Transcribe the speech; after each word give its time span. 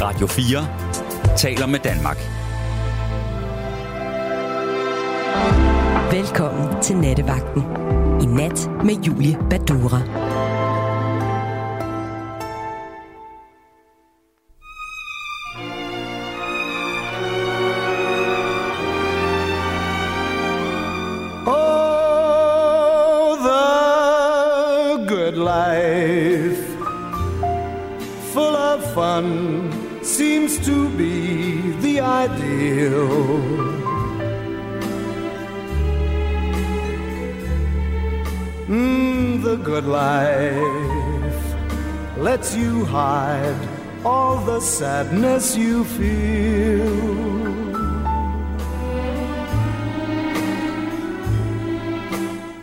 Radio 0.00 0.26
4 0.26 0.66
taler 1.36 1.66
med 1.66 1.78
Danmark. 1.78 2.16
Velkommen 6.12 6.82
til 6.82 6.96
Nattevagten. 6.96 7.62
I 8.22 8.26
nat 8.26 8.70
med 8.84 8.94
Julie 8.94 9.38
Badura. 9.50 10.27
The 44.58 44.64
sadness 44.64 45.56
you 45.56 45.84
feel. 45.84 47.18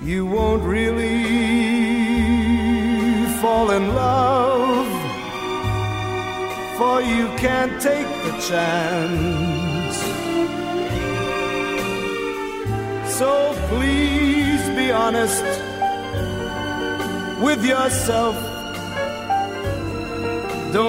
you 0.04 0.26
won't 0.26 0.64
really 0.64 1.24
fall 3.42 3.72
in 3.72 3.96
love, 3.96 4.88
for 6.78 7.02
you 7.02 7.28
can't 7.38 7.82
take 7.82 8.10
the 8.26 8.34
chance. 8.50 9.98
So 13.18 13.30
please 13.70 14.64
be 14.80 14.92
honest 14.92 15.44
with 17.42 17.66
yourself. 17.66 18.36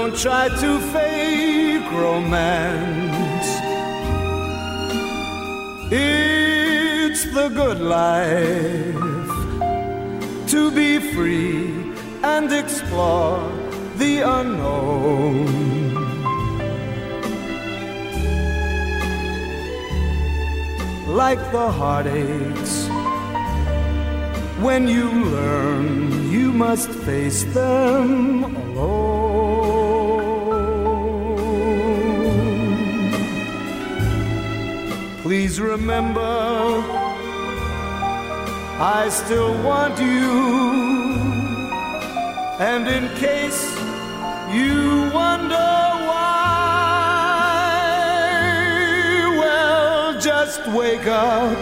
Don't 0.06 0.16
try 0.20 0.48
to 0.48 0.78
fake 0.94 1.90
romance. 1.90 3.48
It's 5.90 7.24
the 7.34 7.48
good 7.48 7.80
life 7.80 8.94
to 10.52 10.70
be 10.70 11.00
free 11.12 11.92
and 12.22 12.52
explore 12.52 13.50
the 13.96 14.20
unknown. 14.20 15.46
Like 21.08 21.42
the 21.50 21.68
heartaches, 21.68 22.86
when 24.62 24.86
you 24.86 25.10
learn, 25.10 26.30
you 26.30 26.52
must 26.52 26.91
face 26.91 27.42
them 27.52 28.55
remember 35.86 36.82
I 38.98 39.08
still 39.08 39.54
want 39.62 39.96
you. 40.00 41.14
And 42.58 42.88
in 42.88 43.04
case 43.16 43.62
you 44.58 45.10
wonder 45.14 45.70
why, 46.08 46.26
well, 49.38 50.20
just 50.20 50.66
wake 50.68 51.06
up, 51.06 51.56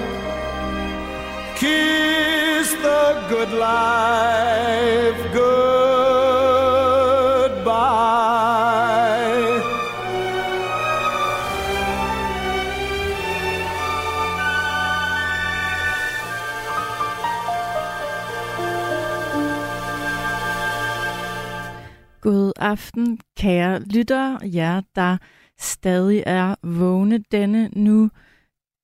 kiss 1.57 2.71
the 2.87 3.27
good 3.29 3.53
life 3.53 5.19
goodbye. 5.35 5.54
Aften, 22.65 23.19
kære 23.37 23.81
lyttere, 23.81 24.39
jer 24.43 24.83
der 24.95 25.17
stadig 25.59 26.23
er 26.27 26.55
vågne 26.63 27.19
denne 27.19 27.71
nu 27.73 28.11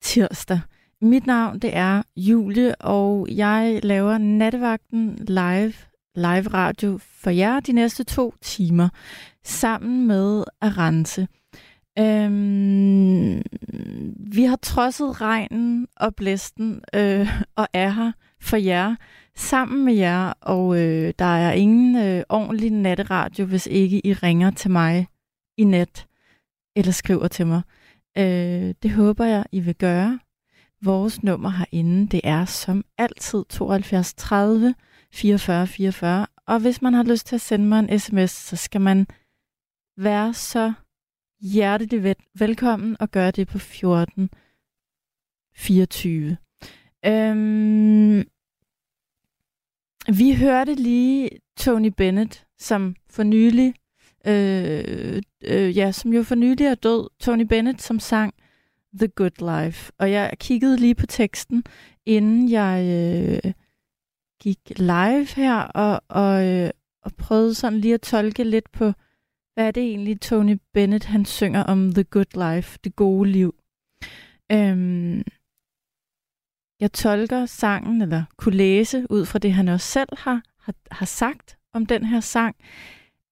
tirsdag. 0.03 0.61
Mit 1.03 1.27
navn 1.27 1.59
det 1.59 1.77
er 1.77 2.03
Julie, 2.17 2.75
og 2.75 3.29
jeg 3.31 3.81
laver 3.83 4.19
nattevagten 4.19 5.17
live, 5.29 5.73
live 6.15 6.49
radio 6.49 6.99
for 7.03 7.31
jer 7.31 7.61
de 7.61 7.73
næste 7.73 8.05
to 8.05 8.35
timer, 8.43 8.89
sammen 9.45 10.07
med 10.07 10.45
Arance. 10.61 11.29
Øhm, 11.99 13.43
vi 14.33 14.45
har 14.45 14.59
trodset 14.63 15.21
regnen 15.21 15.89
og 15.97 16.15
blæsten 16.15 16.83
øh, 16.95 17.29
og 17.57 17.69
er 17.73 17.91
her 17.91 18.13
for 18.41 18.57
jer, 18.57 18.97
sammen 19.37 19.85
med 19.85 19.95
jer, 19.95 20.33
og 20.41 20.79
øh, 20.79 21.15
der 21.19 21.25
er 21.25 21.53
ingen 21.53 21.97
øh, 21.97 22.23
ordentlig 22.29 22.71
natteradio, 22.71 23.45
hvis 23.45 23.67
ikke 23.67 24.07
I 24.07 24.13
ringer 24.13 24.51
til 24.51 24.71
mig 24.71 25.07
i 25.57 25.65
net 25.65 26.07
eller 26.77 26.93
skriver 26.93 27.29
til 27.29 27.47
mig. 27.47 27.63
Øh, 28.19 28.75
det 28.83 28.91
håber 28.91 29.25
jeg, 29.25 29.45
I 29.53 29.61
vil 29.61 29.75
gøre. 29.75 30.19
Vores 30.83 31.23
nummer 31.23 31.51
herinde, 31.51 32.09
det 32.09 32.21
er 32.25 32.45
som 32.45 32.85
altid 32.99 33.45
72 33.45 34.15
30 34.15 34.75
44 35.13 35.67
44, 35.67 36.27
og 36.47 36.61
hvis 36.61 36.83
man 36.83 36.95
har 36.95 37.03
lyst 37.03 37.27
til 37.27 37.35
at 37.35 37.41
sende 37.41 37.67
mig 37.67 37.79
en 37.79 37.99
sms, 37.99 38.31
så 38.31 38.57
skal 38.57 38.81
man 38.81 39.07
være 39.97 40.35
så 40.35 40.73
hjertelig 41.41 42.17
velkommen 42.39 42.97
og 43.01 43.11
gøre 43.11 43.31
det 43.31 43.49
på 43.49 43.59
14 43.59 44.31
24. 45.55 46.37
Øhm, 47.07 48.25
vi 50.09 50.35
hørte 50.35 50.75
lige 50.75 51.31
Tony 51.57 51.93
Bennett, 51.97 52.47
som 52.59 52.95
for 53.11 53.23
nylig, 53.23 53.75
øh, 54.27 55.23
øh, 55.45 55.77
ja, 55.77 55.93
som 55.93 56.13
jo 56.13 56.23
for 56.23 56.35
nylig 56.35 56.67
er 56.67 56.75
død. 56.75 57.09
Tony 57.21 57.43
Bennett, 57.43 57.83
som 57.83 58.01
sang 58.01 58.35
The 58.99 59.09
Good 59.09 59.65
Life. 59.65 59.93
Og 59.99 60.13
jeg 60.13 60.33
kiggede 60.41 60.77
lige 60.77 60.95
på 60.95 61.07
teksten, 61.07 61.65
inden 62.07 62.51
jeg 62.51 62.85
øh, 63.45 63.53
gik 64.43 64.59
live 64.77 65.27
her, 65.37 65.57
og, 65.57 66.01
og, 66.09 66.47
øh, 66.47 66.71
og 67.03 67.13
prøvede 67.15 67.55
sådan 67.55 67.79
lige 67.79 67.95
at 67.95 68.01
tolke 68.01 68.45
lidt 68.45 68.73
på, 68.73 68.93
hvad 69.55 69.67
er 69.67 69.71
det 69.71 69.83
egentlig 69.83 70.21
Tony 70.21 70.59
Bennett, 70.75 71.05
han 71.05 71.25
synger 71.25 71.63
om 71.63 71.93
The 71.93 72.05
Good 72.05 72.55
Life, 72.55 72.79
det 72.85 72.97
gode 72.97 73.31
liv. 73.31 73.55
Øhm, 74.53 75.23
jeg 76.81 76.93
tolker 76.93 77.47
sangen, 77.47 78.03
eller 78.03 78.25
kunne 78.37 78.57
læse 78.57 79.07
ud 79.11 79.27
fra 79.27 79.39
det, 79.39 79.53
han 79.53 79.69
også 79.69 79.87
selv 79.87 80.09
har, 80.19 80.43
har, 80.59 80.75
har 80.91 81.07
sagt 81.07 81.59
om 81.73 81.87
den 81.87 82.05
her 82.05 82.21
sang, 82.21 82.57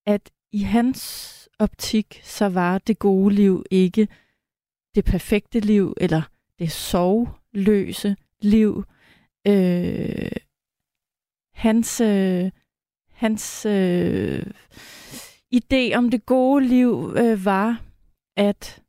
at 0.06 0.31
i 0.53 0.59
hans 0.59 1.48
optik, 1.59 2.20
så 2.25 2.48
var 2.48 2.78
det 2.78 2.98
gode 2.98 3.34
liv 3.34 3.64
ikke 3.70 4.09
det 4.94 5.04
perfekte 5.04 5.60
liv, 5.60 5.94
eller 6.00 6.22
det 6.59 6.72
sorgløse 6.72 8.16
liv. 8.42 8.84
Øh, 9.47 10.32
hans 11.54 12.00
øh, 12.00 12.50
hans 13.19 13.66
øh, 13.66 14.47
idé 15.54 15.95
om 15.95 16.10
det 16.10 16.27
gode 16.27 16.66
liv 16.66 17.15
øh, 17.16 17.45
var 17.45 17.83
at 18.36 18.83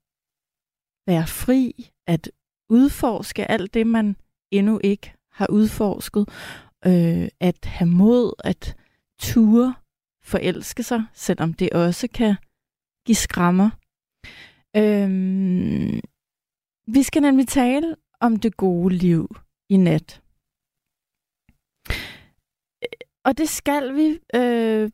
være 1.08 1.28
fri, 1.28 1.92
at 2.08 2.32
udforske 2.70 3.52
alt 3.52 3.74
det, 3.74 3.88
man 3.88 4.16
endnu 4.52 4.80
ikke 4.84 5.14
har 5.32 5.48
udforsket, 5.50 6.30
øh, 6.86 7.28
at 7.40 7.66
have 7.66 7.90
mod, 7.90 8.34
at 8.44 8.76
ture, 9.20 9.76
forelske 10.24 10.84
sig, 10.84 11.04
selvom 11.14 11.54
det 11.54 11.70
også 11.70 12.08
kan 12.14 12.36
give 13.06 13.16
skrammer. 13.16 13.70
Øh, 14.76 15.10
vi 16.94 17.04
skal 17.04 17.22
nemlig 17.22 17.48
tale 17.48 17.96
om 18.20 18.36
det 18.38 18.58
gode 18.58 18.96
liv 18.96 19.36
i 19.70 19.78
nat. 19.78 20.22
Øh, 21.90 23.00
og 23.26 23.38
det 23.38 23.50
skal 23.50 23.96
vi, 23.96 24.20
øh, 24.36 24.92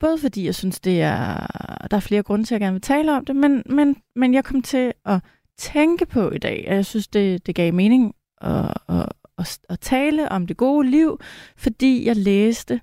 både 0.00 0.18
fordi 0.18 0.44
jeg 0.44 0.54
synes, 0.54 0.80
det 0.80 1.02
er, 1.02 1.46
der 1.90 1.96
er 1.96 2.00
flere 2.00 2.22
grunde 2.22 2.44
til, 2.44 2.54
at 2.54 2.60
jeg 2.60 2.66
gerne 2.66 2.74
vil 2.74 2.82
tale 2.82 3.16
om 3.16 3.24
det, 3.24 3.36
men, 3.36 3.62
men, 3.66 4.02
men 4.16 4.34
jeg 4.34 4.44
kom 4.44 4.62
til 4.62 4.92
at 5.04 5.20
tænke 5.58 6.06
på 6.06 6.30
i 6.30 6.38
dag, 6.38 6.68
at 6.68 6.76
jeg 6.76 6.86
synes, 6.86 7.08
det, 7.08 7.46
det 7.46 7.54
gav 7.54 7.72
mening 7.72 8.14
og, 8.44 8.74
og, 8.86 9.46
og, 9.68 9.80
tale 9.80 10.28
om 10.28 10.46
det 10.46 10.56
gode 10.56 10.90
liv, 10.90 11.20
fordi 11.56 12.06
jeg 12.06 12.16
læste 12.16 12.80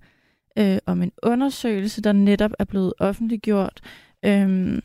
øh, 0.58 0.78
om 0.86 1.02
en 1.02 1.12
undersøgelse, 1.24 2.02
der 2.02 2.12
netop 2.12 2.52
er 2.60 2.64
blevet 2.64 2.94
offentliggjort, 3.00 3.82
øh, 4.26 4.82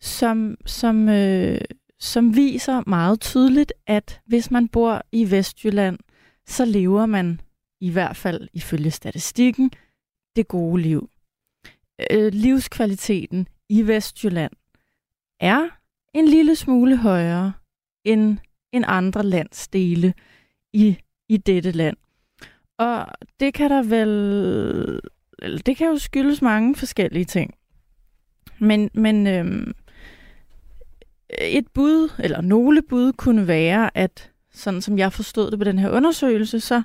som, 0.00 0.56
som, 0.66 1.08
øh, 1.08 1.60
som 2.00 2.36
viser 2.36 2.82
meget 2.86 3.20
tydeligt, 3.20 3.72
at 3.86 4.20
hvis 4.26 4.50
man 4.50 4.68
bor 4.68 5.02
i 5.12 5.30
Vestjylland, 5.30 5.98
så 6.46 6.64
lever 6.64 7.06
man 7.06 7.40
i 7.80 7.90
hvert 7.90 8.16
fald 8.16 8.48
ifølge 8.52 8.90
statistikken 8.90 9.70
det 10.36 10.48
gode 10.48 10.82
liv. 10.82 11.10
Øh, 12.10 12.32
livskvaliteten 12.32 13.48
i 13.68 13.86
Vestjylland 13.86 14.52
er 15.40 15.68
en 16.14 16.28
lille 16.28 16.56
smule 16.56 16.96
højere 16.96 17.52
end, 18.04 18.38
end 18.72 18.84
andre 18.88 19.22
landsdele 19.22 20.14
i, 20.72 20.98
i 21.28 21.36
dette 21.36 21.70
land. 21.70 21.96
Og 22.78 23.06
det 23.40 23.54
kan 23.54 23.70
der 23.70 23.82
vel... 23.82 25.00
Det 25.66 25.76
kan 25.76 25.86
jo 25.86 25.98
skyldes 25.98 26.42
mange 26.42 26.76
forskellige 26.76 27.24
ting. 27.24 27.54
Men, 28.58 28.90
men 28.94 29.26
øhm, 29.26 29.72
et 31.40 31.68
bud, 31.74 32.10
eller 32.18 32.40
nogle 32.40 32.82
bud, 32.82 33.12
kunne 33.12 33.46
være, 33.46 33.96
at 33.96 34.32
sådan 34.52 34.82
som 34.82 34.98
jeg 34.98 35.12
forstod 35.12 35.50
det 35.50 35.58
på 35.58 35.64
den 35.64 35.78
her 35.78 35.90
undersøgelse, 35.90 36.60
så 36.60 36.82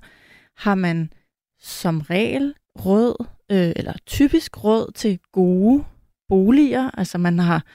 har 0.58 0.76
man 0.76 1.14
som 1.60 2.00
regel 2.02 2.54
råd, 2.86 3.26
øh, 3.52 3.74
eller 3.76 3.94
typisk 4.06 4.64
råd 4.64 4.92
til 4.96 5.20
gode 5.32 5.84
boliger. 6.30 6.92
Altså 6.98 7.18
man 7.18 7.40
har 7.40 7.66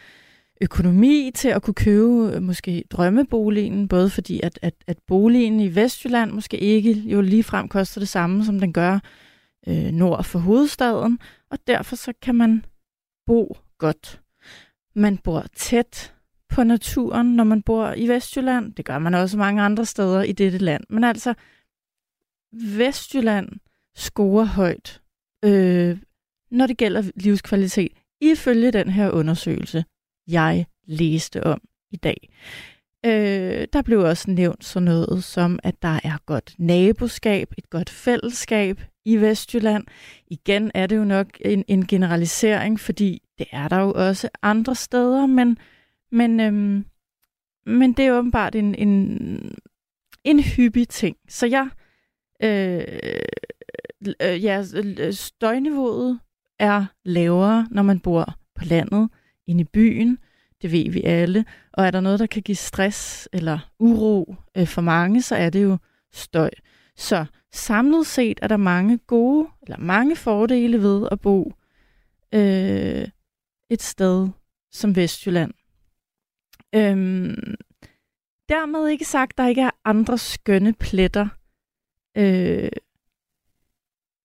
økonomi 0.60 1.30
til 1.34 1.48
at 1.48 1.62
kunne 1.62 1.74
købe 1.74 2.32
øh, 2.34 2.42
måske 2.42 2.84
drømmeboligen, 2.90 3.88
både 3.88 4.10
fordi 4.10 4.40
at, 4.42 4.58
at, 4.62 4.74
at 4.86 4.98
boligen 5.06 5.60
i 5.60 5.74
Vestjylland 5.74 6.30
måske 6.30 6.58
ikke 6.58 6.92
jo 6.92 7.20
lige 7.20 7.44
frem 7.44 7.68
koster 7.68 8.00
det 8.00 8.08
samme, 8.08 8.44
som 8.44 8.60
den 8.60 8.72
gør 8.72 8.98
øh, 9.68 9.92
nord 9.92 10.24
for 10.24 10.38
hovedstaden, 10.38 11.18
og 11.50 11.58
derfor 11.66 11.96
så 11.96 12.12
kan 12.22 12.34
man 12.34 12.64
bo 13.26 13.56
godt. 13.78 14.20
Man 14.94 15.18
bor 15.18 15.44
tæt 15.54 16.14
på 16.48 16.62
naturen, 16.62 17.36
når 17.36 17.44
man 17.44 17.62
bor 17.62 17.92
i 17.96 18.08
Vestjylland. 18.08 18.74
Det 18.74 18.84
gør 18.84 18.98
man 18.98 19.14
også 19.14 19.38
mange 19.38 19.62
andre 19.62 19.84
steder 19.84 20.22
i 20.22 20.32
dette 20.32 20.58
land. 20.58 20.84
Men 20.90 21.04
altså, 21.04 21.34
Vestjylland 22.52 23.48
scorer 23.96 24.44
højt, 24.44 25.02
øh, 25.44 25.98
når 26.50 26.66
det 26.66 26.76
gælder 26.76 27.10
livskvalitet, 27.16 27.92
ifølge 28.20 28.70
den 28.70 28.90
her 28.90 29.10
undersøgelse, 29.10 29.84
jeg 30.28 30.66
læste 30.86 31.44
om 31.44 31.60
i 31.90 31.96
dag. 31.96 32.28
Øh, 33.06 33.68
der 33.72 33.82
blev 33.82 34.00
også 34.00 34.30
nævnt 34.30 34.64
sådan 34.64 34.84
noget 34.84 35.24
som, 35.24 35.58
at 35.62 35.82
der 35.82 36.00
er 36.04 36.18
godt 36.26 36.54
naboskab, 36.58 37.52
et 37.58 37.70
godt 37.70 37.90
fællesskab 37.90 38.80
i 39.04 39.16
Vestjylland. 39.16 39.84
Igen 40.26 40.70
er 40.74 40.86
det 40.86 40.96
jo 40.96 41.04
nok 41.04 41.26
en, 41.40 41.64
en 41.68 41.86
generalisering, 41.86 42.80
fordi 42.80 43.22
det 43.38 43.46
er 43.52 43.68
der 43.68 43.80
jo 43.80 43.92
også 43.92 44.28
andre 44.42 44.74
steder, 44.74 45.26
men, 45.26 45.58
men, 46.12 46.40
øhm, 46.40 46.84
men 47.66 47.92
det 47.92 48.04
er 48.04 48.18
åbenbart 48.18 48.54
en, 48.54 48.74
en, 48.74 49.54
en 50.24 50.40
hyppig 50.40 50.88
ting. 50.88 51.16
Så 51.28 51.46
jeg, 51.46 51.68
øh, 52.42 52.84
øh, 54.22 54.44
ja, 54.44 54.64
øh, 54.74 55.12
støjniveauet 55.12 56.20
er 56.58 56.84
lavere, 57.04 57.68
når 57.70 57.82
man 57.82 58.00
bor 58.00 58.34
på 58.54 58.64
landet, 58.64 59.08
inde 59.46 59.60
i 59.60 59.64
byen. 59.64 60.18
Det 60.62 60.72
ved 60.72 60.90
vi 60.90 61.02
alle. 61.02 61.44
Og 61.72 61.86
er 61.86 61.90
der 61.90 62.00
noget, 62.00 62.18
der 62.18 62.26
kan 62.26 62.42
give 62.42 62.56
stress 62.56 63.28
eller 63.32 63.58
uro 63.78 64.36
øh, 64.56 64.66
for 64.66 64.82
mange, 64.82 65.22
så 65.22 65.36
er 65.36 65.50
det 65.50 65.62
jo 65.62 65.78
støj. 66.12 66.50
Så 66.96 67.24
samlet 67.52 68.06
set 68.06 68.38
er 68.42 68.48
der 68.48 68.56
mange 68.56 68.98
gode, 68.98 69.48
eller 69.62 69.78
mange 69.78 70.16
fordele 70.16 70.82
ved 70.82 71.08
at 71.10 71.20
bo 71.20 71.52
øh, 72.34 73.08
et 73.70 73.82
sted 73.82 74.28
som 74.72 74.96
Vestjylland. 74.96 75.52
Øhm, 76.74 77.54
dermed 78.48 78.88
ikke 78.88 79.04
sagt, 79.04 79.32
at 79.32 79.38
der 79.38 79.46
ikke 79.46 79.62
er 79.62 79.70
andre 79.84 80.18
skønne 80.18 80.72
pletter 80.72 81.28
øh, 82.16 82.70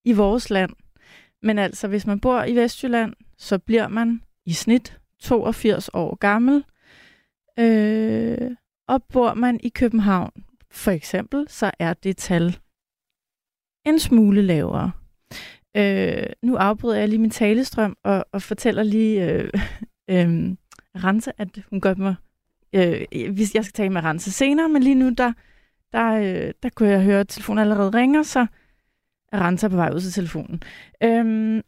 i 0.06 0.14
vores 0.14 0.50
land. 0.50 0.72
Men 1.42 1.60
altså, 1.60 1.88
hvis 1.88 2.06
man 2.06 2.20
bor 2.20 2.44
i 2.44 2.56
Vestjylland, 2.56 3.14
så 3.38 3.58
bliver 3.58 3.88
man 3.88 4.22
i 4.46 4.54
snit 4.54 5.01
82 5.22 5.90
år 5.94 6.16
gammel. 6.16 6.64
Øh, 7.60 8.52
og 8.88 9.04
bor 9.04 9.34
man 9.34 9.60
i 9.64 9.70
København, 9.70 10.32
for 10.72 10.92
eksempel, 10.92 11.46
så 11.50 11.72
er 11.80 11.94
det 11.94 12.18
tal 12.18 12.58
en 13.86 14.00
smule 14.00 14.42
lavere. 14.42 14.92
Øh, 15.78 16.26
nu 16.44 16.56
afbryder 16.56 17.00
jeg 17.00 17.10
lige 17.10 17.20
min 17.20 17.30
talestrøm 17.30 17.98
og, 18.04 18.26
og 18.32 18.42
fortæller 18.42 18.84
lige 18.84 19.32
øh, 19.32 19.50
øh, 20.12 20.56
Rense, 20.96 21.32
at 21.38 21.48
hun 21.70 21.82
gør 21.82 21.94
mig... 21.94 22.16
Øh, 22.74 23.02
hvis 23.34 23.56
jeg 23.56 23.66
skal 23.66 23.74
tale 23.74 23.90
med 23.90 24.04
Rense 24.04 24.32
senere, 24.32 24.70
men 24.70 24.84
lige 24.84 24.96
nu, 24.96 25.10
der, 25.10 25.34
der, 25.94 26.12
øh, 26.14 26.54
der 26.64 26.70
kunne 26.76 26.90
jeg 26.90 27.04
høre, 27.04 27.20
at 27.20 27.28
telefonen 27.28 27.62
allerede 27.62 27.90
ringer, 27.90 28.24
så 28.24 28.46
er 29.32 29.40
Rense 29.48 29.70
på 29.70 29.76
vej 29.76 29.92
ud 29.94 30.00
til 30.00 30.12
telefonen. 30.12 30.64
Øh, 31.04 31.64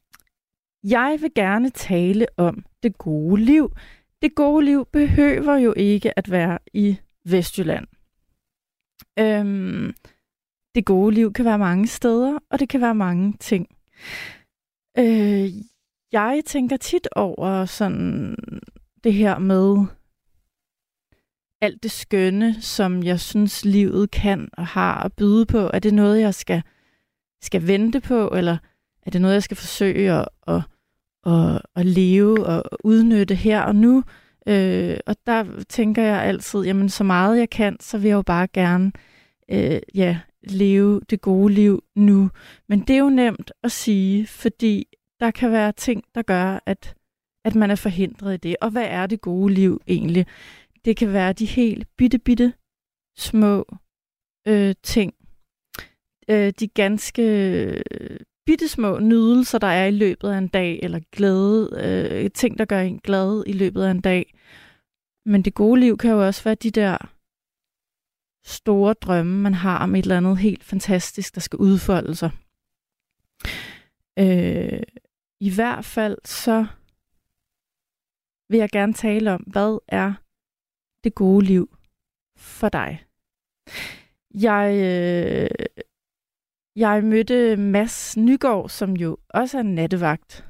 jeg 0.84 1.18
vil 1.22 1.34
gerne 1.36 1.70
tale 1.70 2.26
om 2.38 2.66
det 2.84 2.98
gode 2.98 3.42
liv. 3.42 3.76
Det 4.22 4.36
gode 4.36 4.66
liv 4.66 4.88
behøver 4.94 5.58
jo 5.58 5.74
ikke 5.78 6.18
at 6.20 6.32
være 6.32 6.60
i 6.74 6.98
Vestjylland. 7.26 7.88
Øhm, 9.20 9.94
det 10.76 10.86
gode 10.86 11.16
liv 11.16 11.34
kan 11.34 11.46
være 11.46 11.60
mange 11.60 11.88
steder, 11.88 12.40
og 12.50 12.60
det 12.60 12.70
kan 12.70 12.82
være 12.82 12.96
mange 12.96 13.34
ting. 13.40 13.68
Øh, 14.98 15.50
jeg 16.12 16.42
tænker 16.46 16.78
tit 16.78 17.08
over 17.16 17.66
sådan 17.66 18.36
det 19.04 19.14
her 19.14 19.40
med 19.40 19.86
alt 21.62 21.84
det 21.84 21.92
skønne, 21.92 22.62
som 22.62 23.04
jeg 23.04 23.20
synes, 23.20 23.66
livet 23.66 24.12
kan 24.12 24.50
og 24.54 24.68
har 24.68 25.04
at 25.04 25.14
byde 25.14 25.46
på. 25.46 25.70
Er 25.74 25.80
det 25.80 25.94
noget, 25.94 26.22
jeg 26.22 26.34
skal, 26.34 26.64
skal 27.42 27.68
vente 27.68 28.02
på, 28.02 28.28
eller 28.28 28.58
er 29.02 29.12
det 29.12 29.22
noget, 29.22 29.34
jeg 29.34 29.44
skal 29.44 29.58
forsøge 29.58 30.12
at, 30.12 30.28
at, 30.48 30.62
at, 31.26 31.62
at 31.76 31.86
leve 31.86 32.46
og 32.46 32.64
udnytte 32.84 33.36
her 33.36 33.62
og 33.62 33.76
nu? 33.76 34.04
Øh, 34.48 34.98
og 35.06 35.16
der 35.28 35.64
tænker 35.70 36.04
jeg 36.04 36.24
altid, 36.24 36.64
jamen 36.64 36.90
så 36.90 37.04
meget 37.04 37.40
jeg 37.40 37.50
kan, 37.50 37.78
så 37.80 37.98
vil 37.98 38.08
jeg 38.08 38.16
jo 38.16 38.22
bare 38.22 38.48
gerne 38.48 38.92
øh, 39.52 39.82
ja, 39.96 40.20
leve 40.44 41.02
det 41.10 41.22
gode 41.22 41.54
liv 41.54 41.84
nu. 41.96 42.30
Men 42.70 42.80
det 42.80 42.90
er 42.90 43.00
jo 43.00 43.10
nemt 43.10 43.52
at 43.64 43.72
sige, 43.72 44.28
fordi 44.28 44.88
der 45.20 45.32
kan 45.32 45.52
være 45.52 45.72
ting, 45.72 46.04
der 46.16 46.22
gør, 46.22 46.60
at, 46.66 46.96
at 47.46 47.56
man 47.56 47.72
er 47.72 47.76
forhindret 47.76 48.34
i 48.34 48.38
det. 48.38 48.56
Og 48.62 48.70
hvad 48.70 48.86
er 48.86 49.08
det 49.08 49.22
gode 49.22 49.54
liv 49.54 49.82
egentlig? 49.88 50.26
Det 50.86 50.98
kan 50.98 51.14
være 51.14 51.34
de 51.34 51.46
helt 51.46 51.88
bitte, 51.98 52.20
bitte 52.20 52.54
små 53.18 53.66
øh, 54.48 54.76
ting. 54.84 55.14
Øh, 56.30 56.54
de 56.60 56.68
ganske 56.68 57.24
bittesmå 58.46 58.96
bitte 58.96 59.00
små 59.00 59.00
nydelser, 59.00 59.58
der 59.58 59.68
er 59.68 59.86
i 59.86 59.92
løbet 59.92 60.30
af 60.30 60.38
en 60.38 60.48
dag, 60.48 60.80
eller 60.84 61.00
glæde, 61.12 61.70
øh, 61.84 62.32
ting, 62.32 62.58
der 62.58 62.66
gør 62.66 62.82
en 62.82 63.00
glad 63.00 63.44
i 63.48 63.54
løbet 63.54 63.84
af 63.84 63.92
en 63.92 64.02
dag. 64.02 64.34
Men 65.26 65.42
det 65.42 65.54
gode 65.54 65.80
liv 65.80 65.98
kan 65.98 66.12
jo 66.12 66.26
også 66.26 66.44
være 66.44 66.56
de 66.56 66.72
der 66.72 66.98
store 68.46 68.94
drømme, 68.94 69.42
man 69.42 69.54
har 69.54 69.84
om 69.84 69.96
et 69.96 70.02
eller 70.02 70.18
andet 70.18 70.38
helt 70.38 70.64
fantastisk, 70.64 71.36
der 71.36 71.42
skal 71.42 71.58
udfolde 71.60 72.16
sig. 72.16 72.32
Øh, 74.20 74.84
I 75.40 75.50
hvert 75.56 75.86
fald 75.86 76.18
så 76.26 76.66
vil 78.50 78.58
jeg 78.58 78.70
gerne 78.70 78.94
tale 78.94 79.32
om, 79.32 79.42
hvad 79.42 79.80
er 79.88 80.14
det 81.04 81.16
gode 81.16 81.46
liv 81.46 81.78
for 82.38 82.70
dig? 82.70 83.06
Jeg, 84.34 84.74
øh, 84.74 85.83
jeg 86.76 87.04
mødte 87.04 87.58
Mads 87.58 88.18
Nygaard, 88.18 88.70
som 88.70 88.94
jo 88.94 89.18
også 89.30 89.58
er 89.58 89.64
nattevagt 89.64 90.46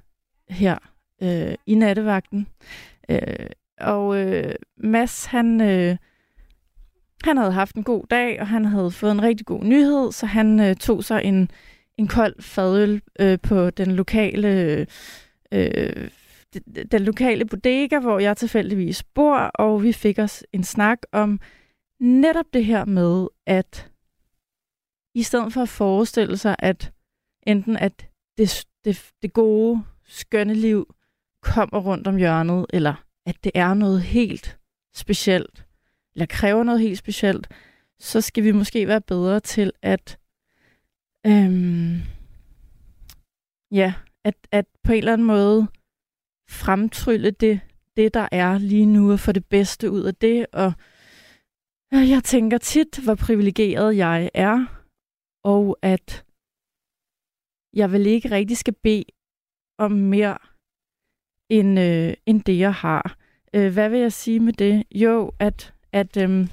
her 0.50 0.78
øh, 1.24 1.56
i 1.66 1.76
nattevagten. 1.76 2.48
Øh, 3.10 3.50
og 3.80 4.18
øh, 4.18 4.56
Mads, 4.78 5.26
han... 5.26 5.62
Øh, 5.62 5.98
han 7.24 7.38
havde 7.38 7.52
haft 7.52 7.76
en 7.76 7.84
god 7.84 8.04
dag, 8.10 8.42
og 8.42 8.48
han 8.48 8.66
havde 8.66 8.92
fået 8.92 9.12
en 9.12 9.22
rigtig 9.22 9.46
god 9.46 9.64
nyhed, 9.64 10.12
så 10.12 10.26
han 10.26 10.60
øh, 10.60 10.76
tog 10.76 11.04
sig 11.04 11.22
en, 11.24 11.52
en 11.98 12.08
kold 12.08 12.42
fadøl 12.42 13.02
øh, 13.20 13.40
på 13.44 13.70
den 13.70 13.92
lokale 13.92 14.86
øh, 15.52 16.10
den 16.92 17.02
lokale 17.02 17.46
bodega, 17.46 18.00
hvor 18.00 18.20
jeg 18.20 18.38
tilfældigvis 18.38 19.04
bor, 19.04 19.38
og 19.38 19.84
vi 19.84 19.92
fik 19.92 20.20
os 20.20 20.44
en 20.54 20.64
snak 20.64 20.98
om 21.12 21.40
netop 22.00 22.46
det 22.54 22.66
her 22.66 22.86
med, 22.86 23.28
at 23.46 23.92
i 25.16 25.24
stedet 25.24 25.54
for 25.54 25.62
at 25.62 25.70
forestille 25.70 26.38
sig, 26.38 26.56
at 26.60 26.92
enten 27.48 27.78
at 27.78 28.08
det, 28.38 28.66
det, 28.86 29.12
det 29.22 29.34
gode, 29.34 29.84
skønne 30.06 30.54
liv 30.54 30.96
kommer 31.42 31.80
rundt 31.80 32.08
om 32.08 32.18
hjørnet, 32.18 32.66
eller 32.74 33.04
at 33.26 33.44
det 33.44 33.52
er 33.56 33.74
noget 33.74 34.02
helt 34.02 34.58
specielt, 34.96 35.66
eller 36.16 36.26
kræver 36.26 36.64
noget 36.64 36.82
helt 36.82 36.98
specielt, 36.98 37.48
så 38.00 38.22
skal 38.22 38.44
vi 38.44 38.52
måske 38.52 38.88
være 38.88 39.02
bedre 39.02 39.40
til 39.40 39.72
at 39.82 40.18
øhm, 41.26 42.02
ja, 43.72 43.94
at, 44.24 44.36
at 44.52 44.66
på 44.84 44.92
en 44.92 44.98
eller 44.98 45.14
anden 45.14 45.28
måde 45.28 45.68
fremtrylle 46.50 47.32
det, 47.32 47.60
det, 47.98 48.14
der 48.14 48.28
er 48.32 48.58
lige 48.58 48.86
nu, 48.86 49.12
og 49.12 49.20
få 49.20 49.32
det 49.32 49.46
bedste 49.46 49.92
ud 49.92 50.04
af 50.04 50.16
det. 50.16 50.46
Og 50.54 50.74
jeg 51.92 52.22
tænker 52.24 52.58
tit, 52.58 53.00
hvor 53.04 53.16
privilegeret 53.16 53.98
jeg 53.98 54.30
er, 54.34 54.83
og 55.44 55.78
at 55.82 56.26
jeg 57.74 57.92
vel 57.92 58.06
ikke 58.06 58.32
rigtig 58.32 58.58
skal 58.58 58.74
bede 58.74 59.06
om 59.78 59.92
mere, 59.92 60.38
end, 61.50 61.80
øh, 61.80 62.14
end 62.26 62.42
det, 62.42 62.60
jeg 62.60 62.74
har. 62.74 63.18
Øh, 63.54 63.74
hvad 63.74 63.90
vil 63.90 64.00
jeg 64.00 64.14
sige 64.14 64.40
med 64.40 64.54
det? 64.54 64.84
Jo, 64.96 65.32
at, 65.40 65.74
at 65.92 66.18
øh, 66.18 66.48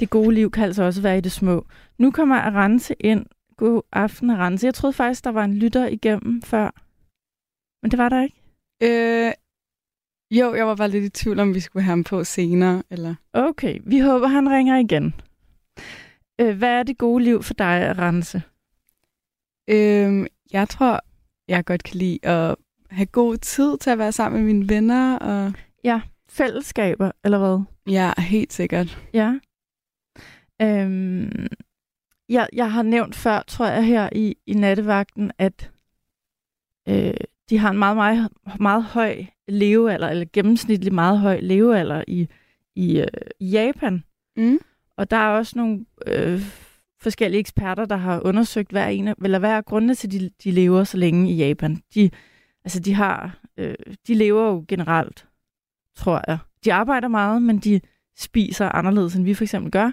det 0.00 0.10
gode 0.10 0.34
liv 0.34 0.50
kan 0.50 0.64
altså 0.64 0.82
også 0.82 1.02
være 1.02 1.18
i 1.18 1.20
det 1.20 1.32
små. 1.32 1.66
Nu 1.98 2.10
kommer 2.10 2.36
Arance 2.36 2.94
ind. 3.00 3.26
God 3.56 3.82
aften, 3.92 4.30
Arance. 4.30 4.66
Jeg 4.66 4.74
troede 4.74 4.92
faktisk, 4.92 5.24
der 5.24 5.30
var 5.30 5.44
en 5.44 5.54
lytter 5.54 5.86
igennem 5.86 6.42
før. 6.42 6.70
Men 7.82 7.90
det 7.90 7.98
var 7.98 8.08
der 8.08 8.22
ikke. 8.22 8.36
Øh, 8.82 9.32
jo, 10.30 10.54
jeg 10.54 10.66
var 10.66 10.74
bare 10.74 10.88
lidt 10.88 11.04
i 11.04 11.08
tvivl 11.08 11.38
om, 11.38 11.54
vi 11.54 11.60
skulle 11.60 11.82
have 11.82 11.90
ham 11.90 12.04
på 12.04 12.24
senere. 12.24 12.82
Eller... 12.90 13.14
Okay, 13.32 13.78
vi 13.86 13.98
håber, 13.98 14.26
han 14.26 14.50
ringer 14.50 14.76
igen. 14.76 15.14
Øh, 16.40 16.58
hvad 16.58 16.68
er 16.68 16.82
det 16.82 16.98
gode 16.98 17.24
liv 17.24 17.42
for 17.42 17.54
dig, 17.54 17.88
Arance? 17.88 18.42
Øh, 19.68 20.26
jeg 20.52 20.68
tror, 20.68 21.00
jeg 21.48 21.64
godt 21.64 21.82
kan 21.82 21.96
lide 21.96 22.26
at 22.26 22.56
have 22.90 23.06
god 23.06 23.36
tid 23.36 23.78
til 23.78 23.90
at 23.90 23.98
være 23.98 24.12
sammen 24.12 24.44
med 24.44 24.54
mine 24.54 24.68
venner. 24.68 25.18
Og... 25.18 25.52
Ja, 25.84 26.00
fællesskaber, 26.28 27.10
eller 27.24 27.38
hvad? 27.38 27.64
Ja, 27.94 28.12
helt 28.18 28.52
sikkert. 28.52 28.98
Ja. 29.14 29.38
Øhm, 30.62 31.46
jeg, 32.28 32.48
jeg 32.52 32.72
har 32.72 32.82
nævnt 32.82 33.14
før, 33.14 33.42
tror 33.42 33.66
jeg, 33.66 33.84
her 33.84 34.08
i, 34.12 34.36
i 34.46 34.54
nattevagten, 34.54 35.32
at 35.38 35.70
øh, 36.88 37.14
de 37.50 37.58
har 37.58 37.70
en 37.70 37.78
meget, 37.78 37.96
meget, 37.96 38.28
meget 38.60 38.84
høj 38.84 39.24
levealder, 39.48 40.08
eller 40.08 40.26
gennemsnitlig 40.32 40.94
meget 40.94 41.18
høj 41.18 41.40
levealder 41.40 42.04
i, 42.08 42.28
i, 42.76 43.00
øh, 43.00 43.06
Japan. 43.52 44.04
Mm. 44.36 44.58
Og 44.98 45.10
der 45.10 45.16
er 45.16 45.28
også 45.28 45.52
nogle 45.56 45.84
øh, 46.06 46.40
forskellige 47.00 47.40
eksperter, 47.40 47.84
der 47.84 47.96
har 47.96 48.20
undersøgt, 48.20 48.70
hvad 48.70 48.82
er, 48.82 48.88
en 48.88 49.08
af, 49.08 49.14
eller 49.24 49.38
hvad 49.38 49.50
er 49.50 49.60
grundene 49.60 49.94
til, 49.94 50.08
at 50.08 50.12
de, 50.12 50.30
de 50.44 50.50
lever 50.50 50.84
så 50.84 50.96
længe 50.96 51.30
i 51.30 51.36
Japan. 51.36 51.82
De, 51.94 52.10
altså, 52.64 52.80
de, 52.80 52.94
har, 52.94 53.40
øh, 53.56 53.74
de 54.06 54.14
lever 54.14 54.48
jo 54.48 54.64
generelt, 54.68 55.26
tror 55.96 56.24
jeg. 56.26 56.38
De 56.64 56.72
arbejder 56.72 57.08
meget, 57.08 57.42
men 57.42 57.58
de 57.58 57.80
spiser 58.16 58.68
anderledes, 58.68 59.14
end 59.14 59.24
vi 59.24 59.34
for 59.34 59.44
eksempel 59.44 59.72
gør. 59.72 59.90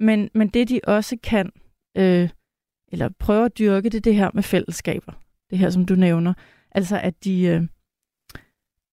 Men, 0.00 0.30
men 0.34 0.48
det, 0.48 0.68
de 0.68 0.80
også 0.84 1.16
kan, 1.22 1.50
øh, 1.96 2.28
eller 2.92 3.08
prøver 3.18 3.44
at 3.44 3.58
dyrke, 3.58 3.90
det 3.90 3.94
er 3.94 4.00
det 4.00 4.14
her 4.14 4.30
med 4.34 4.42
fællesskaber. 4.42 5.12
Det 5.50 5.58
her, 5.58 5.70
som 5.70 5.86
du 5.86 5.94
nævner. 5.94 6.34
Altså, 6.72 7.00
at 7.00 7.24
de, 7.24 7.42
øh, 7.42 7.62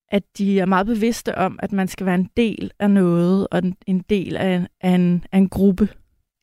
at 0.09 0.23
de 0.37 0.59
er 0.59 0.65
meget 0.65 0.87
bevidste 0.87 1.37
om, 1.37 1.59
at 1.61 1.71
man 1.71 1.87
skal 1.87 2.05
være 2.05 2.15
en 2.15 2.29
del 2.37 2.71
af 2.79 2.91
noget, 2.91 3.47
og 3.51 3.61
en, 3.87 3.99
del 3.99 4.37
af, 4.37 4.67
af, 4.81 4.89
en, 4.89 5.25
af 5.31 5.37
en 5.37 5.49
gruppe. 5.49 5.89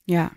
Ja. 0.08 0.28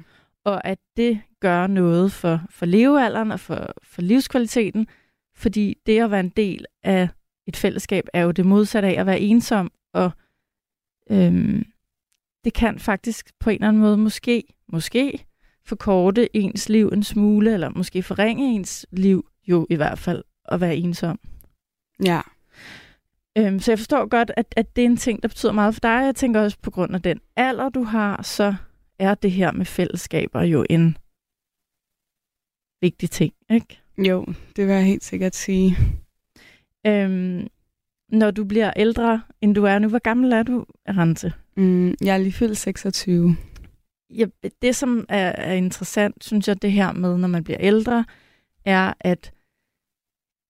Og 0.45 0.67
at 0.67 0.79
det 0.97 1.21
gør 1.39 1.67
noget 1.67 2.11
for, 2.11 2.41
for 2.49 2.65
levealderen 2.65 3.31
og 3.31 3.39
for, 3.39 3.73
for 3.83 4.01
livskvaliteten, 4.01 4.87
fordi 5.35 5.77
det 5.85 5.99
at 5.99 6.11
være 6.11 6.19
en 6.19 6.29
del 6.29 6.65
af 6.83 7.09
et 7.47 7.57
fællesskab 7.57 8.07
er 8.13 8.21
jo 8.21 8.31
det 8.31 8.45
modsatte 8.45 8.87
af 8.87 8.99
at 8.99 9.05
være 9.05 9.19
ensom, 9.19 9.71
og 9.93 10.11
øhm, 11.11 11.65
det 12.43 12.53
kan 12.53 12.79
faktisk 12.79 13.31
på 13.39 13.49
en 13.49 13.55
eller 13.55 13.67
anden 13.67 13.81
måde 13.81 13.97
måske, 13.97 14.43
måske 14.67 15.25
forkorte 15.65 16.35
ens 16.37 16.69
liv 16.69 16.87
en 16.87 17.03
smule, 17.03 17.53
eller 17.53 17.69
måske 17.69 18.03
forringe 18.03 18.55
ens 18.55 18.85
liv 18.91 19.29
jo 19.47 19.67
i 19.69 19.75
hvert 19.75 19.99
fald 19.99 20.23
at 20.45 20.61
være 20.61 20.75
ensom. 20.75 21.19
Ja. 22.05 22.21
Øhm, 23.37 23.59
så 23.59 23.71
jeg 23.71 23.79
forstår 23.79 24.07
godt, 24.07 24.31
at, 24.37 24.53
at 24.57 24.75
det 24.75 24.81
er 24.81 24.85
en 24.85 24.97
ting, 24.97 25.23
der 25.23 25.27
betyder 25.29 25.51
meget 25.51 25.73
for 25.73 25.79
dig. 25.79 26.05
Jeg 26.05 26.15
tænker 26.15 26.41
også 26.41 26.57
på 26.61 26.71
grund 26.71 26.95
af 26.95 27.01
den 27.01 27.19
alder, 27.35 27.69
du 27.69 27.83
har, 27.83 28.21
så 28.21 28.55
er 28.99 29.15
det 29.15 29.31
her 29.31 29.51
med 29.51 29.65
fællesskaber 29.65 30.41
jo 30.41 30.65
en 30.69 30.97
vigtig 32.81 33.09
ting, 33.09 33.33
ikke? 33.49 33.79
Jo, 33.97 34.25
det 34.55 34.67
vil 34.67 34.73
jeg 34.75 34.85
helt 34.85 35.03
sikkert 35.03 35.35
sige. 35.35 35.77
Øhm, 36.87 37.47
når 38.09 38.31
du 38.31 38.43
bliver 38.43 38.73
ældre, 38.75 39.21
end 39.41 39.55
du 39.55 39.63
er 39.63 39.79
nu, 39.79 39.87
hvor 39.87 39.99
gammel 39.99 40.31
er 40.31 40.43
du, 40.43 40.65
Rante? 40.89 41.33
Mm, 41.57 41.87
jeg 42.01 42.13
er 42.13 42.17
lige 42.17 42.31
fyldt 42.31 42.57
26. 42.57 43.37
Ja, 44.09 44.25
det, 44.61 44.75
som 44.75 45.05
er, 45.09 45.31
er 45.31 45.53
interessant, 45.53 46.23
synes 46.23 46.47
jeg, 46.47 46.61
det 46.61 46.71
her 46.71 46.93
med, 46.93 47.17
når 47.17 47.27
man 47.27 47.43
bliver 47.43 47.59
ældre, 47.59 48.05
er, 48.65 48.93
at 48.99 49.31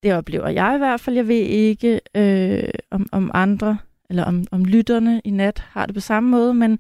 det 0.08 0.16
oplever 0.16 0.48
jeg 0.48 0.76
i 0.76 0.78
hvert 0.78 1.00
fald. 1.00 1.16
Jeg 1.16 1.28
ved 1.28 1.36
ikke, 1.36 2.02
øh, 2.16 2.70
om, 2.92 3.06
om 3.12 3.32
andre, 3.34 3.78
eller 4.10 4.24
om, 4.24 4.44
om 4.52 4.66
lytterne 4.66 5.22
i 5.24 5.30
nat 5.30 5.60
har 5.60 5.86
det 5.86 5.96
på 5.96 6.02
samme 6.02 6.30
måde, 6.30 6.54
men 6.54 6.80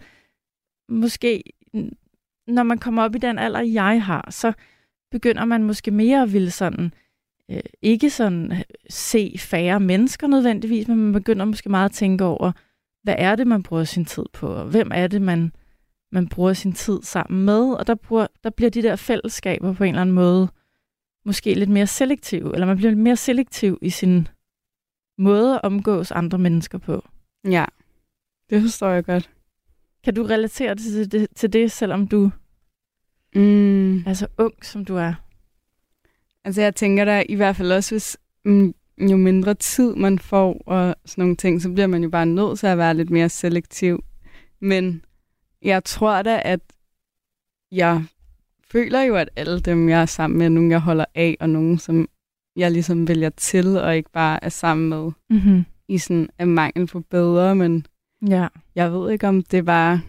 måske, 0.90 1.44
når 2.48 2.64
man 2.64 2.78
kommer 2.78 3.04
op 3.04 3.16
i 3.16 3.18
den 3.18 3.40
alder, 3.40 3.60
jeg 3.60 4.04
har, 4.04 4.28
så 4.30 4.54
begynder 5.12 5.46
man 5.46 5.64
måske 5.64 5.92
mere 5.92 6.22
at 6.22 6.34
ville 6.34 6.52
sådan, 6.52 6.94
øh, 7.52 7.60
ikke 7.82 8.10
sådan 8.10 8.52
øh, 8.52 8.62
se 8.90 9.36
færre 9.40 9.80
mennesker 9.80 10.28
nødvendigvis, 10.28 10.88
men 10.88 10.98
man 10.98 11.14
begynder 11.14 11.46
måske 11.46 11.70
meget 11.70 11.90
at 11.90 11.96
tænke 11.96 12.26
over, 12.26 12.52
hvad 13.04 13.16
er 13.18 13.36
det, 13.36 13.48
man 13.48 13.64
bruger 13.64 13.84
sin 13.84 14.06
tid 14.06 14.26
på, 14.34 14.48
og 14.48 14.66
hvem 14.66 14.92
er 14.94 15.08
det, 15.08 15.22
man, 15.22 15.52
man 16.12 16.28
bruger 16.28 16.54
sin 16.54 16.74
tid 16.74 17.00
sammen 17.04 17.46
med, 17.46 17.74
og 17.74 17.88
der, 17.88 17.96
bruger, 17.96 18.28
der 18.44 18.50
bliver 18.50 18.70
de 18.70 18.82
der 18.82 18.96
fællesskaber 18.96 19.74
på 19.74 19.84
en 19.84 19.90
eller 19.90 20.02
anden 20.02 20.16
måde 20.16 20.48
måske 21.28 21.54
lidt 21.54 21.70
mere 21.70 21.88
selektiv, 21.88 22.46
eller 22.54 22.66
man 22.66 22.78
bliver 22.78 22.90
lidt 22.92 23.00
mere 23.00 23.16
selektiv 23.16 23.78
i 23.82 23.90
sin 23.90 24.28
måde 25.18 25.56
at 25.56 25.62
omgås 25.64 26.12
andre 26.12 26.38
mennesker 26.38 26.78
på. 26.78 27.08
Ja, 27.50 27.66
det 28.50 28.62
forstår 28.62 28.90
jeg 28.90 29.06
godt. 29.06 29.30
Kan 30.04 30.16
du 30.16 30.24
relatere 30.24 30.76
til 30.76 31.12
det, 31.12 31.28
til 31.36 31.54
det 31.54 31.72
selvom 31.72 32.08
du 32.08 32.32
Mm. 33.36 33.98
er 34.00 34.14
så 34.14 34.28
ung, 34.38 34.66
som 34.66 34.86
du 34.86 34.96
er? 34.96 35.14
Altså 36.44 36.62
jeg 36.62 36.76
tænker 36.76 37.06
da 37.06 37.24
i 37.30 37.36
hvert 37.36 37.56
fald 37.56 37.72
også, 37.72 37.94
hvis 37.96 38.18
mm, 38.46 38.74
jo 39.12 39.18
mindre 39.18 39.54
tid 39.54 39.96
man 39.96 40.20
får 40.20 40.54
og 40.66 40.96
sådan 41.06 41.22
nogle 41.22 41.36
ting, 41.36 41.62
så 41.62 41.72
bliver 41.72 41.88
man 41.88 42.04
jo 42.04 42.10
bare 42.10 42.26
nødt 42.26 42.60
til 42.60 42.68
at 42.68 42.78
være 42.78 42.94
lidt 42.94 43.10
mere 43.10 43.30
selektiv. 43.30 44.04
Men 44.60 45.06
jeg 45.62 45.84
tror 45.84 46.22
da, 46.22 46.42
at 46.46 46.60
jeg 47.72 48.06
føler 48.72 49.02
jo, 49.02 49.16
at 49.16 49.30
alle 49.36 49.60
dem, 49.60 49.90
jeg 49.90 50.02
er 50.02 50.06
sammen 50.06 50.38
med, 50.40 50.50
nogen 50.50 50.72
jeg 50.72 50.80
holder 50.80 51.06
af, 51.16 51.38
og 51.40 51.50
nogen, 51.50 51.80
som 51.80 52.10
jeg 52.56 52.72
ligesom 52.72 53.08
vælger 53.08 53.30
til, 53.30 53.78
og 53.78 53.96
ikke 53.98 54.12
bare 54.12 54.44
er 54.44 54.50
sammen 54.50 54.90
med 54.90 55.12
Mm-hmm. 55.30 55.66
i 55.88 55.98
sådan 55.98 56.30
en 56.40 56.48
mangel 56.48 56.88
på 56.88 57.00
bedre, 57.00 57.56
men 57.56 57.86
Ja. 58.28 58.48
jeg 58.76 58.94
ved 58.94 59.12
ikke, 59.12 59.28
om 59.28 59.44
det 59.44 59.66
bare 59.66 60.02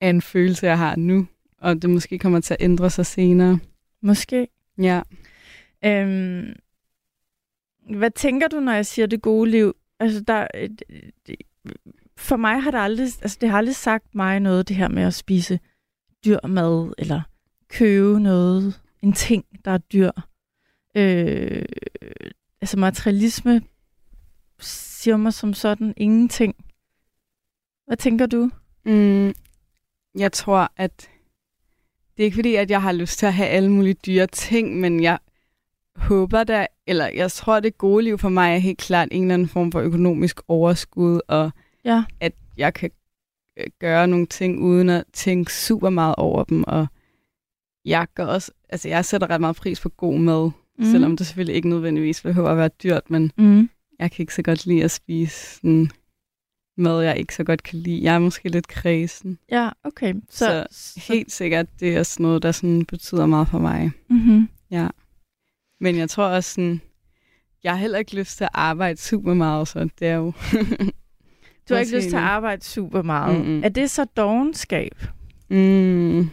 er 0.00 0.10
en 0.10 0.22
følelse, 0.22 0.66
jeg 0.66 0.78
har 0.78 0.96
nu, 0.96 1.26
og 1.60 1.82
det 1.82 1.90
måske 1.90 2.18
kommer 2.18 2.40
til 2.40 2.54
at 2.54 2.62
ændre 2.62 2.90
sig 2.90 3.06
senere. 3.06 3.58
Måske. 4.02 4.48
Ja. 4.78 5.02
Øhm, 5.84 6.52
hvad 7.96 8.10
tænker 8.10 8.48
du, 8.48 8.60
når 8.60 8.72
jeg 8.72 8.86
siger 8.86 9.06
det 9.06 9.22
gode 9.22 9.50
liv? 9.50 9.72
Altså, 10.00 10.20
der, 10.20 10.46
øh, 10.54 10.68
for 12.16 12.36
mig 12.36 12.62
har 12.62 12.70
det 12.70 12.78
aldrig, 12.78 13.04
altså, 13.22 13.38
det 13.40 13.48
har 13.48 13.58
aldrig 13.58 13.74
sagt 13.76 14.14
mig 14.14 14.40
noget, 14.40 14.68
det 14.68 14.76
her 14.76 14.88
med 14.88 15.02
at 15.02 15.14
spise 15.14 15.58
dyr 16.24 16.46
mad, 16.46 16.94
eller 16.98 17.20
købe 17.68 18.20
noget, 18.20 18.80
en 19.02 19.12
ting, 19.12 19.44
der 19.64 19.70
er 19.70 19.78
dyr. 19.78 20.10
Øh, 20.96 21.64
altså, 22.60 22.78
materialisme 22.78 23.62
siger 24.60 25.16
mig 25.16 25.32
som 25.34 25.54
sådan 25.54 25.94
ingenting. 25.96 26.54
Hvad 27.86 27.96
tænker 27.96 28.26
du? 28.26 28.50
Mm, 28.84 29.32
jeg 30.18 30.32
tror, 30.32 30.72
at 30.76 31.10
det 32.16 32.22
er 32.22 32.24
ikke 32.24 32.34
fordi, 32.34 32.54
at 32.54 32.70
jeg 32.70 32.82
har 32.82 32.92
lyst 32.92 33.18
til 33.18 33.26
at 33.26 33.34
have 33.34 33.48
alle 33.48 33.70
mulige 33.70 33.94
dyre 33.94 34.26
ting, 34.26 34.80
men 34.80 35.02
jeg 35.02 35.18
håber 35.96 36.44
da, 36.44 36.66
eller 36.86 37.06
jeg 37.06 37.32
tror, 37.32 37.60
det 37.60 37.78
gode 37.78 38.04
liv 38.04 38.18
for 38.18 38.28
mig 38.28 38.54
er 38.54 38.58
helt 38.58 38.78
klart 38.78 39.08
en 39.12 39.22
eller 39.22 39.34
anden 39.34 39.48
form 39.48 39.72
for 39.72 39.80
økonomisk 39.80 40.40
overskud, 40.48 41.20
og 41.28 41.50
Ja. 41.84 42.04
at 42.20 42.32
jeg 42.56 42.74
kan 42.74 42.90
øh, 43.56 43.66
gøre 43.80 44.08
nogle 44.08 44.26
ting 44.26 44.60
uden 44.62 44.88
at 44.88 45.04
tænke 45.12 45.52
super 45.54 45.90
meget 45.90 46.14
over 46.18 46.44
dem, 46.44 46.64
og 46.66 46.86
jeg 47.84 48.06
gør 48.14 48.26
også, 48.26 48.52
altså 48.68 48.88
jeg 48.88 49.04
sætter 49.04 49.30
ret 49.30 49.40
meget 49.40 49.56
pris 49.56 49.80
på 49.80 49.88
god 49.88 50.18
mad, 50.18 50.50
mm. 50.78 50.84
selvom 50.84 51.16
det 51.16 51.26
selvfølgelig 51.26 51.56
ikke 51.56 51.68
nødvendigvis 51.68 52.22
behøver 52.22 52.48
at 52.50 52.56
være 52.56 52.70
dyrt, 52.82 53.10
men 53.10 53.32
Mm. 53.36 53.68
jeg 53.98 54.10
kan 54.10 54.22
ikke 54.22 54.34
så 54.34 54.42
godt 54.42 54.66
lide 54.66 54.84
at 54.84 54.90
spise 54.90 55.54
sådan 55.56 55.90
mad, 56.76 57.00
jeg 57.02 57.16
ikke 57.18 57.34
så 57.34 57.44
godt 57.44 57.62
kan 57.62 57.78
lide. 57.78 58.02
Jeg 58.02 58.14
er 58.14 58.18
måske 58.18 58.48
lidt 58.48 58.68
kredsen. 58.68 59.38
Ja, 59.50 59.68
okay. 59.84 60.14
Så, 60.30 60.66
Så 60.70 61.00
helt 61.08 61.32
sikkert, 61.32 61.66
det 61.80 61.96
er 61.96 62.02
sådan 62.02 62.24
noget, 62.24 62.42
der 62.42 62.52
sådan 62.52 62.84
betyder 62.84 63.26
meget 63.26 63.48
for 63.48 63.58
mig. 63.58 63.90
Mm-hmm. 64.10 64.48
Ja. 64.70 64.88
Men 65.80 65.96
jeg 65.96 66.10
tror 66.10 66.24
også 66.24 66.50
sådan, 66.50 66.80
jeg 67.64 67.72
har 67.72 67.78
heller 67.78 67.98
ikke 67.98 68.16
lyst 68.16 68.36
til 68.36 68.44
at 68.44 68.50
arbejde 68.54 69.00
super 69.00 69.34
meget, 69.34 69.68
så 69.68 69.88
det 69.98 70.08
er 70.08 70.14
jo... 70.14 70.32
Du 71.68 71.74
har 71.74 71.80
ikke 71.80 71.96
lyst 71.96 72.08
til 72.08 72.16
at 72.16 72.22
arbejde 72.22 72.64
super 72.64 73.02
meget. 73.02 73.40
Mm-mm. 73.40 73.62
Er 73.64 73.68
det 73.68 73.90
så 73.90 74.04
dogenskab? 74.04 74.92
mm, 75.50 76.30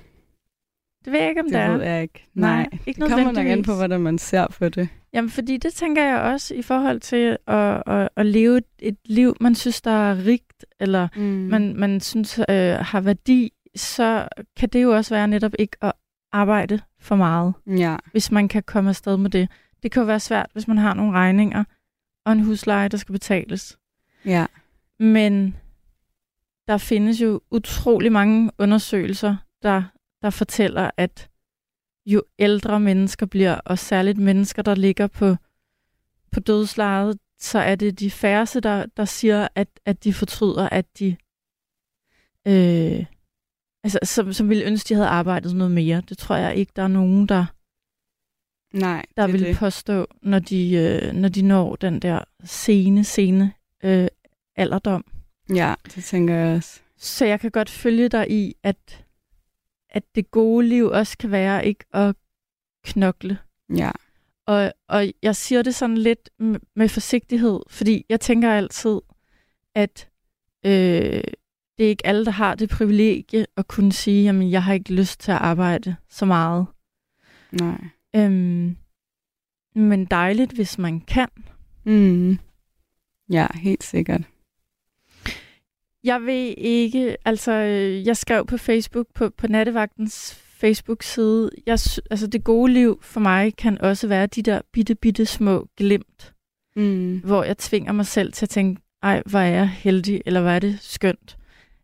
Det 1.06 1.14
ved 1.14 1.20
jeg 1.20 1.30
ikke, 1.30 1.42
om 1.42 1.46
det 1.46 1.54
det 1.54 1.62
er. 1.62 1.72
ved 1.78 1.86
jeg 1.86 2.02
ikke. 2.02 2.26
Nej, 2.34 2.56
Nej, 2.56 2.68
ikke 2.86 3.02
det 3.02 3.10
kommer 3.10 3.32
nok 3.32 3.46
an 3.46 3.64
på, 3.64 3.74
hvordan 3.76 4.02
man 4.02 4.18
ser 4.18 4.48
på 4.48 4.70
det. 4.70 4.90
Jamen, 5.14 5.30
fordi 5.30 5.58
det 5.58 5.74
tænker 5.74 6.04
jeg 6.04 6.20
også 6.22 6.54
i 6.56 6.62
forhold 6.62 7.00
til 7.00 7.38
at, 7.48 7.84
at, 7.88 8.10
at 8.16 8.26
leve 8.26 8.58
et, 8.58 8.64
et 8.80 8.98
liv, 9.06 9.36
man 9.42 9.56
synes, 9.56 9.82
der 9.82 9.92
er 9.92 10.26
rigt, 10.26 10.66
eller 10.80 11.08
Mm. 11.16 11.22
man, 11.22 11.76
man 11.76 12.00
synes 12.00 12.40
øh, 12.50 12.76
har 12.76 13.02
værdi, 13.02 13.52
så 13.76 14.28
kan 14.58 14.70
det 14.70 14.84
jo 14.84 14.96
også 14.96 15.16
være 15.16 15.28
netop 15.28 15.52
ikke 15.60 15.78
at 15.82 15.92
arbejde 16.32 16.80
for 17.00 17.16
meget, 17.16 17.54
Ja, 17.68 17.96
hvis 18.12 18.32
man 18.32 18.48
kan 18.48 18.64
komme 18.64 18.90
afsted 18.90 19.18
med 19.18 19.30
det. 19.30 19.50
Det 19.84 19.92
kan 19.92 20.02
jo 20.02 20.06
være 20.08 20.20
svært, 20.20 20.48
hvis 20.54 20.68
man 20.68 20.78
har 20.78 20.94
nogle 20.94 21.12
regninger 21.12 21.64
og 22.26 22.32
en 22.32 22.40
husleje, 22.40 22.88
der 22.88 22.98
skal 22.98 23.14
betales. 23.14 23.78
ja. 24.26 24.46
Men 25.00 25.56
der 26.68 26.78
findes 26.78 27.22
jo 27.22 27.42
utrolig 27.52 28.12
mange 28.12 28.52
undersøgelser, 28.58 29.36
der, 29.64 29.84
der 30.22 30.30
fortæller, 30.30 30.92
at 30.98 31.30
jo 32.06 32.24
ældre 32.40 32.80
mennesker 32.80 33.26
bliver, 33.26 33.56
og 33.56 33.80
særligt 33.80 34.18
mennesker, 34.18 34.62
der 34.62 34.76
ligger 34.76 35.08
på, 35.08 35.36
på 36.32 36.40
dødslejet, 36.40 37.18
så 37.40 37.60
er 37.60 37.76
det 37.76 38.00
de 38.00 38.12
færreste, 38.12 38.60
der, 38.60 38.86
der 38.98 39.06
siger, 39.06 39.48
at, 39.56 39.68
at 39.86 40.04
de 40.04 40.14
fortryder, 40.14 40.70
at 40.70 41.00
de 41.00 41.16
øh, 42.48 43.06
altså, 43.84 44.00
som, 44.04 44.34
som 44.34 44.50
ville 44.50 44.64
ønske, 44.66 44.90
de 44.90 44.94
havde 44.94 45.08
arbejdet 45.08 45.56
noget 45.56 45.72
mere. 45.72 46.02
Det 46.10 46.18
tror 46.18 46.36
jeg 46.36 46.56
ikke, 46.56 46.72
der 46.76 46.84
er 46.84 46.88
nogen, 46.88 47.28
der, 47.28 47.46
Nej, 48.74 49.06
der 49.18 49.24
er 49.24 49.28
vil 49.28 49.42
det. 49.46 49.58
påstå, 49.58 50.08
når 50.22 50.40
de, 50.40 50.74
øh, 50.74 51.14
når 51.14 51.30
de 51.30 51.42
når 51.42 51.76
den 51.76 52.00
der 52.00 52.24
sene, 52.44 53.04
sene 53.04 53.54
øh, 53.84 54.08
alderdom. 54.56 55.06
Ja, 55.56 55.74
det 55.96 56.04
tænker 56.04 56.36
jeg 56.36 56.56
også. 56.56 56.80
Så 56.98 57.26
jeg 57.26 57.40
kan 57.40 57.52
godt 57.52 57.70
følge 57.70 58.10
dig 58.10 58.32
i, 58.32 58.56
at, 58.64 59.06
at 59.92 60.04
det 60.16 60.32
gode 60.32 60.68
liv 60.68 60.86
også 60.86 61.18
kan 61.18 61.32
være 61.32 61.66
ikke 61.66 61.86
at 61.94 62.16
knokle. 62.84 63.38
Ja, 63.76 63.92
Og, 64.46 64.74
og 64.88 65.06
jeg 65.24 65.36
siger 65.36 65.62
det 65.62 65.76
sådan 65.76 65.98
lidt 65.98 66.30
med 66.76 66.90
forsigtighed, 66.90 67.60
fordi 67.70 68.06
jeg 68.10 68.20
tænker 68.20 68.52
altid, 68.52 69.00
at 69.76 70.10
øh, 70.66 71.24
det 71.78 71.86
er 71.86 71.90
ikke 71.90 72.08
alle, 72.08 72.26
der 72.26 72.32
har 72.32 72.56
det 72.56 72.70
privilegie 72.70 73.46
at 73.58 73.68
kunne 73.68 73.92
sige, 73.92 74.24
jamen 74.24 74.52
jeg 74.52 74.64
har 74.64 74.74
ikke 74.74 74.94
lyst 74.94 75.20
til 75.20 75.32
at 75.32 75.38
arbejde 75.38 75.96
så 76.10 76.26
meget. 76.26 76.66
nej. 77.52 77.78
Øhm, 78.16 78.78
men 79.76 80.06
dejligt, 80.06 80.52
hvis 80.52 80.78
man 80.78 81.02
kan. 81.02 81.30
Mm. 81.84 82.38
Ja, 83.32 83.48
helt 83.56 83.84
sikkert. 83.84 84.22
Jeg 86.04 86.22
ved 86.22 86.54
ikke, 86.58 87.18
altså 87.26 87.52
øh, 87.52 88.08
jeg 88.08 88.18
skrev 88.18 88.46
på 88.46 88.58
Facebook, 88.58 89.08
på, 89.14 89.30
på 89.30 89.48
Nattevagtens 89.48 90.34
Facebook-side, 90.36 91.50
jeg, 91.66 91.80
altså 92.12 92.28
det 92.28 92.44
gode 92.44 92.74
liv 92.74 93.00
for 93.02 93.20
mig 93.20 93.56
kan 93.56 93.82
også 93.82 94.08
være 94.08 94.28
de 94.28 94.42
der 94.42 94.62
bitte, 94.72 94.96
bitte 94.96 95.26
små 95.26 95.68
glimt, 95.78 96.34
Mm. 96.76 97.20
hvor 97.20 97.44
jeg 97.44 97.58
tvinger 97.58 97.92
mig 97.92 98.06
selv 98.06 98.34
til 98.34 98.46
at 98.46 98.50
tænke, 98.50 98.82
ej, 99.02 99.24
hvor 99.26 99.40
er 99.40 99.46
jeg 99.46 99.70
heldig, 99.70 100.22
eller 100.26 100.42
hvor 100.42 100.50
er 100.50 100.60
det 100.60 100.80
skønt, 100.82 101.38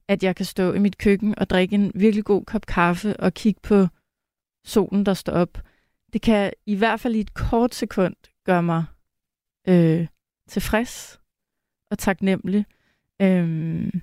at 0.07 0.23
jeg 0.23 0.35
kan 0.35 0.45
stå 0.45 0.73
i 0.73 0.79
mit 0.79 0.97
køkken 0.97 1.39
og 1.39 1.49
drikke 1.49 1.75
en 1.75 1.91
virkelig 1.95 2.25
god 2.25 2.45
kop 2.45 2.65
kaffe 2.65 3.17
og 3.19 3.33
kigge 3.33 3.59
på 3.63 3.87
solen, 4.65 5.05
der 5.05 5.13
står 5.13 5.33
op. 5.33 5.61
Det 6.13 6.21
kan 6.21 6.53
i 6.65 6.75
hvert 6.75 6.99
fald 6.99 7.15
i 7.15 7.19
et 7.19 7.33
kort 7.33 7.75
sekund 7.75 8.15
gøre 8.45 8.63
mig 8.63 8.85
øh, 9.67 10.07
tilfreds 10.49 11.19
og 11.91 11.97
taknemmelig. 11.97 12.65
Øhm, 13.21 14.01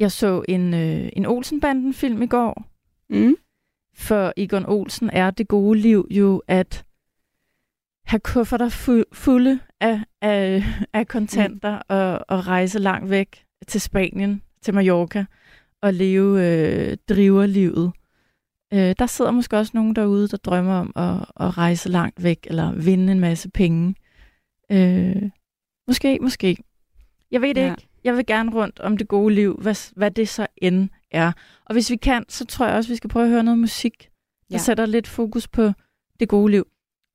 jeg 0.00 0.12
så 0.12 0.42
en, 0.48 0.74
øh, 0.74 1.08
en 1.12 1.26
Olsenbanden-film 1.26 2.22
i 2.22 2.26
går, 2.26 2.66
Mm. 3.10 3.36
for 3.96 4.32
Egon 4.36 4.66
Olsen 4.66 5.10
er 5.12 5.30
det 5.30 5.48
gode 5.48 5.78
liv 5.78 6.08
jo 6.10 6.42
at 6.48 6.84
have 8.06 8.20
kufferter 8.20 8.68
fu- 8.68 9.10
fulde 9.12 9.60
af, 9.80 10.00
af, 10.22 10.62
af 10.92 11.08
kontanter 11.08 11.76
mm. 11.76 11.82
og, 11.88 12.24
og 12.28 12.46
rejse 12.46 12.78
langt 12.78 13.10
væk 13.10 13.44
til 13.66 13.80
Spanien, 13.80 14.42
til 14.62 14.74
Mallorca, 14.74 15.24
og 15.82 15.94
leve 15.94 16.46
øh, 16.46 16.96
driverlivet. 17.08 17.92
Øh, 18.74 18.94
der 18.98 19.06
sidder 19.06 19.30
måske 19.30 19.56
også 19.58 19.70
nogen 19.74 19.96
derude, 19.96 20.28
der 20.28 20.36
drømmer 20.36 20.74
om 20.74 20.92
at, 20.96 21.26
at 21.46 21.58
rejse 21.58 21.88
langt 21.88 22.22
væk, 22.22 22.46
eller 22.50 22.72
vinde 22.72 23.12
en 23.12 23.20
masse 23.20 23.50
penge. 23.50 23.94
Øh, 24.72 25.22
måske, 25.88 26.18
måske. 26.22 26.56
Jeg 27.30 27.40
ved 27.42 27.54
det 27.54 27.60
Ja. 27.60 27.70
ikke. 27.70 27.86
Jeg 28.04 28.16
vil 28.16 28.26
gerne 28.26 28.50
rundt 28.54 28.80
om 28.80 28.96
det 28.96 29.08
gode 29.08 29.34
liv, 29.34 29.56
hvad, 29.62 29.92
hvad 29.96 30.10
det 30.10 30.28
så 30.28 30.46
end 30.56 30.88
er. 31.10 31.32
Og 31.64 31.72
hvis 31.72 31.90
vi 31.90 31.96
kan, 31.96 32.24
så 32.28 32.44
tror 32.46 32.66
jeg 32.66 32.76
også, 32.76 32.90
vi 32.90 32.96
skal 32.96 33.10
prøve 33.10 33.24
at 33.24 33.30
høre 33.30 33.42
noget 33.42 33.58
musik, 33.58 34.02
der 34.50 34.56
Ja. 34.56 34.58
sætter 34.58 34.86
lidt 34.86 35.08
fokus 35.08 35.48
på 35.48 35.72
det 36.20 36.28
gode 36.28 36.50
liv. 36.50 36.66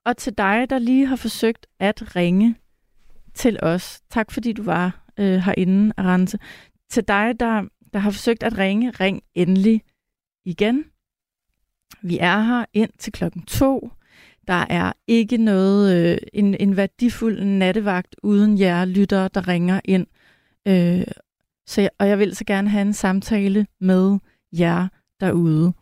Og 0.06 0.18
til 0.18 0.34
dig, 0.38 0.70
der 0.70 0.80
lige 0.80 1.06
har 1.06 1.16
forsøgt 1.16 1.68
at 1.80 2.16
ringe 2.16 2.56
til 3.34 3.60
os. 3.62 4.02
Tak 4.10 4.32
fordi 4.32 4.54
du 4.54 4.64
var 4.64 5.06
øh, 5.20 5.38
herinde, 5.40 5.94
Arance. 5.98 6.38
Til 6.90 7.08
dig, 7.08 7.40
der, 7.40 7.64
der 7.94 8.00
har 8.00 8.12
forsøgt 8.12 8.44
at 8.44 8.58
ringe, 8.58 8.92
ring 8.92 9.22
endelig 9.36 9.82
igen. 10.46 10.86
Vi 12.02 12.18
er 12.18 12.42
her 12.42 12.66
ind 12.74 12.90
til 13.00 13.14
klokken 13.14 13.42
to. 13.46 13.92
Der 14.48 14.66
er 14.70 14.94
ikke 15.08 15.38
noget, 15.38 15.96
øh, 16.12 16.18
en, 16.34 16.56
en 16.60 16.78
værdifuld 16.78 17.44
nattevagt 17.44 18.16
uden 18.24 18.60
jer 18.60 18.86
lyttere, 18.86 19.30
der 19.34 19.48
ringer 19.48 19.82
ind. 19.86 20.08
Øh, 20.68 21.08
så 21.68 21.82
jeg, 21.82 21.90
og 22.00 22.08
jeg 22.08 22.20
vil 22.20 22.36
så 22.36 22.46
gerne 22.46 22.70
have 22.70 22.82
en 22.82 22.94
samtale 22.94 23.68
med 23.80 24.20
jer 24.52 24.88
derude. 25.20 25.74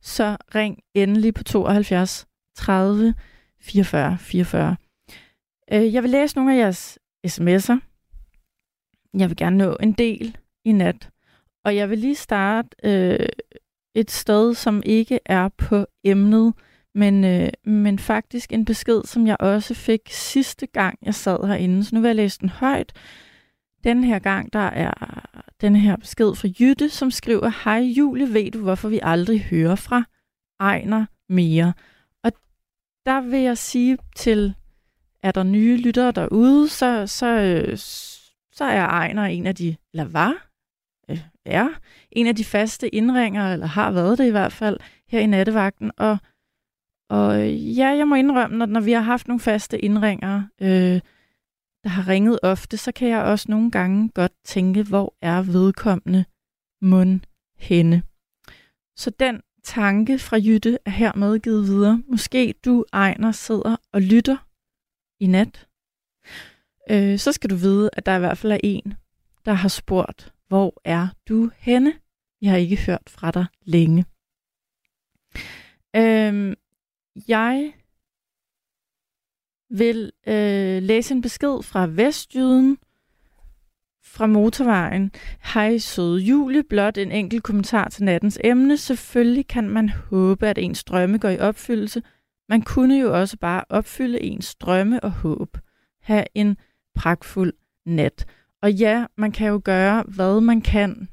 Så 0.00 0.36
ring 0.54 0.78
endelig 0.94 1.34
på 1.34 1.44
72 1.44 2.26
30 2.56 3.14
44 3.60 4.18
44. 4.18 4.76
Øh, 5.72 5.94
jeg 5.94 6.02
vil 6.02 6.10
læse 6.10 6.36
nogle 6.36 6.54
af 6.54 6.58
jeres 6.58 6.98
sms'er. 7.26 7.78
Jeg 9.14 9.28
vil 9.28 9.36
gerne 9.36 9.56
nå 9.56 9.76
en 9.80 9.92
del 9.92 10.36
i 10.64 10.72
nat. 10.72 11.10
Og 11.64 11.76
jeg 11.76 11.90
vil 11.90 11.98
lige 11.98 12.14
starte 12.14 12.68
øh, 12.84 13.28
et 13.94 14.10
sted, 14.10 14.54
som 14.54 14.82
ikke 14.86 15.20
er 15.26 15.48
på 15.48 15.86
emnet, 16.04 16.54
men, 16.94 17.24
øh, 17.24 17.48
men 17.64 17.98
faktisk 17.98 18.52
en 18.52 18.64
besked, 18.64 19.02
som 19.04 19.26
jeg 19.26 19.36
også 19.40 19.74
fik 19.74 20.00
sidste 20.10 20.66
gang, 20.66 20.98
jeg 21.02 21.14
sad 21.14 21.46
herinde. 21.46 21.84
Så 21.84 21.94
nu 21.94 22.00
vil 22.00 22.08
jeg 22.08 22.16
læse 22.16 22.40
den 22.40 22.48
højt. 22.48 22.92
Den 23.84 24.04
her 24.04 24.18
gang, 24.18 24.52
der 24.52 24.58
er 24.58 25.24
den 25.60 25.76
her 25.76 25.96
besked 25.96 26.34
fra 26.34 26.48
Jytte, 26.60 26.88
som 26.88 27.10
skriver, 27.10 27.64
Hej 27.64 27.80
Julie, 27.80 28.34
ved 28.34 28.50
du, 28.50 28.58
hvorfor 28.58 28.88
vi 28.88 29.00
aldrig 29.02 29.42
hører 29.42 29.74
fra 29.74 30.04
Ejner 30.60 31.06
mere? 31.28 31.72
Og 32.24 32.32
der 33.06 33.20
vil 33.20 33.40
jeg 33.40 33.58
sige 33.58 33.98
til, 34.16 34.54
er 35.22 35.32
der 35.32 35.42
nye 35.42 35.76
lyttere 35.76 36.12
derude, 36.12 36.68
så, 36.68 37.06
så, 37.06 37.28
så 38.52 38.64
er 38.64 38.86
Ejner 38.86 39.22
en 39.22 39.46
af 39.46 39.54
de, 39.54 39.76
eller 39.92 40.04
var, 40.04 40.48
øh, 41.10 41.20
er 41.44 41.68
en 42.12 42.26
af 42.26 42.36
de 42.36 42.44
faste 42.44 42.94
indringer, 42.94 43.52
eller 43.52 43.66
har 43.66 43.90
været 43.90 44.18
det 44.18 44.26
i 44.26 44.30
hvert 44.30 44.52
fald, 44.52 44.80
her 45.08 45.20
i 45.20 45.26
nattevagten. 45.26 45.90
Og, 45.96 46.18
og 47.10 47.50
ja, 47.52 47.88
jeg 47.88 48.08
må 48.08 48.14
indrømme, 48.14 48.56
når, 48.56 48.66
når 48.66 48.80
vi 48.80 48.92
har 48.92 49.00
haft 49.00 49.28
nogle 49.28 49.40
faste 49.40 49.78
indringer, 49.78 50.42
øh, 50.60 51.00
der 51.84 51.90
har 51.90 52.08
ringet 52.08 52.38
ofte, 52.42 52.76
så 52.76 52.92
kan 52.92 53.08
jeg 53.08 53.22
også 53.22 53.46
nogle 53.48 53.70
gange 53.70 54.08
godt 54.08 54.32
tænke, 54.44 54.82
hvor 54.82 55.14
er 55.22 55.42
vedkommende 55.42 56.24
mund 56.82 57.20
henne. 57.58 58.02
Så 58.96 59.10
den 59.10 59.40
tanke 59.64 60.18
fra 60.18 60.36
Jytte 60.36 60.78
er 60.86 60.90
hermed 60.90 61.38
givet 61.38 61.66
videre. 61.66 62.02
Måske 62.08 62.54
du, 62.64 62.84
Ejner, 62.92 63.32
sidder 63.32 63.76
og 63.92 64.02
lytter 64.02 64.36
i 65.20 65.26
nat. 65.26 65.68
Øh, 66.90 67.18
så 67.18 67.32
skal 67.32 67.50
du 67.50 67.56
vide, 67.56 67.90
at 67.92 68.06
der 68.06 68.16
i 68.16 68.18
hvert 68.18 68.38
fald 68.38 68.52
er 68.52 68.60
en, 68.62 68.94
der 69.44 69.52
har 69.52 69.68
spurgt, 69.68 70.32
hvor 70.48 70.80
er 70.84 71.08
du 71.28 71.50
henne? 71.58 71.94
Jeg 72.42 72.50
har 72.50 72.58
ikke 72.58 72.86
hørt 72.86 73.08
fra 73.08 73.30
dig 73.30 73.46
længe. 73.62 74.04
Øh, 75.96 76.56
jeg 77.28 77.72
vil 79.70 80.12
øh, 80.26 80.82
læse 80.82 81.14
en 81.14 81.22
besked 81.22 81.62
fra 81.62 81.86
Vestjyden 81.90 82.78
fra 84.04 84.26
motorvejen. 84.26 85.10
Hej 85.54 85.78
søde 85.78 86.18
Julie, 86.18 86.62
blot 86.62 86.98
en 86.98 87.12
enkelt 87.12 87.42
kommentar 87.42 87.88
til 87.88 88.04
nattens 88.04 88.38
emne. 88.44 88.76
Selvfølgelig 88.76 89.46
kan 89.46 89.68
man 89.68 89.88
håbe, 89.88 90.46
at 90.46 90.58
ens 90.58 90.84
drømme 90.84 91.18
går 91.18 91.28
i 91.28 91.38
opfyldelse. 91.38 92.02
Man 92.48 92.62
kunne 92.62 93.00
jo 93.00 93.20
også 93.20 93.36
bare 93.36 93.64
opfylde 93.68 94.22
ens 94.22 94.54
drømme 94.54 95.04
og 95.04 95.10
håb. 95.10 95.58
Ha' 96.02 96.24
en 96.34 96.56
pragtfuld 96.94 97.52
nat. 97.86 98.26
Og 98.62 98.72
ja, 98.72 99.06
man 99.16 99.32
kan 99.32 99.48
jo 99.48 99.60
gøre, 99.64 100.04
hvad 100.08 100.40
man 100.40 100.60
kan, 100.60 101.08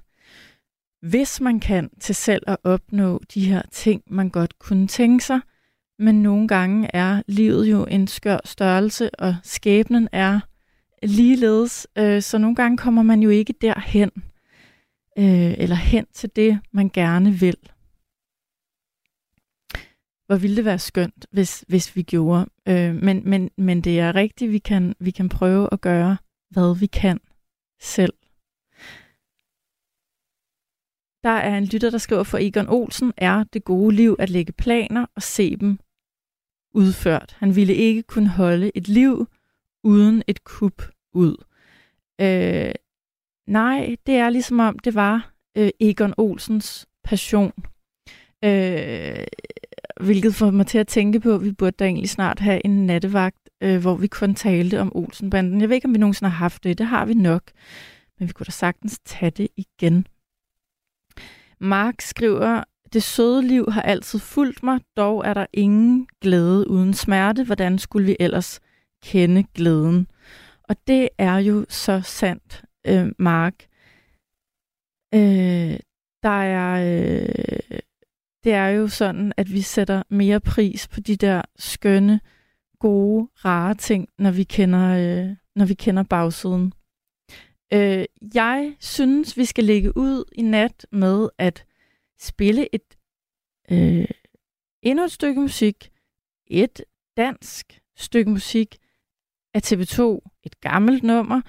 hvis 1.01 1.41
man 1.41 1.59
kan, 1.59 1.89
til 1.99 2.15
selv 2.15 2.43
at 2.47 2.57
opnå 2.63 3.21
de 3.33 3.45
her 3.45 3.61
ting, 3.71 4.03
man 4.07 4.29
godt 4.29 4.59
kunne 4.59 4.87
tænke 4.87 5.25
sig. 5.25 5.39
Men 6.01 6.23
nogle 6.23 6.47
gange 6.47 6.89
er 6.93 7.21
livet 7.27 7.71
jo 7.71 7.85
en 7.85 8.07
skør 8.07 8.37
størrelse, 8.45 9.15
og 9.19 9.35
skæbnen 9.43 10.09
er 10.11 10.39
ligeledes. 11.03 11.87
Øh, 11.97 12.21
så 12.21 12.37
nogle 12.37 12.55
gange 12.55 12.77
kommer 12.77 13.01
man 13.01 13.23
jo 13.23 13.29
ikke 13.29 13.53
derhen, 13.61 14.11
øh, 15.17 15.53
eller 15.57 15.75
hen 15.75 16.05
til 16.13 16.29
det, 16.35 16.59
man 16.71 16.89
gerne 16.89 17.31
vil. 17.31 17.57
hvor 20.25 20.37
ville 20.37 20.55
det 20.55 20.65
være 20.65 20.79
skønt, 20.79 21.25
hvis, 21.31 21.65
hvis 21.67 21.95
vi 21.95 22.01
gjorde. 22.01 22.45
Øh, 22.67 22.95
men, 22.95 23.29
men, 23.29 23.49
men 23.57 23.81
det 23.81 23.99
er 23.99 24.15
rigtigt, 24.15 24.51
vi 24.51 24.57
kan, 24.59 24.95
vi 24.99 25.11
kan 25.11 25.29
prøve 25.29 25.69
at 25.71 25.81
gøre, 25.81 26.17
hvad 26.49 26.79
vi 26.79 26.85
kan 26.85 27.19
selv. 27.81 28.13
Der 31.23 31.29
er 31.29 31.57
en 31.57 31.65
lytter, 31.65 31.89
der 31.89 31.97
skriver, 31.97 32.23
for 32.23 32.37
Egon 32.37 32.67
Olsen 32.69 33.13
er 33.17 33.43
det 33.43 33.63
gode 33.63 33.95
liv 33.95 34.15
at 34.19 34.29
lægge 34.29 34.53
planer 34.53 35.05
og 35.15 35.21
se 35.21 35.55
dem 35.55 35.79
udført. 36.73 37.35
Han 37.39 37.55
ville 37.55 37.75
ikke 37.75 38.03
kunne 38.03 38.29
holde 38.29 38.71
et 38.75 38.87
liv 38.87 39.27
uden 39.83 40.23
et 40.27 40.43
kup 40.43 40.81
ud. 41.13 41.35
Øh, 42.21 42.71
nej, 43.47 43.95
det 44.05 44.15
er 44.15 44.29
ligesom 44.29 44.59
om, 44.59 44.79
det 44.79 44.95
var 44.95 45.33
øh, 45.57 45.69
Egon 45.79 46.13
Olsens 46.17 46.87
passion. 47.03 47.53
Øh, 48.43 49.25
hvilket 50.01 50.35
får 50.35 50.51
mig 50.51 50.67
til 50.67 50.77
at 50.77 50.87
tænke 50.87 51.19
på, 51.19 51.35
at 51.35 51.43
vi 51.43 51.51
burde 51.51 51.75
da 51.79 51.85
egentlig 51.85 52.09
snart 52.09 52.39
have 52.39 52.65
en 52.65 52.85
nattevagt, 52.85 53.49
øh, 53.63 53.81
hvor 53.81 53.95
vi 53.95 54.07
kun 54.07 54.35
talte 54.35 54.79
om 54.81 54.95
Olsenbanden. 54.95 55.61
Jeg 55.61 55.69
ved 55.69 55.75
ikke, 55.75 55.85
om 55.85 55.93
vi 55.93 55.99
nogensinde 55.99 56.29
har 56.29 56.37
haft 56.37 56.63
det. 56.63 56.77
Det 56.77 56.85
har 56.85 57.05
vi 57.05 57.13
nok. 57.13 57.43
Men 58.19 58.27
vi 58.27 58.33
kunne 58.33 58.45
da 58.45 58.51
sagtens 58.51 58.99
tage 59.05 59.31
det 59.31 59.47
igen. 59.57 60.07
Mark 61.59 62.01
skriver, 62.01 62.63
det 62.93 63.03
søde 63.03 63.47
liv 63.47 63.71
har 63.71 63.81
altid 63.81 64.19
fulgt 64.19 64.63
mig, 64.63 64.79
dog 64.97 65.25
er 65.25 65.33
der 65.33 65.45
ingen 65.53 66.07
glæde 66.21 66.69
uden 66.69 66.93
smerte. 66.93 67.43
Hvordan 67.43 67.79
skulle 67.79 68.05
vi 68.05 68.15
ellers 68.19 68.59
kende 69.03 69.43
glæden? 69.53 70.07
Og 70.63 70.75
det 70.87 71.09
er 71.17 71.37
jo 71.37 71.65
så 71.69 72.01
sandt, 72.01 72.63
øh, 72.87 73.11
Mark. 73.19 73.65
Øh, 75.13 75.79
der 76.23 76.41
er... 76.41 76.73
Øh, 76.85 77.79
det 78.43 78.53
er 78.53 78.67
jo 78.67 78.87
sådan, 78.87 79.33
at 79.37 79.53
vi 79.53 79.61
sætter 79.61 80.03
mere 80.09 80.39
pris 80.39 80.87
på 80.87 80.99
de 80.99 81.15
der 81.15 81.41
skønne, 81.59 82.19
gode, 82.79 83.29
rare 83.45 83.73
ting, 83.73 84.09
når 84.19 84.31
vi 84.31 84.43
kender, 84.43 84.89
øh, 84.89 85.35
når 85.55 85.65
vi 85.65 85.73
kender 85.73 86.03
bagsiden. 86.03 86.73
Øh, 87.73 88.05
jeg 88.33 88.75
synes, 88.79 89.37
vi 89.37 89.45
skal 89.45 89.63
lægge 89.63 89.97
ud 89.97 90.23
i 90.31 90.41
nat 90.41 90.87
med 90.91 91.29
at 91.37 91.65
spille 92.21 92.75
et 92.75 92.97
øh, 93.71 94.07
endnu 94.81 95.03
et 95.05 95.11
stykke 95.11 95.41
musik, 95.41 95.91
et 96.47 96.83
dansk 97.17 97.81
stykke 97.95 98.31
musik 98.31 98.77
af 99.53 99.61
TV2, 99.71 100.01
et 100.43 100.59
gammelt 100.61 101.03
nummer, 101.03 101.41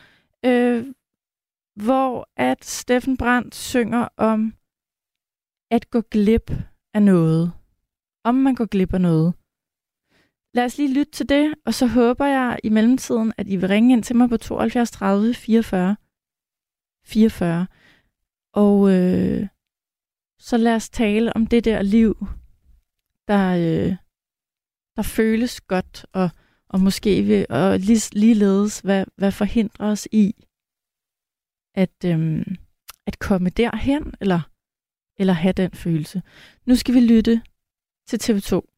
øh, 0.45 0.87
hvor 1.75 2.29
at 2.37 2.65
Steffen 2.65 3.17
Brandt 3.17 3.55
synger 3.55 4.09
om 4.17 4.55
at 5.71 5.91
gå 5.91 6.01
glip 6.01 6.51
af 6.95 7.03
noget. 7.03 7.53
Om 8.25 8.35
man 8.35 8.55
går 8.55 8.67
glip 8.67 8.95
af 8.95 9.01
noget. 9.01 9.35
Lad 10.55 10.65
os 10.65 10.79
lige 10.79 10.95
lytte 10.95 11.13
til 11.13 11.29
det, 11.29 11.55
og 11.67 11.75
så 11.75 11.87
håber 11.87 12.27
jeg 12.27 12.59
i 12.65 12.69
mellemtiden, 12.69 13.33
at 13.39 13.49
I 13.49 13.57
vil 13.57 13.69
ringe 13.69 13.93
ind 13.93 14.03
til 14.03 14.17
mig 14.17 14.29
på 14.29 14.37
72 14.37 14.91
30 14.91 15.35
44 15.35 15.97
44. 17.05 17.67
Og 18.53 18.91
øh, 18.91 19.49
så 20.43 20.57
lad 20.57 20.75
os 20.75 20.91
tale 20.91 21.37
om 21.37 21.47
det 21.47 21.65
der 21.65 21.83
liv, 21.83 22.27
der, 23.29 23.45
øh, 23.57 23.97
der 24.97 25.03
føles 25.03 25.61
godt, 25.61 26.07
og, 26.13 26.31
og 26.69 26.81
måske 26.81 27.23
vil, 27.23 27.47
og 27.49 27.79
lige, 27.79 28.11
ligeledes, 28.13 28.81
hvad, 28.81 29.05
hvad 29.17 29.33
forhindrer 29.33 29.91
os 29.91 30.09
i 30.13 30.47
at, 31.75 32.05
øh, 32.05 32.47
at 33.07 33.19
komme 33.19 33.51
derhen, 33.51 34.15
eller, 34.21 34.41
eller 35.19 35.33
have 35.33 35.53
den 35.53 35.71
følelse. 35.71 36.23
Nu 36.67 36.77
skal 36.77 36.95
vi 36.95 37.01
lytte 37.01 37.43
til 38.09 38.19
TV2. 38.23 38.72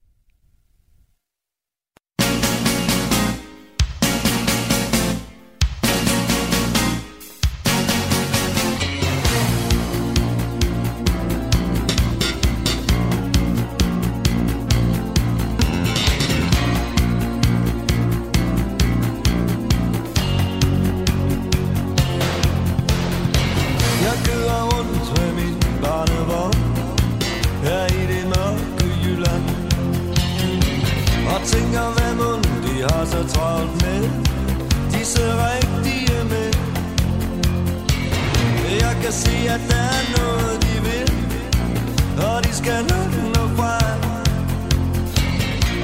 Kan 39.03 39.13
se, 39.13 39.35
at 39.55 39.61
der 39.71 39.85
er 39.99 40.05
noget, 40.17 40.63
de 40.63 40.75
vil. 40.89 41.09
Og 42.29 42.45
de 42.45 42.53
skal 42.55 42.81
nok 42.83 43.11
nå 43.35 43.45
frem 43.57 44.01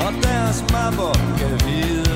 Og 0.05 0.13
deres 0.23 0.65
mapper 0.73 1.13
kan 1.39 1.61
vide 1.67 2.10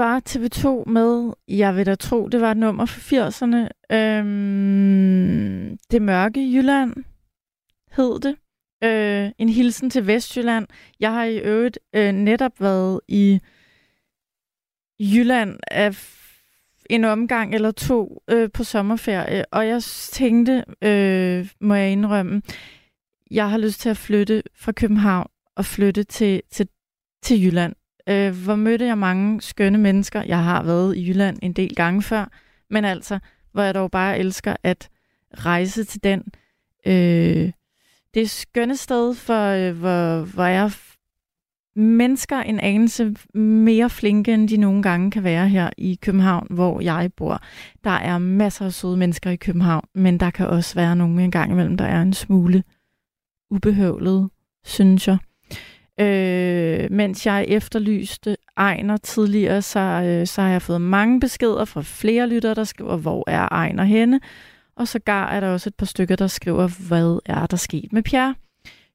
var 0.00 0.22
TV2 0.28 0.90
med, 0.90 1.32
jeg 1.48 1.76
vil 1.76 1.86
da 1.86 1.94
tro, 1.94 2.28
det 2.28 2.40
var 2.40 2.50
et 2.50 2.56
nummer 2.56 2.86
for 2.86 3.00
80'erne. 3.00 3.68
Øhm, 3.96 5.78
det 5.90 6.02
mørke 6.02 6.52
Jylland 6.52 6.94
hed 7.92 8.20
det. 8.20 8.36
Øh, 8.84 9.30
en 9.38 9.48
hilsen 9.48 9.90
til 9.90 10.06
Vestjylland. 10.06 10.66
Jeg 11.00 11.12
har 11.12 11.24
i 11.24 11.38
øvrigt 11.38 11.78
øh, 11.94 12.12
netop 12.12 12.60
været 12.60 13.00
i 13.08 13.40
Jylland 15.00 15.58
af 15.70 15.90
en 16.90 17.04
omgang 17.04 17.54
eller 17.54 17.70
to 17.70 18.22
øh, 18.30 18.50
på 18.54 18.64
sommerferie, 18.64 19.44
og 19.52 19.68
jeg 19.68 19.82
tænkte, 20.12 20.64
øh, 20.82 21.48
må 21.60 21.74
jeg 21.74 21.92
indrømme, 21.92 22.42
jeg 23.30 23.50
har 23.50 23.58
lyst 23.58 23.80
til 23.80 23.88
at 23.88 23.96
flytte 23.96 24.42
fra 24.54 24.72
København 24.72 25.26
og 25.56 25.64
flytte 25.64 26.04
til, 26.04 26.42
til, 26.50 26.68
til 27.22 27.44
Jylland. 27.44 27.74
Øh, 28.08 28.44
hvor 28.44 28.56
mødte 28.56 28.86
jeg 28.86 28.98
mange 28.98 29.40
skønne 29.40 29.78
mennesker. 29.78 30.22
Jeg 30.22 30.44
har 30.44 30.62
været 30.62 30.96
i 30.96 31.08
Jylland 31.08 31.38
en 31.42 31.52
del 31.52 31.74
gange 31.74 32.02
før, 32.02 32.28
men 32.70 32.84
altså, 32.84 33.18
hvor 33.52 33.62
jeg 33.62 33.74
dog 33.74 33.90
bare 33.90 34.18
elsker 34.18 34.56
at 34.62 34.88
rejse 35.34 35.84
til 35.84 36.04
den. 36.04 36.22
Øh, 36.86 37.52
det 38.14 38.22
er 38.22 38.26
skønne 38.26 38.76
sted, 38.76 39.14
for, 39.14 39.46
øh, 39.46 39.78
hvor, 39.78 40.24
hvor 40.24 40.44
jeg 40.44 40.70
mennesker 41.76 42.38
en 42.38 42.60
anelse 42.60 43.14
mere 43.34 43.90
flinke, 43.90 44.34
end 44.34 44.48
de 44.48 44.56
nogle 44.56 44.82
gange 44.82 45.10
kan 45.10 45.24
være 45.24 45.48
her 45.48 45.70
i 45.78 45.98
København, 46.02 46.46
hvor 46.50 46.80
jeg 46.80 47.10
bor. 47.16 47.42
Der 47.84 47.90
er 47.90 48.18
masser 48.18 48.64
af 48.64 48.72
søde 48.72 48.96
mennesker 48.96 49.30
i 49.30 49.36
København, 49.36 49.84
men 49.94 50.20
der 50.20 50.30
kan 50.30 50.46
også 50.46 50.74
være 50.74 50.96
nogle 50.96 51.24
en 51.24 51.30
gang 51.30 51.52
imellem, 51.52 51.76
der 51.76 51.84
er 51.84 52.02
en 52.02 52.12
smule 52.12 52.64
ubehøvlet, 53.50 54.30
synes 54.64 55.08
jeg. 55.08 55.18
Øh, 56.00 56.90
mens 56.90 57.26
jeg 57.26 57.44
efterlyste 57.48 58.36
Ejner 58.56 58.96
tidligere, 58.96 59.62
så, 59.62 59.80
øh, 59.80 60.26
så 60.26 60.42
har 60.42 60.48
jeg 60.48 60.62
fået 60.62 60.80
mange 60.80 61.20
beskeder 61.20 61.64
fra 61.64 61.82
flere 61.82 62.28
lyttere, 62.28 62.54
der 62.54 62.64
skriver, 62.64 62.96
hvor 62.96 63.24
er 63.30 63.48
Ejner 63.52 63.84
henne? 63.84 64.20
Og 64.76 64.88
så 64.88 64.98
gar 64.98 65.30
er 65.30 65.40
der 65.40 65.48
også 65.48 65.68
et 65.68 65.74
par 65.74 65.86
stykker, 65.86 66.16
der 66.16 66.26
skriver, 66.26 66.68
hvad 66.88 67.18
er 67.26 67.46
der 67.46 67.56
sket 67.56 67.92
med 67.92 68.02
Pierre? 68.02 68.34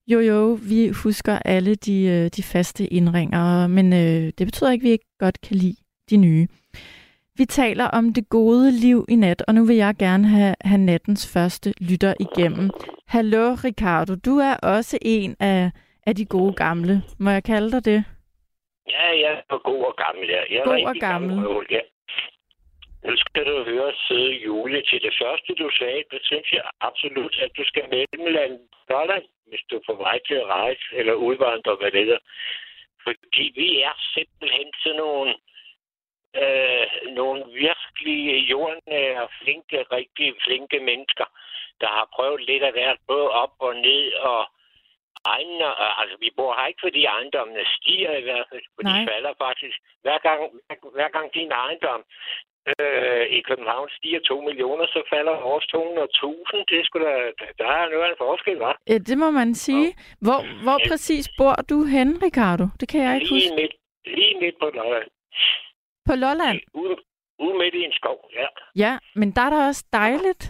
Jo, 0.08 0.20
jo, 0.20 0.60
vi 0.62 0.88
husker 0.88 1.40
alle 1.46 1.76
de, 1.76 2.04
øh, 2.04 2.30
de 2.36 2.44
faste 2.44 2.88
indringer, 2.94 3.68
men 3.68 3.94
øh, 3.94 4.32
det 4.38 4.48
betyder 4.48 4.72
ikke, 4.72 4.84
at 4.84 4.86
vi 4.86 4.92
ikke 4.92 5.16
godt 5.20 5.42
kan 5.42 5.56
lide 5.56 5.76
de 6.10 6.18
nye. 6.18 6.48
Vi 7.38 7.46
taler 7.46 7.86
om 7.86 8.14
det 8.14 8.30
gode 8.30 8.72
liv 8.72 9.06
i 9.10 9.16
nat, 9.16 9.44
og 9.48 9.56
nu 9.56 9.64
vil 9.64 9.76
jeg 9.76 9.96
gerne 9.96 10.28
have, 10.28 10.56
have 10.62 10.78
nattens 10.78 11.28
første 11.28 11.74
lytter 11.80 12.14
igennem. 12.20 12.70
Hallo, 13.08 13.54
Ricardo. 13.64 14.16
Du 14.16 14.38
er 14.38 14.54
også 14.54 14.98
en 15.02 15.36
af, 15.40 15.72
af 16.06 16.16
de 16.16 16.26
gode 16.26 16.54
gamle. 16.54 16.96
Må 17.20 17.30
jeg 17.30 17.44
kalde 17.44 17.72
dig 17.72 17.86
det? 17.86 18.06
Ja, 18.90 19.08
jeg 19.24 19.44
er 19.50 19.58
god 19.58 19.82
og 19.90 19.96
gammel. 19.96 20.28
Ja. 20.30 20.42
Jeg 20.50 20.58
er 20.58 20.66
God 20.66 20.86
og 20.86 20.96
gammel. 20.96 21.48
røvel, 21.48 21.68
ja. 21.72 21.82
Nu 23.06 23.14
skal 23.18 23.46
du 23.46 23.64
høre 23.64 23.94
søde 24.08 24.34
Julie 24.46 24.82
til 24.82 25.02
det 25.02 25.14
første, 25.22 25.54
du 25.54 25.70
sagde. 25.80 26.04
Det 26.12 26.20
synes 26.24 26.52
jeg 26.52 26.64
absolut, 26.82 27.36
at 27.44 27.52
du 27.58 27.64
skal 27.66 27.86
mellemlande 27.90 28.60
Lolland, 28.90 29.26
hvis 29.50 29.64
du 29.70 29.76
er 29.76 29.86
på 29.90 29.96
vej 30.06 30.20
til 30.28 30.34
at 30.34 30.46
rejse 30.46 30.86
eller 30.94 31.14
udvandre, 31.14 31.76
hvad 31.76 31.92
det 31.92 32.06
hedder. 32.06 32.24
Fordi 33.04 33.46
vi 33.56 33.82
er 33.82 33.96
simpelthen 34.14 34.70
sådan 34.84 34.98
nogle, 34.98 35.32
øh, 36.42 36.86
nogle 37.20 37.42
virkelig 37.66 38.50
jordnære, 38.52 39.28
flinke, 39.42 39.78
rigtig 39.98 40.34
flinke 40.46 40.80
mennesker, 40.80 41.28
der 41.82 41.88
har 41.88 42.08
prøvet 42.16 42.42
lidt 42.50 42.64
af 42.64 42.72
hvert, 42.72 43.00
både 43.08 43.30
op 43.30 43.54
og 43.60 43.76
ned 43.76 44.14
og 44.14 44.42
egne, 45.34 45.66
altså 46.02 46.16
vi 46.24 46.30
bor 46.38 46.52
her 46.58 46.68
ikke, 46.68 46.86
fordi 46.88 47.02
ejendommene 47.18 47.64
stiger 47.78 48.12
i 48.22 48.24
hvert 48.28 48.46
fald, 48.52 48.64
for 48.76 48.82
Nej. 48.84 48.92
de 49.00 49.08
falder 49.12 49.34
faktisk. 49.46 49.78
Hver 50.06 50.18
gang, 50.28 50.40
hver 50.98 51.10
gang 51.16 51.28
din 51.38 51.52
ejendom 51.64 52.02
øh, 52.72 53.26
i 53.38 53.40
København 53.50 53.88
stiger 53.98 54.20
2 54.20 54.42
millioner, 54.48 54.86
så 54.96 55.00
falder 55.14 55.34
vores 55.50 55.66
200.000. 55.66 56.64
Det 56.70 56.86
sgu 56.86 57.00
da, 57.00 57.14
der 57.62 57.68
er 57.80 57.90
noget 57.92 58.06
af 58.08 58.10
en 58.14 58.22
forskel, 58.26 58.58
hva'? 58.64 58.76
Ja, 58.92 58.98
det 59.10 59.18
må 59.24 59.32
man 59.32 59.56
sige. 59.66 59.88
Hvor, 60.26 60.40
hvor 60.64 60.78
præcis 60.90 61.26
bor 61.38 61.56
du 61.72 61.78
hen, 61.96 62.10
Ricardo? 62.26 62.66
Det 62.80 62.88
kan 62.92 63.00
jeg 63.06 63.14
ikke 63.16 63.28
Lige 63.28 63.36
huske. 63.50 63.56
midt, 63.62 63.74
lige 64.18 64.36
midt 64.42 64.56
på 64.64 64.68
Lolland. 64.80 65.08
På 66.08 66.14
Lolland? 66.24 66.60
Ude, 66.74 66.96
ude 67.40 67.58
midt 67.62 67.76
i 67.76 67.82
en 67.84 67.92
skov, 68.00 68.30
ja. 68.40 68.48
Ja, 68.84 68.98
men 69.16 69.32
der 69.36 69.42
er 69.42 69.50
der 69.50 69.68
også 69.68 69.86
dejligt. 69.94 70.44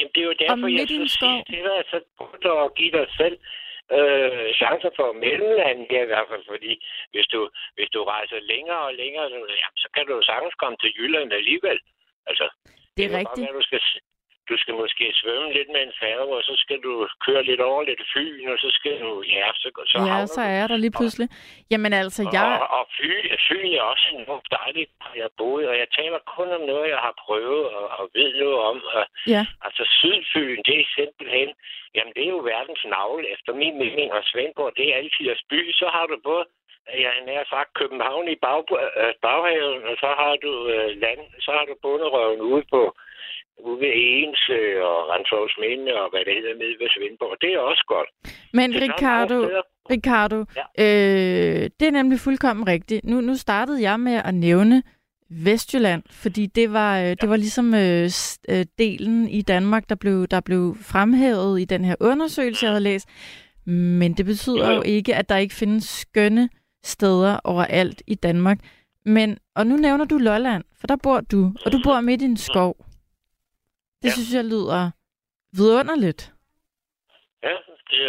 Jamen, 0.00 0.12
det 0.14 0.20
er 0.22 0.28
jo 0.32 0.36
derfor, 0.44 0.66
jeg 0.68 0.78
midt 0.80 0.90
i 0.90 0.96
en 1.02 1.08
så 1.08 1.14
skov. 1.16 1.28
siger 1.30 1.44
til 1.52 1.62
dig, 1.68 1.78
så 1.92 1.96
prøv 2.42 2.56
at 2.68 2.74
give 2.80 2.92
dig 2.98 3.06
selv 3.20 3.36
øh, 3.96 4.46
chancer 4.60 4.92
for 4.98 5.08
mellemlandet 5.24 5.86
her 5.94 6.02
i 6.06 6.10
hvert 6.12 6.28
fald, 6.30 6.44
fordi 6.52 6.72
hvis 7.12 7.26
du, 7.34 7.40
hvis 7.76 7.90
du 7.94 8.00
rejser 8.14 8.38
længere 8.52 8.82
og 8.88 8.94
længere, 9.02 9.26
så, 9.32 9.36
jamen, 9.62 9.78
så 9.84 9.88
kan 9.94 10.02
du 10.06 10.12
jo 10.18 10.22
sagtens 10.30 10.54
komme 10.62 10.76
til 10.82 10.90
Jylland 10.98 11.32
alligevel. 11.40 11.78
Altså, 12.30 12.46
Det 12.96 13.02
er 13.04 13.08
godt 13.08 13.18
rigtigt. 13.20 13.44
være, 13.46 13.56
du 13.58 13.64
skal, 13.68 13.80
du 14.50 14.56
skal 14.62 14.74
måske 14.82 15.04
svømme 15.20 15.52
lidt 15.52 15.68
med 15.74 15.82
en 15.88 15.94
færge, 16.00 16.32
og 16.38 16.42
så 16.48 16.54
skal 16.62 16.78
du 16.86 16.92
køre 17.26 17.42
lidt 17.50 17.60
over 17.60 17.82
lidt 17.90 18.02
fyn, 18.14 18.48
og 18.52 18.58
så 18.64 18.68
skal 18.78 18.94
du, 19.04 19.10
ja, 19.36 19.46
så, 19.62 19.68
så 19.90 19.96
Ja, 20.10 20.26
så 20.36 20.40
er 20.40 20.66
der 20.70 20.76
lige 20.76 20.96
pludselig. 20.98 21.28
Jamen 21.72 21.92
altså, 22.02 22.22
jeg... 22.36 22.46
og, 22.62 22.78
og 22.78 22.84
Fyn, 22.96 23.24
Fyn 23.46 23.72
er 23.78 23.82
også 23.92 24.06
enormt 24.18 24.48
dejligt, 24.60 24.90
jeg 25.16 25.28
boet, 25.38 25.68
og 25.70 25.76
jeg 25.82 25.88
taler 25.98 26.20
kun 26.36 26.48
om 26.58 26.62
noget, 26.72 26.86
jeg 26.94 27.00
har 27.06 27.14
prøvet 27.24 27.64
og, 27.76 27.86
og 27.98 28.04
ved 28.14 28.28
noget 28.42 28.58
om. 28.70 28.76
Og, 28.96 29.04
Ja, 29.26 29.42
altså 29.66 29.82
Sydfyn, 29.98 30.62
det 30.66 30.76
er 30.80 30.86
simpelthen, 30.98 31.48
jamen 31.94 32.12
det 32.16 32.22
er 32.24 32.32
jo 32.36 32.40
verdens 32.54 32.84
navle, 32.84 33.24
efter 33.34 33.52
min 33.62 33.78
mening, 33.78 34.12
og 34.12 34.22
Svendborg, 34.24 34.72
det 34.76 34.86
er 34.90 34.96
altiders 34.96 35.42
by. 35.50 35.72
Så 35.72 35.86
har 35.94 36.06
du 36.06 36.16
både, 36.24 36.44
jeg 37.04 37.38
har 37.40 37.48
sagt, 37.56 37.74
København 37.80 38.28
i 38.28 38.36
bag, 38.46 38.64
øh, 39.02 39.14
baghaven, 39.22 39.82
og 39.90 39.96
så 40.02 40.10
har 40.20 40.34
du 40.44 40.52
øh, 40.74 40.88
land, 41.04 41.22
så 41.44 41.50
har 41.56 41.64
du 41.68 41.74
bunderøven 41.82 42.40
ude 42.40 42.64
på 42.74 42.82
ude 43.68 43.80
ved 43.84 43.92
Ensø 43.94 44.62
og 44.90 44.98
Renshovsminde 45.12 45.92
og 46.02 46.06
hvad 46.10 46.20
det 46.26 46.34
hedder 46.38 46.54
nede 46.62 46.76
ved 46.80 46.88
Svendborg. 46.94 47.36
Det 47.40 47.50
er 47.54 47.58
også 47.58 47.84
godt. 47.94 48.08
men 48.58 48.72
Det 48.72 48.82
Ricardo. 48.82 49.38
Ricardo, 49.90 50.44
Ja. 50.56 50.64
øh, 50.84 51.70
det 51.80 51.88
er 51.88 51.90
nemlig 51.90 52.18
fuldkommen 52.20 52.66
rigtigt. 52.68 53.04
Nu, 53.04 53.20
nu 53.20 53.34
startede 53.34 53.82
jeg 53.82 54.00
med 54.00 54.20
at 54.24 54.34
nævne 54.34 54.82
Vestjylland, 55.30 56.02
fordi 56.10 56.46
det 56.46 56.72
var, 56.72 57.00
øh, 57.00 57.16
det 57.20 57.28
var 57.28 57.36
ligesom 57.36 57.74
øh, 57.74 58.10
øh, 58.48 58.66
delen 58.78 59.28
i 59.28 59.42
Danmark, 59.42 59.88
der 59.88 59.94
blev, 59.94 60.26
der 60.26 60.40
blev 60.40 60.76
fremhævet 60.82 61.60
i 61.60 61.64
den 61.64 61.84
her 61.84 61.94
undersøgelse, 62.00 62.64
jeg 62.64 62.70
havde 62.72 62.82
læst. 62.84 63.08
Men 63.66 64.12
det 64.12 64.26
betyder 64.26 64.74
jo. 64.74 64.82
ikke, 64.82 65.14
at 65.14 65.28
der 65.28 65.36
ikke 65.36 65.54
findes 65.54 65.84
skønne 65.84 66.48
steder 66.84 67.40
overalt 67.44 68.02
i 68.06 68.14
Danmark. 68.14 68.58
Men, 69.04 69.38
og 69.56 69.66
nu 69.66 69.76
nævner 69.76 70.04
du 70.04 70.18
Lolland, 70.18 70.64
for 70.80 70.86
der 70.86 70.96
bor 71.02 71.20
du, 71.20 71.52
og 71.66 71.72
du 71.72 71.80
bor 71.84 72.00
midt 72.00 72.22
i 72.22 72.24
en 72.24 72.36
skov. 72.36 72.76
Det 74.02 74.08
Ja. 74.08 74.14
synes 74.16 74.32
jeg 74.38 74.44
lyder 74.54 74.82
vidunderligt. 75.58 76.22
Ja, 77.48 77.56
det 77.90 78.00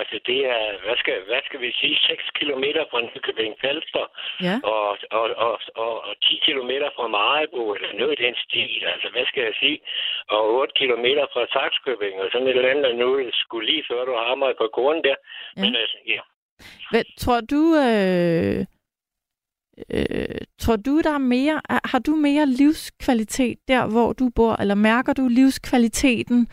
altså 0.00 0.16
det 0.28 0.38
er, 0.56 0.64
hvad 0.84 0.96
skal, 1.02 1.14
hvad 1.28 1.40
skal 1.48 1.60
vi 1.64 1.70
sige, 1.80 1.96
6 2.08 2.22
kilometer 2.40 2.82
fra 2.90 3.00
Nykøbing 3.00 3.54
Falster 3.62 4.06
Ja. 4.46 4.56
og, 4.72 4.88
og, 5.18 5.26
og, 5.46 5.54
og, 5.84 5.94
og 6.08 6.14
10 6.22 6.40
kilometer 6.48 6.88
fra 6.96 7.06
Marebo, 7.16 7.62
eller 7.74 7.92
noget 8.00 8.12
i 8.18 8.22
den 8.26 8.34
stil, 8.46 8.82
altså 8.92 9.08
hvad 9.14 9.26
skal 9.30 9.42
jeg 9.48 9.54
sige, 9.62 9.78
og 10.34 10.42
8 10.54 10.72
kilometer 10.82 11.24
fra 11.32 11.42
Saxkøbing, 11.54 12.14
og 12.22 12.28
sådan 12.32 12.48
et 12.48 12.56
eller 12.56 12.70
andet, 12.74 12.96
nu 13.02 13.08
skulle 13.42 13.66
lige 13.72 13.84
før 13.90 14.04
du 14.04 14.14
hammer 14.26 14.48
på 14.62 14.66
grunden 14.76 15.04
der. 15.08 15.16
Ja. 15.56 15.60
Men 15.62 15.76
altså, 15.82 15.98
ja. 16.14 16.20
Hvad, 16.90 17.04
tror 17.22 17.40
du, 17.52 17.62
øh, 17.86 18.58
øh, 19.94 20.38
tror 20.60 20.76
du, 20.76 21.00
der 21.00 21.14
er 21.14 21.18
mere, 21.18 21.60
er- 21.70 21.88
har 21.92 21.98
du 21.98 22.10
mere 22.10 22.46
livskvalitet 22.46 23.58
der, 23.68 23.86
hvor 23.86 24.12
du 24.12 24.30
bor, 24.36 24.56
eller 24.60 24.74
mærker 24.74 25.12
du 25.12 25.28
livskvaliteten 25.30 26.48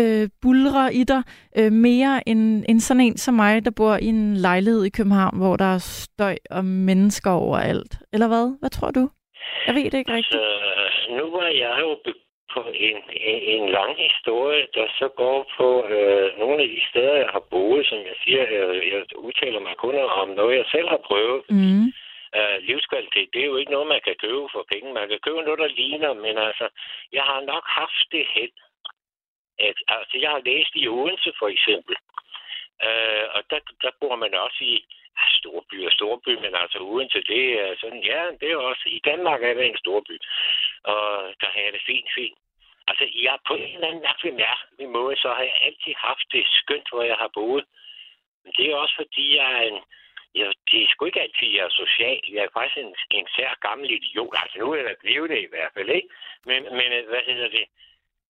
øh, 0.00 0.28
bulrer 0.42 0.88
i 1.00 1.04
dig 1.04 1.22
øh, 1.58 1.72
mere 1.72 2.28
end, 2.28 2.64
end 2.68 2.80
sådan 2.80 3.00
en 3.00 3.16
som 3.16 3.34
mig, 3.34 3.64
der 3.64 3.70
bor 3.76 3.94
i 3.96 4.06
en 4.06 4.36
lejlighed 4.36 4.84
i 4.84 4.90
København, 4.98 5.36
hvor 5.38 5.56
der 5.56 5.64
er 5.74 5.78
støj 5.78 6.36
og 6.50 6.64
mennesker 6.64 7.30
overalt? 7.30 7.92
Eller 8.12 8.28
hvad? 8.28 8.46
Hvad 8.60 8.70
tror 8.70 8.90
du? 8.90 9.08
Jeg 9.66 9.74
ved 9.74 9.84
det 9.90 9.98
ikke 9.98 10.12
rigtigt. 10.12 10.34
Altså, 10.86 11.10
nu 11.18 11.24
var 11.36 11.48
jeg 11.64 11.74
jo 11.84 11.90
på 12.54 12.60
en, 12.88 12.96
en, 13.32 13.38
en 13.54 13.64
lang 13.78 13.92
historie, 14.06 14.62
der 14.76 14.86
så 15.00 15.06
går 15.22 15.38
på 15.58 15.68
øh, 15.96 16.26
nogle 16.42 16.58
af 16.64 16.68
de 16.74 16.80
steder, 16.90 17.14
jeg 17.24 17.30
har 17.36 17.42
boet, 17.50 17.86
som 17.90 17.98
jeg 18.10 18.16
siger, 18.24 18.42
jeg, 18.56 18.66
jeg 18.92 19.00
udtaler 19.26 19.60
mig 19.66 19.74
kun 19.84 19.94
om 20.22 20.28
noget, 20.40 20.54
jeg 20.60 20.66
selv 20.74 20.88
har 20.94 21.00
prøvet. 21.08 21.40
Mm. 21.50 21.86
Uh, 22.38 22.56
livskvalitet, 22.68 23.28
det 23.32 23.40
er 23.42 23.50
jo 23.52 23.56
ikke 23.56 23.74
noget, 23.76 23.92
man 23.94 24.00
kan 24.04 24.16
købe 24.24 24.48
for 24.52 24.64
penge. 24.72 24.92
Man 24.92 25.08
kan 25.08 25.20
købe 25.22 25.42
noget, 25.42 25.58
der 25.58 25.76
ligner, 25.80 26.12
men 26.12 26.38
altså, 26.38 26.68
jeg 27.12 27.24
har 27.30 27.40
nok 27.40 27.64
haft 27.66 28.06
det 28.12 28.26
held. 28.34 28.56
At, 29.58 29.76
altså, 29.88 30.14
jeg 30.22 30.30
har 30.30 30.42
læst 30.50 30.72
i 30.74 30.88
Odense, 30.88 31.32
for 31.38 31.48
eksempel. 31.48 31.96
Øh, 32.86 33.26
og 33.34 33.40
der, 33.50 33.60
der 33.82 33.90
bor 34.00 34.16
man 34.16 34.34
også 34.34 34.60
i 34.60 34.84
storby 35.38 35.86
og 35.86 35.92
storby, 35.92 36.32
men 36.44 36.54
altså 36.54 36.78
Odense, 36.78 37.20
det 37.32 37.60
er 37.60 37.76
sådan, 37.80 38.02
ja, 38.02 38.22
det 38.40 38.50
er 38.50 38.56
også, 38.56 38.84
i 38.86 39.00
Danmark 39.04 39.42
er 39.42 39.54
det 39.54 39.66
en 39.66 39.82
storby. 39.84 40.16
Og 40.84 41.04
der 41.40 41.48
har 41.52 41.60
jeg 41.60 41.72
det 41.72 41.82
fint, 41.86 42.08
fint. 42.14 42.38
Altså, 42.88 43.04
jeg 43.14 43.38
på 43.46 43.54
en 43.54 43.74
eller 43.74 43.88
anden 43.88 44.02
mærkelig, 44.02 44.34
mærkelig 44.34 44.88
måde, 44.88 45.16
så 45.16 45.28
har 45.28 45.42
jeg 45.42 45.58
altid 45.62 45.94
haft 45.96 46.26
det 46.32 46.44
skønt, 46.46 46.88
hvor 46.90 47.02
jeg 47.02 47.16
har 47.16 47.30
boet. 47.34 47.64
Men 48.44 48.52
det 48.56 48.70
er 48.70 48.76
også 48.76 48.94
fordi, 48.96 49.36
jeg 49.36 49.52
er 49.52 49.62
en, 49.70 49.80
Ja, 50.38 50.46
det 50.70 50.78
er 50.82 50.88
sgu 50.90 51.04
ikke 51.04 51.20
altid, 51.26 51.48
jeg 51.56 51.64
er 51.64 51.74
social. 51.82 52.20
Jeg 52.34 52.42
er 52.44 52.52
faktisk 52.58 52.78
en, 52.84 52.94
en 53.18 53.26
sær 53.36 53.52
gammel 53.66 53.88
idiot. 53.90 54.34
Altså, 54.42 54.56
nu 54.58 54.66
er 54.72 54.76
jeg 54.76 54.96
blevet 55.04 55.30
det 55.30 55.40
i 55.42 55.50
hvert 55.54 55.72
fald, 55.74 55.88
ikke? 55.98 56.08
Men, 56.48 56.60
men 56.78 56.88
øh, 56.96 57.08
hvad 57.08 57.22
hedder 57.26 57.48
det? 57.58 57.66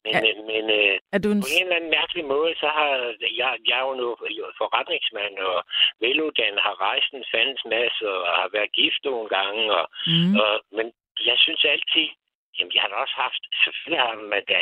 Men, 0.04 0.12
Ja. 0.14 0.20
ja. 0.28 0.42
men 0.50 0.64
øh, 0.78 0.94
Er 1.14 1.18
du 1.24 1.28
en... 1.34 1.40
på 1.44 1.50
en 1.56 1.62
eller 1.66 1.76
anden 1.76 1.90
mærkelig 1.98 2.24
måde, 2.34 2.52
så 2.62 2.68
har 2.78 2.88
jeg, 3.40 3.50
jeg 3.68 3.78
er 3.80 3.86
jo 3.88 3.94
nu 4.02 4.08
forretningsmand 4.60 5.34
og 5.38 5.58
veluddannet, 6.00 6.60
har 6.68 6.76
rejst 6.88 7.10
en 7.18 7.24
fandens 7.32 7.64
masse 7.74 8.02
og 8.16 8.32
har 8.40 8.48
været 8.56 8.72
gift 8.80 9.00
nogle 9.04 9.28
gange. 9.36 9.62
Og, 9.78 9.86
Mm. 10.12 10.34
og, 10.44 10.52
men 10.76 10.86
jeg 11.28 11.36
synes 11.44 11.64
altid, 11.74 12.08
jamen 12.58 12.72
jeg 12.74 12.82
har 12.82 12.88
da 12.88 12.94
også 13.04 13.16
haft, 13.24 13.42
selvfølgelig 13.64 14.00
har 14.06 14.14
man 14.34 14.44
da, 14.52 14.60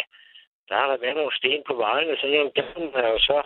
der 0.69 0.75
har 0.81 0.87
der 0.91 0.97
været 1.05 1.17
nogle 1.17 1.37
sten 1.41 1.63
på 1.67 1.75
vejen, 1.85 2.11
og 2.11 2.17
sådan 2.21 2.35
noget, 2.37 2.57
dem 2.57 2.93
har 2.95 3.03
jeg 3.07 3.13
jo 3.17 3.21
så 3.31 3.39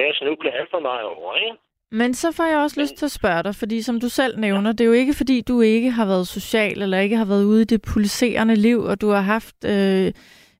været 0.00 0.16
snublet 0.16 0.54
alt 0.54 0.70
for 0.70 0.78
meget 0.90 1.04
over, 1.16 1.36
ikke? 1.36 1.56
Men 1.94 2.14
så 2.14 2.32
får 2.32 2.44
jeg 2.44 2.58
også 2.58 2.80
lyst 2.80 2.94
til 2.96 3.04
at 3.04 3.10
spørge 3.10 3.42
dig, 3.42 3.54
fordi 3.54 3.82
som 3.82 4.00
du 4.00 4.08
selv 4.08 4.38
nævner, 4.38 4.72
det 4.72 4.80
er 4.80 4.84
jo 4.84 4.92
ikke 4.92 5.14
fordi, 5.14 5.40
du 5.40 5.60
ikke 5.60 5.90
har 5.90 6.04
været 6.06 6.28
social, 6.28 6.82
eller 6.82 6.98
ikke 6.98 7.16
har 7.16 7.24
været 7.24 7.44
ude 7.44 7.62
i 7.62 7.64
det 7.64 7.82
pulserende 7.82 8.56
liv, 8.56 8.80
og 8.82 9.00
du 9.00 9.08
har 9.08 9.20
haft 9.20 9.54
øh, 9.64 10.06
øh, 10.06 10.12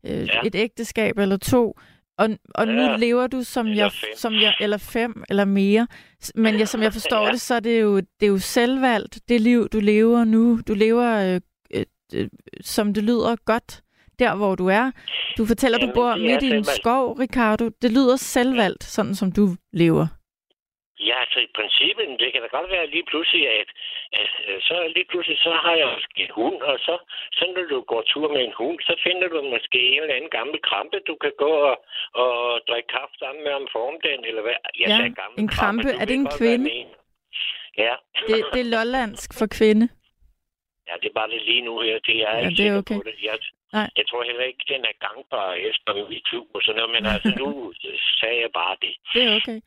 Ja. 0.04 0.40
et 0.44 0.54
ægteskab 0.54 1.18
eller 1.18 1.36
to, 1.36 1.78
og, 2.18 2.28
og 2.54 2.66
nu 2.66 2.72
Ja. 2.82 2.96
lever 2.96 3.26
du 3.26 3.42
som 3.42 3.66
Eller 3.66 3.82
jeg, 3.82 3.92
fem. 3.92 4.08
som 4.16 4.32
jeg, 4.34 4.54
eller 4.60 4.76
fem 4.76 5.22
eller 5.28 5.44
mere. 5.44 5.86
Men 6.34 6.58
jeg, 6.58 6.68
som 6.68 6.82
jeg 6.82 6.92
forstår 6.92 7.24
Ja. 7.26 7.32
det, 7.32 7.40
så 7.40 7.54
er 7.54 7.60
det 7.60 7.80
jo, 7.82 7.96
det 7.96 8.06
er 8.22 8.26
jo 8.26 8.38
selvvalgt, 8.38 9.18
det 9.28 9.40
liv, 9.40 9.68
du 9.68 9.80
lever 9.80 10.24
nu. 10.24 10.60
Du 10.68 10.74
lever, 10.74 11.34
øh, 11.34 11.40
øh, 11.74 11.84
øh, 12.14 12.28
som 12.60 12.94
det 12.94 13.02
lyder 13.04 13.36
godt, 13.44 13.82
der 14.18 14.34
hvor 14.34 14.54
du 14.54 14.66
er. 14.66 14.90
Du 15.38 15.46
fortæller, 15.46 15.78
du 15.78 15.82
Jamen, 15.82 15.94
bor 15.94 16.10
det 16.14 16.24
er 16.24 16.40
midt 16.40 16.42
i 16.42 16.56
en 16.56 16.64
skov, 16.64 17.12
Ricardo. 17.18 17.70
Det 17.82 17.92
lyder 17.92 18.16
selvvalgt, 18.16 18.84
sådan 18.84 19.14
som 19.14 19.32
du 19.32 19.56
lever. 19.72 20.06
Ja, 21.08 21.16
altså 21.24 21.38
i 21.48 21.50
princippet, 21.58 22.04
det 22.22 22.28
kan 22.32 22.42
da 22.42 22.48
godt 22.56 22.70
være 22.74 22.86
lige 22.94 23.06
pludselig, 23.10 23.42
at, 23.60 23.68
at 24.20 24.30
øh, 24.48 24.58
så 24.68 24.74
lige 24.96 25.08
pludselig, 25.10 25.38
så 25.46 25.50
har 25.64 25.74
jeg 25.80 25.88
måske 25.96 26.22
en 26.22 26.34
hund, 26.40 26.58
og 26.70 26.76
så, 26.86 26.94
så 27.38 27.44
når 27.54 27.64
du 27.72 27.80
går 27.92 28.02
tur 28.12 28.28
med 28.34 28.42
en 28.48 28.54
hund, 28.60 28.78
så 28.88 28.94
finder 29.06 29.28
du 29.28 29.38
måske 29.54 29.78
en 29.94 30.02
eller 30.02 30.14
anden 30.18 30.30
gammel 30.38 30.58
krampe, 30.68 30.96
du 31.10 31.14
kan 31.24 31.32
gå 31.44 31.52
og, 31.70 31.76
og 32.22 32.32
drikke 32.68 32.88
kaffe 32.96 33.14
sammen 33.22 33.44
med 33.44 33.52
om 33.60 33.66
formiddagen, 33.76 34.24
eller 34.30 34.42
hvad? 34.42 34.56
Jeg 34.82 34.88
Ja, 34.88 34.96
sagde 34.98 35.14
gammel 35.22 35.36
en 35.42 35.48
krampe. 35.56 35.82
du 35.92 35.98
Er 36.00 36.04
det 36.10 36.16
en 36.22 36.28
kvinde? 36.38 36.70
Ja. 37.84 37.94
Det, 38.28 38.36
det 38.54 38.60
er 38.66 38.70
lollandsk 38.76 39.30
for 39.38 39.46
kvinde. 39.58 39.86
ja, 40.88 40.94
det 41.02 41.08
er 41.10 41.16
bare 41.20 41.30
det 41.34 41.42
lige 41.50 41.62
nu 41.68 41.80
her. 41.80 41.98
Det 42.08 42.16
er 42.28 42.32
Ja, 42.36 42.38
ikke 42.48 42.56
det 42.62 42.66
er 42.68 42.78
okay. 42.78 42.96
på 42.96 43.02
det. 43.08 43.14
Jeg, 43.28 43.38
Nej. 43.76 43.88
jeg 43.96 44.04
tror 44.08 44.22
heller 44.30 44.44
ikke, 44.50 44.64
den 44.72 44.82
er 44.90 44.94
gangbar 45.06 45.48
efter 45.70 45.90
MeToo 46.10 46.44
og 46.54 46.60
sådan 46.62 46.76
noget, 46.78 46.92
men 46.96 47.04
altså 47.14 47.30
nu 47.42 47.48
øh, 47.88 47.98
sagde 48.20 48.38
jeg 48.44 48.50
bare 48.60 48.76
det. 48.84 48.94
Det 49.14 49.22
er 49.26 49.30
okay. 49.38 49.58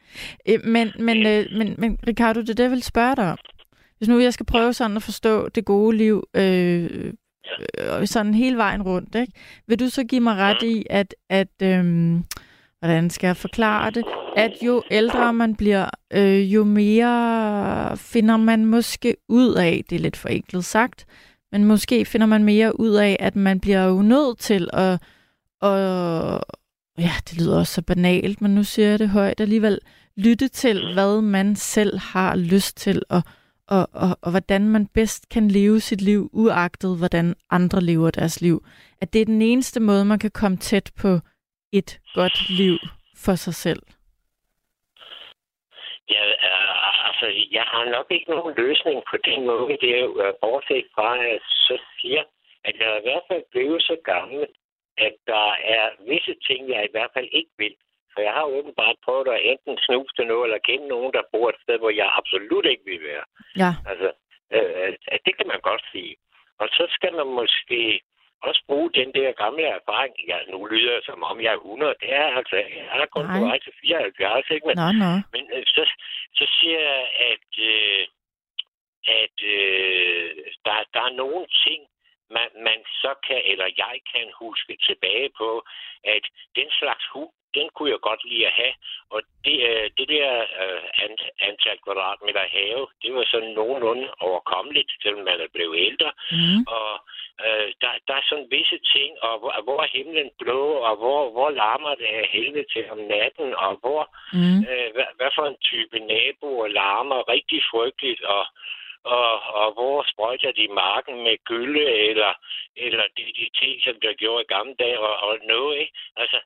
Øh, 0.49 0.59
Men, 0.75 0.87
men, 1.07 1.17
øh, 1.33 1.45
men, 1.59 1.67
men 1.77 1.99
Ricardo, 2.07 2.39
det 2.41 2.49
er 2.49 2.59
det, 2.59 2.63
jeg 2.63 2.71
vil 2.77 2.91
spørge 2.93 3.15
dig 3.15 3.31
om. 3.31 3.39
Hvis 3.97 4.09
nu 4.09 4.19
jeg 4.19 4.33
skal 4.33 4.45
prøve 4.45 4.73
sådan 4.73 4.97
at 4.97 5.03
forstå 5.03 5.49
det 5.49 5.65
gode 5.65 5.97
liv, 5.97 6.17
øh, 6.35 7.13
øh, 7.79 8.07
sådan 8.07 8.33
hele 8.33 8.57
vejen 8.57 8.81
rundt, 8.81 9.15
ikke? 9.15 9.33
vil 9.67 9.79
du 9.79 9.89
så 9.89 10.03
give 10.03 10.21
mig 10.21 10.35
ret 10.35 10.63
i, 10.63 10.85
at, 10.89 11.15
at 11.29 11.55
øh, 11.63 11.85
hvordan 12.79 13.09
skal 13.09 13.27
jeg 13.27 13.37
forklare 13.37 13.91
det, 13.91 14.03
at 14.35 14.51
jo 14.61 14.83
ældre 14.91 15.33
man 15.33 15.55
bliver, 15.55 15.89
øh, 16.13 16.53
jo 16.53 16.63
mere 16.63 17.97
finder 17.97 18.37
man 18.37 18.65
måske 18.65 19.15
ud 19.29 19.53
af, 19.53 19.81
det 19.89 19.95
er 19.95 19.99
lidt 19.99 20.17
forenklet 20.17 20.65
sagt, 20.65 21.05
men 21.51 21.65
måske 21.65 22.05
finder 22.05 22.27
man 22.27 22.43
mere 22.43 22.79
ud 22.79 22.93
af, 22.93 23.17
at 23.19 23.35
man 23.35 23.59
bliver 23.59 23.83
jo 23.83 24.01
nødt 24.01 24.39
til 24.39 24.69
at, 24.73 25.01
og 25.61 26.41
ja, 26.97 27.11
det 27.29 27.37
lyder 27.37 27.59
også 27.59 27.73
så 27.73 27.81
banalt, 27.81 28.41
men 28.41 28.55
nu 28.55 28.63
siger 28.63 28.89
jeg 28.89 28.99
det 28.99 29.09
højt 29.09 29.41
alligevel, 29.41 29.79
lytte 30.17 30.47
til, 30.47 30.93
hvad 30.93 31.21
man 31.21 31.55
selv 31.55 31.99
har 31.99 32.35
lyst 32.35 32.77
til, 32.77 33.03
og, 33.09 33.21
og, 33.67 33.89
og, 33.93 34.17
og 34.21 34.31
hvordan 34.31 34.69
man 34.69 34.87
bedst 34.87 35.29
kan 35.29 35.47
leve 35.47 35.79
sit 35.79 36.01
liv, 36.01 36.29
uagtet 36.33 36.97
hvordan 36.97 37.35
andre 37.49 37.81
lever 37.81 38.11
deres 38.11 38.41
liv. 38.41 38.65
At 39.01 39.13
det 39.13 39.21
er 39.21 39.25
den 39.25 39.41
eneste 39.41 39.79
måde, 39.79 40.05
man 40.05 40.19
kan 40.19 40.31
komme 40.31 40.57
tæt 40.57 40.91
på 40.97 41.19
et 41.71 41.99
godt 42.13 42.49
liv 42.49 42.77
for 43.15 43.35
sig 43.35 43.53
selv. 43.53 43.81
Ja, 46.09 46.21
er 46.41 46.96
altså, 47.17 47.47
jeg 47.51 47.65
har 47.73 47.85
nok 47.85 48.07
ikke 48.09 48.29
nogen 48.31 48.53
løsning 48.57 49.03
på 49.11 49.17
den 49.17 49.45
måde. 49.45 49.77
Det 49.83 49.89
er 49.97 50.01
jo 50.07 50.21
øh, 50.23 50.33
bortset 50.41 50.85
fra, 50.95 51.17
at 51.17 51.29
jeg 51.33 51.39
så 51.67 51.77
siger, 51.99 52.23
at 52.67 52.75
jeg 52.79 52.87
er 52.93 52.99
i 52.99 53.07
hvert 53.07 53.25
fald 53.29 53.43
blevet 53.51 53.81
så 53.81 53.95
gammel, 54.03 54.47
at 54.97 55.15
der 55.27 55.47
er 55.77 55.85
visse 56.09 56.35
ting, 56.47 56.69
jeg 56.69 56.83
i 56.83 56.93
hvert 56.95 57.11
fald 57.13 57.29
ikke 57.31 57.53
vil. 57.57 57.75
For 58.13 58.21
jeg 58.21 58.33
har 58.33 58.43
jo 58.47 58.57
åbenbart 58.59 58.97
prøvet 59.05 59.27
at 59.27 59.45
enten 59.51 59.77
snuse 59.85 60.13
til 60.15 60.27
noget, 60.27 60.45
eller 60.45 60.67
kende 60.69 60.87
nogen, 60.87 61.13
der 61.13 61.29
bor 61.31 61.49
et 61.49 61.61
sted, 61.63 61.77
hvor 61.79 61.93
jeg 62.01 62.09
absolut 62.19 62.65
ikke 62.65 62.85
vil 62.85 63.01
være. 63.11 63.25
Ja, 63.61 63.71
Altså, 63.89 64.09
øh, 64.55 64.93
at 65.13 65.19
det 65.25 65.33
kan 65.37 65.47
man 65.53 65.61
godt 65.69 65.83
sige. 65.91 66.15
Og 66.61 66.67
så 66.77 66.85
skal 66.89 67.13
man 67.19 67.27
måske 67.39 68.01
også 68.41 68.61
bruge 68.67 68.89
den 68.99 69.09
der 69.17 69.31
gamle 69.43 69.65
erfaring. 69.79 70.13
Ja, 70.27 70.37
nu 70.51 70.65
lyder 70.65 70.91
jeg 70.93 71.03
som 71.05 71.23
om 71.23 71.41
jeg 71.41 71.51
er 71.53 71.57
100. 71.57 71.95
Det 72.01 72.13
er 72.13 72.27
altså, 72.39 72.55
jeg 72.55 73.01
er 73.03 73.05
kun 73.15 73.25
på 73.25 73.39
Nej. 73.39 73.47
vej 73.47 73.59
til 73.59 73.73
74, 73.81 74.49
ikke? 74.55 74.67
Men, 74.67 74.75
nå, 74.77 74.87
nå. 75.03 75.11
men 75.33 75.43
øh, 75.55 75.63
så, 75.75 75.83
så 76.37 76.45
siger 76.55 76.79
jeg, 76.91 77.03
at, 77.31 77.49
øh, 77.71 78.03
at 79.21 79.37
øh, 79.55 80.29
der, 80.65 80.75
der 80.93 81.01
er 81.09 81.13
nogle 81.23 81.45
ting, 81.65 81.81
man, 82.35 82.47
man 82.67 82.79
så 83.01 83.11
kan, 83.27 83.41
eller 83.45 83.67
jeg 83.77 83.95
kan 84.13 84.27
huske 84.41 84.77
tilbage 84.87 85.29
på, 85.37 85.49
at 86.03 86.23
den 86.55 86.69
slags 86.79 87.05
hund, 87.13 87.29
den 87.57 87.69
kunne 87.75 87.91
jeg 87.91 87.99
godt 88.09 88.23
lide 88.29 88.47
at 88.47 88.53
have. 88.61 88.73
Og 89.13 89.21
det, 89.45 89.57
øh, 89.69 89.89
det 89.97 90.07
der 90.15 90.31
øh, 90.63 90.83
ant- 91.05 91.29
antal 91.49 91.77
kvadratmeter 91.85 92.45
have, 92.59 92.87
det 93.01 93.13
var 93.13 93.25
sådan 93.31 93.53
nogenlunde 93.59 94.07
overkommeligt, 94.19 94.91
selvom 95.01 95.23
man 95.29 95.41
er 95.41 95.53
blevet 95.53 95.77
ældre. 95.87 96.11
Mm. 96.31 96.59
Og 96.77 96.91
øh, 97.45 97.67
der, 97.81 97.91
der 98.07 98.13
er 98.17 98.25
sådan 98.29 98.51
visse 98.51 98.79
ting, 98.95 99.11
og 99.21 99.39
hvor, 99.39 99.53
hvor 99.63 99.79
er 99.83 99.89
himlen 99.97 100.29
blå, 100.39 100.61
og 100.87 100.95
hvor, 101.01 101.31
hvor 101.31 101.49
larmer 101.49 101.95
det 101.95 102.05
af 102.05 102.27
helvede 102.31 102.67
til 102.73 102.91
om 102.91 102.97
natten, 102.97 103.55
og 103.55 103.71
hvor 103.81 104.03
Mm. 104.33 104.59
øh, 104.69 104.89
hvad, 104.95 105.09
hvad 105.17 105.31
for 105.35 105.45
en 105.45 105.59
type 105.69 105.99
naboer 105.99 106.67
larmer 106.67 107.29
rigtig 107.29 107.61
frygteligt, 107.71 108.21
og, 108.21 108.45
og, 109.03 109.41
og 109.61 109.73
hvor 109.73 110.05
sprøjter 110.11 110.51
de 110.51 110.67
marken 110.67 111.23
med 111.23 111.37
gylde, 111.45 111.85
eller, 112.09 112.33
eller 112.75 113.03
de, 113.17 113.23
de 113.39 113.49
ting, 113.59 113.83
som 113.83 113.95
der 114.01 114.13
gjorde 114.13 114.43
i 114.43 114.53
gamle 114.53 114.75
dage, 114.79 114.99
og, 114.99 115.17
og 115.27 115.39
noget, 115.43 115.77
ikke? 115.79 115.93
Altså, 116.15 116.39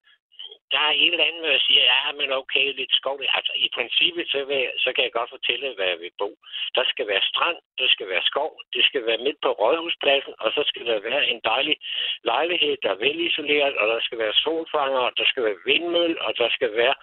der 0.73 0.81
er 0.89 0.93
et 0.95 1.13
eller 1.13 1.27
andet, 1.27 1.41
hvor 1.41 1.53
jeg 1.57 1.65
siger, 1.67 1.83
ja, 1.93 2.11
men 2.19 2.31
okay, 2.41 2.65
lidt 2.73 2.93
skov. 2.99 3.17
Altså, 3.39 3.53
i 3.65 3.67
princippet, 3.77 4.25
så, 4.33 4.39
vil, 4.49 4.71
så 4.83 4.89
kan 4.93 5.03
jeg 5.03 5.11
godt 5.11 5.29
fortælle, 5.29 5.75
hvad 5.75 5.87
jeg 5.93 5.99
vil 5.99 6.13
bo. 6.21 6.29
Der 6.75 6.83
skal 6.91 7.07
være 7.07 7.23
strand, 7.31 7.57
der 7.79 7.87
skal 7.93 8.07
være 8.09 8.23
skov, 8.31 8.51
det 8.73 8.83
skal 8.85 9.05
være 9.05 9.23
midt 9.25 9.39
på 9.41 9.51
rådhuspladsen, 9.51 10.33
og 10.39 10.51
så 10.55 10.61
skal 10.65 10.85
der 10.85 10.99
være 10.99 11.27
en 11.27 11.41
dejlig 11.43 11.75
lejlighed, 12.23 12.77
der 12.83 12.89
er 12.91 13.03
velisoleret, 13.07 13.75
og 13.77 13.87
der 13.87 13.99
skal 14.01 14.17
være 14.17 14.33
solfanger, 14.33 14.99
og 14.99 15.13
der 15.17 15.25
skal 15.25 15.43
være 15.43 15.63
vindmøl, 15.65 16.19
og 16.19 16.37
der 16.37 16.49
skal 16.49 16.71
være, 16.73 16.95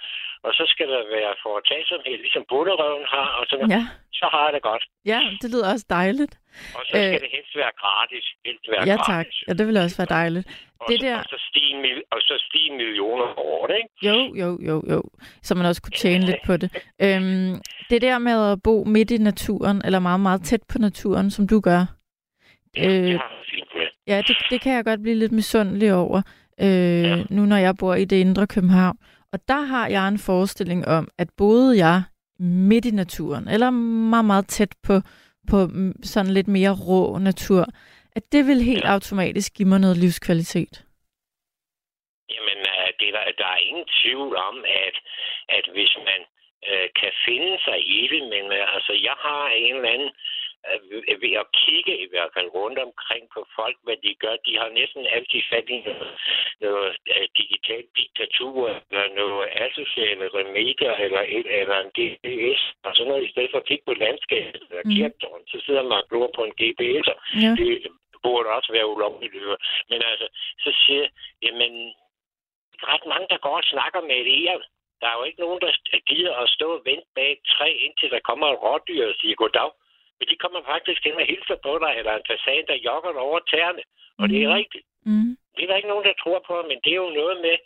og 0.47 0.51
så 0.59 0.65
skal 0.73 0.87
der 0.95 1.03
være 1.17 1.33
foretagsomhed, 1.45 2.17
ligesom 2.25 2.45
bunderøven 2.53 3.05
har, 3.15 3.29
og 3.41 3.45
sådan 3.51 3.71
Ja, 3.77 3.83
så 4.21 4.27
har 4.33 4.43
jeg 4.47 4.53
det 4.57 4.63
godt. 4.71 4.85
ja, 5.13 5.21
det 5.43 5.49
lyder 5.53 5.73
også 5.75 5.87
dejligt. 6.01 6.35
Og 6.77 6.83
så 6.87 6.91
skal 6.91 7.15
Øh, 7.15 7.21
det 7.25 7.31
helst 7.37 7.53
være 7.63 7.73
gratis. 7.83 8.25
Helst 8.47 8.65
være 8.73 8.83
Ja, 8.91 8.97
gratis. 8.97 9.07
tak. 9.15 9.27
Ja, 9.49 9.53
det 9.59 9.65
vil 9.69 9.77
også 9.85 9.97
være 10.03 10.13
dejligt. 10.21 10.47
Og, 10.81 10.87
det 10.89 11.01
så, 11.01 11.07
der- 11.07 11.19
og, 11.19 11.25
så 11.33 11.39
stige, 11.49 12.03
og 12.15 12.19
så 12.29 12.35
stige 12.49 12.71
millioner 12.81 13.27
på 13.35 13.41
året, 13.57 13.73
ikke? 13.81 13.91
Jo, 14.09 14.19
jo, 14.43 14.49
jo, 14.71 14.77
jo. 14.95 15.03
Så 15.43 15.55
man 15.55 15.67
også 15.67 15.83
kunne 15.83 15.99
tjene 16.05 16.25
lidt 16.27 16.43
på 16.47 16.57
det. 16.57 16.69
Øhm, 17.03 17.53
det 17.91 18.03
der 18.03 18.19
med 18.19 18.53
at 18.53 18.59
bo 18.65 18.85
midt 18.85 19.11
i 19.11 19.17
naturen, 19.19 19.83
eller 19.85 19.99
meget, 19.99 20.21
meget 20.21 20.43
tæt 20.43 20.61
på 20.73 20.79
naturen, 20.79 21.31
som 21.31 21.49
du 21.49 21.61
gør, 21.61 21.83
Øh, 22.79 22.85
Øh, 22.85 23.13
det 23.13 23.21
ja, 24.07 24.23
det, 24.29 24.37
det 24.51 24.61
kan 24.61 24.73
jeg 24.73 24.85
godt 24.85 25.03
blive 25.03 25.15
lidt 25.17 25.33
misundelig 25.33 25.95
over, 25.95 26.23
øh, 26.61 27.03
ja. 27.03 27.17
nu 27.31 27.43
når 27.47 27.57
jeg 27.57 27.75
bor 27.81 27.95
i 27.95 28.05
det 28.05 28.17
indre 28.17 28.47
København. 28.47 28.97
Og 29.33 29.39
der 29.49 29.61
har 29.61 29.89
jeg 29.89 30.09
en 30.09 30.19
forestilling 30.19 30.89
om, 30.89 31.09
at 31.19 31.29
boede 31.39 31.79
jeg 31.87 32.03
midt 32.41 32.85
i 32.85 32.91
naturen, 32.91 33.49
eller 33.49 33.71
meget, 34.11 34.25
meget 34.25 34.47
tæt 34.49 34.73
på, 34.87 34.95
på 35.51 35.57
mm, 35.67 35.95
sådan 36.03 36.33
lidt 36.33 36.49
mere 36.49 36.73
rå 36.89 37.19
natur, 37.19 37.65
at 38.17 38.23
det 38.33 38.47
vil 38.47 38.63
helt 38.63 38.85
Ja. 38.85 38.93
automatisk 38.95 39.55
give 39.57 39.69
mig 39.69 39.81
noget 39.81 39.97
livskvalitet. 39.97 40.85
Jamen, 42.35 42.59
øh, 42.73 42.89
det 42.99 43.07
er 43.09 43.13
der, 43.19 43.25
der 43.43 43.49
er 43.57 43.61
ingen 43.69 43.87
tvivl 44.03 44.37
om, 44.37 44.57
at, 44.87 44.97
at 45.57 45.65
hvis 45.75 45.93
man 46.09 46.21
øh, 46.71 46.89
kan 47.01 47.13
finde 47.27 47.53
sig 47.67 47.79
i 47.99 48.01
det, 48.13 48.23
men 48.35 48.45
øh, 48.59 48.75
altså, 48.75 48.93
jeg 49.09 49.17
har 49.27 49.43
en 49.49 49.75
eller 49.77 49.91
anden, 49.97 50.13
ved- 51.21 51.37
at 51.43 51.47
kigge 51.63 51.95
i 52.05 52.09
hvert 52.13 52.31
fald 52.37 52.49
rundt 52.59 52.79
omkring 52.79 53.25
på 53.35 53.41
folk, 53.59 53.77
hvad 53.85 53.97
de 54.05 54.15
gør, 54.25 54.37
de 54.47 54.53
har 54.59 54.69
næsten 54.81 55.07
altid 55.17 55.43
fat 55.51 55.69
i 55.69 55.79
noget, 55.87 56.11
noget 56.61 56.97
øh, 57.17 57.27
digitalt 57.41 57.89
diktatur, 58.01 58.65
eller 58.91 59.09
noget 59.23 59.49
asociale 59.67 60.25
remedier, 60.39 60.95
eller, 61.05 61.23
et, 61.37 61.47
eller 61.61 61.77
en 61.81 61.91
GPS, 61.99 62.61
og 62.85 62.91
sådan 62.95 63.09
noget, 63.11 63.25
i 63.29 63.31
stedet 63.33 63.51
for 63.51 63.59
at 63.59 63.67
kigge 63.71 63.85
på 63.87 63.95
landskabet 64.05 64.63
eller 64.71 64.83
Mhm. 64.85 64.95
kirketårn, 64.97 65.43
så 65.53 65.57
sidder 65.67 65.83
man 65.83 65.99
og 66.03 66.09
glor 66.11 66.31
på 66.37 66.43
en 66.45 66.55
GPS, 66.61 67.07
Ja. 67.45 67.51
det 67.61 67.71
burde 68.23 68.49
også 68.59 68.73
være 68.73 68.87
ulovligt. 68.95 69.35
Men 69.91 70.01
altså, 70.11 70.27
så 70.65 70.71
siger 70.81 71.01
jeg, 71.01 71.11
jamen, 71.43 71.73
ret 72.93 73.05
mange, 73.13 73.27
der 73.31 73.39
går 73.47 73.57
og 73.57 73.65
snakker 73.75 74.01
med 74.01 74.17
et 74.23 74.29
ære. 74.49 74.61
Der 75.01 75.07
er 75.09 75.17
jo 75.19 75.25
ikke 75.25 75.41
nogen, 75.41 75.61
der 75.61 75.73
gider 76.11 76.35
at 76.43 76.49
stå 76.51 76.69
og 76.77 76.83
vente 76.85 77.07
bag 77.15 77.33
et 77.33 77.39
træ, 77.47 77.69
indtil 77.87 78.11
der 78.11 78.21
kommer 78.29 78.47
et 78.49 78.63
rådyr 78.63 79.09
og 79.09 79.15
siger 79.21 79.35
goddag. 79.35 79.71
Men 80.19 80.29
de 80.31 80.37
kommer 80.43 80.61
faktisk 80.73 81.07
ind 81.07 81.15
og 81.23 81.27
hilser 81.33 81.57
på 81.67 81.73
dig, 81.85 81.93
eller 81.99 82.13
en 82.17 82.29
fasan, 82.31 82.65
der 82.71 82.85
jogger 82.89 83.13
dig 83.13 83.21
over 83.29 83.39
tæerne. 83.51 83.83
Og 84.21 84.25
det 84.29 84.39
er 84.43 84.49
Mhm. 84.49 84.57
rigtigt. 84.61 84.87
Mm. 85.11 85.31
Det 85.55 85.63
er 85.63 85.69
der 85.69 85.77
ikke 85.81 85.93
nogen, 85.93 86.05
der 86.09 86.21
tror 86.23 86.41
på, 86.51 86.55
men 86.71 86.79
det 86.85 86.91
er 86.93 87.03
jo 87.07 87.11
noget 87.21 87.37
med, 87.47 87.57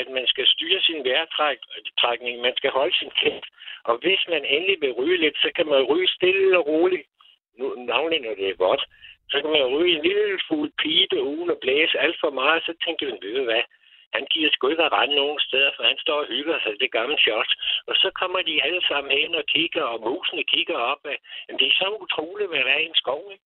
at 0.00 0.06
man 0.16 0.26
skal 0.32 0.46
styre 0.46 0.80
sin 0.80 1.00
vejrtrækning. 1.04 2.40
Man 2.40 2.56
skal 2.56 2.70
holde 2.70 2.96
sin 2.98 3.10
kæft. 3.20 3.46
Og 3.84 3.94
hvis 4.02 4.20
man 4.28 4.44
endelig 4.44 4.76
vil 4.80 4.92
ryge 4.92 5.16
lidt, 5.24 5.36
så 5.44 5.50
kan 5.56 5.66
man 5.66 5.82
ryge 5.82 6.08
stille 6.08 6.58
og 6.58 6.66
roligt. 6.66 7.06
Nu, 7.58 7.74
navnlig 7.74 8.20
når 8.20 8.34
det 8.34 8.48
er 8.48 8.54
godt. 8.66 8.82
Så 9.30 9.40
kan 9.40 9.50
man 9.50 9.64
ryge 9.74 9.96
en 9.96 10.02
lille 10.02 10.38
fuld 10.48 10.72
pibe 10.82 11.22
uden 11.22 11.50
at 11.50 11.58
blæse 11.60 11.98
alt 11.98 12.16
for 12.20 12.30
meget. 12.30 12.62
Så 12.66 12.72
tænker 12.84 13.06
man, 13.10 13.18
ved 13.22 13.44
hvad? 13.44 13.62
Han 14.16 14.24
giver 14.32 14.48
sgu 14.52 14.64
ikke 14.68 14.88
at 14.88 14.94
rende 14.98 15.16
nogen 15.22 15.40
steder, 15.48 15.70
for 15.76 15.82
han 15.90 15.98
står 16.04 16.18
og 16.22 16.26
hygger 16.34 16.56
sig 16.64 16.72
det 16.82 16.90
gamle 16.98 17.18
shot. 17.24 17.50
Og 17.88 17.94
så 18.02 18.08
kommer 18.20 18.40
de 18.48 18.64
alle 18.66 18.82
sammen 18.88 19.10
hen 19.18 19.34
og 19.40 19.44
kigger, 19.54 19.84
og 19.92 19.98
musene 20.08 20.44
kigger 20.54 20.78
op. 20.92 21.02
Af. 21.12 21.18
Jamen, 21.44 21.58
det 21.60 21.66
er 21.68 21.76
så 21.82 21.88
utroligt, 22.04 22.50
hvad 22.50 22.62
der 22.66 22.72
er 22.76 22.82
i 22.84 22.90
en 22.92 23.00
skov, 23.04 23.22
ikke? 23.34 23.44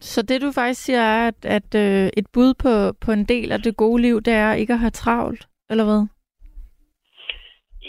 Så 0.00 0.22
det 0.22 0.42
du 0.42 0.52
faktisk 0.52 0.84
siger 0.84 1.00
er, 1.00 1.28
at, 1.28 1.40
at 1.56 1.70
øh, 1.74 2.10
et 2.20 2.26
bud 2.34 2.54
på, 2.64 2.72
på 3.04 3.10
en 3.12 3.24
del 3.24 3.52
af 3.52 3.60
det 3.62 3.76
gode 3.76 4.02
liv, 4.02 4.16
det 4.22 4.34
er 4.34 4.52
ikke 4.54 4.72
at 4.72 4.78
have 4.78 4.90
travlt, 4.90 5.42
eller 5.70 5.84
hvad? 5.84 6.02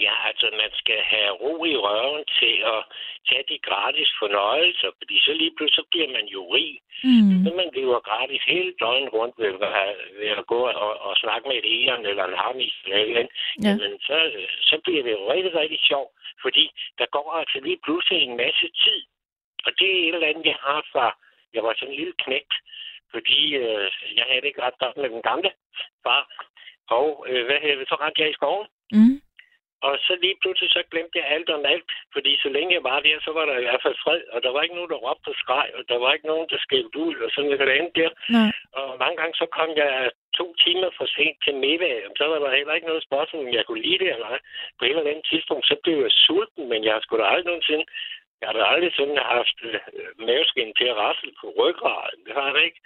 Ja, 0.06 0.16
altså 0.30 0.48
man 0.62 0.72
skal 0.82 1.00
have 1.14 1.32
ro 1.43 1.54
i 1.66 1.76
røven 1.86 2.24
til 2.39 2.56
at 2.74 2.82
tage 3.30 3.45
de 3.52 3.58
gratis 3.70 4.10
fornøjelser, 4.22 4.89
fordi 4.98 5.16
så 5.26 5.32
lige 5.34 5.54
pludselig 5.56 5.80
så 5.80 5.86
bliver 5.91 6.10
man 6.18 6.26
jo 6.36 6.41
rig. 6.56 6.72
Mm. 7.04 7.38
Så 7.43 7.50
man 7.60 7.70
lever 7.78 8.08
gratis 8.10 8.43
hele 8.54 8.72
døgnet 8.82 9.14
rundt 9.14 9.36
ved, 9.41 9.52
ved 10.20 10.32
at 10.41 10.45
gå 10.54 10.62
og, 10.86 10.91
og 11.08 11.14
snakke 11.24 11.48
med 11.48 11.56
et 11.58 11.68
eon 11.76 12.06
eller 12.06 12.26
en 12.26 12.41
harmis 12.43 12.76
eller 12.84 12.98
et 12.98 13.08
eller 13.08 13.20
andet. 13.22 13.36
Ja. 13.64 13.70
Jamen, 13.70 13.93
så, 14.08 14.18
så 14.70 14.76
bliver 14.84 15.04
det 15.04 15.12
jo 15.18 15.32
rigtig, 15.34 15.56
rigtig 15.62 15.80
sjovt, 15.89 16.12
fordi 16.43 16.66
der 17.00 17.06
går 17.16 17.28
altså 17.41 17.58
lige 17.68 17.80
pludselig 17.86 18.20
en 18.22 18.38
masse 18.38 18.68
tid. 18.84 19.00
Og 19.66 19.72
det 19.80 19.88
er 19.91 20.00
et 20.08 20.16
eller 20.16 20.28
andet, 20.28 20.45
jeg 20.45 20.60
har 20.68 20.82
fra, 20.91 21.08
jeg 21.54 21.64
var 21.64 21.74
sådan 21.74 21.89
en 21.93 22.00
lille 22.00 22.16
knægt, 22.24 22.54
fordi 23.14 23.39
øh, 23.56 23.88
jeg 24.18 24.26
havde 24.28 24.41
det 24.41 24.48
ikke 24.48 24.66
ret 24.66 24.80
godt 24.84 24.98
med 24.98 25.10
den 25.10 25.22
gamle 25.22 25.52
far. 26.04 26.24
Og 26.89 27.26
øh, 27.30 27.45
hvad 27.45 27.60
hedder 27.62 27.80
det, 27.80 27.89
så 27.89 27.95
rendte 27.95 28.22
jeg 28.22 28.30
i 28.30 28.39
skoven. 28.39 28.68
Mm. 28.91 29.22
Og 29.88 29.93
så 30.05 30.13
lige 30.21 30.38
pludselig 30.41 30.69
så 30.71 30.82
glemte 30.91 31.19
jeg 31.19 31.28
alt 31.36 31.49
om 31.57 31.63
alt, 31.73 31.91
fordi 32.13 32.32
så 32.43 32.49
længe 32.55 32.73
jeg 32.78 32.84
var 32.91 32.99
der, 32.99 33.17
så 33.28 33.32
var 33.38 33.45
der 33.45 33.57
i 33.57 33.65
hvert 33.67 33.84
fald 33.86 33.97
fred, 34.03 34.21
og 34.34 34.39
der 34.43 34.51
var 34.53 34.61
ikke 34.61 34.75
nogen, 34.75 34.91
der 34.93 35.03
råbte 35.05 35.25
på 35.28 35.34
skreg, 35.41 35.67
og 35.78 35.84
der 35.89 35.97
var 36.03 36.13
ikke 36.13 36.28
nogen, 36.32 36.47
der 36.51 36.57
skældte 36.65 36.97
ud, 37.05 37.15
og 37.25 37.30
sådan 37.32 37.49
noget 37.49 37.78
andet 37.78 37.95
der. 38.01 38.11
Nej. 38.38 38.51
Og 38.80 38.88
mange 39.03 39.17
gange 39.19 39.36
så 39.41 39.45
kom 39.57 39.69
jeg 39.84 40.11
to 40.39 40.45
timer 40.63 40.89
for 40.97 41.05
sent 41.15 41.38
til 41.45 41.55
middag, 41.65 41.95
og 42.07 42.11
så 42.19 42.25
var 42.32 42.39
der 42.39 42.57
heller 42.57 42.73
ikke 42.78 42.91
noget 42.91 43.07
spørgsmål, 43.09 43.45
om 43.47 43.53
jeg 43.57 43.65
kunne 43.65 43.86
lide 43.88 43.99
det 44.03 44.09
eller 44.13 44.30
ej. 44.34 44.39
På 44.78 44.86
et 44.86 44.89
eller 44.89 45.11
andet 45.11 45.28
tidspunkt, 45.32 45.65
så 45.71 45.75
blev 45.84 45.97
jeg 46.05 46.13
sulten, 46.25 46.63
men 46.71 46.80
jeg 46.86 46.93
har 46.93 47.01
sgu 47.03 47.17
da 47.17 47.25
aldrig 47.34 47.49
nogensinde, 47.51 47.86
jeg 48.39 48.47
har 48.49 48.55
da 48.57 48.63
aldrig 48.73 48.91
sådan 48.99 49.19
haft 49.36 49.57
øh, 49.69 49.80
maveskin 50.28 50.69
til 50.80 50.88
at 50.91 50.97
rasle 51.03 51.32
på 51.41 51.47
ryggraden. 51.59 52.19
Det 52.25 52.34
har 52.38 52.47
jeg 52.53 52.63
ikke. 52.67 52.80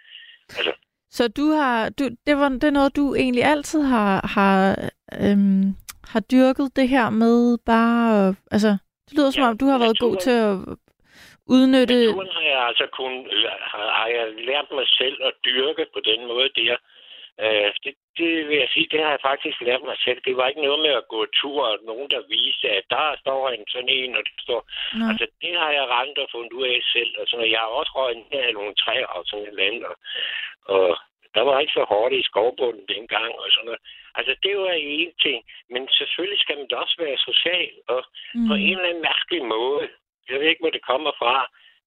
Altså, 0.58 0.74
Så 1.18 1.24
du 1.40 1.46
har, 1.60 1.90
du, 1.98 2.04
det, 2.28 2.36
var, 2.42 2.50
det 2.50 2.64
er 2.64 2.78
noget, 2.80 2.96
du 2.96 3.16
egentlig 3.16 3.44
altid 3.44 3.82
har, 3.84 4.14
har, 4.36 4.58
øhm, 5.24 5.66
har 6.14 6.20
dyrket 6.20 6.76
det 6.76 6.88
her 6.90 7.10
med 7.10 7.58
bare, 7.66 8.36
altså, 8.52 8.72
det 9.06 9.14
lyder 9.18 9.32
som 9.32 9.44
Ja, 9.44 9.50
om, 9.50 9.58
du 9.58 9.66
har 9.66 9.80
været 9.80 10.00
god 10.00 10.16
naturen- 10.16 10.26
til 10.28 10.38
at 10.50 10.78
udnytte, 11.56 12.00
Naturen 12.06 12.30
har 12.38 12.46
jeg 12.54 12.62
altså 12.70 12.88
kun, 13.00 13.14
har, 13.72 13.86
har 14.00 14.08
jeg 14.08 14.26
lært 14.50 14.68
mig 14.78 14.88
selv 14.88 15.18
at 15.24 15.34
dyrke 15.46 15.86
på 15.94 16.00
den 16.10 16.20
måde 16.28 16.50
der. 16.56 16.76
Øh, 17.46 17.70
det, 17.84 17.94
det 18.20 18.32
vil 18.50 18.58
jeg 18.64 18.70
sige, 18.74 18.88
det 18.92 19.00
har 19.04 19.12
jeg 19.16 19.26
faktisk 19.30 19.58
lært 19.62 19.84
mig 19.90 19.98
selv. 20.06 20.20
Det 20.28 20.34
var 20.38 20.48
ikke 20.48 20.66
noget 20.68 20.80
med 20.88 20.94
at 21.02 21.08
gå 21.14 21.20
tur, 21.42 21.62
og 21.72 21.78
nogen, 21.90 22.10
der 22.14 22.22
viste, 22.36 22.68
at 22.80 22.86
der 22.90 23.06
står 23.24 23.50
en 23.50 23.64
sådan 23.74 23.90
en, 23.90 24.16
og 24.18 24.24
der 24.28 24.38
står... 24.46 24.60
Nej. 25.00 25.10
Altså, 25.10 25.26
det 25.44 25.54
har 25.62 25.72
jeg 25.78 25.86
rent 25.96 26.18
og 26.24 26.28
fundet 26.32 26.54
ud 26.60 26.66
af 26.74 26.80
selv. 26.96 27.12
Og 27.20 27.26
sådan, 27.28 27.52
jeg 27.56 27.60
har 27.66 27.72
også 27.80 27.92
røget 27.96 28.18
ned 28.32 28.42
af 28.48 28.54
nogle 28.54 28.74
træer 28.84 29.10
og 29.18 29.24
sådan 29.26 29.44
et 29.46 29.50
eller 29.50 29.68
andet. 29.70 29.84
Og, 29.86 29.96
og 30.76 30.98
der 31.36 31.42
var 31.48 31.60
ikke 31.60 31.78
så 31.80 31.84
hårdt 31.92 32.14
i 32.14 32.28
skovbunden 32.30 32.86
dengang 32.96 33.32
og 33.44 33.48
sådan 33.52 33.66
noget. 33.70 33.82
Altså, 34.16 34.34
det 34.44 34.58
var 34.58 34.72
en 34.72 35.14
ting. 35.26 35.44
Men 35.70 35.88
selvfølgelig 36.00 36.40
skal 36.40 36.58
man 36.58 36.68
da 36.68 36.76
også 36.76 36.96
være 37.00 37.18
social. 37.18 37.72
Og 37.88 38.04
mm, 38.36 38.48
på 38.48 38.54
en 38.54 38.76
eller 38.78 38.90
anden 38.90 39.08
mærkelig 39.10 39.44
måde. 39.46 39.90
Jeg 40.30 40.40
ved 40.40 40.48
ikke, 40.48 40.64
hvor 40.64 40.76
det 40.76 40.90
kommer 40.92 41.12
fra, 41.22 41.36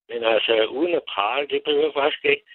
men 0.09 0.23
altså 0.23 0.65
uden 0.65 0.93
at 0.93 1.09
prale, 1.13 1.47
det 1.47 1.61
behøver 1.65 1.91
jeg 1.91 1.99
faktisk 2.01 2.25
ikke. 2.25 2.45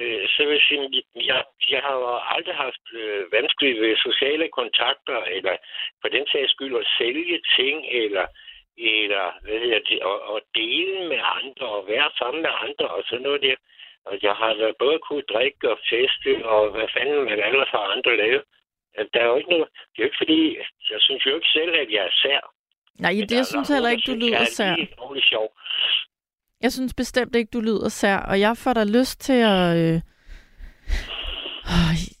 Øh, 0.00 0.28
så 0.28 0.44
vil 0.44 0.52
jeg 0.58 0.66
sige, 0.68 1.02
jeg, 1.30 1.44
jeg 1.70 1.80
har 1.86 1.94
jo 2.00 2.20
aldrig 2.34 2.54
haft 2.54 2.84
øh, 2.94 3.32
vanskeligt 3.32 3.80
ved 3.80 3.96
sociale 3.96 4.48
kontakter, 4.48 5.18
eller 5.36 5.56
for 6.00 6.08
den 6.08 6.26
sags 6.32 6.52
skyld 6.52 6.76
at 6.76 6.90
sælge 6.98 7.40
ting, 7.58 7.76
eller, 8.02 8.26
eller 8.78 9.24
hvad 9.42 9.58
hedder 9.60 9.80
det, 9.90 10.02
og, 10.02 10.22
og 10.32 10.40
dele 10.54 11.08
med 11.08 11.20
andre, 11.40 11.66
og 11.76 11.88
være 11.88 12.10
sammen 12.18 12.42
med 12.42 12.50
andre, 12.66 12.86
og 12.88 13.02
sådan 13.08 13.22
noget 13.22 13.42
der. 13.42 13.56
Og 14.08 14.18
jeg 14.22 14.34
har 14.34 14.52
da 14.54 14.72
både 14.78 14.98
kunne 14.98 15.30
drikke 15.32 15.70
og 15.72 15.78
feste, 15.90 16.46
og 16.46 16.70
hvad 16.70 16.88
fanden 16.94 17.24
man 17.24 17.44
ellers 17.48 17.68
har 17.68 17.84
andre 17.94 18.16
lavet. 18.16 18.42
Der 19.12 19.20
er 19.20 19.28
jo 19.32 19.36
ikke 19.36 19.50
noget, 19.50 19.68
det 19.92 19.98
er 19.98 20.02
jo 20.04 20.08
ikke 20.10 20.20
fordi, 20.24 20.56
jeg 20.92 21.00
synes 21.06 21.26
jo 21.26 21.34
ikke 21.34 21.48
selv, 21.56 21.72
at 21.82 21.88
jeg 21.96 22.02
er 22.10 22.14
sær. 22.22 22.40
Nej, 23.00 23.12
det, 23.12 23.28
der 23.28 23.36
jeg 23.36 23.40
er 23.40 23.44
synes 23.54 23.68
heller 23.68 23.90
ikke, 23.90 24.02
du 24.06 24.14
lyder 24.14 24.44
sær. 24.44 24.64
er 24.72 24.76
lige 24.76 24.88
dårlig 24.98 25.22
sjov. 25.22 25.46
Jeg 26.62 26.72
synes 26.72 26.94
bestemt 26.94 27.34
ikke, 27.36 27.50
du 27.52 27.60
lyder 27.60 27.88
sær, 27.88 28.16
og 28.16 28.40
jeg 28.40 28.56
får 28.56 28.72
da 28.72 28.84
lyst 28.84 29.20
til 29.20 29.40
at... 29.56 29.76
Øh... 29.76 30.00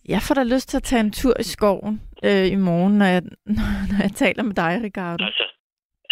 Jeg 0.08 0.20
får 0.22 0.34
da 0.34 0.42
lyst 0.42 0.68
til 0.68 0.76
at 0.76 0.82
tage 0.82 1.00
en 1.00 1.12
tur 1.12 1.34
i 1.40 1.42
skoven 1.42 2.02
øh, 2.24 2.46
i 2.46 2.54
morgen, 2.54 2.98
når 2.98 3.06
jeg, 3.06 3.22
når 3.90 4.02
jeg 4.02 4.12
taler 4.12 4.42
med 4.42 4.54
dig, 4.54 4.80
Ricardo. 4.84 5.24
Altså, 5.24 5.44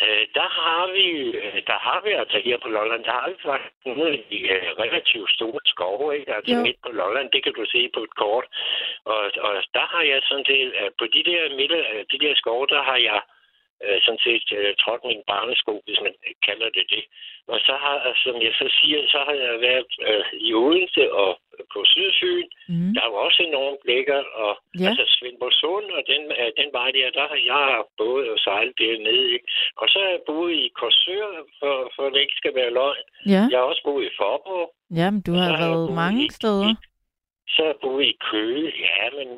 øh, 0.05 0.22
der 0.38 0.48
har 0.61 0.82
vi, 0.96 1.07
øh, 1.40 1.59
der 1.70 1.78
har 1.86 2.00
vi 2.05 2.11
altså 2.22 2.38
her 2.44 2.57
på 2.62 2.68
Lolland, 2.68 3.05
der 3.05 3.14
har 3.18 3.28
vi 3.30 3.36
faktisk 3.42 3.74
nogle 3.86 4.12
af 4.12 4.24
de 4.30 4.38
øh, 4.55 4.68
relativt 4.84 5.30
store 5.30 5.61
skove, 5.72 6.07
ikke? 6.18 6.34
Altså 6.36 6.55
Jo. 6.55 6.62
midt 6.66 6.78
på 6.86 6.90
Lolland, 7.00 7.28
det 7.30 7.42
kan 7.44 7.55
du 7.59 7.64
se 7.74 7.90
på 7.94 8.00
et 8.07 8.14
kort. 8.22 8.46
Og, 9.05 9.22
og 9.46 9.52
der 9.76 9.86
har 9.94 10.02
jeg 10.02 10.20
sådan 10.28 10.44
set, 10.50 10.72
på 10.98 11.05
de 11.14 11.22
der, 11.30 11.57
midte, 11.59 11.80
øh, 11.94 12.05
de 12.12 12.18
der 12.24 12.34
skove, 12.34 12.66
der 12.66 12.82
har 12.82 12.96
jeg 13.11 13.20
øh, 13.86 13.98
sådan 14.04 14.22
set 14.26 14.46
øh, 14.58 14.70
trådt 14.82 15.02
min 15.10 15.22
barnesko, 15.30 15.72
hvis 15.86 16.00
man 16.06 16.14
kalder 16.46 16.68
det 16.76 16.86
det. 16.94 17.04
Og 17.54 17.58
så 17.66 17.74
har, 17.84 17.96
som 18.24 18.34
jeg 18.46 18.52
så 18.60 18.66
siger, 18.78 18.98
så 19.14 19.18
har 19.26 19.34
jeg 19.44 19.60
været 19.68 19.90
øh, 20.08 20.24
i 20.48 20.50
Odense 20.64 21.04
og 21.22 21.30
på 21.72 21.80
Sydfyn. 21.92 22.46
Mm. 22.68 22.90
Der 22.94 23.00
er 23.02 23.08
jo 23.12 23.16
også 23.26 23.40
enormt 23.50 23.82
lækkert, 23.90 24.26
og 24.44 24.52
Ja. 24.80 24.88
altså 24.88 25.04
Svendborg 25.14 25.52
Sund 25.60 25.88
og 25.96 26.02
den, 26.12 26.22
øh, 26.40 26.48
den 26.60 26.68
vej 26.78 26.88
der, 26.98 27.08
der 27.18 27.26
har 27.32 27.40
jeg 27.52 27.84
både 28.02 28.24
og 28.34 28.38
sejlet 28.46 28.74
dernede. 28.78 29.26
Ikke? 29.36 29.46
Og 29.80 29.86
så 29.92 29.96
har 30.02 30.10
jeg 30.16 30.22
boet 30.30 30.52
i 30.64 30.66
Korsør, 30.80 31.28
for, 31.60 31.74
for 31.96 32.04
det 32.12 32.20
ikke 32.24 32.40
skal 32.42 32.54
være 32.60 32.72
løgn. 32.80 33.04
Ja, 33.34 33.42
Jeg 33.50 33.58
har 33.60 33.66
også 33.72 33.82
boet 33.88 34.04
i 34.10 34.12
Forborg. 34.20 34.66
Jamen, 34.98 35.20
du 35.28 35.32
har 35.42 35.50
været 35.64 35.92
mange 36.02 36.24
steder. 36.38 36.68
i- 36.72 36.80
Så 37.55 37.61
jeg 37.64 37.74
boet 37.82 38.05
i 38.12 38.16
Køge. 38.30 38.66
Ja, 38.86 39.11
men 39.18 39.28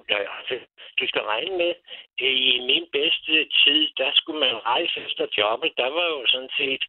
altså, 0.40 0.54
du 1.00 1.04
skal 1.10 1.22
regne 1.32 1.56
med, 1.62 1.72
i 2.18 2.60
min 2.70 2.84
bedste 2.92 3.32
tid, 3.62 3.80
der 4.00 4.10
skulle 4.14 4.40
man 4.40 4.54
rejse 4.72 4.96
efter 5.06 5.26
jobbet. 5.38 5.70
Der 5.76 5.88
var 5.96 6.06
jo 6.14 6.20
sådan 6.26 6.52
set, 6.60 6.82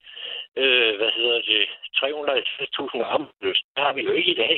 øh, 0.61 0.91
hvad 0.99 1.11
hedder 1.19 1.39
det, 1.51 1.63
350.000 1.97 3.03
arbejdsløse. 3.13 3.61
Det 3.75 3.81
har 3.85 3.93
vi 3.93 4.01
jo 4.01 4.11
ikke 4.19 4.31
i 4.31 4.41
dag. 4.45 4.57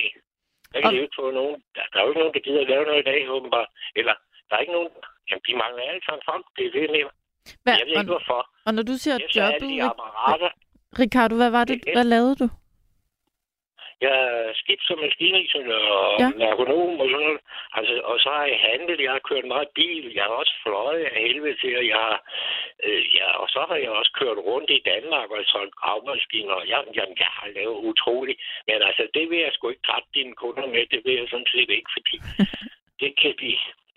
Der 0.74 0.80
kan 0.82 0.88
og... 0.88 0.94
ikke 0.96 1.16
få 1.22 1.32
nogen. 1.32 1.58
Der, 1.76 1.82
der 1.92 1.98
er 2.00 2.04
jo 2.04 2.10
ikke 2.12 2.20
nogen, 2.24 2.34
der 2.34 2.40
gider 2.48 2.62
at 2.62 2.70
lave 2.74 2.86
noget 2.86 3.00
i 3.04 3.10
dag, 3.12 3.30
åbenbart. 3.30 3.70
Eller, 4.00 4.14
der 4.50 4.56
er 4.56 4.60
ikke 4.60 4.74
nogen... 4.78 4.90
Jamen, 5.30 5.44
de 5.48 5.54
mangler 5.64 5.84
alle 5.90 6.04
sammen 6.06 6.24
folk. 6.32 6.46
Det 6.58 6.66
er 6.66 6.72
det, 6.72 6.90
mere. 6.98 7.10
Hvad, 7.64 7.74
Jeg 7.80 7.86
ved 7.88 7.96
ikke, 8.02 8.14
hvorfor. 8.16 8.42
og 8.68 8.74
når 8.74 8.84
du 8.84 8.94
siger 9.04 9.16
Efter 9.18 9.44
alle 9.44 9.54
jobbet, 9.54 9.70
de 9.70 9.84
apparater. 9.84 10.50
Ricardo, 11.04 11.36
hvad 11.36 11.52
var 11.58 11.64
det, 11.70 11.78
Det- 11.86 11.94
hvad 11.96 12.04
lavede 12.16 12.36
du? 12.42 12.48
Jeg 14.06 14.16
er 14.30 14.54
skidt 14.62 14.82
som 14.88 14.98
maskiningeniør 15.06 15.86
og 16.00 16.14
Ja. 16.22 16.28
ergonom 16.52 16.94
og 17.04 17.08
sådan 17.12 17.26
noget. 17.28 17.42
Altså, 17.78 17.94
og 18.12 18.16
så 18.24 18.30
har 18.38 18.46
jeg 18.52 18.60
handlet, 18.70 19.00
jeg 19.06 19.12
har 19.18 19.24
kørt 19.30 19.46
meget 19.56 19.70
bil, 19.80 20.06
jeg 20.18 20.24
har 20.30 20.36
også 20.42 20.56
fløjet 20.66 21.04
af 21.10 21.22
helvede 21.26 21.58
til, 21.62 21.74
og 21.82 21.86
jeg 21.94 22.00
har, 22.08 22.18
øh, 22.86 23.04
ja, 23.18 23.28
og 23.42 23.48
så 23.56 23.62
har 23.70 23.78
jeg 23.84 23.92
også 24.00 24.12
kørt 24.22 24.38
rundt 24.50 24.70
i 24.78 24.82
Danmark 24.92 25.28
og 25.36 25.40
solgt 25.56 25.76
gravmaskiner. 25.82 26.56
Jeg, 26.74 26.82
jeg, 26.98 27.06
jeg 27.24 27.32
har 27.40 27.48
lavet 27.58 27.78
utroligt. 27.90 28.40
Men 28.68 28.76
altså, 28.90 29.04
det 29.16 29.26
vil 29.30 29.40
jeg 29.46 29.52
sgu 29.54 29.70
ikke 29.70 29.88
trætte 29.90 30.10
dine 30.18 30.34
kunder 30.44 30.68
med, 30.74 30.82
det 30.94 31.00
vil 31.06 31.14
jeg 31.20 31.28
sådan 31.34 31.52
set 31.56 31.70
ikke, 31.78 31.90
fordi 31.98 32.16
det 33.02 33.12
kan 33.22 33.34
de, 33.44 33.52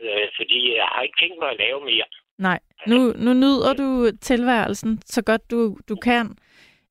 øh, 0.05 0.27
fordi 0.39 0.59
jeg 0.77 0.87
har 0.93 1.03
ikke 1.07 1.19
tænkt 1.23 1.39
mig 1.43 1.51
at 1.51 1.59
lave 1.65 1.81
mere. 1.91 2.09
Nej, 2.49 2.59
nu, 2.87 2.99
nu 3.25 3.31
nyder 3.43 3.73
du 3.83 3.89
tilværelsen 4.29 4.93
så 5.15 5.21
godt 5.31 5.45
du, 5.51 5.61
du 5.91 5.97
kan 6.09 6.27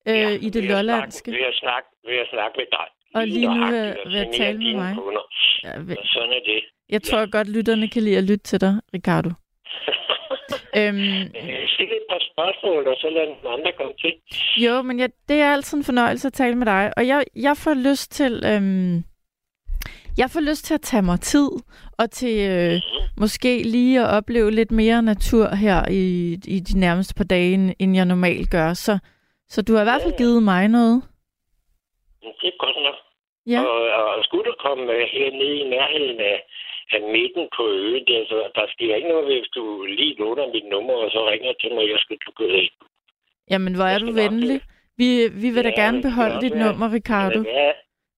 øh, 0.09 0.16
Ja, 0.24 0.30
i 0.45 0.49
det 0.55 0.64
lollandske. 0.72 1.32
Ved, 1.32 1.39
at 1.53 1.55
snakke, 1.64 1.88
ved 2.07 2.18
at 2.18 2.28
snakke 2.34 2.55
med 2.57 2.66
dig. 2.72 2.88
Og 3.16 3.28
lige 3.28 3.47
nu 3.55 3.64
og 3.66 3.72
ved 3.72 3.80
at 3.80 3.97
genere 4.05 4.34
tale 4.38 4.57
med 4.57 4.74
mig. 4.76 4.95
Kunder. 4.95 5.22
Ja, 5.64 5.72
Og 6.01 6.05
sådan 6.14 6.30
er 6.30 6.41
det. 6.45 6.64
jeg 6.89 7.01
tror 7.03 7.32
godt, 7.32 7.49
lytterne 7.49 7.88
kan 7.88 8.03
lide 8.03 8.18
at 8.18 8.24
lytte 8.24 8.43
til 8.43 8.62
dig, 8.62 8.74
Ricardo. 8.93 9.30
Øhm, 10.78 10.97
Øh, 10.97 11.68
Stil 11.74 11.86
et 11.99 12.05
par 12.12 12.22
spørgsmål, 12.32 12.88
og 12.88 12.95
så 12.97 13.09
lad 13.09 13.22
den 13.28 13.36
andre 13.55 13.72
komme 13.78 13.93
til. 13.99 14.14
jo, 14.66 14.82
men 14.82 14.99
jeg, 14.99 15.09
det 15.30 15.38
er 15.41 15.53
altid 15.53 15.78
en 15.78 15.84
fornøjelse 15.84 16.28
at 16.28 16.34
tale 16.34 16.55
med 16.55 16.66
dig. 16.66 16.91
Og 16.97 17.07
jeg, 17.07 17.24
jeg 17.36 17.57
får 17.57 17.74
lyst 17.74 18.12
til... 18.12 18.43
Øhm, 18.45 19.03
Jeg 20.18 20.30
får 20.30 20.39
lyst 20.39 20.66
til 20.66 20.74
at 20.74 20.82
tage 20.82 21.01
mig 21.01 21.20
tid, 21.20 21.49
og 21.97 22.12
til 22.12 22.49
øh, 22.49 22.82
måske 23.18 23.64
lige 23.64 24.01
at 24.01 24.07
opleve 24.07 24.51
lidt 24.51 24.72
mere 24.72 25.01
natur 25.01 25.55
her 25.55 25.89
i, 25.89 26.34
i 26.47 26.59
de 26.59 26.80
nærmeste 26.80 27.14
par 27.16 27.24
dage, 27.24 27.76
end 27.80 27.95
jeg 27.95 28.05
normalt 28.05 28.49
gør. 28.51 28.74
Så, 28.74 28.97
så 29.49 29.62
du 29.62 29.74
har 29.74 29.82
i 29.82 29.84
hvert 29.84 30.01
fald 30.01 30.18
givet 30.18 30.43
mig 30.43 30.68
noget. 30.68 31.01
Det 32.41 32.47
er 32.53 32.57
godt 32.65 32.78
nok. 32.88 32.97
Ja, 33.53 33.59
Og, 33.72 33.82
og 34.17 34.24
skulle 34.24 34.45
du 34.51 34.55
komme 34.65 34.84
øh, 34.95 35.03
hernede 35.13 35.55
i 35.63 35.69
nærheden 35.76 36.19
af, 36.19 36.38
af 36.95 37.01
midten 37.15 37.43
på 37.57 37.63
øen, 37.69 38.03
der, 38.07 38.19
så 38.32 38.38
der 38.55 38.65
sker 38.74 38.95
ikke 38.95 39.07
noget, 39.13 39.26
hvis 39.32 39.47
du 39.57 39.63
lige 39.99 40.15
låner 40.19 40.47
mit 40.55 40.65
nummer, 40.74 40.93
og 40.93 41.09
så 41.11 41.19
ringer 41.32 41.53
til 41.61 41.72
mig, 41.76 41.84
jeg 41.93 41.99
skal 41.99 42.17
du 42.26 42.32
gå 42.39 42.43
ind. 42.63 42.72
jamen 43.51 43.74
hvor 43.76 43.86
er 43.93 43.99
du 43.99 44.11
venlig. 44.24 44.61
Vi, 44.97 45.07
vi 45.43 45.47
vil 45.55 45.63
da 45.63 45.74
Ja, 45.76 45.82
gerne 45.82 45.97
det 45.97 46.03
kan 46.03 46.11
beholde 46.11 46.41
dit 46.45 46.53
være. 46.55 46.65
nummer, 46.65 46.88
Ricardo. 46.97 47.39
Det 47.39 47.45
kan 47.45 47.55
være, 47.55 47.74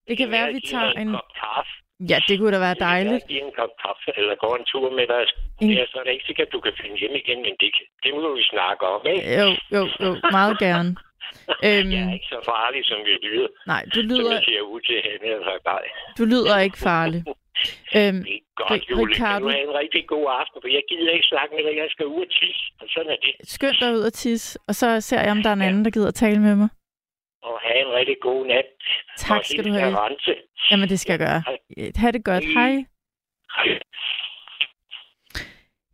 Det 0.08 0.18
kan 0.18 0.32
være, 0.32 0.48
at 0.50 0.56
vi 0.56 0.62
tager 0.74 0.92
en... 1.04 1.10
kaffe. 1.44 1.74
Ja, 2.12 2.18
det 2.28 2.34
kunne 2.40 2.54
da 2.56 2.60
være 2.68 2.80
dejligt. 2.90 3.24
Jeg 3.30 3.38
en 3.46 3.52
kop 3.60 3.74
kaffe, 3.86 4.10
eller 4.20 4.36
går 4.44 4.54
en 4.60 4.66
tur 4.72 4.90
med 5.00 5.08
dig. 5.14 5.24
En- 5.62 5.72
Ja, 5.78 5.86
så 5.92 5.96
er 6.00 6.04
det 6.04 6.12
ikke 6.16 6.26
sikkert, 6.30 6.48
at 6.48 6.54
du 6.54 6.60
kan 6.66 6.74
finde 6.82 6.98
hjem 7.02 7.16
igen, 7.24 7.40
men 7.46 7.54
det, 7.60 7.70
det 8.04 8.12
må 8.16 8.36
vi 8.36 8.44
snakke 8.54 8.84
om, 8.96 9.02
ikke? 9.14 9.22
Jo, 9.40 9.48
jo, 9.76 9.82
jo, 10.06 10.12
meget 10.38 10.56
gerne. 10.66 10.90
Øhm, 11.68 11.90
Jeg 11.96 12.02
er 12.10 12.14
ikke 12.18 12.30
så 12.36 12.40
farlig, 12.52 12.82
som 12.86 13.00
jeg 13.12 13.18
lyder. 13.28 13.48
nej, 13.74 13.82
du 13.96 14.00
Som 14.02 14.10
lyder, 14.12 14.34
jeg 14.34 14.44
ser 14.50 14.62
ud 14.74 14.82
til 14.90 14.98
hende. 15.08 15.28
Nej. 15.66 15.84
du 16.18 16.24
lyder 16.34 16.56
ikke 16.68 16.78
farlig. 16.90 17.22
Øhm, 17.98 18.24
Det 18.24 18.36
er 18.36 18.44
godt, 18.64 18.90
Julie. 18.90 19.06
Ricardo. 19.16 19.46
du 19.46 19.50
have 19.52 19.64
en 19.70 19.76
rigtig 19.82 20.04
god 20.08 20.26
aften, 20.42 20.58
for 20.62 20.68
jeg 20.78 20.84
gider 20.90 21.12
ikke 21.18 21.28
snakke 21.34 21.52
med 21.56 21.64
dig. 21.68 21.74
Jeg 21.84 21.88
skal 21.90 22.06
ud 22.06 22.22
og 22.28 22.32
tisse, 22.40 22.64
og 22.82 22.86
sådan 22.94 23.12
er 23.12 23.20
det. 23.26 23.34
skynd 23.56 23.76
dig 23.82 23.94
ud 23.98 24.04
og 24.10 24.14
tisse, 24.14 24.60
og 24.68 24.76
så 24.76 25.02
ser 25.02 25.22
jeg, 25.22 25.32
om 25.32 25.42
der 25.44 25.50
er 25.50 25.54
en 25.54 25.62
anden, 25.62 25.86
der 25.86 25.92
gider 25.92 26.08
at 26.08 26.14
tale 26.26 26.40
med 26.48 26.56
mig. 26.56 26.70
Og 27.44 27.60
have 27.68 27.80
en 27.88 27.92
rigtig 28.00 28.16
god 28.22 28.46
nat. 28.46 28.66
Tak 29.18 29.46
skal 29.46 29.64
du 29.66 29.72
have. 29.74 29.94
Arance. 29.98 30.34
Jamen, 30.72 30.90
det 30.90 31.00
skal 31.00 31.12
jeg 31.14 31.20
gøre. 31.20 31.42
Ha' 32.02 32.12
det 32.12 32.24
godt. 32.26 32.46
Hej. 32.58 32.72
Hej. 33.56 33.80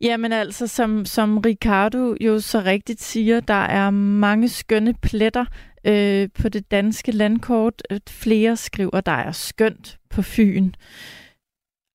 Jamen 0.02 0.32
altså, 0.34 0.68
som, 0.68 1.06
som 1.06 1.38
Ricardo 1.38 2.16
jo 2.22 2.40
så 2.40 2.62
rigtigt 2.66 3.02
siger, 3.02 3.40
der 3.40 3.54
er 3.54 3.90
mange 3.90 4.50
skønne 4.50 4.94
pletter 4.94 5.46
øh, 5.86 6.30
på 6.42 6.50
det 6.50 6.72
danske 6.72 7.12
landkort. 7.12 7.84
Øh, 7.92 8.00
flere 8.10 8.58
skriver, 8.58 9.02
der 9.02 9.12
er 9.12 9.32
skønt 9.32 10.00
på 10.10 10.22
Fyn. 10.22 10.72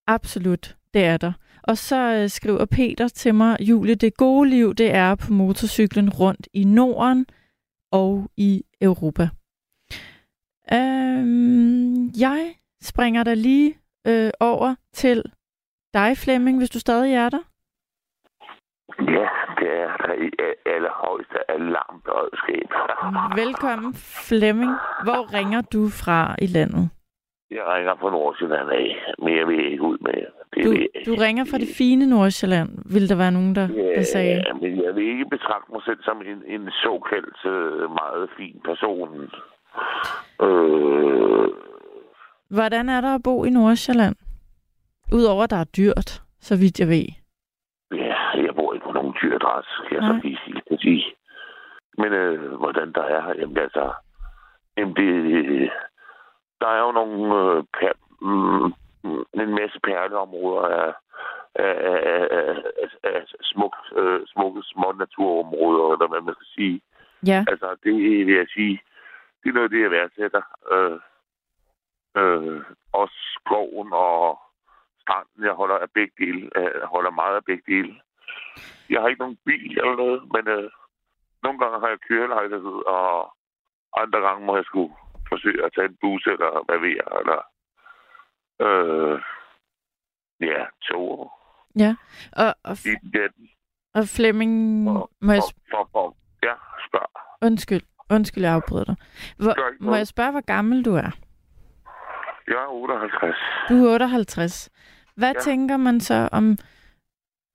Absolut, 0.07 0.77
det 0.95 1.05
er 1.05 1.17
der. 1.17 1.33
Og 1.63 1.79
så 1.79 2.15
øh, 2.15 2.31
skriver 2.31 2.65
Peter 2.65 3.09
til 3.09 3.35
mig, 3.35 3.57
Julie, 3.61 3.95
det 3.95 4.17
gode 4.17 4.51
liv, 4.51 4.75
det 4.75 4.95
er 4.95 5.15
på 5.15 5.33
motorcyklen 5.33 6.11
rundt 6.11 6.49
i 6.53 6.65
Norden 6.65 7.27
og 7.93 8.31
i 8.37 8.65
Europa. 8.81 9.29
Øhm, 10.73 12.09
jeg 12.09 12.55
springer 12.83 13.25
der 13.25 13.35
lige 13.35 13.75
øh, 14.07 14.31
over 14.41 14.75
til 14.93 15.23
dig, 15.95 16.19
Flemming, 16.19 16.59
hvis 16.59 16.71
du 16.71 16.79
stadig 16.79 17.15
er 17.15 17.29
der. 17.29 17.54
Ja, 18.99 19.29
det 19.59 19.71
er 19.83 19.97
der 20.07 20.13
i 20.27 20.29
allerhøjeste 20.67 21.51
alarmberedskab. 21.51 22.69
Velkommen, 23.43 23.95
Flemming. 24.29 24.73
Hvor 25.07 25.35
ringer 25.39 25.61
du 25.61 25.83
fra 26.03 26.37
i 26.43 26.47
landet? 26.47 26.91
Jeg 27.51 27.63
ringer 27.67 27.95
fra 28.01 28.11
Nordsjælland 28.11 28.71
af, 28.71 28.89
men 29.19 29.37
jeg 29.37 29.47
vil 29.49 29.73
ikke 29.73 29.83
ud 29.83 29.99
med 30.01 30.13
det. 30.15 30.27
Du, 30.65 30.71
du 31.11 31.15
ringer 31.25 31.45
fra 31.51 31.59
det 31.59 31.69
fine 31.79 32.07
Nordsjælland, 32.07 32.71
vil 32.95 33.09
der 33.09 33.17
være 33.17 33.33
nogen, 33.33 33.55
der, 33.55 33.67
der 33.97 34.03
sagde. 34.03 34.43
Ja, 34.47 34.53
men 34.53 34.83
jeg 34.85 34.95
vil 34.95 35.07
ikke 35.09 35.27
betragte 35.31 35.73
mig 35.73 35.83
selv 35.85 35.99
som 36.03 36.23
en, 36.23 36.43
en 36.61 36.71
såkaldt 36.71 37.45
øh, 37.47 37.91
meget 37.91 38.31
fin 38.37 38.61
person. 38.65 39.31
Øh, 40.43 41.49
Hvordan 42.51 42.89
er 42.89 43.01
der 43.01 43.15
at 43.15 43.23
bo 43.25 43.45
i 43.45 43.51
Nordsjælland? 43.51 44.17
Udover 45.13 45.43
at 45.45 45.51
der 45.51 45.57
er 45.57 45.65
dyrt, 45.77 46.23
så 46.41 46.57
vidt 46.57 46.81
jeg 46.81 46.89
ved. 46.89 47.07
ja, 47.93 48.15
jeg 48.47 48.55
bor 48.57 48.75
ikke 48.75 48.87
på 48.87 48.93
nogen 49.15 49.33
dyradresse, 49.33 49.71
kan 49.89 49.97
jeg 49.97 50.05
så 50.05 50.21
lige 50.23 50.39
sige. 50.45 50.63
kan 50.69 50.79
sige. 50.79 51.05
Men 51.99 52.13
øh, 52.13 52.53
hvordan 52.53 52.93
der 52.93 53.03
er 53.03 53.21
her, 53.23 53.35
jamen 53.41 53.59
altså, 53.59 53.93
jamen 54.77 54.97
det, 54.97 55.71
der 56.61 56.67
er 56.67 56.81
jo 56.81 56.93
nogle 56.93 57.19
øh, 57.41 57.65
per, 57.79 57.93
mm, 58.21 58.73
en 59.43 59.55
masse 59.55 59.81
perleområder 59.81 60.67
af, 60.69 60.95
af, 61.55 61.75
af, 61.93 62.29
af, 62.31 62.57
af, 63.05 63.25
smuk, 63.43 63.77
øh, 63.97 64.21
smukke 64.27 64.63
små 64.63 64.93
naturområder, 64.93 65.93
eller 65.93 66.09
hvad 66.09 66.21
man 66.21 66.35
skal 66.35 66.47
sige. 66.55 66.81
Ja, 67.27 67.45
Altså, 67.49 67.77
det 67.85 68.27
vil 68.27 68.35
jeg 68.35 68.47
sige, 68.55 68.81
det 69.43 69.49
er 69.49 69.55
noget 69.55 69.71
det, 69.71 69.83
jeg 69.83 69.91
værdsætter. 69.91 70.43
Øh, 70.73 70.99
øh, 72.17 72.63
også 72.93 73.15
skoven 73.41 73.93
og 73.93 74.39
stranden, 75.01 75.45
jeg 75.45 75.53
holder 75.53 75.79
af 75.79 75.91
begge 75.91 76.15
dele. 76.19 76.51
Øh, 76.57 76.71
Jeg 76.81 76.87
holder 76.95 77.11
meget 77.11 77.37
af 77.37 77.45
begge 77.45 77.65
dele. 77.67 78.01
Jeg 78.91 79.01
har 79.01 79.09
ikke 79.09 79.23
nogen 79.25 79.39
bil 79.45 79.79
eller 79.79 79.97
noget, 79.97 80.23
men 80.35 80.49
øh, 80.57 80.71
nogle 81.43 81.59
gange 81.59 81.81
har 81.81 81.89
jeg 81.89 81.99
kørelejlighed, 82.09 82.77
og 82.97 83.35
andre 84.03 84.21
gange 84.27 84.47
må 84.47 84.57
jeg 84.57 84.65
skulle 84.65 84.95
forsøge 85.29 85.65
at 85.65 85.71
tage 85.75 85.89
en 85.89 85.97
bus, 86.01 86.27
eller 86.27 86.65
hvad 86.67 86.79
ved 86.79 86.93
jeg, 87.01 87.09
eller 87.21 87.41
øh, 88.67 89.21
ja, 90.41 90.65
tog. 90.83 91.33
ja. 91.79 91.97
Og, 92.33 92.55
og, 92.65 92.77
og 93.95 94.05
Flemming, 94.17 94.55
og, 94.89 95.11
må 95.21 95.33
jeg, 95.33 95.43
og, 95.75 95.89
for, 95.93 96.17
ja, 96.43 96.55
spørg. 96.89 97.11
undskyld, 97.43 97.83
undskyld, 98.11 98.45
jeg 98.45 98.53
afbryder 98.53 98.85
dig. 98.85 98.97
Hvor, 99.39 99.55
må 99.81 99.95
jeg 99.97 100.07
spørge, 100.07 100.31
hvor 100.31 100.47
gammel 100.47 100.85
du 100.85 100.95
er? 100.95 101.11
Jeg 102.49 102.55
er 102.55 102.69
58. 102.69 103.37
Du 103.69 103.75
er 103.87 103.93
58. 103.93 104.71
Hvad. 105.17 105.33
Ja. 105.35 105.41
tænker 105.41 105.77
man 105.77 106.01
så 106.01 106.29
om... 106.33 106.57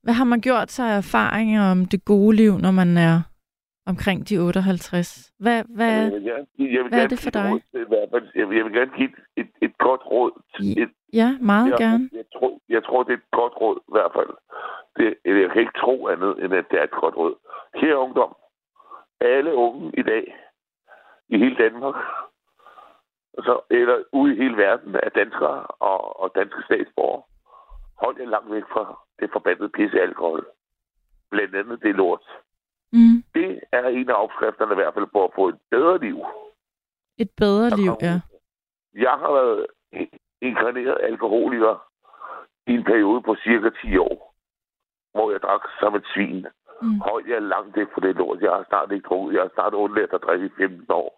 Hvad 0.04 0.14
har 0.14 0.26
man 0.26 0.42
gjort 0.42 0.72
sig 0.72 0.86
af 0.94 0.98
erfaringer 0.98 1.72
om 1.72 1.86
det 1.86 2.06
gode 2.06 2.36
liv, 2.36 2.54
når 2.58 2.72
man 2.72 2.98
er 2.98 3.16
omkring 3.92 4.30
de 4.30 4.38
58? 4.38 5.32
Hvad, 5.40 5.64
hvad, 5.76 6.04
Jeg 6.04 6.12
vil 6.12 6.24
gerne, 6.24 6.46
jeg 6.58 6.82
vil 6.84 6.90
hvad 6.90 7.04
er 7.04 7.08
det 7.08 7.20
for 7.20 7.30
dig? 7.30 7.52
råd 7.52 8.22
Jeg 8.36 8.50
vil, 8.50 8.58
jeg 8.58 8.66
vil 8.66 8.74
gerne 8.74 8.92
give 8.98 9.10
et, 9.38 9.50
et, 9.62 9.78
godt 9.78 10.02
råd. 10.12 10.32
Et, 10.84 10.92
ja, 11.14 11.30
meget 11.42 11.70
jeg, 11.70 11.78
gerne. 11.78 12.10
Jeg 12.14 12.26
tror, 12.36 12.62
jeg 12.70 12.84
tror, 12.84 13.04
det 13.04 13.14
er 13.14 13.18
et 13.18 13.32
godt 13.32 13.54
råd 13.62 13.78
i 13.90 13.92
hvert 13.96 14.12
fald. 14.18 14.34
Det, 14.98 15.08
jeg 15.42 15.50
kan 15.52 15.62
ikke 15.62 15.80
tro 15.84 16.08
andet, 16.08 16.44
end 16.44 16.54
at 16.54 16.66
det 16.72 16.80
er 16.80 16.84
et 16.84 17.00
godt 17.02 17.16
råd. 17.18 17.36
Her 17.76 17.96
ungdom. 17.96 18.36
Alle 19.22 19.56
unge 19.56 19.92
i 19.98 20.04
dag, 20.04 20.24
i 21.30 21.38
hele 21.38 21.56
Danmark, 21.56 21.96
så, 23.46 23.60
eller 23.70 24.04
ude 24.14 24.34
i 24.34 24.38
hele 24.38 24.58
verden, 24.58 24.96
er 24.96 25.10
danskere 25.10 25.64
og, 25.92 26.20
og 26.22 26.32
danske 26.36 26.62
statsborgere. 26.66 27.24
Hold 28.02 28.16
jer 28.20 28.26
langt 28.26 28.52
væk 28.52 28.64
fra 28.74 28.84
det 29.20 29.30
forbandede 29.34 29.70
pisse 29.70 30.02
alkohol. 30.02 30.48
Blandt 31.32 31.56
andet 31.56 31.82
det 31.84 31.96
lort. 31.96 32.26
Mm. 32.94 33.24
Det 33.34 33.60
er 33.72 33.88
en 33.88 34.10
af 34.10 34.24
opskrifterne 34.24 34.72
i 34.72 34.76
hvert 34.76 34.94
fald 34.94 35.08
på 35.14 35.24
at 35.24 35.32
få 35.36 35.48
et 35.48 35.60
bedre 35.72 35.98
liv. 36.00 36.18
Et 37.18 37.32
bedre 37.38 37.70
liv, 37.70 37.92
ja. 38.02 38.16
Jeg 38.94 39.16
har 39.22 39.32
været 39.40 39.68
inkarneret 40.42 40.98
alkoholiker 41.02 41.76
i 42.68 42.74
en 42.74 42.84
periode 42.84 43.22
på 43.22 43.36
cirka 43.44 43.70
10 43.82 43.98
år, 43.98 44.36
hvor 45.14 45.32
jeg 45.32 45.40
drak 45.42 45.62
som 45.80 45.96
et 45.96 46.06
svin. 46.14 46.46
Mm. 46.82 47.00
Hold 47.00 47.26
jeg 47.28 47.42
langt 47.42 47.78
væk 47.78 47.88
fra 47.94 48.02
det 48.08 48.16
lort. 48.16 48.42
Jeg 48.42 48.52
har 48.52 48.66
snart 48.70 48.92
ikke 48.92 49.08
drukket. 49.10 49.34
Jeg 49.36 49.42
har 49.42 49.52
snart 49.54 49.74
undladt 49.74 50.14
at 50.14 50.22
drikke 50.26 50.46
i 50.46 50.50
15 50.58 50.86
år. 50.90 51.10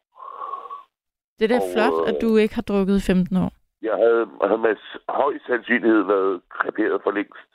Det 1.40 1.44
er 1.46 1.54
da 1.58 1.64
Og, 1.66 1.70
flot, 1.74 2.08
at 2.10 2.16
øh, 2.16 2.22
du 2.22 2.38
ikke 2.38 2.56
har 2.56 2.62
drukket 2.62 2.96
i 2.98 3.06
15 3.08 3.38
år. 3.38 3.52
Jeg 3.82 3.96
havde, 4.04 4.28
havde 4.44 4.58
med 4.58 4.76
høj 5.10 5.34
sandsynlighed 5.48 6.04
været 6.04 6.42
kreperet 6.50 7.02
for 7.04 7.12
længst. 7.12 7.52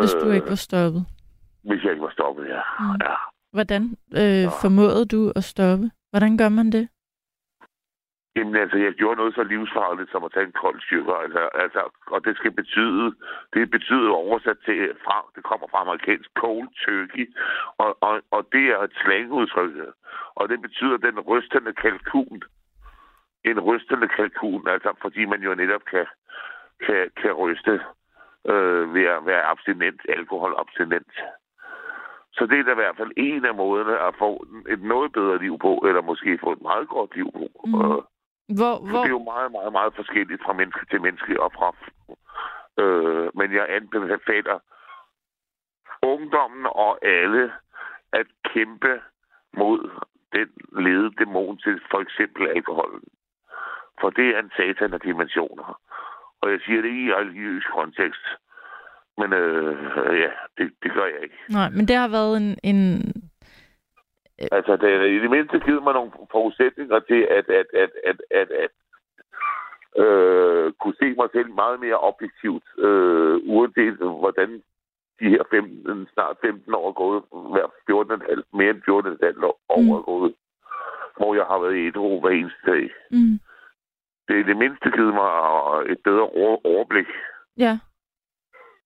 Hvis 0.00 0.12
du 0.20 0.26
Øh, 0.28 0.34
ikke 0.34 0.48
var 0.48 0.62
stoppet. 0.68 1.06
Hvis 1.64 1.84
jeg 1.84 1.90
ikke 1.92 2.02
var 2.02 2.10
stoppet, 2.18 2.48
ja. 2.48 2.60
Mm. 2.80 2.96
ja. 3.06 3.14
Hvordan 3.52 3.82
øh, 4.20 4.46
formåede 4.62 5.04
du 5.06 5.32
at 5.36 5.44
stoppe? 5.44 5.90
Hvordan 6.10 6.38
gør 6.38 6.48
man 6.48 6.72
det? 6.72 6.88
Jamen 8.36 8.56
altså, 8.56 8.78
jeg 8.78 8.92
gjorde 8.92 9.16
noget 9.20 9.34
så 9.34 9.42
livsfarligt 9.42 10.10
som 10.10 10.24
at 10.24 10.32
tage 10.32 10.46
en 10.46 10.58
kold 10.62 10.80
styrker. 10.86 11.14
Altså, 11.24 11.42
altså, 11.64 11.82
og 12.14 12.24
det 12.24 12.36
skal 12.36 12.52
betyde, 12.60 13.06
det 13.54 13.70
betyder 13.70 14.10
oversat 14.10 14.58
til, 14.64 14.78
fra, 15.04 15.16
det 15.36 15.42
kommer 15.44 15.66
fra 15.70 15.80
amerikansk 15.80 16.30
cold 16.42 16.68
turkey, 16.84 17.26
og, 17.78 17.90
og, 18.00 18.14
og 18.30 18.42
det 18.52 18.64
er 18.74 18.80
et 18.88 18.94
slangudtryk. 19.02 19.72
Og 20.34 20.48
det 20.48 20.58
betyder 20.62 20.96
den 20.96 21.20
rystende 21.20 21.72
kalkun. 21.72 22.42
En 23.44 23.60
rystende 23.60 24.08
kalkun, 24.08 24.68
altså 24.68 24.94
fordi 25.02 25.24
man 25.24 25.42
jo 25.42 25.54
netop 25.54 25.84
kan, 25.84 26.06
kan, 26.86 27.10
kan 27.16 27.32
ryste 27.32 27.80
øh, 28.48 28.94
ved 28.94 29.04
at 29.04 29.26
være 29.26 29.42
abstinent, 29.42 30.00
alkoholabstinent. 30.08 31.12
Så 32.32 32.46
det 32.46 32.58
er 32.58 32.62
da 32.62 32.70
i 32.70 32.74
hvert 32.82 32.96
fald 32.96 33.12
en 33.16 33.44
af 33.44 33.54
måderne 33.54 33.98
at 33.98 34.14
få 34.18 34.46
et 34.68 34.82
noget 34.82 35.12
bedre 35.12 35.38
liv 35.38 35.58
på, 35.58 35.82
eller 35.86 36.02
måske 36.02 36.38
få 36.38 36.52
et 36.52 36.62
meget 36.62 36.88
godt 36.88 37.16
liv 37.16 37.32
på. 37.32 37.46
Mm. 37.64 37.74
Øh, 37.74 38.02
Hvor, 38.58 38.74
hvor, 38.88 38.98
det 38.98 39.06
er 39.06 39.16
jo 39.18 39.30
meget, 39.34 39.52
meget, 39.52 39.72
meget 39.72 39.94
forskelligt 39.94 40.42
fra 40.44 40.52
menneske 40.52 40.86
til 40.90 41.02
menneske 41.02 41.42
og 41.42 41.52
fra... 41.52 41.68
Øh, 42.82 43.30
men 43.34 43.52
jeg 43.52 43.66
anbefaler 43.68 44.58
ungdommen 46.02 46.66
og 46.66 47.06
alle 47.06 47.52
at 48.12 48.26
kæmpe 48.44 49.00
mod 49.56 49.90
den 50.32 50.48
lede 50.84 51.10
dæmon 51.18 51.58
til 51.58 51.80
for 51.90 52.00
eksempel 52.00 52.48
alkoholen. 52.48 53.02
For 54.00 54.10
det 54.10 54.26
er 54.34 54.38
en 54.38 54.52
satan 54.56 54.94
af 54.94 55.00
dimensioner. 55.00 55.80
Og 56.40 56.50
jeg 56.50 56.60
siger 56.66 56.82
det 56.82 56.92
i 56.92 57.14
religiøs 57.14 57.64
kontekst. 57.64 58.26
Men 59.18 59.32
øh, 59.32 59.76
ja, 60.24 60.30
det, 60.58 60.72
det 60.82 60.92
gør 60.92 61.04
jeg 61.04 61.22
ikke. 61.22 61.38
Nej, 61.50 61.68
men 61.70 61.88
det 61.88 61.96
har 61.96 62.08
været 62.08 62.36
en, 62.36 62.58
en 62.62 62.78
Altså, 64.38 64.76
det 64.76 64.88
er 64.94 65.02
i 65.02 65.18
det 65.18 65.30
mindste 65.30 65.58
givet 65.58 65.82
mig 65.82 65.94
nogle 65.94 66.10
forudsætninger 66.30 66.98
til 67.00 67.20
at, 67.30 67.48
at, 67.48 67.66
at, 67.74 67.90
at, 68.04 68.20
at, 68.30 68.50
at 68.64 68.70
øh, 70.04 70.72
kunne 70.80 70.94
se 71.02 71.08
mig 71.20 71.28
selv 71.32 71.50
meget 71.54 71.80
mere 71.80 71.98
objektivt, 72.10 72.64
øh, 72.78 73.36
uanset 73.54 73.94
hvordan 74.22 74.62
de 75.20 75.28
her 75.28 75.42
15, 75.50 76.08
snart 76.14 76.36
15 76.40 76.74
år 76.74 76.88
er 76.88 76.92
gået, 76.92 77.22
hver 77.52 77.66
14,5, 77.90 78.58
mere 78.58 78.70
end 78.70 78.82
14,5 79.42 79.44
år 79.44 79.80
Mm. 79.80 79.90
er 79.90 80.02
gået, 80.02 80.34
hvor 81.16 81.34
jeg 81.34 81.44
har 81.44 81.58
været 81.58 81.76
i 81.76 81.86
et 81.86 81.96
hver 82.20 82.30
eneste 82.30 82.62
dag. 82.72 82.84
mm, 83.10 83.38
Det 84.28 84.40
er 84.40 84.44
det 84.44 84.56
mindste 84.56 84.90
givet 84.90 85.14
mig 85.14 85.30
et 85.92 86.00
bedre 86.04 86.22
over- 86.40 86.66
overblik, 86.66 87.06
ja, 87.56 87.78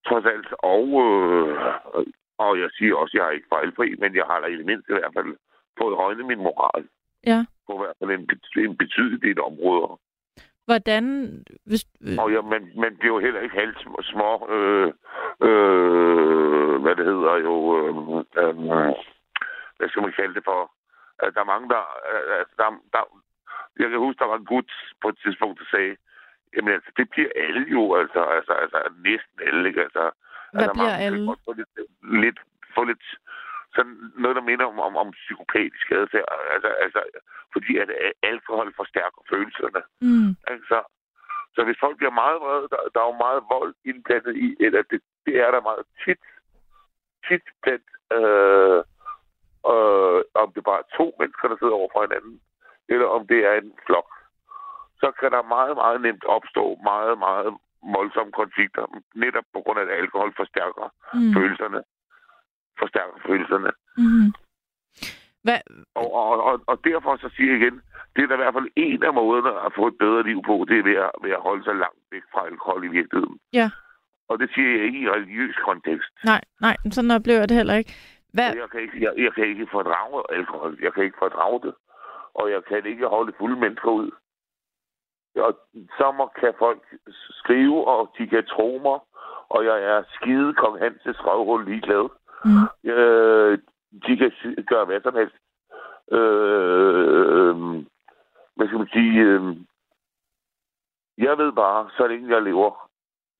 trods 0.08 0.24
alt. 0.24 0.48
Og, 0.58 0.84
øh, 1.04 1.58
og 2.38 2.60
jeg 2.60 2.70
siger 2.78 2.94
også, 2.94 3.12
at 3.16 3.18
jeg 3.20 3.26
er 3.26 3.30
ikke 3.36 3.52
fejlfri, 3.54 3.94
men 3.98 4.16
jeg 4.16 4.24
har 4.24 4.40
da 4.40 4.46
i 4.46 4.56
det 4.56 4.66
mindste 4.66 4.92
i 4.92 4.96
hvert 4.98 5.14
fald 5.16 5.36
fået 5.78 5.96
højnet 5.96 6.26
min 6.26 6.38
moral 6.38 6.84
ja. 7.26 7.44
på 7.66 7.78
hvert 7.78 7.96
fald 7.98 8.10
en, 8.10 8.28
en 8.64 8.76
betydelig 8.76 9.22
del 9.22 9.40
områder. 9.40 9.98
Hvordan, 10.64 11.04
hvis, 11.64 11.84
Og 12.20 12.32
ja, 12.32 12.40
man, 12.40 12.72
man 12.76 12.96
bliver 12.96 13.14
jo 13.14 13.20
heller 13.20 13.40
ikke 13.40 13.56
halvt 13.56 13.76
sm- 13.76 14.02
små, 14.12 14.48
øh, 14.56 14.88
øh, 15.48 16.82
hvad 16.82 16.94
det 16.96 17.04
hedder 17.04 17.34
jo, 17.48 17.54
øh, 17.78 17.94
øh, 18.40 18.54
hvad 19.76 19.88
skal 19.88 20.02
man 20.02 20.12
kalde 20.12 20.34
det 20.34 20.44
for? 20.44 20.72
Der 21.34 21.40
er 21.40 21.44
mange, 21.54 21.68
der, 21.68 21.82
øh, 22.12 22.44
der, 22.56 22.68
der, 22.92 23.21
jeg 23.78 23.90
kan 23.90 23.98
huske, 23.98 24.18
der 24.18 24.32
var 24.32 24.36
en 24.36 24.52
gut 24.54 24.72
på 25.02 25.08
et 25.08 25.18
tidspunkt, 25.22 25.60
der 25.60 25.66
sagde, 25.70 25.96
jamen 26.54 26.74
altså, 26.74 26.90
det 26.96 27.10
bliver 27.10 27.30
alle 27.44 27.64
jo, 27.76 27.82
altså, 27.94 28.20
altså, 28.36 28.52
altså 28.52 28.78
næsten 29.08 29.36
alle, 29.46 29.68
ikke? 29.68 29.82
Altså, 29.82 30.04
hvad 30.52 30.62
altså, 30.62 30.72
bliver 30.72 30.96
alle? 31.06 31.26
godt 31.26 31.40
Få 31.44 31.52
lidt, 31.52 31.72
lidt, 32.24 32.38
få 32.74 32.84
lidt 32.84 33.04
sådan 33.74 34.12
noget, 34.22 34.36
der 34.36 34.48
minder 34.50 34.66
om, 34.72 34.78
om, 34.88 34.96
om 34.96 35.10
psykopatisk 35.10 35.86
adfærd. 35.90 36.28
Altså, 36.54 36.68
altså, 36.84 37.00
fordi 37.52 37.72
at 37.82 37.88
alkohol 38.22 38.72
forstærker 38.76 39.20
følelserne. 39.32 39.82
Mm, 40.00 40.30
Altså, 40.52 40.78
så 41.54 41.64
hvis 41.64 41.82
folk 41.84 41.96
bliver 41.96 42.20
meget 42.22 42.38
vrede, 42.44 42.68
der, 42.72 42.80
der 42.94 43.00
er 43.00 43.08
jo 43.10 43.24
meget 43.26 43.42
vold 43.54 43.74
indblandet 43.84 44.36
i, 44.36 44.48
eller 44.64 44.82
det, 44.90 45.00
det 45.26 45.34
er 45.44 45.50
der 45.50 45.60
meget 45.68 45.84
tit, 46.04 46.22
tit 47.28 47.46
blandt, 47.62 47.88
øh, 48.16 48.80
øh, 49.72 50.20
om 50.42 50.48
det 50.54 50.62
bare 50.68 50.82
er 50.84 50.96
to 50.98 51.06
mennesker, 51.20 51.48
der 51.48 51.56
sidder 51.58 51.80
over 51.80 51.90
for 51.92 52.02
hinanden, 52.06 52.40
eller 52.88 53.06
om 53.06 53.26
det 53.26 53.38
er 53.50 53.54
en 53.54 53.72
flok, 53.86 54.08
så 55.00 55.12
kan 55.20 55.30
der 55.30 55.42
meget, 55.42 55.76
meget 55.76 56.00
nemt 56.00 56.24
opstå 56.24 56.64
meget, 56.84 57.18
meget 57.18 57.54
voldsomme 57.96 58.32
konflikter, 58.32 58.84
netop 59.14 59.44
på 59.54 59.60
grund 59.64 59.78
af, 59.78 59.82
at 59.82 59.98
alkohol 60.00 60.32
forstærker 60.36 60.86
mm, 61.14 61.32
følelserne. 61.36 61.80
Forstærker 62.78 63.16
følelserne. 63.26 63.70
mm. 63.96 64.32
Hvad, 65.46 65.58
Og, 65.94 66.14
og, 66.14 66.44
og, 66.44 66.60
og 66.66 66.76
derfor 66.84 67.16
så 67.16 67.28
siger 67.36 67.50
jeg 67.52 67.60
igen, 67.60 67.80
det 68.16 68.22
er 68.22 68.26
da 68.26 68.34
i 68.34 68.42
hvert 68.42 68.54
fald 68.54 68.68
en 68.76 69.02
af 69.02 69.14
måderne 69.14 69.52
at 69.66 69.72
få 69.76 69.86
et 69.86 69.98
bedre 69.98 70.22
liv 70.22 70.42
på, 70.46 70.64
det 70.68 70.78
er 70.78 70.82
ved 70.82 70.96
at, 71.06 71.10
ved 71.22 71.30
at 71.30 71.40
holde 71.48 71.64
sig 71.64 71.74
langt 71.74 72.02
væk 72.12 72.22
fra 72.32 72.46
alkohol 72.46 72.84
i 72.84 72.88
virkeligheden. 72.98 73.38
Ja. 73.52 73.70
Og 74.28 74.38
det 74.38 74.50
siger 74.54 74.70
jeg 74.76 74.84
ikke 74.86 75.00
i 75.00 75.08
religiøs 75.10 75.56
kontekst. 75.56 76.10
nej, 76.24 76.40
nej, 76.60 76.76
sådan 76.90 77.10
oplever 77.10 77.38
jeg 77.38 77.48
det 77.48 77.56
heller 77.56 77.74
ikke. 77.74 77.92
Hvad, 78.32 78.54
Jeg 78.54 78.70
kan 78.70 78.80
ikke, 78.80 78.96
jeg, 79.04 79.12
jeg 79.16 79.32
kan 79.34 79.44
ikke 79.46 79.66
fordrage 79.72 80.22
alkohol. 80.38 80.78
Jeg 80.82 80.92
kan 80.94 81.04
ikke 81.04 81.16
fordrage 81.18 81.60
det. 81.66 81.74
Og 82.34 82.50
jeg 82.50 82.64
kan 82.64 82.86
ikke 82.86 83.06
holde 83.06 83.32
fulde 83.38 83.60
mennesker 83.60 83.90
ud. 83.90 84.10
Og 85.36 85.58
så 85.98 86.28
kan 86.40 86.52
folk 86.58 86.82
skrive, 87.40 87.86
og 87.86 88.10
de 88.18 88.26
kan 88.26 88.44
tro 88.46 88.80
mig, 88.82 88.98
og 89.48 89.64
jeg 89.64 89.82
er 89.82 90.02
skide 90.14 90.54
kong 90.54 90.78
Hanses 90.78 91.24
røvhul 91.26 91.64
ligeglad. 91.64 92.08
mm, 92.44 92.90
Øh, 92.90 93.58
de 94.06 94.16
kan 94.16 94.32
gøre 94.66 94.84
hvad 94.84 95.00
som 95.02 95.14
helst. 95.14 95.36
Øh, 96.12 97.54
hvad 98.56 98.66
skal 98.66 98.78
man 98.78 98.88
sige? 98.92 99.20
Øh, 99.20 99.56
jeg 101.18 101.38
ved 101.38 101.52
bare, 101.52 101.90
så 101.96 102.06
længe 102.06 102.34
jeg 102.34 102.42
lever, 102.42 102.90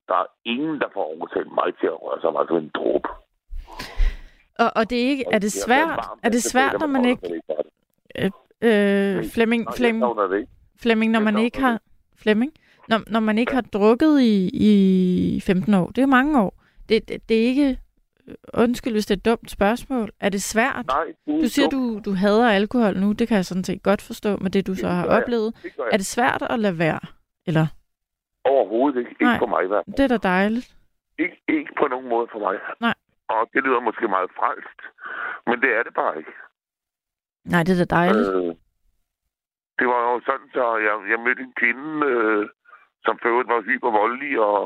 der 0.09 0.15
er 0.15 0.27
ingen, 0.45 0.81
der 0.81 0.89
får 0.95 1.05
overtalt 1.17 1.53
mig 1.53 1.79
til 1.81 1.87
at 1.87 2.03
røre 2.03 2.21
sig 2.21 2.33
mig 2.33 2.45
som 2.49 2.57
en 2.57 2.71
dråbe. 2.75 3.09
og, 4.59 4.71
og 4.77 4.91
det 4.91 5.05
er 5.05 5.09
ikke, 5.09 5.25
er 5.33 5.39
det 5.39 5.53
svært, 5.53 6.09
er 6.23 6.29
det 6.29 6.43
svært, 6.43 6.81
når 6.81 6.87
man 6.87 7.05
ikke, 7.05 7.43
øh, 8.63 9.25
Flemming, 9.35 9.67
Flemming, 9.77 10.05
Flemming. 10.81 11.13
Når 11.13 11.21
man 11.21 11.39
ikke 11.39 11.61
har, 11.61 11.81
Flemming, 12.17 12.53
når, 12.89 13.01
når 13.07 13.21
man 13.21 13.39
ikke 13.39 13.55
har 13.55 13.61
drukket 13.61 14.21
i, 14.21 14.51
i 15.37 15.41
15 15.41 15.75
år, 15.75 15.87
det 15.87 15.99
er 15.99 16.03
jo 16.03 16.07
mange 16.09 16.41
år, 16.41 16.63
det, 16.89 17.09
det, 17.09 17.29
det 17.29 17.37
er 17.43 17.47
ikke, 17.47 17.79
undskyld 18.55 18.93
hvis 18.93 19.07
det 19.07 19.15
er 19.15 19.19
et 19.19 19.25
dumt 19.25 19.51
spørgsmål, 19.51 20.11
er 20.21 20.29
det 20.29 20.43
svært? 20.43 20.87
Nej, 20.87 21.05
du, 21.27 21.41
Du 21.43 21.49
siger, 21.49 21.69
du, 21.69 22.01
du 22.05 22.13
hader 22.15 22.49
alkohol 22.51 22.97
nu, 23.01 23.13
det 23.13 23.29
kan 23.29 23.37
jeg 23.37 23.45
sådan 23.45 23.65
set 23.65 23.83
godt 23.83 24.03
forstå 24.03 24.37
med 24.37 24.51
det, 24.51 24.67
du 24.67 24.75
så 24.75 24.87
Det 24.87 24.91
har 24.95 25.07
gør 25.07 25.13
jeg. 25.15 25.23
oplevet. 25.23 25.55
Det. 25.63 25.73
Er 25.93 25.97
det 25.97 26.07
svært 26.07 26.43
at 26.51 26.59
lade 26.61 26.79
være? 26.79 27.01
Eller, 27.47 27.67
Overhovedet 28.45 28.99
ikke. 28.99 29.11
Ikke 29.11 29.25
Nej. 29.25 29.39
for 29.39 29.47
mig 29.47 29.63
fald. 29.71 29.97
det 29.97 30.01
er 30.05 30.09
da 30.09 30.17
dejligt. 30.17 30.77
Ikke, 31.19 31.37
ikke 31.49 31.73
på 31.81 31.87
nogen 31.89 32.09
måde 32.09 32.27
for 32.33 32.39
mig. 32.39 32.57
Nej. 32.81 32.95
Og 33.29 33.43
det 33.53 33.61
lyder 33.65 33.81
måske 33.81 34.09
meget 34.09 34.31
frelst, 34.39 34.79
men 35.49 35.57
det 35.63 35.71
er 35.79 35.83
det 35.87 35.95
bare 35.95 36.19
ikke. 36.19 36.33
Nej, 37.45 37.63
det 37.63 37.73
er 37.73 37.85
da 37.85 37.97
dejligt. 37.97 38.29
Øh, 38.29 38.55
det 39.79 39.87
var 39.93 40.01
jo 40.11 40.21
sådan, 40.29 40.49
så 40.53 40.77
jeg, 40.77 40.95
jeg 41.11 41.21
mødte 41.21 41.43
en 41.43 41.59
kvinde, 41.61 42.07
øh, 42.07 42.49
som 43.05 43.19
før 43.23 43.31
var 43.55 43.61
hypervoldelig 43.61 44.41
og 44.41 44.61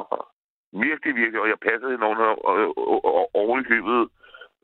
virkelig, 0.73 1.15
virkelig, 1.15 1.41
og 1.41 1.49
jeg 1.49 1.59
passede 1.59 1.91
hende 1.91 2.07
under 2.07 2.31
øh, 2.53 3.57
øh, 3.57 3.61
i 3.61 3.69
købet 3.73 4.09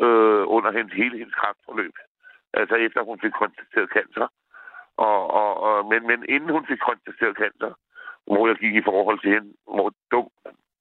øh, 0.06 0.42
under 0.56 0.70
hendes, 0.76 0.92
hele 0.92 1.18
hendes 1.18 1.34
kraftforløb. 1.34 1.94
Altså 2.54 2.74
efter 2.74 3.00
hun 3.02 3.20
fik 3.20 3.32
konstateret 3.42 3.88
cancer. 3.96 4.26
Og, 4.96 5.30
og, 5.40 5.50
og, 5.66 5.86
men, 5.90 6.06
men 6.06 6.24
inden 6.28 6.50
hun 6.50 6.66
fik 6.66 6.80
konstateret 6.88 7.36
cancer, 7.36 7.72
hvor 8.26 8.48
jeg 8.48 8.56
gik 8.56 8.74
i 8.74 8.86
forhold 8.90 9.18
til 9.20 9.30
hende, 9.34 9.50
hvor 9.74 9.92
dum, 10.12 10.28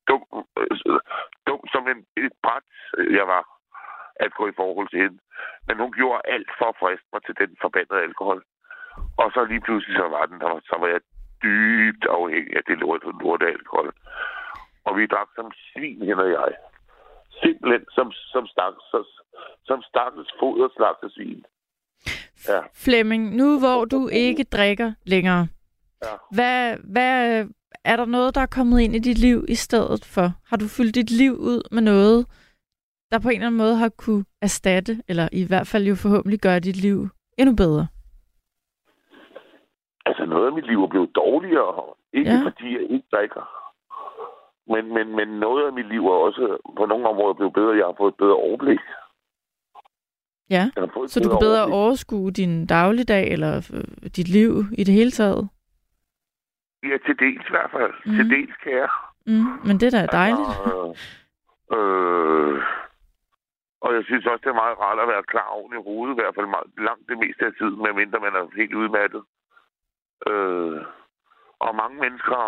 dum, 0.08 0.24
øh, 0.60 1.00
dum 1.48 1.62
som 1.74 1.88
en, 1.88 2.00
et 2.26 2.34
bræt 2.44 2.64
øh, 2.98 3.16
jeg 3.16 3.28
var 3.28 3.42
at 4.26 4.32
gå 4.38 4.44
i 4.48 4.58
forhold 4.62 4.88
til 4.90 5.00
hende. 5.04 5.20
Men 5.68 5.76
hun 5.84 5.92
gjorde 6.00 6.22
alt 6.36 6.52
for 6.60 6.68
at 6.70 6.80
friste 6.82 7.08
mig 7.14 7.22
til 7.24 7.36
den 7.42 7.52
forbandede 7.64 8.06
alkohol. 8.08 8.40
Og 9.22 9.28
så 9.34 9.40
lige 9.52 9.66
pludselig 9.68 9.96
så 10.02 10.08
var 10.16 10.26
den 10.32 10.40
der, 10.44 10.52
så 10.70 10.76
var 10.82 10.88
jeg 10.96 11.02
dybt 11.44 12.04
afhængig 12.18 12.54
af 12.60 12.64
det 12.68 12.78
lort, 12.84 13.04
lort 13.24 13.44
alkohol. 13.56 13.90
Og 14.86 14.92
vi 14.98 15.06
drak 15.14 15.30
som 15.36 15.48
svin, 15.68 16.02
hende 16.08 16.24
og 16.26 16.32
jeg. 16.38 16.54
Simpelthen 17.44 17.84
som, 17.98 18.08
som, 18.34 18.44
stak, 18.48 18.74
som, 18.92 19.04
som 19.70 19.80
stakkels 19.90 20.32
foder 20.40 20.68
slagtesvin. 20.76 21.44
Ja. 22.48 22.60
Flemming, 22.86 23.36
nu 23.36 23.60
hvor 23.60 23.86
du 23.86 24.08
ikke 24.08 24.44
drikker 24.44 24.92
længere, 25.06 25.48
Ja. 26.06 26.16
hvad, 26.32 26.78
hvad, 26.94 27.46
er 27.86 27.96
der 27.96 28.06
noget, 28.06 28.36
der 28.36 28.42
er 28.42 28.46
kommet 28.58 28.80
ind 28.82 28.96
i 28.96 29.00
dit 29.00 29.18
liv 29.18 29.46
i 29.48 29.56
stedet 29.56 30.06
for? 30.06 30.32
Har 30.50 30.58
du 30.58 30.68
fyldt 30.68 30.96
dit 30.96 31.12
liv 31.12 31.32
ud 31.32 31.62
med 31.72 31.82
noget, 31.82 32.26
der 33.12 33.20
på 33.20 33.30
en 33.30 33.36
eller 33.36 33.48
anden 33.48 33.58
måde 33.58 33.76
har 33.76 33.90
kunne 33.90 34.26
erstatte, 34.42 34.94
eller 35.08 35.30
i 35.32 35.48
hvert 35.48 35.68
fald 35.68 35.84
jo 35.88 35.96
forhåbentlig 35.96 36.40
gøre 36.40 36.60
dit 36.60 36.76
liv 36.82 37.08
endnu 37.38 37.56
bedre? 37.56 37.88
Altså 40.06 40.26
noget 40.26 40.48
af 40.48 40.54
mit 40.54 40.68
liv 40.68 40.84
er 40.84 40.88
blevet 40.88 41.16
dårligere. 41.16 41.84
Ikke 42.14 42.32
Ja. 42.32 42.42
fordi 42.46 42.74
jeg 42.74 42.82
ikke 42.90 43.08
drikker. 43.14 43.44
Men, 44.74 44.94
men, 44.94 45.16
men 45.16 45.28
noget 45.28 45.68
af 45.68 45.74
mit 45.74 45.88
liv 45.88 46.06
er 46.08 46.12
også 46.28 46.58
på 46.78 46.86
nogle 46.86 47.10
områder 47.10 47.34
blevet 47.34 47.54
bedre. 47.54 47.78
Jeg 47.78 47.86
har 47.86 47.96
fået 47.98 48.12
et 48.12 48.18
bedre 48.18 48.36
overblik. 48.36 48.80
Ja, 50.50 50.64
så 51.08 51.20
du 51.24 51.30
kan 51.30 51.38
bedre 51.42 51.62
overblik. 51.62 51.74
overskue 51.76 52.32
din 52.32 52.66
dagligdag, 52.66 53.32
eller 53.32 53.70
øh, 53.74 54.10
dit 54.16 54.28
liv 54.30 54.50
i 54.78 54.84
det 54.84 54.94
hele 54.94 55.12
taget? 55.12 55.50
Ja, 56.84 56.98
til 57.06 57.16
dels 57.20 57.46
i 57.50 57.52
hvert 57.56 57.72
fald. 57.72 57.94
Mhm. 58.06 58.12
Mm. 58.12 58.16
Til 58.18 58.30
dels 58.30 58.56
kan 58.64 58.72
jeg. 58.72 58.90
Mm, 59.28 59.68
men 59.68 59.80
det 59.80 59.94
er 59.94 60.00
da 60.02 60.06
dejligt. 60.06 60.48
Altså, 60.50 60.96
øh, 61.78 62.62
og 63.82 63.94
jeg 63.96 64.04
synes 64.04 64.26
også, 64.26 64.44
det 64.44 64.50
er 64.50 64.64
meget 64.64 64.80
rart 64.80 65.00
at 65.00 65.08
være 65.08 65.24
klar 65.24 65.50
oven 65.58 65.74
i 65.74 65.84
hovedet, 65.84 66.14
i 66.14 66.20
hvert 66.22 66.36
fald 66.36 66.46
meget, 66.46 66.70
langt 66.78 67.10
det 67.10 67.18
meste 67.18 67.46
af 67.46 67.54
tiden, 67.54 67.82
medmindre 67.84 68.20
man 68.20 68.36
er 68.36 68.56
helt 68.56 68.74
udmattet. 68.74 69.24
Øh, 70.28 70.82
og 71.60 71.76
mange 71.76 71.98
mennesker... 72.00 72.42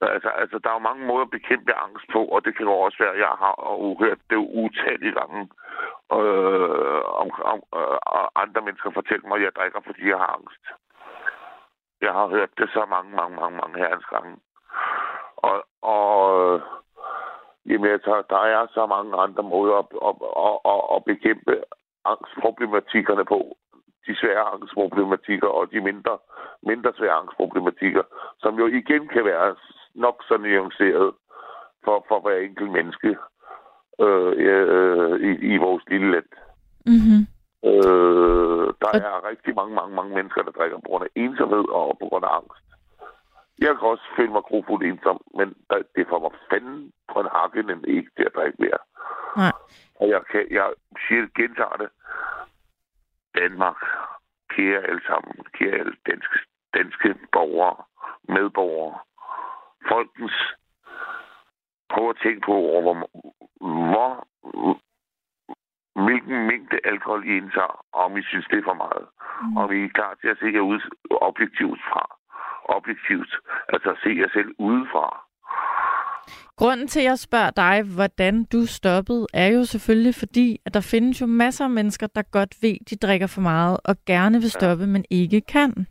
Altså, 0.00 0.28
altså, 0.28 0.58
der 0.58 0.68
er 0.70 0.78
jo 0.78 0.88
mange 0.88 1.06
måder 1.06 1.24
at 1.24 1.30
bekæmpe 1.30 1.72
angst 1.74 2.06
på, 2.12 2.24
og 2.24 2.44
det 2.44 2.56
kan 2.56 2.66
jo 2.66 2.72
også 2.72 2.98
være, 3.00 3.12
at 3.12 3.18
jeg 3.18 3.34
har 3.42 3.54
hørt 4.04 4.18
det 4.30 4.36
utallige 4.36 5.16
gange 5.20 5.40
øh, 6.18 7.02
om, 7.22 7.28
om 7.52 7.58
øh, 7.78 7.98
andre 8.42 8.60
mennesker 8.62 8.90
fortæller 8.90 9.28
mig, 9.28 9.36
at 9.36 9.42
jeg 9.42 9.54
drikker, 9.56 9.80
fordi 9.86 10.08
jeg 10.08 10.18
har 10.18 10.30
angst. 10.38 10.64
Jeg 12.00 12.12
har 12.12 12.26
hørt 12.26 12.58
det 12.58 12.70
så 12.70 12.86
mange, 12.94 13.10
mange, 13.16 13.36
mange, 13.36 13.56
mange 13.56 13.78
herrens 13.78 14.04
gange. 14.04 14.36
Og, 15.36 15.56
og 15.82 16.04
jamen, 17.66 17.90
altså, 17.90 18.22
der 18.30 18.42
er 18.54 18.66
så 18.74 18.86
mange 18.86 19.16
andre 19.16 19.42
måder 19.42 19.74
at, 19.82 19.86
at, 20.08 20.14
at, 20.48 20.56
at, 20.72 20.82
at 20.94 21.04
bekæmpe 21.04 21.54
angstproblematikkerne 22.04 23.24
på. 23.24 23.56
De 24.06 24.16
svære 24.16 24.44
angstproblematikker 24.54 25.48
og 25.48 25.70
de 25.72 25.80
mindre, 25.80 26.18
mindre 26.62 26.92
svære 26.96 27.20
angstproblematikker, 27.22 28.02
som 28.38 28.58
jo 28.58 28.66
igen 28.66 29.08
kan 29.08 29.24
være 29.24 29.56
nok 29.94 30.22
så 30.28 30.36
nuanceret 30.36 31.14
for, 31.84 32.04
for 32.08 32.20
hver 32.20 32.38
enkelt 32.38 32.70
menneske 32.70 33.16
øh, 34.00 34.32
øh, 34.36 35.20
i, 35.20 35.54
i 35.54 35.56
vores 35.56 35.84
lille 35.88 36.10
land. 36.10 36.30
Mm-hmm. 36.86 37.20
Øh, 37.70 38.66
der 38.82 38.92
er 39.08 39.28
rigtig 39.30 39.54
mange, 39.54 39.74
mange, 39.74 39.94
mange 39.94 40.14
mennesker, 40.14 40.42
der 40.42 40.50
drikker 40.50 40.76
på 40.76 40.88
grund 40.88 41.04
af 41.04 41.10
ensomhed 41.14 41.64
og 41.68 41.98
på 42.00 42.06
grund 42.08 42.24
af 42.24 42.36
angst. 42.36 42.66
Jeg 43.58 43.68
kan 43.78 43.88
også 43.88 44.04
føle 44.16 44.32
mig 44.32 44.42
grofuldt 44.42 44.84
ensom, 44.84 45.20
men 45.38 45.54
der- 45.70 45.82
det 45.96 46.06
får 46.08 46.18
mig 46.18 46.30
fanden 46.50 46.92
på 47.12 47.20
en 47.20 47.28
hakken 47.32 47.84
ikke 47.84 48.10
til 48.16 48.24
at 48.24 48.34
drikke 48.34 48.56
mere. 48.62 48.78
Nej. 49.36 49.52
Og 50.00 50.08
jeg, 50.08 50.22
kan, 50.30 50.46
jeg 50.50 50.72
siger 51.08 51.26
gentager 51.36 51.76
det. 51.76 51.90
Danmark, 53.38 53.76
kære 54.50 54.80
alle 54.88 55.02
sammen, 55.06 55.44
kære 55.52 55.78
alle 55.78 55.96
danske, 56.06 56.38
danske 56.74 57.14
borgere, 57.32 57.76
medborgere, 58.28 58.98
folkens, 59.88 60.36
prøv 61.88 62.10
at 62.10 62.16
tænke 62.22 62.40
på, 62.46 62.52
over, 62.52 62.80
hvor, 62.82 63.08
hvor 63.90 64.26
hvilken 66.04 66.46
mængde 66.46 66.78
alkohol 66.84 67.24
I 67.26 67.36
indtager, 67.36 67.84
og 67.92 68.04
om 68.04 68.16
I 68.16 68.22
synes, 68.22 68.46
det 68.50 68.58
er 68.58 68.64
for 68.64 68.74
meget. 68.74 69.06
Mm. 69.42 69.56
Om 69.56 69.72
I 69.72 69.84
er 69.84 69.88
klar 69.88 70.14
til 70.14 70.28
at 70.28 70.38
se 70.38 70.46
jer 70.46 70.60
ud 70.60 70.80
objektivt 71.10 71.80
fra. 71.90 72.13
Objektivt. 72.64 73.32
Altså 73.68 73.90
at 73.90 73.96
se 74.02 74.08
jer 74.20 74.28
selv 74.32 74.50
udefra. 74.58 75.06
Grunden 76.56 76.88
til, 76.88 77.00
at 77.00 77.04
jeg 77.04 77.18
spørger 77.18 77.50
dig, 77.50 77.82
hvordan 77.94 78.44
du 78.44 78.66
stoppede, 78.66 79.26
er 79.34 79.46
jo 79.48 79.64
selvfølgelig 79.64 80.14
fordi, 80.14 80.60
at 80.66 80.74
der 80.74 80.80
findes 80.80 81.20
jo 81.20 81.26
masser 81.26 81.64
af 81.64 81.70
mennesker, 81.70 82.06
der 82.06 82.22
godt 82.22 82.54
ved, 82.62 82.76
de 82.90 82.96
drikker 82.96 83.26
for 83.26 83.40
meget 83.40 83.80
og 83.84 83.96
gerne 84.06 84.38
vil 84.40 84.50
stoppe, 84.50 84.86
men 84.86 85.04
ikke 85.10 85.40
kan. 85.40 85.86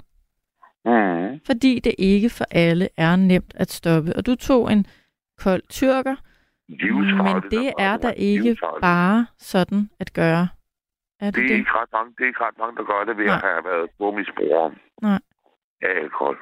Mm. 0.85 1.39
Fordi 1.45 1.79
det 1.79 1.95
ikke 1.97 2.29
for 2.29 2.45
alle 2.51 2.89
er 2.97 3.15
nemt 3.15 3.53
at 3.55 3.71
stoppe. 3.71 4.13
Og 4.17 4.25
du 4.25 4.35
tog 4.35 4.71
en 4.71 4.85
kold 5.39 5.61
tyrker, 5.69 6.15
men 7.23 7.41
det 7.51 7.73
er 7.79 7.97
der 7.97 8.11
ikke 8.11 8.57
bare 8.81 9.27
sådan 9.37 9.89
at 9.99 10.13
gøre. 10.13 10.47
Er 11.19 11.25
det 11.25 11.35
Det 11.35 11.43
er 11.43 11.47
det? 11.47 11.55
ikke 11.57 11.71
ret 11.71 11.89
mange, 11.93 12.11
det 12.17 12.23
er 12.23 12.27
ikke 12.27 12.43
ret 12.43 12.57
mange, 12.59 12.75
der 12.77 12.83
gør 12.83 13.03
det 13.05 13.17
ved 13.17 13.25
Nej. 13.25 13.35
at 13.35 13.41
have 13.41 13.63
været 13.65 13.89
stormisbrugere 13.95 14.71
Nej. 15.01 15.19
af 15.81 15.91
alkohol. 16.03 16.37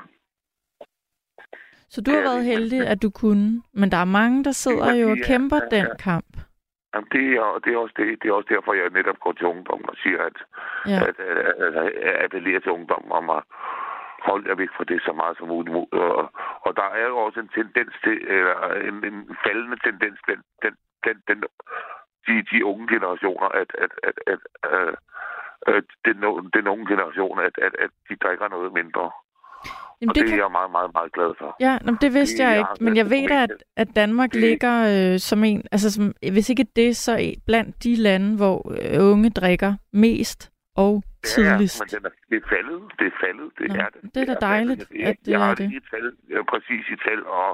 Så 1.93 2.01
du 2.01 2.11
har 2.11 2.21
været 2.29 2.45
heldig, 2.45 2.81
at 2.87 3.01
du 3.01 3.09
kunne. 3.09 3.47
Men 3.73 3.91
der 3.91 3.97
er 3.97 4.05
mange, 4.19 4.43
der 4.43 4.51
sidder 4.51 4.85
er 4.85 4.95
jo 5.03 5.09
og 5.11 5.17
kæmper 5.31 5.59
ja, 5.63 5.75
den 5.75 5.85
ja. 5.85 5.95
kamp. 6.09 6.31
Jamen, 6.93 7.09
det, 7.15 7.25
er, 7.41 7.59
det, 7.63 7.73
er 7.73 7.77
også 7.77 7.95
det, 7.97 8.07
det 8.21 8.27
er 8.29 8.33
også 8.33 8.49
derfor, 8.55 8.73
jeg 8.73 8.89
netop 8.89 9.19
går 9.19 9.31
til 9.31 9.45
ungdommen 9.53 9.89
og 9.89 9.97
siger, 10.03 10.21
at, 10.29 10.37
Ja. 10.91 10.99
at, 11.07 11.15
at, 11.19 11.37
at, 11.65 11.73
at, 11.83 11.91
at 12.09 12.23
appellere 12.25 12.59
til 12.59 12.71
ungdommen 12.71 13.11
om 13.11 13.29
at 13.29 13.43
holde 14.29 14.49
jer 14.49 14.55
væk 14.55 14.71
fra 14.77 14.83
det 14.83 15.01
så 15.07 15.13
meget 15.21 15.37
som 15.37 15.47
muligt. 15.47 15.75
Og, 15.75 16.31
og 16.65 16.71
der 16.79 16.89
er 17.01 17.07
jo 17.11 17.17
også 17.17 17.39
en 17.39 17.51
tendens 17.59 17.93
til, 18.03 18.17
eller 18.37 18.57
en, 18.89 18.95
en 19.09 19.37
faldende 19.45 19.79
tendens, 19.87 20.19
den, 20.29 20.39
den, 20.63 20.73
den, 21.05 21.15
den, 21.27 21.39
de, 22.27 22.33
de 22.51 22.65
unge 22.65 22.87
generationer, 22.93 23.47
at, 23.61 23.69
at, 23.83 23.91
at, 24.09 24.17
at, 24.33 24.41
at, 24.63 24.89
at 25.75 25.87
den, 26.05 26.17
den 26.57 26.67
unge 26.73 26.85
generation, 26.91 27.39
at, 27.39 27.55
at, 27.65 27.73
at 27.85 27.91
de 28.09 28.15
drikker 28.23 28.47
noget 28.47 28.73
mindre. 28.73 29.11
Jamen, 30.01 30.09
og 30.09 30.15
det, 30.15 30.21
det 30.21 30.29
kan... 30.29 30.39
er 30.39 30.43
jeg 30.43 30.51
meget, 30.51 30.71
meget, 30.71 30.91
meget 30.93 31.11
glad 31.13 31.31
for. 31.39 31.55
Ja, 31.59 31.77
nå, 31.81 31.91
det 32.01 32.13
vidste 32.13 32.43
det, 32.43 32.49
jeg 32.49 32.57
ikke, 32.57 32.83
men 32.83 32.97
jeg 32.97 33.09
ved 33.09 33.27
da, 33.29 33.43
at, 33.43 33.63
at 33.77 33.87
Danmark 33.95 34.31
det... 34.33 34.41
ligger 34.41 34.75
øh, 35.13 35.19
som 35.19 35.43
en, 35.43 35.63
altså 35.71 35.91
som, 35.91 36.13
hvis 36.35 36.49
ikke 36.49 36.65
det, 36.75 36.97
så 36.97 37.35
blandt 37.45 37.83
de 37.83 37.95
lande, 37.95 38.37
hvor 38.37 38.57
øh, 38.71 39.11
unge 39.11 39.29
drikker 39.29 39.73
mest 39.93 40.51
og 40.75 41.03
tidligst. 41.23 41.79
Ja, 41.79 41.83
men 41.83 42.03
den 42.03 42.05
er, 42.09 42.13
det 42.29 42.37
er 42.43 42.47
faldet, 42.55 42.81
det 42.99 43.07
er 43.11 43.15
faldet, 43.25 43.49
det 43.59 43.67
Nå, 43.67 43.75
er 43.83 43.89
det. 43.93 44.01
Det 44.15 44.21
er 44.21 44.33
da 44.33 44.37
dejligt, 44.51 44.89
det 44.89 45.03
er, 45.03 45.09
at 45.09 45.17
øh, 45.19 45.25
det 45.25 45.31
jeg 45.31 45.41
er 45.41 45.45
har. 45.45 45.55
Lige 45.55 45.81
tal, 45.91 46.05
præcis 46.53 46.85
i 46.95 46.97
tal 47.07 47.21
og 47.25 47.47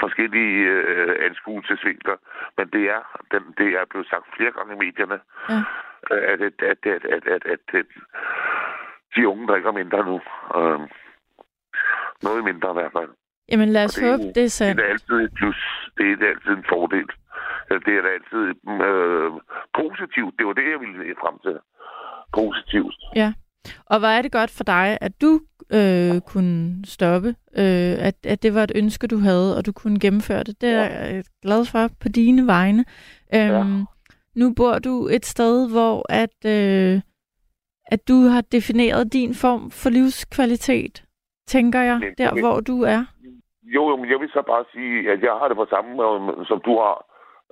forskellige 0.00 0.56
øh, 0.64 1.26
anskuelsesvinkler, 1.28 2.16
men 2.58 2.66
det 2.74 2.84
er, 2.96 3.02
den, 3.32 3.42
det 3.58 3.68
er 3.78 3.84
blevet 3.90 4.08
sagt 4.12 4.26
flere 4.36 4.52
gange 4.56 4.70
i 4.74 4.78
medierne, 4.84 5.18
ja. 5.52 5.60
Øh, 6.10 6.22
at, 6.32 6.40
at, 6.40 6.62
at, 6.72 6.82
at, 6.94 7.04
at, 7.14 7.24
at, 7.34 7.42
at, 7.54 7.62
at 7.80 7.86
de 9.16 9.28
unge 9.28 9.46
drikker 9.46 9.72
mindre 9.72 10.00
nu. 10.10 10.16
Øh, 10.58 10.80
noget 12.22 12.44
mindre 12.44 12.70
i 12.70 12.76
hvert 12.78 12.92
fald. 12.98 13.10
Jamen 13.52 13.68
lad 13.68 13.84
os 13.84 13.94
det 13.94 14.04
er 14.04 14.10
håbe, 14.10 14.22
det 14.22 14.28
er 14.36 14.42
Det 14.42 14.52
sandt. 14.52 14.80
er 14.80 14.84
da 14.84 14.90
altid 14.90 15.14
et 15.26 15.32
plus. 15.38 15.56
Det 15.98 16.06
er 16.12 16.28
altid 16.34 16.50
en 16.60 16.64
fordel. 16.74 17.08
Det 17.86 17.92
er 17.98 18.02
da 18.06 18.10
altid 18.18 18.42
øh, 18.86 19.30
positivt. 19.80 20.34
Det 20.38 20.44
var 20.46 20.52
det, 20.52 20.66
jeg 20.72 20.80
ville 20.80 21.14
frem 21.24 21.36
til. 21.44 21.56
Positivt. 22.32 22.94
Og 23.86 23.98
hvor 23.98 24.08
er 24.08 24.22
det 24.22 24.32
godt 24.32 24.50
for 24.50 24.64
dig, 24.64 24.98
at 25.00 25.12
du 25.20 25.40
øh, 25.72 26.20
kunne 26.20 26.86
stoppe, 26.86 27.28
øh, 27.58 27.94
at, 28.08 28.14
at 28.24 28.42
det 28.42 28.54
var 28.54 28.62
et 28.62 28.72
ønske, 28.74 29.06
du 29.06 29.18
havde, 29.18 29.56
og 29.56 29.66
du 29.66 29.72
kunne 29.72 30.00
gennemføre 30.00 30.42
det. 30.42 30.60
Det 30.60 30.68
er 30.70 31.06
jeg 31.06 31.24
glad 31.42 31.64
for 31.64 31.88
på 32.00 32.08
dine 32.08 32.46
vegne. 32.46 32.84
Øhm, 33.34 33.50
Ja. 33.78 33.84
Nu 34.36 34.54
bor 34.54 34.78
du 34.78 35.08
et 35.08 35.26
sted, 35.26 35.70
hvor 35.70 36.06
at, 36.12 36.36
øh, 36.46 37.00
at 37.86 38.08
du 38.08 38.14
har 38.22 38.40
defineret 38.40 39.12
din 39.12 39.34
form 39.34 39.70
for 39.70 39.90
livskvalitet, 39.90 41.04
tænker 41.54 41.80
jeg, 41.90 41.98
Men- 42.00 42.14
der 42.18 42.30
hvor 42.42 42.56
du 42.70 42.76
er. 42.94 43.02
Jo, 43.62 43.82
jo, 43.90 43.96
men 43.96 44.10
jeg 44.10 44.20
vil 44.20 44.30
så 44.30 44.42
bare 44.52 44.64
sige, 44.72 45.10
at 45.12 45.20
jeg 45.22 45.32
har 45.32 45.48
det 45.48 45.56
på 45.56 45.66
samme 45.70 45.90
måde, 45.94 46.46
som 46.50 46.60
du 46.66 46.72
har, 46.82 46.96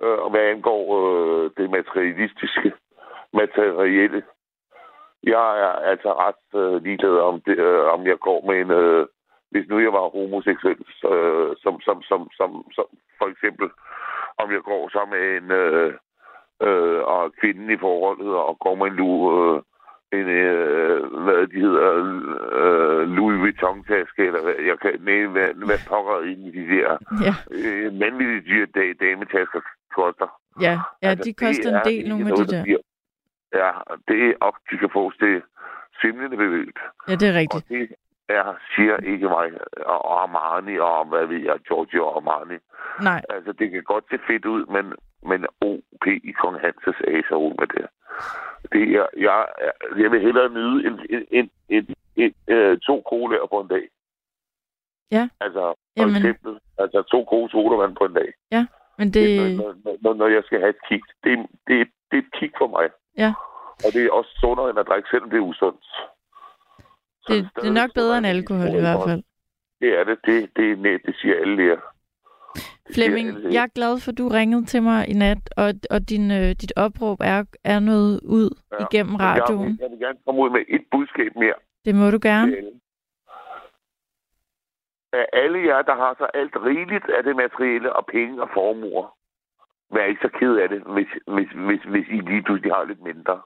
øh, 0.03 0.30
hvad 0.30 0.40
angår 0.40 0.82
øh, 1.01 1.51
det 1.57 1.70
materialistiske, 1.70 2.72
materielle. 3.40 4.22
Jeg 5.22 5.46
er 5.66 5.72
altså 5.92 6.11
ret 6.24 6.61
øh, 6.61 6.82
ligeglad 6.84 7.18
om, 7.30 7.40
det, 7.46 7.59
øh, 7.59 7.84
om 7.94 8.07
jeg 8.07 8.18
går 8.18 8.40
med 8.49 8.61
en... 8.61 8.70
Øh, 8.70 9.07
hvis 9.51 9.68
nu 9.68 9.78
jeg 9.80 9.92
var 9.92 10.09
homoseksuel, 10.16 10.82
øh, 11.12 11.57
som, 11.62 11.80
som, 11.80 12.03
som, 12.03 12.20
som, 12.38 12.51
som 12.76 12.86
for 13.18 13.26
eksempel, 13.32 13.68
om 14.38 14.53
jeg 14.53 14.62
går 14.70 14.88
så 14.88 15.03
med 15.11 15.24
en 15.38 15.51
øh, 15.51 15.92
øh, 16.66 17.01
og 17.14 17.32
kvinden 17.40 17.70
i 17.70 17.78
forholdet 17.78 18.34
og 18.34 18.59
går 18.59 18.74
med 18.74 18.86
en 18.86 18.96
lu, 18.96 19.11
øh, 19.36 19.62
en, 20.12 20.28
øh, 20.28 21.22
hvad 21.24 21.46
de 21.46 21.61
hedder, 21.61 21.88
øh, 22.61 23.09
Louis 23.16 23.38
Vuitton-taske, 23.40 24.26
eller 24.26 24.42
hvad, 24.42 24.54
jeg 24.66 24.78
kan, 24.82 24.92
nej, 25.00 25.26
hvad, 25.26 25.48
hvad 25.66 25.78
pokker 25.88 26.16
ind 26.30 26.40
i 26.46 26.50
de 26.59 26.64
der 26.74 26.90
Ja, 27.26 27.34
øh, 27.50 27.92
mandlige 27.92 28.40
dyre 28.40 28.66
dage, 28.66 28.94
dametasker 28.94 29.61
koster. 29.96 30.28
ja, 30.61 30.78
ja 31.02 31.09
Altså, 31.09 31.24
de 31.24 31.32
koster 31.34 31.70
er 31.72 31.80
en 31.82 31.88
del, 31.90 32.09
nogle 32.09 32.28
af 32.30 32.36
de 32.36 32.46
der. 32.46 32.62
bliver- 32.62 32.84
Ja, 33.54 33.70
det 34.09 34.18
er 34.28 34.34
op, 34.40 34.54
de 34.70 34.78
kan 34.78 34.90
fås 34.92 35.14
det 35.20 35.42
svimlende 36.00 36.36
bevæget. 36.36 36.78
Ja, 37.09 37.12
det 37.14 37.28
er 37.28 37.32
Og 37.32 37.36
rigtigt. 37.38 37.68
det 37.68 37.88
er, 38.28 38.54
siger 38.74 38.96
ikke 38.96 39.28
mig, 39.28 39.48
og 39.86 40.22
Armani, 40.22 40.78
og 40.78 41.04
hvad 41.04 41.26
ved 41.26 41.40
jeg, 41.40 41.58
Giorgio 41.66 42.08
Armani. 42.16 42.58
Nej, 43.02 43.22
Altså, 43.28 43.52
det 43.52 43.70
kan 43.70 43.82
godt 43.82 44.04
se 44.10 44.18
fedt 44.26 44.44
ud, 44.44 44.66
men, 44.66 44.92
men 45.30 45.46
OP 45.60 46.06
i 46.06 46.32
Kong 46.40 46.60
Hanses 46.60 47.00
aser 47.08 47.36
ud 47.36 47.54
med 47.60 47.66
det. 47.74 47.86
det 48.72 48.82
er, 48.96 49.06
jeg, 49.16 49.46
jeg 50.02 50.10
vil 50.10 50.20
hellere 50.20 50.50
nyde 50.50 50.86
en, 50.86 50.94
en, 51.10 51.26
en, 51.30 51.50
en, 51.68 51.94
en, 52.16 52.34
en, 52.46 52.80
to 52.80 53.02
colaer 53.10 53.46
på 53.46 53.60
en 53.60 53.68
dag. 53.68 53.88
Ja. 55.10 55.28
Altså, 55.40 55.60
for 55.60 55.76
Jamen. 55.96 56.16
eksempel, 56.16 56.58
altså 56.78 57.02
to 57.02 57.20
gode 57.28 57.50
sodavand 57.50 57.96
på 57.96 58.04
en 58.04 58.14
dag. 58.14 58.32
men 58.98 59.06
Det... 59.14 59.14
det... 59.14 59.56
Når, 59.56 59.74
når, 59.84 59.96
når, 60.00 60.14
når 60.14 60.26
jeg 60.26 60.42
skal 60.44 60.60
have 60.60 60.70
et 60.70 60.82
kick. 60.88 61.04
Det, 61.24 61.38
det, 61.66 61.88
det 62.10 62.16
er 62.18 62.22
et 62.22 62.32
kick 62.38 62.52
for 62.58 62.66
mig. 62.66 62.90
Ja. 63.16 63.32
Og 63.84 63.88
det 63.94 64.00
er 64.06 64.12
også 64.12 64.30
sundere 64.40 64.70
end 64.70 64.78
at 64.78 64.86
drikke, 64.88 65.08
selvom 65.10 65.30
det 65.30 65.36
er 65.36 65.48
usundt. 65.50 65.84
Det, 67.28 67.48
det 67.56 67.68
er 67.68 67.72
nok 67.72 67.90
bedre 67.94 68.18
end 68.18 68.26
alkohol 68.26 68.68
i 68.68 68.80
hvert 68.80 69.00
fald. 69.08 69.22
Det 69.80 69.98
er 69.98 70.04
det. 70.04 70.18
Det, 70.26 70.50
det, 70.56 70.72
er 70.72 70.76
net, 70.76 71.00
det 71.06 71.14
siger 71.20 71.34
alle 71.40 71.56
læger. 71.56 71.80
Det 72.86 72.94
Flemming, 72.94 73.52
jeg 73.52 73.62
er 73.62 73.66
glad 73.74 74.00
for, 74.00 74.10
at 74.12 74.18
du 74.18 74.28
ringede 74.28 74.64
til 74.66 74.82
mig 74.82 75.08
i 75.08 75.12
nat, 75.12 75.38
og, 75.56 75.68
og 75.90 76.08
din, 76.08 76.30
øh, 76.30 76.48
dit 76.62 76.72
opråb 76.76 77.18
er, 77.20 77.44
er 77.64 77.80
noget 77.80 78.20
ud 78.24 78.50
Ja, 78.72 78.84
igennem 78.90 79.12
Jeg, 79.12 79.20
radioen. 79.20 79.66
vil- 79.68 79.78
jeg 79.80 79.90
vil 79.90 79.98
gerne 79.98 80.18
komme 80.26 80.40
ud 80.42 80.50
med 80.50 80.60
et 80.68 80.84
budskab 80.90 81.32
mere. 81.36 81.54
Det 81.84 81.94
må 81.94 82.10
du 82.10 82.18
gerne. 82.22 82.56
Af 85.12 85.26
alle 85.32 85.58
jer, 85.68 85.82
der 85.82 85.94
har 85.94 86.14
så 86.18 86.26
alt 86.34 86.56
rigeligt 86.56 87.10
af 87.10 87.22
det 87.24 87.36
materielle 87.36 87.92
og 87.92 88.06
penge 88.06 88.42
og 88.42 88.48
formuer, 88.54 89.06
vær 89.94 90.04
ikke 90.04 90.20
så 90.22 90.28
ked 90.38 90.54
af 90.56 90.68
det, 90.68 90.80
hvis, 90.94 91.08
hvis, 91.34 91.48
hvis, 91.66 91.82
hvis 91.92 92.06
I 92.08 92.18
lige 92.30 92.42
pludselig 92.42 92.72
har 92.72 92.84
lidt 92.84 93.02
mindre. 93.02 93.40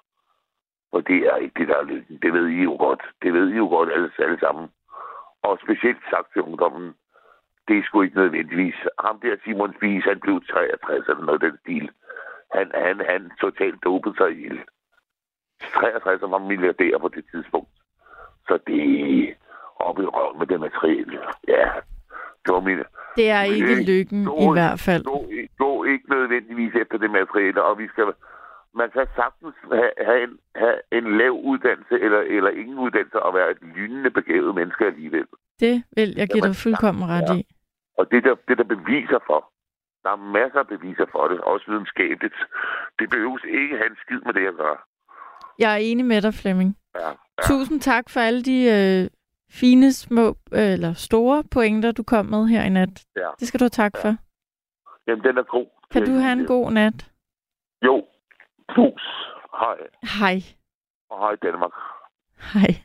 For 0.92 1.00
det 1.00 1.16
er 1.32 1.36
ikke 1.36 1.58
det, 1.60 1.68
der 1.68 1.76
er 1.76 1.82
lykken. 1.84 2.18
Det 2.22 2.32
ved 2.32 2.46
I 2.48 2.62
jo 2.62 2.76
godt. 2.78 3.02
Det 3.22 3.32
ved 3.34 3.48
I 3.48 3.56
jo 3.56 3.68
godt 3.68 3.92
alle, 3.92 4.10
alle 4.18 4.38
sammen. 4.40 4.68
Og 5.42 5.58
specielt 5.64 6.02
sagt 6.10 6.32
til 6.32 6.42
ungdommen, 6.42 6.94
det 7.68 7.78
er 7.78 7.82
sgu 7.84 8.02
ikke 8.02 8.16
nødvendigvis. 8.16 8.74
Ham 9.04 9.20
der 9.20 9.36
Simon 9.44 9.74
Spies, 9.76 10.04
han 10.04 10.20
blev 10.20 10.42
63 10.50 11.08
eller 11.08 11.24
noget 11.24 11.40
den 11.40 11.58
stil. 11.62 11.90
Han, 12.54 12.70
han, 12.74 12.96
han 13.08 13.30
totalt 13.40 13.84
dopede 13.84 14.16
sig 14.16 14.30
ihjel. 14.30 14.60
63 15.74 16.22
var 16.22 16.38
milliardær 16.38 16.98
på 16.98 17.08
det 17.08 17.24
tidspunkt. 17.30 17.68
Så 18.48 18.58
det 18.66 18.80
er 18.80 19.34
oppe 19.76 20.02
i 20.02 20.06
røven 20.06 20.38
med 20.38 20.46
det 20.46 20.60
materielle. 20.60 21.18
Ja, 21.48 21.70
det 22.44 22.54
var 22.54 22.60
min... 22.60 22.78
Det 23.16 23.30
er 23.30 23.42
ikke 23.42 23.82
lykken 23.92 24.24
gå- 24.24 24.40
i 24.40 24.52
hvert 24.52 24.80
fald. 24.80 25.04
Gå, 25.04 25.26
gå 25.58 25.84
ikke 25.84 26.10
nødvendigvis 26.10 26.74
efter 26.74 26.98
det 26.98 27.10
materielle, 27.10 27.62
og 27.62 27.78
vi 27.78 27.88
skal... 27.88 28.04
Man 28.74 28.90
kan 28.90 29.06
sagtens 29.16 29.54
have, 29.72 29.92
have, 30.08 30.22
en, 30.24 30.38
have 30.54 30.78
en 30.92 31.18
lav 31.18 31.32
uddannelse 31.50 31.94
eller, 32.04 32.20
eller 32.20 32.50
ingen 32.50 32.78
uddannelse 32.78 33.22
og 33.22 33.34
være 33.34 33.50
et 33.50 33.62
lynende 33.62 34.10
begavet 34.10 34.54
menneske 34.54 34.84
alligevel. 34.86 35.26
Det 35.60 35.84
vil 35.96 36.14
jeg 36.16 36.28
give 36.28 36.46
dig 36.48 36.56
fuldkommen 36.56 37.08
ret 37.08 37.28
ja. 37.28 37.34
i. 37.34 37.46
Og 37.98 38.10
det 38.10 38.24
der, 38.24 38.34
det 38.48 38.58
der 38.58 38.64
beviser 38.64 39.18
for, 39.26 39.40
der 40.02 40.10
er 40.10 40.16
masser 40.16 40.58
af 40.58 40.66
beviser 40.66 41.06
for 41.12 41.28
det, 41.28 41.40
også 41.40 41.64
videnskabeligt. 41.70 42.34
Det 42.98 43.10
behøves 43.10 43.42
ikke 43.44 43.76
have 43.76 43.90
en 43.90 43.96
skid 44.04 44.20
med 44.26 44.34
det 44.34 44.46
at 44.46 44.56
gøre. 44.56 44.78
Jeg 45.58 45.72
er 45.72 45.76
enig 45.76 46.04
med 46.04 46.22
dig, 46.22 46.34
Flemming. 46.34 46.76
Ja, 46.94 47.08
ja. 47.08 47.14
Tusind 47.42 47.80
tak 47.80 48.10
for 48.10 48.20
alle 48.20 48.42
de 48.42 48.58
øh, 48.76 49.10
fine, 49.50 49.92
små 49.92 50.28
øh, 50.52 50.72
eller 50.72 50.92
store 50.92 51.44
pointer, 51.50 51.92
du 51.92 52.02
kom 52.02 52.26
med 52.26 52.46
her 52.46 52.62
i 52.62 52.68
nat. 52.68 53.04
ja. 53.16 53.28
Det 53.40 53.48
skal 53.48 53.60
du 53.60 53.64
have 53.64 53.78
tak 53.84 53.92
for. 54.02 54.16
Jamen, 55.06 55.24
den 55.24 55.38
er 55.38 55.42
god. 55.42 55.66
Kan 55.90 56.06
du 56.06 56.12
have 56.12 56.32
en 56.32 56.46
god 56.46 56.70
nat? 56.72 57.10
Jo. 57.84 58.04
Pus. 58.68 59.02
Hej. 59.60 59.78
Hej. 60.18 60.42
Og 61.10 61.18
hej 61.18 61.34
Danmark. 61.42 61.72
Hej. 62.52 62.82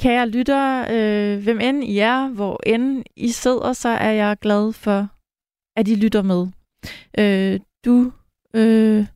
Kære 0.00 0.28
lyttere, 0.28 0.86
øh, 0.94 1.42
hvem 1.42 1.60
end 1.60 1.84
I 1.84 1.98
er, 1.98 2.28
hvor 2.28 2.60
end 2.66 3.04
I 3.16 3.28
sidder, 3.28 3.72
så 3.72 3.88
er 3.88 4.10
jeg 4.10 4.36
glad 4.40 4.72
for, 4.72 5.08
at 5.76 5.88
I 5.88 5.94
lytter 5.94 6.22
med. 6.22 6.46
Øh, 7.18 7.60
du, 7.84 8.12
øh, 8.54 9.06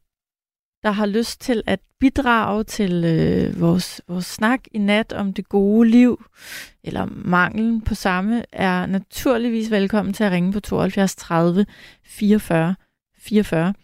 der 0.83 0.91
har 0.91 1.07
lyst 1.07 1.41
til 1.41 1.62
at 1.67 1.81
bidrage 2.01 2.65
til 2.65 3.05
øh, 3.05 3.61
vores, 3.61 4.03
vores 4.09 4.27
snak 4.27 4.61
i 4.73 4.79
nat 4.79 5.12
om 5.12 5.33
det 5.33 5.49
gode 5.49 5.89
liv, 5.89 6.25
eller 6.85 7.07
manglen 7.11 7.81
på 7.81 7.95
samme, 7.95 8.45
er 8.53 8.87
naturligvis 8.87 9.71
velkommen 9.71 10.15
til 10.15 10.25
at 10.25 10.33
ringe 10.33 10.53
på 10.53 10.61
72 10.61 11.17
30 11.17 11.67
44 12.05 12.75
44. 13.19 13.75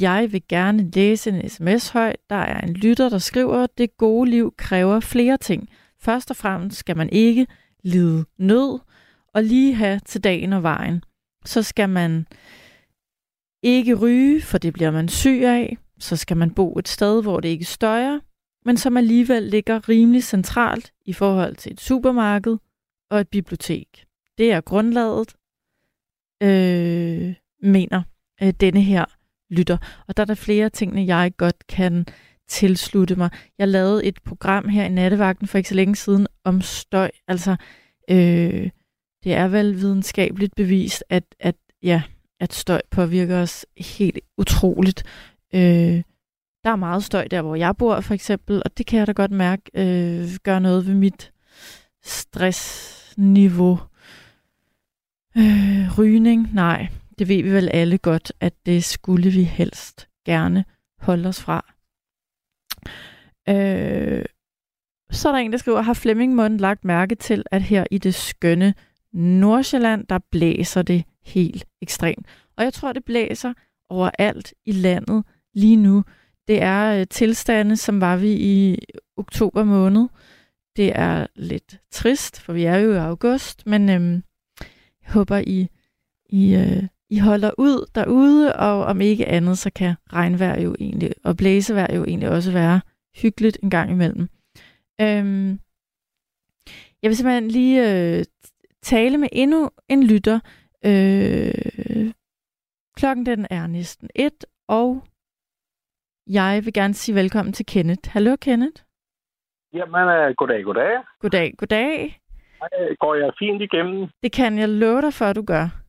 Jeg 0.00 0.32
vil 0.32 0.42
gerne 0.48 0.90
læse 0.90 1.30
en 1.30 1.48
sms 1.48 1.88
højt. 1.88 2.16
Der 2.30 2.36
er 2.36 2.60
en 2.60 2.72
lytter, 2.72 3.08
der 3.08 3.18
skriver, 3.18 3.66
det 3.78 3.96
gode 3.96 4.30
liv 4.30 4.54
kræver 4.58 5.00
flere 5.00 5.36
ting. 5.36 5.68
Først 6.00 6.30
og 6.30 6.36
fremmest 6.36 6.76
skal 6.78 6.96
man 6.96 7.08
ikke 7.12 7.46
lide 7.84 8.24
nød 8.38 8.78
og 9.34 9.44
lige 9.44 9.74
have 9.74 10.00
til 10.06 10.24
dagen 10.24 10.52
og 10.52 10.62
vejen. 10.62 11.04
Så 11.44 11.62
skal 11.62 11.88
man 11.88 12.26
ikke 13.62 13.94
ryge, 13.94 14.42
for 14.42 14.58
det 14.58 14.72
bliver 14.72 14.90
man 14.90 15.08
syg 15.08 15.42
af. 15.44 15.76
Så 15.98 16.16
skal 16.16 16.36
man 16.36 16.50
bo 16.50 16.78
et 16.78 16.88
sted, 16.88 17.22
hvor 17.22 17.40
det 17.40 17.48
ikke 17.48 17.64
støjer, 17.64 18.18
men 18.64 18.76
som 18.76 18.96
alligevel 18.96 19.42
ligger 19.42 19.88
rimelig 19.88 20.24
centralt 20.24 20.92
i 21.06 21.12
forhold 21.12 21.56
til 21.56 21.72
et 21.72 21.80
supermarked 21.80 22.56
og 23.10 23.20
et 23.20 23.28
bibliotek. 23.28 24.06
Det 24.38 24.52
er 24.52 24.60
grundlaget, 24.60 25.34
øh, 26.42 27.34
mener 27.62 28.02
øh, 28.42 28.50
denne 28.60 28.82
her 28.82 29.04
lytter. 29.50 29.76
Og 30.08 30.16
der 30.16 30.22
er 30.22 30.26
der 30.26 30.34
flere 30.34 30.68
ting, 30.68 31.06
jeg 31.06 31.32
godt 31.36 31.66
kan 31.66 32.06
tilslutte 32.48 33.16
mig. 33.16 33.30
Jeg 33.58 33.68
lavede 33.68 34.04
et 34.04 34.18
program 34.24 34.68
her 34.68 34.84
i 34.84 34.88
nattevagten 34.88 35.48
for 35.48 35.58
ikke 35.58 35.68
så 35.68 35.74
længe 35.74 35.96
siden 35.96 36.26
om 36.44 36.60
støj. 36.60 37.10
Altså, 37.28 37.56
øh, 38.10 38.70
det 39.24 39.34
er 39.34 39.48
vel 39.48 39.76
videnskabeligt 39.76 40.54
bevist, 40.54 41.04
at, 41.08 41.24
at, 41.40 41.56
ja, 41.82 42.02
at 42.40 42.52
støj 42.52 42.80
påvirker 42.90 43.42
os 43.42 43.66
helt 43.76 44.18
utroligt. 44.38 45.04
Øh, 45.54 46.02
der 46.64 46.70
er 46.70 46.76
meget 46.76 47.04
støj 47.04 47.28
der, 47.28 47.42
hvor 47.42 47.54
jeg 47.54 47.76
bor 47.76 48.00
for 48.00 48.14
eksempel, 48.14 48.62
og 48.64 48.78
det 48.78 48.86
kan 48.86 48.98
jeg 48.98 49.06
da 49.06 49.12
godt 49.12 49.30
mærke 49.30 49.62
øh, 49.74 50.28
gør 50.42 50.58
noget 50.58 50.86
ved 50.86 50.94
mit 50.94 51.32
stressniveau. 52.02 53.78
Øh, 55.36 55.98
rygning? 55.98 56.54
Nej, 56.54 56.88
det 57.20 57.28
ved 57.28 57.42
vi 57.42 57.52
vel 57.52 57.68
alle 57.72 57.98
godt, 57.98 58.32
at 58.40 58.54
det 58.66 58.84
skulle 58.84 59.30
vi 59.30 59.42
helst 59.42 60.08
gerne 60.26 60.64
holde 61.00 61.28
os 61.28 61.42
fra. 61.42 61.74
Øh, 63.48 64.24
så 65.10 65.28
er 65.28 65.32
der 65.32 65.38
en, 65.38 65.52
der 65.52 65.58
skriver, 65.58 65.80
har 65.80 65.94
Flemming 65.94 66.34
Mund 66.34 66.58
lagt 66.58 66.84
mærke 66.84 67.14
til, 67.14 67.44
at 67.50 67.62
her 67.62 67.84
i 67.90 67.98
det 67.98 68.14
skønne 68.14 68.74
Nordsjælland, 69.12 70.06
der 70.06 70.18
blæser 70.30 70.82
det 70.82 71.04
helt 71.24 71.64
ekstremt. 71.82 72.26
Og 72.56 72.64
jeg 72.64 72.72
tror, 72.72 72.92
det 72.92 73.04
blæser 73.04 73.52
overalt 73.88 74.54
i 74.66 74.72
landet 74.72 75.24
lige 75.54 75.76
nu. 75.76 76.04
Det 76.48 76.62
er 76.62 77.00
øh, 77.00 77.06
tilstande, 77.06 77.76
som 77.76 78.00
var 78.00 78.16
vi 78.16 78.32
i 78.32 78.78
oktober 79.16 79.64
måned. 79.64 80.08
Det 80.76 80.92
er 80.98 81.26
lidt 81.36 81.80
trist, 81.90 82.40
for 82.40 82.52
vi 82.52 82.64
er 82.64 82.76
jo 82.76 82.92
i 82.92 82.96
august, 82.96 83.66
men 83.66 83.88
øhm, 83.88 84.22
jeg 85.02 85.12
håber, 85.12 85.38
I, 85.38 85.68
I, 86.28 86.54
øh, 86.54 86.82
i 87.10 87.18
holder 87.18 87.50
ud 87.58 87.90
derude, 87.94 88.56
og 88.56 88.84
om 88.84 89.00
ikke 89.00 89.26
andet, 89.26 89.58
så 89.58 89.70
kan 89.72 89.94
regnvejr 90.12 90.60
jo 90.60 90.76
egentlig, 90.80 91.10
og 91.24 91.36
blæsevejr 91.36 91.94
jo 91.94 92.04
egentlig 92.04 92.28
også 92.28 92.52
være 92.52 92.80
hyggeligt 93.22 93.58
en 93.62 93.70
gang 93.70 93.90
imellem. 93.90 94.28
Øhm, 95.00 95.50
jeg 97.02 97.08
vil 97.08 97.16
simpelthen 97.16 97.48
lige 97.48 97.78
øh, 97.90 98.24
tale 98.82 99.18
med 99.18 99.28
endnu 99.32 99.70
en 99.88 100.02
lytter. 100.06 100.40
Øh, 100.84 102.12
klokken 102.96 103.26
den 103.26 103.46
er 103.50 103.66
næsten 103.66 104.08
et, 104.14 104.44
og 104.68 105.02
jeg 106.26 106.62
vil 106.64 106.72
gerne 106.72 106.94
sige 106.94 107.14
velkommen 107.14 107.52
til 107.52 107.66
Kenneth. 107.66 108.10
Hallo 108.10 108.36
Kenneth. 108.36 108.82
Jamen, 109.72 109.94
uh, 109.94 110.34
goddag, 110.36 110.64
goddag. 110.64 110.92
Goddag, 111.20 111.54
goddag. 111.58 112.20
Går 113.00 113.14
jeg 113.14 113.32
fint 113.38 113.62
igennem? 113.62 114.08
Det 114.22 114.32
kan 114.32 114.58
jeg 114.58 114.68
love 114.68 115.00
dig 115.00 115.12
for, 115.14 115.24
at 115.24 115.36
du 115.36 115.42
gør. 115.42 115.80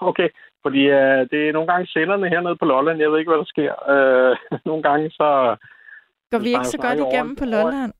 Okay. 0.00 0.28
Fordi 0.62 0.82
uh, 1.00 1.20
det 1.32 1.40
er 1.48 1.52
nogle 1.52 1.68
gange 1.72 1.86
senderne 1.86 2.28
hernede 2.28 2.56
på 2.56 2.64
Lolland. 2.64 3.00
Jeg 3.00 3.10
ved 3.10 3.18
ikke, 3.18 3.30
hvad 3.30 3.38
der 3.38 3.54
sker. 3.54 3.72
Uh, 3.94 4.32
nogle 4.68 4.82
gange 4.82 5.10
så... 5.10 5.56
Går 6.30 6.38
vi 6.38 6.48
ikke 6.48 6.74
så 6.74 6.78
godt 6.78 6.98
igennem 6.98 7.36
på 7.36 7.44
Lolland? 7.44 7.92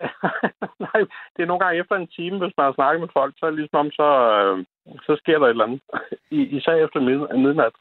Nej, 0.86 1.00
det 1.34 1.40
er 1.42 1.50
nogle 1.50 1.64
gange 1.64 1.80
efter 1.80 1.96
en 1.96 2.06
time, 2.16 2.38
hvis 2.38 2.56
man 2.56 2.64
har 2.66 2.72
snakket 2.72 3.00
med 3.00 3.08
folk, 3.12 3.34
så 3.38 3.46
er 3.46 3.50
det 3.50 3.58
ligesom 3.58 3.78
om, 3.84 3.90
så, 3.90 4.08
uh, 4.42 4.64
så 5.06 5.16
sker 5.20 5.38
der 5.38 5.46
et 5.46 5.50
eller 5.50 5.64
andet. 5.64 5.80
I, 6.38 6.40
især 6.56 6.74
efter 6.84 7.00
mid- 7.00 7.36
midnat. 7.44 7.74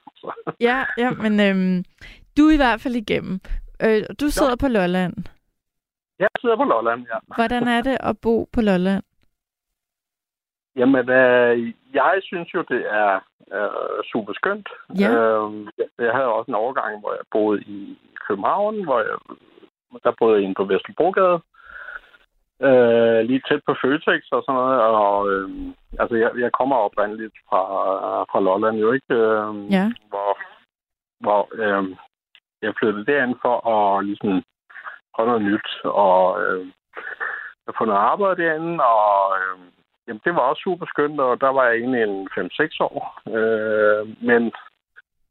Ja, 0.59 0.77
ja, 0.97 1.09
men 1.23 1.33
øhm, 1.47 1.83
du 2.37 2.41
er 2.47 2.53
i 2.53 2.63
hvert 2.63 2.81
fald 2.81 2.95
igennem. 2.95 3.39
Øh, 3.83 4.01
du 4.21 4.29
sidder 4.29 4.55
på 4.55 4.67
Lolland. 4.67 5.13
Jeg 6.19 6.27
sidder 6.41 6.57
på 6.57 6.63
Lolland, 6.63 7.01
ja. 7.11 7.17
Hvordan 7.35 7.67
er 7.67 7.81
det 7.81 7.97
at 7.99 8.15
bo 8.21 8.49
på 8.53 8.61
Lolland? 8.61 9.03
Jamen, 10.77 11.09
øh, 11.09 11.73
jeg 11.93 12.19
synes 12.23 12.53
jo, 12.53 12.61
det 12.69 12.81
er 12.89 13.19
øh, 13.53 14.03
super 14.11 14.33
skønt. 14.33 14.69
Ja. 14.99 15.09
Øh, 15.11 15.67
jeg- 15.99 16.13
havde 16.15 16.25
også 16.37 16.51
en 16.51 16.55
overgang, 16.63 16.99
hvor 16.99 17.11
jeg 17.13 17.25
boede 17.31 17.61
i 17.61 17.97
København, 18.27 18.83
hvor 18.83 18.99
jeg, 18.99 19.17
der 20.03 20.11
boede 20.19 20.35
jeg 20.35 20.43
inde 20.43 20.55
på 20.55 20.63
Vesterbrogade. 20.63 21.39
Øh, 22.67 23.19
lige 23.29 23.41
tæt 23.49 23.61
på 23.65 23.75
Føtex 23.81 24.21
og 24.31 24.43
sådan 24.45 24.59
noget. 24.61 24.81
Og, 24.81 25.31
øh, 25.31 25.49
altså, 25.99 26.15
jeg, 26.15 26.31
jeg 26.39 26.51
kommer 26.51 26.75
oprindeligt 26.75 27.33
fra, 27.49 27.61
fra 28.31 28.39
Lolland 28.39 28.77
jo 28.77 28.91
ikke, 28.91 29.13
øh, 29.13 29.71
Ja. 29.71 29.85
hvor, 30.09 30.31
hvor 31.19 31.41
øh, 31.53 31.95
jeg 32.61 32.73
flyttede 32.79 33.05
derind 33.05 33.35
for 33.41 33.55
at 33.73 34.05
ligesom 34.05 34.43
prøve 35.15 35.27
noget 35.27 35.41
nyt. 35.41 35.69
Og 35.83 36.41
øh, 36.43 36.67
jeg 37.65 37.73
få 37.77 37.85
noget 37.85 37.99
arbejde 37.99 38.43
derinde, 38.43 38.83
og 38.83 39.37
øh, 39.39 39.57
Jamen, 40.07 40.21
det 40.25 40.35
var 40.35 40.41
også 40.41 40.61
super 40.61 40.85
skønt, 40.85 41.19
og 41.19 41.41
der 41.41 41.49
var 41.49 41.63
jeg 41.65 41.77
egentlig 41.77 42.03
en 42.03 42.29
5-6 42.39 42.77
år. 42.79 43.21
Øh, 43.37 44.07
men 44.21 44.51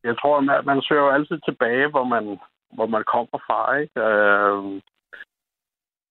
jeg 0.04 0.18
tror, 0.18 0.40
man, 0.40 0.64
man 0.64 0.82
søger 0.82 1.02
jo 1.02 1.10
altid 1.10 1.38
tilbage, 1.44 1.86
hvor 1.86 2.04
man, 2.04 2.38
hvor 2.72 2.86
man 2.86 3.04
kommer 3.04 3.38
fra, 3.46 3.76
ikke? 3.76 4.00
Øh, 4.00 4.82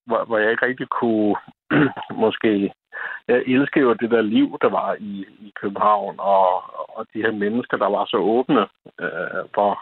hvor, 0.06 0.26
hvor 0.26 0.38
jeg 0.38 0.52
ikke 0.52 0.66
rigtig 0.66 0.88
kunne 0.90 1.36
måske... 2.26 2.74
Jeg 3.28 3.44
elsker 3.48 3.82
jo 3.82 3.94
det 3.94 4.12
der 4.12 4.22
liv, 4.22 4.58
der 4.62 4.70
var 4.70 4.96
i, 5.00 5.26
i 5.40 5.54
København, 5.62 6.16
og, 6.20 6.48
og 6.98 7.06
de 7.14 7.22
her 7.22 7.32
mennesker, 7.32 7.78
der 7.78 7.90
var 7.90 8.06
så 8.06 8.18
åbne, 8.18 8.62
øh, 9.00 9.44
hvor, 9.54 9.74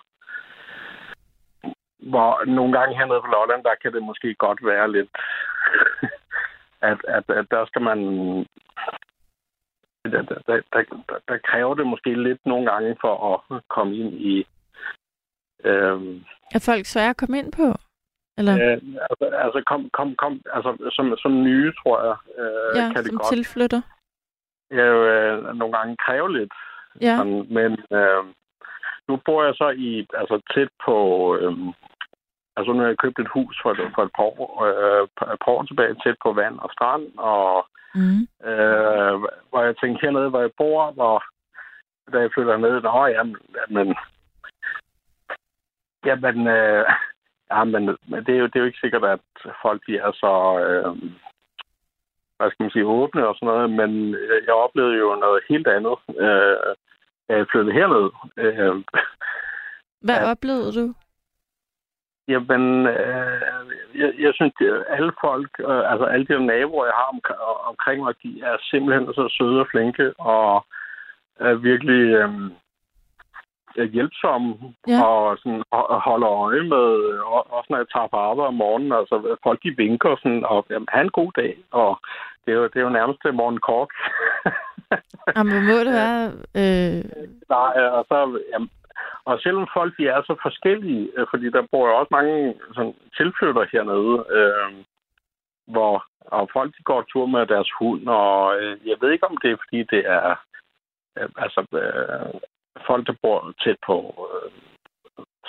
hvor 2.09 2.45
nogle 2.45 2.79
gange 2.79 2.97
hernede 2.97 3.21
på 3.21 3.27
Lolland, 3.27 3.63
der 3.63 3.75
kan 3.81 3.93
det 3.93 4.03
måske 4.03 4.35
godt 4.35 4.65
være 4.65 4.91
lidt... 4.91 5.09
at, 6.91 6.97
at, 7.07 7.23
at 7.29 7.45
der 7.51 7.65
skal 7.65 7.81
man... 7.81 7.99
Der, 10.03 10.21
der, 10.21 10.39
der, 10.47 10.61
der, 10.73 10.83
der 11.27 11.37
kræver 11.37 11.75
det 11.75 11.87
måske 11.87 12.23
lidt 12.23 12.45
nogle 12.45 12.71
gange 12.71 12.95
for 13.01 13.13
at 13.33 13.63
komme 13.69 13.95
ind 13.95 14.13
i... 14.13 14.47
Øhm, 15.63 16.23
Er 16.55 16.59
folk 16.65 16.85
svære 16.85 17.09
at 17.09 17.17
komme 17.17 17.39
ind 17.39 17.51
på? 17.51 17.67
Eller? 18.37 18.53
øh, 18.53 18.81
altså, 19.09 19.25
altså, 19.45 19.63
kom, 19.65 19.89
kom, 19.89 20.15
kom, 20.15 20.41
altså 20.53 20.91
som, 20.95 21.17
som 21.17 21.43
nye, 21.43 21.73
tror 21.83 21.97
jeg, 22.07 22.17
øh, 22.41 22.77
ja, 22.77 22.93
kan 22.93 23.03
det 23.03 23.11
som 23.11 23.17
godt 23.17 23.33
tilflytter. 23.33 23.81
øh, 24.71 25.55
nogle 25.55 25.73
gange 25.77 25.97
kræve 26.05 26.33
lidt. 26.37 26.53
Ja, 27.01 27.15
Sådan, 27.17 27.45
men 27.49 27.71
øh, 27.97 28.23
nu 29.07 29.19
bor 29.25 29.43
jeg 29.43 29.55
så 29.55 29.69
i 29.69 30.07
altså 30.13 30.41
tæt 30.53 30.69
på... 30.85 30.95
Øh, 31.37 31.53
altså 32.57 32.73
nu 32.73 32.79
har 32.79 32.87
jeg 32.87 32.97
købt 32.97 33.19
et 33.19 33.27
hus 33.35 33.59
for, 33.63 33.71
et- 33.71 33.91
for 33.95 34.03
et, 34.03 34.11
par 34.17 34.23
år, 34.23 34.63
øh, 34.67 35.03
et 35.33 35.39
par 35.45 35.51
år 35.51 35.63
tilbage, 35.63 35.95
tæt 36.03 36.15
på 36.23 36.33
vand 36.33 36.59
og 36.59 36.69
strand, 36.73 37.05
og 37.17 37.67
mm. 37.95 38.19
øh, 38.49 39.13
hvor 39.49 39.61
jeg 39.63 39.75
tænkte 39.77 40.01
hernede, 40.05 40.29
hvor 40.29 40.41
jeg 40.41 40.51
bor, 40.57 40.91
hvor 40.91 41.23
da 42.13 42.17
jeg 42.19 42.31
flytter 42.33 42.57
ned, 42.57 42.81
nå 42.81 43.05
jamen, 43.05 43.37
men 43.69 43.95
jamen, 46.05 46.47
øh, 46.47 46.85
men, 48.07 48.25
det, 48.25 48.33
er 48.35 48.39
jo, 48.39 48.45
det 48.45 48.55
er 48.55 48.59
jo 48.59 48.65
ikke 48.65 48.79
sikkert, 48.83 49.03
at 49.05 49.19
folk 49.61 49.81
de 49.87 49.97
er 49.97 50.11
så, 50.11 50.33
øh, 50.65 51.11
hvad 52.37 52.51
skal 52.51 52.63
man 52.63 52.71
sige, 52.71 52.85
åbne 52.85 53.27
og 53.27 53.35
sådan 53.35 53.47
noget, 53.47 53.69
men 53.69 54.15
jeg 54.47 54.53
oplevede 54.53 54.97
jo 54.97 55.15
noget 55.15 55.43
helt 55.49 55.67
andet, 55.67 55.95
øh, 56.09 56.75
da 57.29 57.31
jeg 57.37 57.47
flyttede 57.51 57.73
herned. 57.73 58.09
Øh, 58.37 58.83
Hvad 60.01 60.15
Ja. 60.21 60.31
oplevede 60.31 60.71
du? 60.79 60.93
Jamen, 62.27 62.87
øh, 62.87 63.41
jeg, 63.95 64.13
jeg 64.19 64.31
synes, 64.33 64.53
at 64.59 64.83
alle 64.89 65.11
folk, 65.21 65.51
øh, 65.59 65.91
altså 65.91 66.05
alle 66.05 66.25
de 66.25 66.45
naboer, 66.45 66.85
jeg 66.85 66.93
har 66.93 67.09
om, 67.13 67.21
omkring 67.71 68.03
mig, 68.03 68.13
de 68.23 68.41
er 68.43 68.55
simpelthen 68.61 69.13
så 69.13 69.35
søde 69.37 69.59
og 69.59 69.67
flinke, 69.71 70.13
og 70.19 70.65
er 71.39 71.53
virkelig 71.53 72.01
øh, 72.21 72.29
hjælpsomme, 73.93 74.55
Ja. 74.87 75.03
og 75.05 75.37
sådan, 75.37 75.63
og 75.71 76.01
holder 76.01 76.29
øje 76.29 76.63
med, 76.63 76.87
og, 77.33 77.53
også 77.53 77.67
når 77.69 77.77
jeg 77.77 77.87
tager 77.93 78.07
på 78.07 78.17
arbejde 78.17 78.47
om 78.47 78.53
morgenen, 78.53 78.91
altså 78.91 79.35
folk 79.43 79.59
de 79.63 79.73
vinker 79.77 80.15
sådan, 80.21 80.43
og 80.45 80.65
jamen, 80.69 80.87
have 80.91 81.03
en 81.03 81.17
god 81.19 81.31
dag, 81.35 81.57
og 81.71 81.99
det 82.45 82.51
er 82.51 82.55
jo, 82.57 82.63
det 82.63 82.75
er 82.75 82.81
jo 82.87 82.89
nærmest 82.99 83.19
til 83.21 83.33
morgen 83.33 83.59
kork. 83.59 83.89
Jamen, 85.35 85.65
må 85.67 85.73
det 85.87 85.93
være? 86.03 86.23
Øh, 86.61 87.03
Nej, 87.49 87.73
og 87.97 88.05
så, 88.09 88.39
jamen, 88.53 88.69
og 89.25 89.39
selvom 89.39 89.67
folk 89.73 89.97
de 89.97 90.07
er 90.07 90.21
så 90.21 90.35
forskellige, 90.41 91.11
øh, 91.17 91.25
fordi 91.29 91.49
der 91.49 91.67
bor 91.71 91.87
jo 91.87 91.97
også 91.97 92.11
mange 92.11 92.55
sådan, 92.75 92.95
tilflytter 93.17 93.65
hernede, 93.71 94.15
øh, 94.37 94.71
hvor 95.73 96.05
og 96.25 96.49
folk 96.53 96.77
de 96.77 96.83
går 96.83 97.01
tur 97.01 97.25
med 97.25 97.45
deres 97.45 97.69
hund, 97.79 98.07
og 98.07 98.61
øh, 98.61 98.87
jeg 98.87 98.97
ved 99.01 99.11
ikke, 99.11 99.27
om 99.27 99.37
det 99.37 99.51
er, 99.51 99.57
fordi 99.63 99.83
det 99.83 100.01
er 100.09 100.35
øh, 101.17 101.29
altså, 101.37 101.61
øh, 101.81 102.39
folk, 102.87 103.07
der 103.07 103.15
bor 103.21 103.53
tæt 103.63 103.77
på 103.85 103.97
øh, 104.33 104.51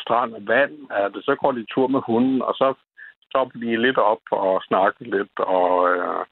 strand 0.03 0.35
og 0.35 0.43
vand, 0.47 0.75
er 0.91 1.09
det, 1.09 1.25
så 1.25 1.35
går 1.35 1.53
de 1.53 1.67
tur 1.75 1.87
med 1.87 2.01
hunden, 2.07 2.43
og 2.43 2.55
så 2.55 2.75
stopper 3.29 3.59
de 3.59 3.83
lidt 3.83 3.99
op 3.99 4.25
og 4.31 4.63
snakker 4.63 5.05
lidt, 5.05 5.39
og 5.39 5.91
øh, 5.93 6.25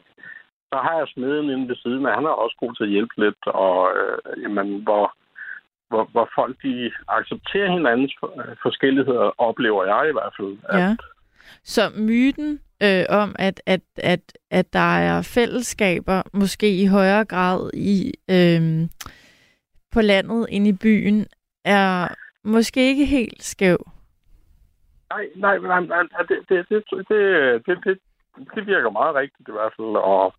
så 0.70 0.78
har 0.78 0.94
jeg 0.98 1.08
smeden 1.08 1.50
inde 1.50 1.68
ved 1.68 1.76
siden 1.76 2.06
og 2.06 2.14
han 2.14 2.24
er 2.24 2.42
også 2.42 2.56
god 2.60 2.74
til 2.74 2.84
at 2.84 2.90
hjælpe 2.90 3.14
lidt, 3.16 3.46
og 3.46 3.92
øh, 3.96 4.42
jamen, 4.42 4.82
hvor 4.82 5.14
hvor, 5.92 6.04
hvor 6.14 6.28
folk 6.34 6.54
de 6.62 6.92
accepterer 7.08 7.70
hinandens 7.76 8.14
for- 8.20 8.34
forskelligheder, 8.62 9.26
oplever 9.48 9.84
jeg 9.84 10.02
i 10.08 10.12
hvert 10.12 10.34
fald. 10.38 10.56
At, 10.68 10.80
ja. 10.80 10.96
Så 11.64 11.82
myten 12.08 12.60
øh, 12.82 13.04
om, 13.08 13.34
at, 13.38 13.62
at, 13.66 13.80
at, 13.96 14.38
at 14.50 14.72
der 14.72 14.90
er 15.08 15.22
fællesskaber, 15.34 16.22
måske 16.32 16.82
i 16.82 16.86
højere 16.86 17.24
grad 17.24 17.70
i 17.74 18.12
øh, 18.30 18.88
på 19.92 20.00
landet 20.00 20.46
end 20.50 20.66
i 20.66 20.72
byen, 20.72 21.26
er 21.64 22.08
måske 22.44 22.80
ikke 22.90 23.06
helt 23.06 23.42
skæv. 23.42 23.78
Nej, 25.10 25.24
nej, 25.36 25.58
nej, 25.58 25.80
nej 25.86 26.22
det, 26.28 26.38
det, 26.48 26.68
det, 26.68 26.84
det, 26.90 27.06
det, 27.66 27.78
det, 27.84 27.98
det 28.54 28.66
virker 28.66 28.90
meget 28.90 29.14
rigtigt 29.14 29.48
i 29.48 29.52
hvert 29.52 29.72
fald. 29.76 29.96
Og, 29.96 30.34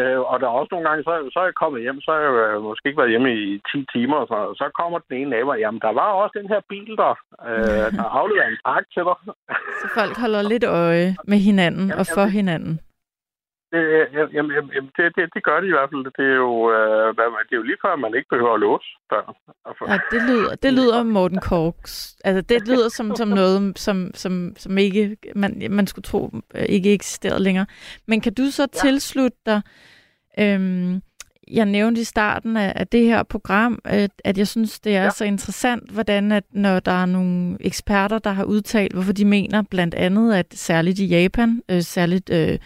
øh, 0.00 0.20
og 0.30 0.34
der 0.40 0.46
er 0.48 0.58
også 0.60 0.72
nogle 0.72 0.88
gange, 0.88 1.02
så, 1.06 1.12
så 1.32 1.38
er 1.40 1.46
jeg 1.48 1.60
kommet 1.62 1.84
hjem, 1.84 2.00
så 2.00 2.10
har 2.12 2.20
jeg 2.26 2.32
øh, 2.44 2.62
måske 2.68 2.88
ikke 2.88 3.00
været 3.02 3.14
hjemme 3.14 3.30
i 3.42 3.44
10 3.72 3.86
timer, 3.94 4.16
og 4.22 4.26
så, 4.30 4.36
og 4.50 4.54
så 4.60 4.64
kommer 4.80 4.98
den 4.98 5.16
ene 5.20 5.30
nabo, 5.30 5.52
jamen 5.62 5.80
der 5.86 5.92
var 6.00 6.08
også 6.22 6.34
den 6.40 6.48
her 6.52 6.60
bil 6.72 6.92
der, 7.02 7.14
øh, 7.48 7.88
der 7.98 8.06
afleverer 8.18 8.48
en 8.48 8.62
pakke 8.68 8.88
til 8.94 9.02
dig. 9.08 9.16
Så 9.80 9.86
folk 9.98 10.14
holder 10.22 10.42
lidt 10.52 10.64
øje 10.64 11.08
med 11.30 11.38
hinanden 11.48 11.86
og 12.00 12.04
for 12.16 12.26
hinanden. 12.38 12.74
Det, 13.72 13.82
jamen, 14.14 14.32
jamen, 14.36 14.70
jamen, 14.74 14.90
det, 14.96 15.04
det, 15.16 15.24
det 15.34 15.44
gør 15.44 15.60
de 15.60 15.66
i 15.66 15.74
hvert 15.76 15.90
fald. 15.90 16.04
Det 16.18 16.26
er 16.32 16.38
jo, 16.46 16.52
øh, 16.72 17.08
det 17.48 17.52
er 17.52 17.60
jo 17.62 17.62
lige 17.62 17.82
før, 17.84 17.96
man 17.96 18.14
ikke 18.14 18.28
behøver 18.30 18.54
at 18.54 18.60
låse 18.60 18.88
døren. 19.10 19.36
Altså, 19.66 19.84
Ja, 19.88 19.98
det 20.12 20.22
lyder, 20.30 20.54
det 20.54 20.72
lyder 20.72 21.02
Morten 21.02 21.40
Korks. 21.40 22.16
Altså, 22.24 22.40
det 22.40 22.68
lyder 22.68 22.88
som, 22.88 23.16
som 23.16 23.28
noget, 23.28 23.78
som, 23.78 24.10
som, 24.14 24.52
som 24.56 24.78
ikke, 24.78 25.16
man, 25.36 25.66
man 25.70 25.86
skulle 25.86 26.02
tro 26.02 26.30
øh, 26.54 26.64
ikke 26.68 26.92
eksisterede 26.92 27.42
længere. 27.42 27.66
Men 28.06 28.20
kan 28.20 28.34
du 28.34 28.50
så 28.50 28.62
ja. 28.62 28.78
tilslutte 28.88 29.38
dig, 29.46 29.60
øhm, 30.38 31.00
jeg 31.52 31.66
nævnte 31.66 32.00
i 32.00 32.04
starten 32.04 32.56
af, 32.56 32.72
af 32.76 32.86
det 32.86 33.04
her 33.06 33.22
program, 33.22 33.78
at, 33.84 34.10
at 34.24 34.38
jeg 34.38 34.48
synes, 34.48 34.80
det 34.80 34.96
er. 34.96 35.02
Ja. 35.02 35.10
så 35.10 35.24
interessant, 35.24 35.90
hvordan 35.90 36.32
at 36.32 36.44
når 36.50 36.80
der 36.80 36.92
er 37.02 37.06
nogle 37.06 37.56
eksperter, 37.60 38.18
der 38.18 38.30
har 38.30 38.44
udtalt, 38.44 38.92
hvorfor 38.92 39.12
de 39.12 39.24
mener 39.24 39.62
blandt 39.70 39.94
andet, 39.94 40.34
at 40.34 40.46
særligt 40.54 40.98
i 40.98 41.06
Japan, 41.06 41.62
øh, 41.70 41.80
særligt 41.80 42.30
øh, 42.30 42.58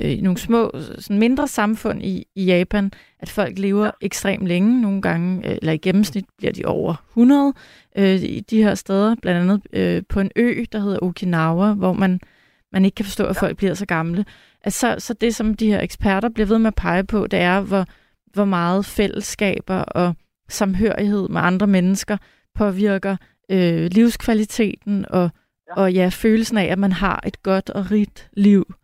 øh, 0.00 0.18
nogle 0.22 0.38
små, 0.38 0.70
sådan 0.98 1.18
mindre 1.18 1.48
samfund 1.48 2.02
i, 2.02 2.26
i 2.34 2.44
Japan, 2.44 2.92
at 3.20 3.28
folk 3.28 3.58
lever 3.58 3.84
ja. 3.84 3.90
ekstremt 4.00 4.46
længe. 4.46 4.82
Nogle 4.82 5.02
gange, 5.02 5.50
øh, 5.50 5.58
eller 5.60 5.72
i 5.72 5.76
gennemsnit, 5.76 6.24
bliver 6.38 6.52
de 6.52 6.64
over 6.64 6.94
100 7.10 7.52
øh, 7.96 8.14
i 8.14 8.40
de 8.40 8.62
her 8.62 8.74
steder. 8.74 9.14
Blandt 9.22 9.40
andet 9.40 9.62
øh, 9.72 10.02
på 10.08 10.20
en 10.20 10.30
ø, 10.36 10.64
der 10.72 10.78
hedder 10.78 10.98
Okinawa, 11.02 11.72
hvor 11.72 11.92
man, 11.92 12.20
man 12.72 12.84
ikke 12.84 12.94
kan 12.94 13.04
forstå, 13.04 13.24
at 13.24 13.36
folk 13.36 13.56
bliver 13.56 13.74
så 13.74 13.86
gamle. 13.86 14.24
Altså, 14.64 14.96
så 14.98 15.14
det, 15.14 15.34
som 15.34 15.54
de 15.54 15.66
her 15.66 15.80
eksperter 15.80 16.28
bliver 16.28 16.46
ved 16.46 16.58
med 16.58 16.66
at 16.66 16.74
pege 16.74 17.04
på, 17.04 17.26
det 17.26 17.38
er, 17.38 17.60
hvor, 17.60 17.86
hvor 18.32 18.44
meget 18.44 18.86
fællesskaber 18.86 19.78
og 19.78 20.14
samhørighed 20.48 21.28
med 21.28 21.40
andre 21.40 21.66
mennesker 21.66 22.16
påvirker 22.54 23.16
øh, 23.50 23.90
livskvaliteten 23.92 25.04
og, 25.10 25.30
ja. 25.68 25.80
og 25.82 25.92
ja, 25.92 26.08
følelsen 26.12 26.58
af, 26.58 26.64
at 26.64 26.78
man 26.78 26.92
har 26.92 27.22
et 27.26 27.42
godt 27.42 27.70
og 27.70 27.90
rigt 27.90 28.30
liv. 28.32 28.74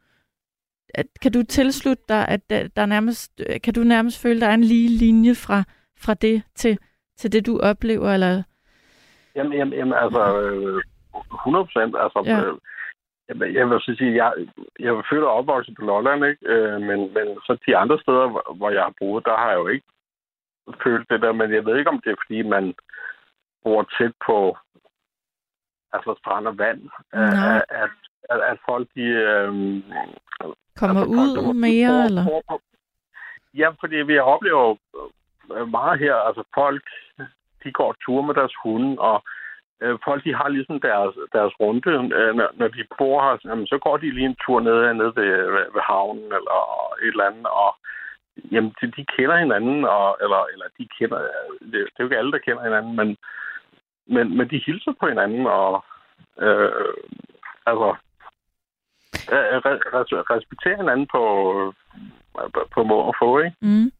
At, 0.94 1.06
kan 1.22 1.32
du 1.32 1.42
tilslutte 1.42 2.02
dig, 2.08 2.28
at 2.28 2.50
der, 2.50 2.68
der 2.76 2.82
er 2.82 2.86
nærmest, 2.86 3.40
kan 3.64 3.74
du 3.74 3.80
nærmest 3.80 4.22
føle, 4.22 4.34
at 4.36 4.40
der 4.40 4.48
er 4.48 4.54
en 4.54 4.64
lige 4.64 4.88
linje 4.88 5.34
fra, 5.34 5.62
fra 6.04 6.14
det 6.14 6.42
til, 6.54 6.78
til 7.16 7.32
det, 7.32 7.46
du 7.46 7.60
oplever? 7.60 8.10
Eller? 8.14 8.42
Jamen, 9.34 9.52
jamen, 9.52 9.74
jamen 9.78 9.92
altså, 9.94 10.40
øh, 10.40 10.82
100 11.34 11.64
procent. 11.64 11.96
Altså, 12.04 12.22
Ja. 12.26 12.38
øh, 12.44 12.54
jeg, 13.28 13.54
jeg 13.54 13.70
vil 13.70 13.80
så 13.80 13.94
sige, 13.98 14.24
jeg, 14.24 14.32
jeg 14.80 14.88
er 14.88 15.06
født 15.10 15.24
og 15.24 15.32
opvokset 15.32 15.74
på 15.78 15.84
Lolland, 15.84 16.24
ikke? 16.24 16.46
Øh, 16.46 16.80
men, 16.80 16.98
men 17.14 17.26
så 17.46 17.58
de 17.66 17.76
andre 17.76 17.98
steder, 18.00 18.28
hvor, 18.28 18.54
hvor 18.54 18.70
jeg 18.70 18.82
har 18.82 18.94
boet, 18.98 19.24
der 19.24 19.36
har 19.36 19.50
jeg 19.50 19.58
jo 19.58 19.66
ikke 19.68 19.86
følt 20.84 21.10
det 21.10 21.20
der. 21.22 21.32
Men 21.32 21.54
jeg 21.54 21.64
ved 21.66 21.78
ikke, 21.78 21.90
om 21.90 22.00
det 22.04 22.10
er, 22.12 22.22
fordi 22.26 22.42
man 22.42 22.74
bor 23.64 23.88
tæt 23.98 24.12
på 24.26 24.56
altså 25.92 26.14
strand 26.18 26.46
og 26.46 26.58
vand. 26.58 26.80
At, 27.12 27.62
at, 27.82 27.90
at, 28.30 28.40
at 28.50 28.58
folk, 28.68 28.88
de... 28.94 29.02
Øh, 29.02 29.54
Kommer 30.76 31.04
ud 31.04 31.54
mere, 31.54 32.04
eller? 32.04 32.24
Ja, 33.54 33.68
fordi 33.80 33.96
vi 33.96 34.18
oplever 34.18 34.62
jo 34.68 34.76
øh, 35.54 35.68
meget 35.68 35.98
her, 35.98 36.14
altså 36.14 36.42
folk, 36.54 36.84
de 37.64 37.72
går 37.72 37.94
tur 38.04 38.22
med 38.22 38.34
deres 38.34 38.54
hunde, 38.62 38.98
og 38.98 39.22
øh, 39.82 39.98
folk, 40.04 40.24
de 40.24 40.34
har 40.34 40.48
ligesom 40.48 40.80
deres, 40.80 41.14
deres 41.32 41.52
runde, 41.60 41.90
øh, 41.90 42.34
når, 42.38 42.48
når 42.54 42.68
de 42.68 42.84
bor 42.98 43.22
her, 43.22 43.38
jamen, 43.44 43.66
så 43.66 43.78
går 43.78 43.96
de 43.96 44.10
lige 44.10 44.26
en 44.26 44.36
tur 44.46 44.60
ned, 44.60 44.94
ned 44.94 45.10
ved, 45.18 45.32
ved 45.74 45.82
havnen, 45.90 46.24
eller 46.38 46.58
et 47.02 47.08
eller 47.08 47.24
andet, 47.30 47.46
og 47.46 47.70
jamen, 48.52 48.72
de, 48.80 48.86
de 48.96 49.04
kender 49.16 49.36
hinanden, 49.36 49.84
og, 49.84 50.16
eller, 50.22 50.42
eller 50.52 50.66
de 50.78 50.88
kender, 50.98 51.18
det, 51.60 51.72
det 51.72 51.96
er 51.96 52.00
jo 52.00 52.04
ikke 52.04 52.18
alle, 52.18 52.32
der 52.32 52.46
kender 52.46 52.62
hinanden, 52.64 52.96
men, 52.96 53.16
men, 54.06 54.36
men 54.36 54.50
de 54.50 54.62
hilser 54.66 54.92
på 55.00 55.08
hinanden, 55.08 55.46
og 55.46 55.84
øh, 56.40 56.94
altså, 57.66 57.94
re- 59.28 59.90
res- 59.94 60.30
respekterer 60.30 60.76
hinanden 60.76 61.06
på, 61.12 61.22
på, 62.74 62.82
må 62.84 62.94
og 62.94 63.14
få, 63.22 63.38
ikke? 63.38 63.56
Mm. 63.62 63.92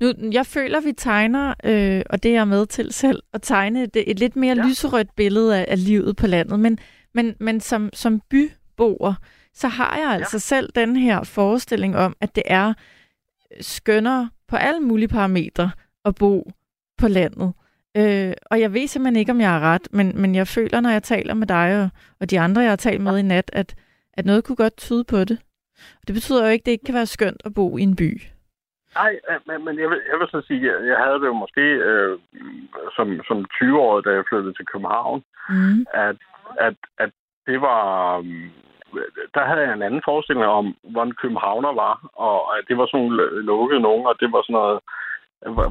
Nu, 0.00 0.12
jeg 0.32 0.46
føler, 0.46 0.80
vi 0.80 0.92
tegner, 0.92 1.54
øh, 1.64 2.02
og 2.10 2.22
det 2.22 2.30
er 2.30 2.34
jeg 2.34 2.48
med 2.48 2.66
til 2.66 2.92
selv, 2.92 3.22
at 3.32 3.42
tegne 3.42 3.82
et, 3.82 3.96
et 4.06 4.18
lidt 4.18 4.36
mere 4.36 4.56
ja. 4.56 4.62
Lyserødt 4.68 5.16
billede 5.16 5.58
af, 5.58 5.64
af 5.68 5.84
livet 5.84 6.16
på 6.16 6.26
landet. 6.26 6.60
Men, 6.60 6.78
men, 7.14 7.36
men 7.40 7.60
som, 7.60 7.90
som 7.92 8.20
byboer, 8.30 9.14
så 9.54 9.68
har 9.68 9.96
jeg 9.96 10.10
altså 10.10 10.36
ja. 10.36 10.38
selv 10.38 10.70
den 10.74 10.96
her 10.96 11.24
forestilling 11.24 11.96
om, 11.96 12.16
at 12.20 12.34
det 12.36 12.42
er 12.46 12.74
skønnere 13.60 14.30
på 14.48 14.56
alle 14.56 14.80
mulige 14.80 15.08
parametre 15.08 15.70
at 16.04 16.14
bo 16.14 16.50
på 16.98 17.08
landet. 17.08 17.52
Øh, 17.96 18.32
og 18.50 18.60
jeg 18.60 18.72
ved 18.72 18.86
simpelthen 18.86 19.16
ikke, 19.16 19.32
om 19.32 19.40
jeg 19.40 19.50
har 19.50 19.60
ret, 19.60 19.88
men, 19.90 20.12
men 20.14 20.34
jeg 20.34 20.48
føler, 20.48 20.80
når 20.80 20.90
jeg 20.90 21.02
taler 21.02 21.34
med 21.34 21.46
dig 21.46 21.82
og, 21.82 21.88
og 22.20 22.30
de 22.30 22.40
andre, 22.40 22.60
jeg 22.60 22.70
har 22.70 22.76
talt 22.76 23.00
med 23.00 23.18
i 23.18 23.22
nat, 23.22 23.50
at, 23.52 23.74
at 24.20 24.26
noget 24.30 24.44
kunne 24.44 24.62
godt 24.64 24.76
tyde 24.76 25.04
på 25.04 25.20
det. 25.30 25.38
Og 25.98 26.02
det 26.06 26.14
betyder 26.14 26.44
jo 26.44 26.50
ikke, 26.50 26.62
at 26.62 26.66
det 26.66 26.72
ikke 26.72 26.88
kan 26.88 27.00
være 27.00 27.14
skønt 27.16 27.40
at 27.44 27.54
bo 27.54 27.66
i 27.78 27.82
en 27.82 27.96
by. 27.96 28.10
Nej, 28.94 29.12
men, 29.46 29.64
men 29.64 29.74
jeg, 29.82 29.88
vil, 29.90 30.00
jeg 30.10 30.16
vil 30.18 30.28
så 30.34 30.40
sige, 30.46 30.62
at 30.76 30.86
jeg 30.90 30.98
havde 31.04 31.20
det 31.22 31.26
jo 31.32 31.36
måske 31.44 31.64
øh, 31.90 32.18
som, 32.96 33.06
som 33.28 33.38
20-årig, 33.58 34.04
da 34.04 34.10
jeg 34.10 34.24
flyttede 34.28 34.54
til 34.54 34.66
København, 34.72 35.22
Mm. 35.50 35.86
at, 35.94 36.16
at, 36.66 36.76
at 36.98 37.10
det 37.46 37.60
var... 37.60 37.86
Der 39.34 39.44
havde 39.46 39.60
jeg 39.60 39.72
en 39.72 39.82
anden 39.82 40.02
forestilling 40.04 40.46
om, 40.46 40.76
hvordan 40.82 41.12
københavner 41.12 41.72
var, 41.84 41.94
og 42.12 42.58
at 42.58 42.64
det 42.68 42.78
var 42.78 42.86
sådan 42.86 43.06
nogle 43.06 43.42
lukkede 43.42 43.80
nogen, 43.80 44.06
og 44.06 44.14
det 44.20 44.32
var 44.32 44.42
sådan 44.42 44.58
noget, 44.60 44.80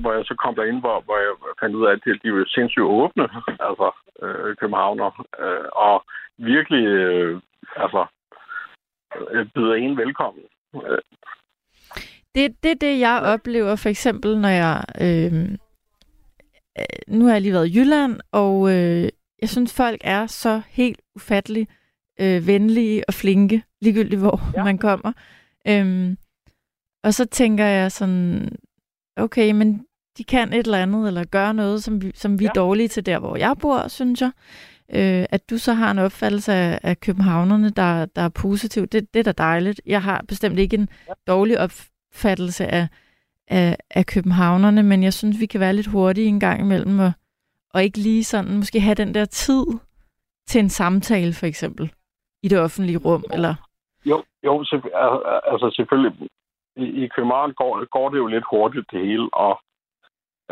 hvor, 0.01 0.11
jeg 0.13 0.25
så 0.25 0.35
kom 0.43 0.55
derind, 0.55 0.79
hvor, 0.79 1.01
hvor 1.05 1.17
jeg 1.17 1.31
fandt 1.59 1.75
ud 1.75 1.85
af, 1.85 1.91
at 1.91 2.01
de, 2.23 2.33
var 2.33 2.45
sindssygt 2.47 2.91
åbne, 2.99 3.23
altså 3.69 3.87
øh, 4.23 4.55
københavner, 4.55 5.25
øh, 5.43 5.67
og 5.87 6.03
virkelig, 6.37 6.85
øh, 6.85 7.41
altså, 7.75 8.05
byder 9.55 9.73
en 9.73 9.97
velkommen. 9.97 10.43
Øh, 10.75 10.97
Det, 12.35 12.63
det 12.63 12.71
er 12.71 12.75
det, 12.75 12.99
jeg 12.99 13.21
oplever 13.21 13.75
for 13.75 13.89
eksempel, 13.89 14.39
når 14.39 14.49
jeg... 14.49 14.83
Øh, 15.01 15.41
øh, 16.79 16.85
nu 17.07 17.25
har 17.25 17.31
jeg 17.31 17.41
lige 17.41 17.53
været 17.53 17.67
i 17.67 17.79
Jylland, 17.79 18.19
og 18.31 18.71
øh, 18.71 19.09
jeg 19.41 19.49
synes, 19.49 19.73
folk 19.73 20.01
er 20.03 20.27
så 20.27 20.61
helt 20.69 21.01
ufattelig 21.15 21.67
øh, 22.19 22.47
venlige 22.47 23.03
og 23.07 23.13
flinke, 23.13 23.63
ligegyldigt 23.81 24.21
hvor 24.21 24.41
ja. 24.55 24.63
Man 24.63 24.77
kommer. 24.77 25.11
Øhm, 25.67 26.17
og 27.03 27.13
så 27.13 27.25
tænker 27.25 27.65
jeg 27.65 27.91
sådan, 27.91 28.49
okay, 29.17 29.51
men 29.51 29.85
de 30.17 30.23
kan 30.23 30.53
et 30.53 30.65
eller 30.65 30.77
andet, 30.77 31.07
eller 31.07 31.23
gør 31.23 31.51
noget, 31.51 31.83
som 31.83 32.01
vi, 32.01 32.11
som 32.15 32.39
vi 32.39 32.43
ja. 32.43 32.49
er 32.49 32.53
dårlige 32.53 32.87
til 32.87 33.05
der, 33.05 33.19
hvor 33.19 33.35
jeg 33.37 33.55
bor, 33.61 33.87
synes 33.87 34.21
jeg. 34.21 34.31
Øh, 34.93 35.25
at 35.29 35.49
du 35.49 35.57
så 35.57 35.73
har 35.73 35.91
en 35.91 35.99
opfattelse 35.99 36.53
af, 36.53 36.79
af 36.83 36.99
københavnerne, 36.99 37.69
der, 37.69 38.05
der 38.05 38.21
er 38.21 38.29
positiv, 38.29 38.87
det, 38.87 39.13
det 39.13 39.19
er 39.19 39.23
da 39.23 39.31
dejligt. 39.31 39.81
Jeg 39.85 40.01
har 40.01 40.25
bestemt 40.27 40.59
ikke 40.59 40.77
en 40.77 40.89
dårlig 41.27 41.59
opfattelse 41.59 42.67
af, 42.67 42.87
af, 43.47 43.77
af 43.89 44.05
københavnerne, 44.05 44.83
men 44.83 45.03
jeg 45.03 45.13
synes, 45.13 45.39
vi 45.39 45.45
kan 45.45 45.59
være 45.59 45.73
lidt 45.73 45.87
hurtige 45.87 46.27
en 46.27 46.39
gang 46.39 46.61
imellem, 46.61 46.99
og, 46.99 47.11
og 47.73 47.83
ikke 47.83 47.97
lige 47.97 48.23
sådan, 48.23 48.57
måske 48.57 48.79
have 48.79 48.95
den 48.95 49.13
der 49.13 49.25
tid 49.25 49.65
til 50.47 50.59
en 50.59 50.69
samtale, 50.69 51.33
for 51.33 51.45
eksempel, 51.45 51.91
i 52.43 52.47
det 52.47 52.59
offentlige 52.59 52.97
rum, 52.97 53.23
eller... 53.33 53.55
Jo, 54.05 54.23
jo 54.45 54.65
altså 55.51 55.73
selvfølgelig, 55.75 56.29
i, 56.75 57.03
i 57.03 57.07
København 57.07 57.53
går, 57.53 57.85
går 57.85 58.09
det 58.09 58.17
jo 58.17 58.27
lidt 58.27 58.43
hurtigt 58.51 58.91
det 58.91 59.07
hele, 59.07 59.29
og 59.33 59.59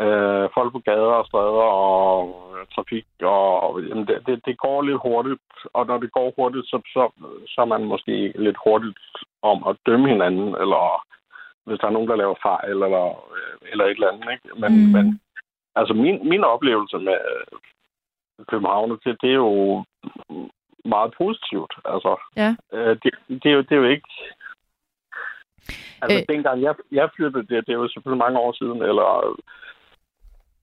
øh, 0.04 0.48
folk 0.54 0.72
på 0.72 0.78
gader 0.78 1.16
og 1.20 1.26
stræder 1.26 1.68
og 1.84 2.16
trafik, 2.74 3.06
og 3.22 3.82
jamen, 3.88 4.06
det, 4.06 4.26
det, 4.26 4.40
det 4.46 4.58
går 4.58 4.82
lidt 4.82 5.00
hurtigt, 5.02 5.50
og 5.72 5.86
når 5.86 5.98
det 5.98 6.12
går 6.12 6.32
hurtigt, 6.36 6.66
så, 6.66 6.80
så, 6.94 7.02
så 7.46 7.60
er 7.60 7.64
man 7.74 7.84
måske 7.84 8.32
lidt 8.34 8.58
hurtigt 8.64 8.98
om 9.42 9.58
at 9.68 9.76
dømme 9.86 10.08
hinanden, 10.08 10.48
eller 10.62 11.04
hvis 11.64 11.78
der 11.80 11.86
er 11.86 11.96
nogen, 11.96 12.08
der 12.08 12.16
laver 12.16 12.34
fejl, 12.42 12.70
eller, 12.70 13.06
eller 13.72 13.84
et 13.84 13.90
eller 13.90 14.10
andet. 14.12 14.32
Ikke? 14.32 14.48
Men, 14.62 14.72
mm. 14.72 14.92
men 14.92 15.20
altså 15.74 15.94
min, 15.94 16.28
min 16.28 16.44
oplevelse 16.44 16.98
med 16.98 17.18
København, 18.48 18.90
det, 18.90 19.16
det 19.22 19.30
er 19.30 19.40
jo 19.48 19.84
meget 20.84 21.14
positivt. 21.18 21.74
Altså, 21.84 22.12
ja. 22.36 22.50
øh, 22.72 22.96
det, 23.02 23.10
det, 23.42 23.46
er 23.50 23.56
jo, 23.58 23.60
det 23.60 23.72
er 23.72 23.82
jo 23.84 23.88
ikke... 23.96 24.08
Altså, 26.02 26.18
øh. 26.18 26.34
dengang 26.34 26.62
jeg, 26.62 26.74
jeg 26.92 27.10
flyttede, 27.16 27.46
det, 27.46 27.66
det 27.66 27.72
er 27.72 27.78
jo 27.82 27.88
selvfølgelig 27.88 28.24
mange 28.24 28.38
år 28.38 28.52
siden, 28.52 28.82
eller 28.82 29.36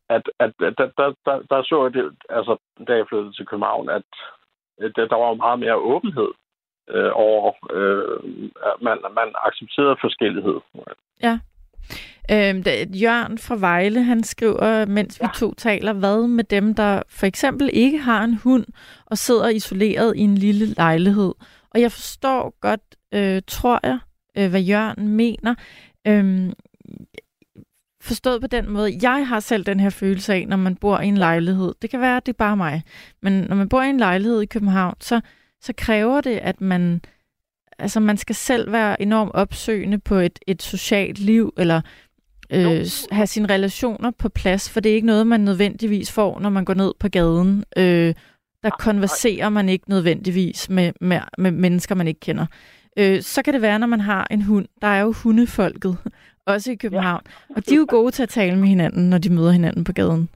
at, 0.10 0.24
at, 0.39 0.51
at 0.68 0.74
der, 0.78 0.89
der, 0.97 1.14
der, 1.26 1.41
der 1.49 1.64
så 1.64 1.84
jeg 1.84 1.93
det, 1.93 2.16
altså, 2.30 2.58
da 2.88 2.93
jeg 2.93 3.06
flyttede 3.10 3.34
til 3.34 3.45
København, 3.45 3.89
at, 3.89 4.03
at 4.78 4.91
der 4.95 5.18
var 5.24 5.34
meget 5.34 5.60
mere 5.60 5.76
åbenhed 5.76 6.32
øh, 6.89 7.12
over, 7.14 7.51
øh, 7.72 8.20
at 8.70 8.76
man, 8.82 8.97
man 9.20 9.30
accepterede 9.47 9.97
forskellighed. 10.01 10.60
Ja. 11.24 11.39
Øhm, 12.32 12.64
Jørgen 13.03 13.38
fra 13.38 13.56
Vejle, 13.60 14.03
han 14.03 14.24
skriver, 14.24 14.86
mens 14.86 15.22
vi 15.22 15.28
to 15.36 15.53
taler, 15.53 15.93
hvad 15.93 16.28
med 16.28 16.43
dem, 16.43 16.76
der 16.76 17.01
for 17.10 17.26
eksempel 17.26 17.70
ikke 17.74 17.97
har 17.97 18.24
en 18.24 18.39
hund 18.43 18.66
og 19.06 19.18
sidder 19.18 19.49
isoleret 19.49 20.16
i 20.16 20.20
en 20.20 20.36
lille 20.36 20.66
lejlighed. 20.66 21.34
Og 21.70 21.82
jeg 21.82 21.91
forstår 21.91 22.56
godt, 22.62 22.82
øh, 23.14 23.41
tror 23.47 23.80
jeg, 23.84 23.99
øh, 24.38 24.49
hvad 24.49 24.62
Jørgen 24.62 25.08
mener. 25.08 25.56
Øhm, 26.08 26.53
forstået 28.06 28.41
på 28.41 28.47
den 28.47 28.70
måde, 28.70 28.97
jeg 29.01 29.28
har 29.28 29.39
selv 29.39 29.66
den 29.66 29.80
her 29.80 29.89
følelse 29.89 30.34
af, 30.34 30.47
når 30.47 30.58
man 30.58 30.76
bor 30.76 30.99
i 30.99 31.08
en 31.08 31.18
lejlighed. 31.18 31.74
Det 31.82 31.89
kan 31.89 32.01
være, 32.01 32.18
at 32.18 32.26
det 32.26 32.32
er 32.32 32.38
bare 32.38 32.58
mig. 32.58 32.84
Men 33.22 33.34
når 33.34 33.56
man 33.56 33.70
bor 33.70 33.82
i 33.82 33.89
en 33.89 33.97
lejlighed 33.97 34.41
i 34.41 34.45
København, 34.45 34.95
så, 35.01 35.22
så 35.62 35.74
kræver 35.78 36.22
det, 36.22 36.38
at 36.38 36.62
man, 36.62 37.01
altså 37.80 37.99
man 37.99 38.18
skal 38.18 38.36
selv 38.36 38.72
være 38.72 39.01
enormt 39.01 39.32
opsøgende 39.34 39.97
på 39.99 40.16
et, 40.16 40.39
et 40.47 40.62
socialt 40.62 41.20
liv, 41.20 41.53
eller 41.58 41.82
øh, 42.49 42.86
have 43.12 43.28
sine 43.28 43.49
relationer 43.49 44.12
på 44.12 44.30
plads, 44.30 44.70
for 44.70 44.80
det 44.80 44.91
er 44.91 44.95
ikke 44.95 45.08
noget, 45.08 45.28
man 45.28 45.41
nødvendigvis 45.41 46.12
får, 46.12 46.39
når 46.39 46.49
man 46.49 46.66
går 46.66 46.74
ned 46.74 46.93
på 46.99 47.10
gaden. 47.10 47.64
Øh, 47.78 48.14
der 48.64 48.70
konverserer 48.80 49.49
man 49.49 49.70
ikke 49.70 49.89
nødvendigvis 49.89 50.70
med, 50.70 50.91
med, 51.01 51.20
med 51.38 51.51
mennesker, 51.51 51.95
man 51.95 52.08
ikke 52.08 52.20
kender. 52.20 52.45
Øh, 52.97 53.22
så 53.22 53.41
kan 53.41 53.53
det 53.53 53.62
være, 53.62 53.80
når 53.80 53.88
man 53.88 54.01
har 54.01 54.28
en 54.32 54.41
hund. 54.41 54.68
Der 54.82 54.88
er 54.88 55.01
jo 55.01 55.12
hundefolket, 55.12 55.97
også 56.53 56.71
i 56.71 56.75
København. 56.75 57.23
Ja. 57.25 57.55
Og 57.55 57.59
de 57.65 57.73
er 57.75 57.79
jo 57.79 57.87
gode 57.89 58.11
til 58.11 58.23
at 58.23 58.29
tale 58.39 58.55
med 58.59 58.67
hinanden, 58.67 59.09
når 59.09 59.17
de 59.17 59.33
møder 59.35 59.51
hinanden 59.51 59.83
på 59.83 59.93
gaden. 59.99 60.29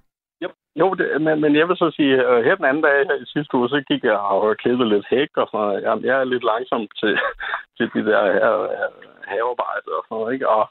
Jo, 0.43 0.49
jo 0.81 0.93
det, 0.93 1.21
men, 1.21 1.41
men 1.41 1.55
jeg 1.55 1.67
vil 1.67 1.77
så 1.77 1.91
sige, 1.95 2.13
uh, 2.29 2.39
her 2.45 2.55
den 2.55 2.65
anden 2.65 2.83
dag 2.83 3.05
her 3.09 3.17
i 3.23 3.31
sidste 3.33 3.57
uge, 3.57 3.69
så 3.69 3.83
gik 3.87 4.03
jeg 4.03 4.17
og 4.17 4.57
klippede 4.57 4.89
lidt 4.89 5.05
hæk 5.09 5.31
og 5.41 5.47
sådan 5.51 5.65
noget. 5.65 5.83
Jamen, 5.83 6.05
jeg 6.05 6.15
er 6.19 6.23
lidt 6.33 6.45
langsom 6.51 6.87
til, 6.99 7.13
til 7.77 7.85
de 7.95 8.01
der 8.09 8.21
her, 8.37 8.51
havearbejde 9.31 9.89
og 9.97 10.03
sådan 10.03 10.15
noget, 10.17 10.33
ikke? 10.33 10.47
Og 10.57 10.63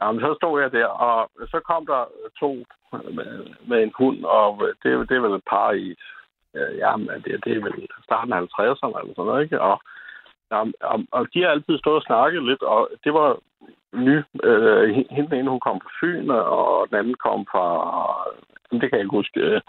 jamen, 0.00 0.20
så 0.20 0.30
stod 0.38 0.54
jeg 0.62 0.70
der, 0.72 0.86
og 1.06 1.30
så 1.52 1.58
kom 1.70 1.82
der 1.92 2.02
to 2.40 2.50
med, 3.16 3.30
med 3.68 3.78
en 3.82 3.92
hund, 3.98 4.20
og 4.24 4.48
det, 4.82 5.08
det 5.08 5.14
er 5.16 5.24
vel 5.26 5.38
et 5.38 5.46
par 5.52 5.70
i, 5.72 5.86
jamen, 6.82 7.08
det, 7.24 7.32
det 7.44 7.52
er 7.56 7.62
vel 7.66 7.88
starten 8.08 8.32
af 8.32 8.40
50'erne 8.40 8.98
eller 9.00 9.14
sådan 9.14 9.28
noget, 9.30 9.42
ikke? 9.42 9.60
Og, 9.60 9.76
jamen, 10.52 10.74
og, 10.92 10.98
og 11.16 11.22
de 11.32 11.42
har 11.42 11.50
altid 11.50 11.78
stået 11.78 12.00
og 12.00 12.06
snakket 12.08 12.42
lidt, 12.50 12.62
og 12.62 12.90
det 13.04 13.12
var 13.14 13.28
ny. 14.04 14.16
Øh, 14.44 14.88
hende 15.10 15.30
den 15.30 15.38
ene, 15.38 15.50
hun 15.50 15.60
kom 15.60 15.80
fra 15.80 15.90
Fyn, 16.00 16.30
og 16.30 16.88
den 16.88 16.96
anden 16.98 17.14
kom 17.14 17.46
fra... 17.52 17.66
Det 18.70 18.80
kan 18.80 18.98
jeg 18.98 19.00
ikke 19.00 19.18
huske. 19.20 19.40
Øh, 19.40 19.60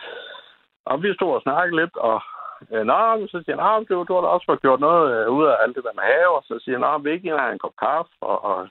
og 0.86 1.04
vi 1.04 1.14
stod 1.14 1.34
og 1.36 1.42
snakkede 1.42 1.80
lidt, 1.82 1.98
og 1.98 2.22
øh, 2.72 2.84
Nå, 2.86 3.28
så 3.28 3.38
siger 3.44 3.56
han, 3.56 3.66
ah, 3.70 3.86
du, 3.90 4.04
du 4.08 4.14
har 4.14 4.22
da 4.22 4.28
også 4.28 4.46
fået 4.50 4.62
gjort 4.62 4.80
noget 4.80 5.06
øh, 5.16 5.30
ud 5.38 5.46
af 5.46 5.56
alt 5.62 5.76
det 5.76 5.84
der 5.84 5.98
med 6.00 6.04
have, 6.04 6.36
og 6.38 6.44
så 6.44 6.60
siger 6.64 6.78
han, 6.80 7.04
vi 7.04 7.12
ikke 7.12 7.38
have 7.38 7.54
en 7.54 7.60
kop 7.60 7.76
kaffe, 7.86 8.14
og, 8.22 8.46
og 8.46 8.68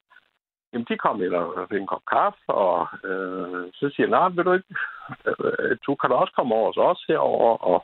jamen, 0.73 0.87
de 0.89 0.97
kom 0.97 1.23
ind 1.23 1.35
og 1.35 1.69
fik 1.71 1.81
en 1.81 1.93
kop 1.95 2.07
kaffe, 2.13 2.45
og 2.49 2.89
øh, 3.05 3.65
så 3.79 3.91
siger 3.95 4.23
han, 4.23 4.37
vil 4.37 4.45
du 4.45 4.53
ikke, 4.53 4.73
øh, 5.27 5.77
du 5.87 5.95
kan 5.95 6.11
da 6.11 6.17
også 6.17 6.33
komme 6.37 6.55
over 6.55 6.67
hos 6.67 6.77
os 6.91 7.05
herover 7.09 7.57
og 7.71 7.79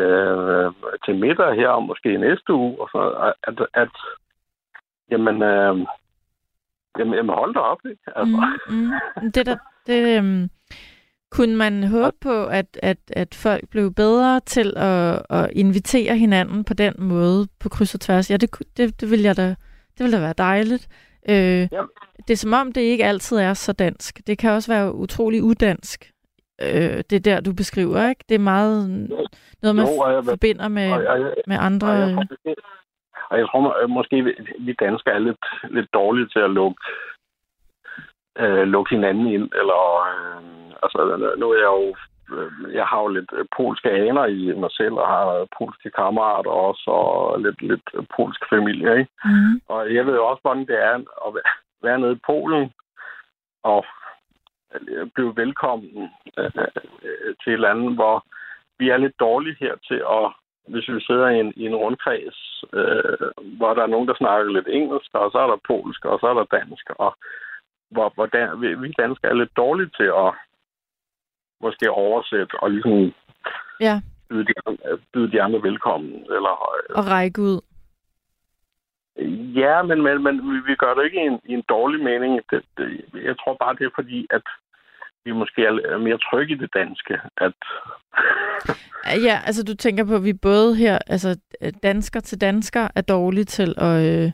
øh, 0.00 0.72
til 1.04 1.14
middag 1.14 1.54
her, 1.54 1.68
og 1.68 1.82
måske 1.82 2.16
næste 2.16 2.52
uge, 2.52 2.80
og 2.80 2.88
så, 2.92 3.32
at, 3.42 3.68
at 3.74 3.94
jamen, 5.10 5.42
øh, 5.42 5.86
Jamen, 6.98 7.14
jamen 7.14 7.34
hold 7.34 7.54
da 7.54 7.60
op, 7.60 7.78
ikke? 7.90 8.02
Altså. 8.16 8.44
Mm, 8.70 8.76
mm. 9.22 9.32
Det 9.32 9.46
der, 9.46 9.56
det, 9.86 10.18
um, 10.18 10.50
kunne 11.30 11.56
man 11.56 11.84
håbe 11.84 12.16
på, 12.20 12.44
at, 12.46 12.78
at, 12.82 12.98
at 13.12 13.34
folk 13.34 13.68
blev 13.70 13.94
bedre 13.94 14.40
til 14.40 14.74
at, 14.76 15.22
at 15.30 15.50
invitere 15.52 16.16
hinanden 16.16 16.64
på 16.64 16.74
den 16.74 16.94
måde 16.98 17.48
på 17.60 17.68
kryds 17.68 17.94
og 17.94 18.00
tværs? 18.00 18.30
Ja, 18.30 18.36
det, 18.36 18.50
det, 18.76 19.00
det 19.00 19.10
vil 19.10 19.20
jeg 19.20 19.36
da, 19.36 19.48
det 19.98 20.04
vil 20.04 20.12
da 20.12 20.20
være 20.20 20.34
dejligt. 20.38 20.88
Øh. 21.28 21.68
Det 22.28 22.34
er 22.34 22.36
som 22.36 22.52
om, 22.52 22.72
det 22.72 22.80
ikke 22.80 23.04
altid 23.04 23.36
er 23.36 23.54
så 23.54 23.72
dansk. 23.72 24.20
Det 24.26 24.38
kan 24.38 24.50
også 24.50 24.72
være 24.72 24.94
utrolig 24.94 25.42
udansk. 25.42 26.10
Øh, 26.62 27.02
det 27.10 27.24
der, 27.24 27.40
du 27.40 27.52
beskriver, 27.52 28.08
ikke? 28.08 28.24
Det 28.28 28.34
er 28.34 28.38
meget 28.38 28.88
noget, 29.62 29.76
man 29.76 29.86
jo, 29.86 30.10
jeg, 30.10 30.24
forbinder 30.24 30.68
med, 30.68 30.92
og 30.92 31.02
jeg, 31.02 31.34
med 31.46 31.56
andre... 31.60 31.88
Og 31.88 31.98
jeg, 31.98 32.54
og 33.30 33.38
jeg 33.38 33.46
tror 33.46 33.82
øh, 33.82 33.90
måske, 33.90 34.16
vi 34.58 34.72
danskere 34.72 35.14
er 35.14 35.18
lidt, 35.18 35.44
lidt 35.70 35.94
dårlige 35.94 36.28
til 36.28 36.38
at 36.38 36.50
lukke, 36.50 36.80
øh, 38.38 38.64
lukke 38.74 38.94
hinanden 38.94 39.26
ind. 39.26 39.50
Eller, 39.60 39.82
øh, 40.10 40.42
altså, 40.82 40.98
nu 41.38 41.50
er 41.50 41.58
jeg 41.58 41.72
jo 41.78 41.96
øh, 42.32 42.74
jeg 42.74 42.86
har 42.86 43.00
jo 43.02 43.08
lidt 43.08 43.30
øh, 43.32 43.44
polske 43.56 43.90
aner 43.90 44.24
i 44.24 44.52
mig 44.52 44.70
selv, 44.70 44.94
og 44.94 45.08
har 45.08 45.46
polske 45.58 45.90
kammerater 45.90 46.50
også, 46.50 46.90
og 46.90 47.40
lidt, 47.40 47.62
lidt 47.62 47.88
polsk 48.16 48.40
familie. 48.50 48.98
Ikke? 48.98 49.10
Mm. 49.24 49.60
Og 49.68 49.94
jeg 49.94 50.06
ved 50.06 50.14
jo 50.14 50.26
også, 50.26 50.40
hvordan 50.42 50.66
det 50.66 50.78
er 50.84 50.94
at 51.26 51.30
være 51.82 51.98
nede 51.98 52.12
i 52.12 52.24
Polen, 52.26 52.72
og 53.62 53.84
blive 55.14 55.36
velkommen 55.36 56.10
øh, 56.38 56.50
til 57.44 57.52
et 57.52 57.60
land, 57.60 57.94
hvor 57.94 58.24
vi 58.78 58.88
er 58.88 58.96
lidt 58.96 59.20
dårlige 59.20 59.56
her 59.60 59.74
til 59.88 60.02
at 60.18 60.32
hvis 60.72 60.88
vi 60.88 61.00
sidder 61.00 61.28
i 61.28 61.40
en, 61.40 61.52
i 61.56 61.66
en 61.66 61.76
rundkreds, 61.76 62.64
øh, 62.72 63.28
hvor 63.58 63.74
der 63.74 63.82
er 63.82 63.92
nogen, 63.94 64.08
der 64.08 64.14
snakker 64.14 64.52
lidt 64.52 64.68
engelsk, 64.68 65.10
og 65.12 65.30
så 65.30 65.38
er 65.38 65.46
der 65.46 65.66
polsk, 65.66 66.04
og 66.04 66.18
så 66.20 66.26
er 66.26 66.34
der 66.34 66.56
dansk, 66.58 66.90
og 66.90 67.16
hvor, 67.90 68.12
hvor 68.14 68.26
dan, 68.26 68.60
vi, 68.60 68.74
vi 68.74 68.94
danskere 68.98 69.30
er 69.30 69.34
lidt 69.34 69.56
dårlige 69.56 69.90
til 69.96 70.10
at 70.24 70.30
måske 71.60 71.90
oversætte 71.90 72.54
og 72.62 72.70
ligesom 72.70 73.12
ja. 73.80 74.00
byde, 74.28 74.44
de, 74.44 74.52
byde 75.12 75.32
de 75.32 75.42
andre 75.42 75.62
velkommen. 75.62 76.12
Eller, 76.36 76.54
øh, 76.74 76.98
og 76.98 77.04
række 77.10 77.42
ud. 77.42 77.60
Ja, 79.60 79.82
men, 79.82 80.02
men, 80.02 80.22
men 80.22 80.34
vi, 80.50 80.58
vi 80.66 80.74
gør 80.74 80.94
det 80.94 81.04
ikke 81.04 81.22
i 81.22 81.26
en, 81.26 81.40
i 81.44 81.52
en 81.54 81.64
dårlig 81.68 82.04
mening. 82.04 82.40
Det, 82.50 82.62
det, 82.76 83.04
jeg 83.14 83.36
tror 83.38 83.56
bare, 83.60 83.74
det 83.74 83.86
er 83.86 83.90
fordi, 83.94 84.26
at 84.30 84.42
vi 85.24 85.32
måske 85.32 85.64
er 85.64 85.98
mere 85.98 86.18
trygge 86.18 86.54
i 86.54 86.58
det 86.58 86.70
danske. 86.74 87.14
At 87.36 87.52
ja, 89.26 89.40
altså 89.46 89.64
du 89.64 89.74
tænker 89.74 90.04
på, 90.04 90.14
at 90.14 90.24
vi 90.24 90.32
både 90.32 90.76
her, 90.76 90.98
altså 91.06 91.36
dansker 91.82 92.20
til 92.20 92.40
dansker, 92.40 92.88
er 92.94 93.00
dårlige 93.00 93.44
til 93.44 93.74
at... 93.76 94.06
Øh, 94.06 94.32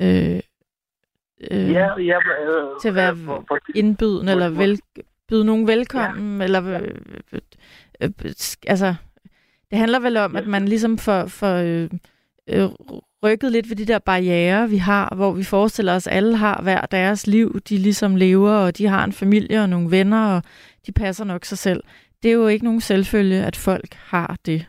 øh, 0.00 0.40
øh, 1.50 1.72
ja, 1.72 1.98
ja, 1.98 2.18
øh, 2.18 2.80
til 2.80 2.88
at 2.88 2.94
være 2.94 3.16
for, 3.16 3.44
for, 3.48 3.58
indbydende, 3.74 4.32
eller 4.32 4.48
vel, 4.48 4.80
byde 5.28 5.44
nogen 5.44 5.66
velkommen, 5.66 6.38
ja. 6.38 6.44
eller... 6.44 6.80
Øh, 6.80 6.94
øh, 7.32 7.40
øh, 8.00 8.10
altså, 8.66 8.94
det 9.70 9.78
handler 9.78 10.00
vel 10.00 10.16
om, 10.16 10.36
at 10.36 10.46
man 10.46 10.68
ligesom 10.68 10.98
får, 10.98 11.26
for 11.26 11.54
øh, 11.54 11.90
øh, 12.48 12.68
rykket 13.24 13.52
lidt 13.52 13.66
ved 13.70 13.76
de 13.76 13.86
der 13.92 13.98
barriere, 13.98 14.68
vi 14.68 14.76
har, 14.76 15.14
hvor 15.16 15.32
vi 15.32 15.44
forestiller 15.44 15.94
os, 15.94 16.06
at 16.06 16.16
alle 16.16 16.36
har 16.36 16.62
hver 16.62 16.80
deres 16.80 17.26
liv, 17.26 17.60
de 17.68 17.76
ligesom 17.78 18.16
lever, 18.16 18.52
og 18.52 18.78
de 18.78 18.86
har 18.86 19.04
en 19.04 19.12
familie 19.12 19.62
og 19.62 19.68
nogle 19.68 19.90
venner, 19.90 20.34
og 20.36 20.42
de 20.86 20.92
passer 20.92 21.24
nok 21.24 21.44
sig 21.44 21.58
selv. 21.58 21.82
Det 22.22 22.28
er 22.30 22.34
jo 22.34 22.46
ikke 22.46 22.64
nogen 22.64 22.80
selvfølge, 22.80 23.44
at 23.44 23.56
folk 23.56 23.94
har 23.94 24.36
det. 24.46 24.68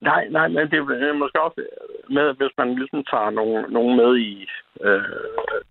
Nej, 0.00 0.28
nej, 0.30 0.48
men 0.48 0.70
det 0.70 0.78
er 0.78 1.12
måske 1.22 1.40
også 1.42 1.60
med, 2.10 2.26
hvis 2.38 2.52
man 2.58 2.74
ligesom 2.74 3.04
tager 3.12 3.30
nogen, 3.30 3.72
nogen 3.72 3.96
med 3.96 4.16
i 4.18 4.46
øh, 4.80 5.02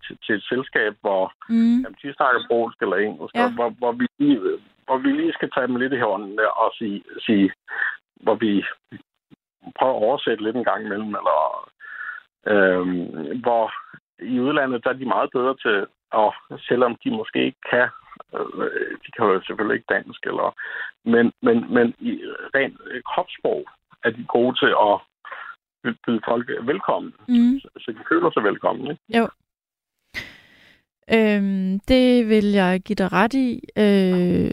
til, 0.04 0.18
til 0.24 0.34
et 0.34 0.44
selskab, 0.52 0.92
hvor 1.00 1.32
Mm. 1.48 1.76
jamen, 1.82 1.96
de 2.02 2.14
snakker 2.18 2.40
polsk 2.50 2.78
eller 2.82 2.96
engelsk, 2.96 3.34
Ja. 3.34 3.42
ja. 3.42 3.50
hvor, 3.56 3.68
hvor, 3.80 3.92
vi 3.92 4.06
lige, 4.18 4.40
hvor 4.86 4.98
vi 4.98 5.10
lige 5.12 5.32
skal 5.32 5.50
tage 5.50 5.66
dem 5.66 5.76
lidt 5.76 5.92
i 5.92 6.04
hånden 6.06 6.38
og 6.62 6.70
sige, 6.78 7.02
sige 7.26 7.50
hvor 8.24 8.34
vi 8.34 8.64
prøver 9.78 9.94
at 9.96 10.02
oversætte 10.06 10.44
lidt 10.44 10.56
en 10.56 10.64
gang 10.64 10.84
imellem, 10.84 11.14
eller 11.20 11.38
øh, 12.52 12.86
hvor 13.44 13.64
i 14.34 14.40
udlandet, 14.40 14.84
der 14.84 14.90
er 14.90 15.00
de 15.02 15.04
meget 15.16 15.30
bedre 15.32 15.56
til, 15.64 15.86
og 16.12 16.34
selvom 16.68 16.96
de 17.04 17.10
måske 17.10 17.44
ikke 17.44 17.62
kan, 17.70 17.88
øh, 18.34 18.90
de 19.04 19.10
kan 19.16 19.24
jo 19.26 19.42
selvfølgelig 19.46 19.74
ikke 19.76 19.92
dansk, 19.96 20.20
eller, 20.30 20.48
men, 21.04 21.32
men, 21.42 21.74
men 21.74 21.94
i 21.98 22.12
rent 22.54 22.76
kropssprog 23.10 23.64
er 24.04 24.10
de 24.10 24.24
gode 24.28 24.54
til 24.62 24.72
at 24.88 24.94
by- 25.82 26.00
byde 26.06 26.20
folk 26.28 26.50
velkommen, 26.62 27.14
Mm. 27.28 27.60
så 27.60 27.88
de 27.98 28.04
føler 28.08 28.30
sig 28.30 28.42
velkommen. 28.44 28.90
Ikke? 28.90 29.18
Jo. 29.18 29.28
Øhm, 31.16 31.80
det 31.88 32.28
vil 32.28 32.44
jeg 32.52 32.80
give 32.80 32.96
dig 32.96 33.12
ret 33.12 33.34
i. 33.34 33.60
Øh, 33.78 34.50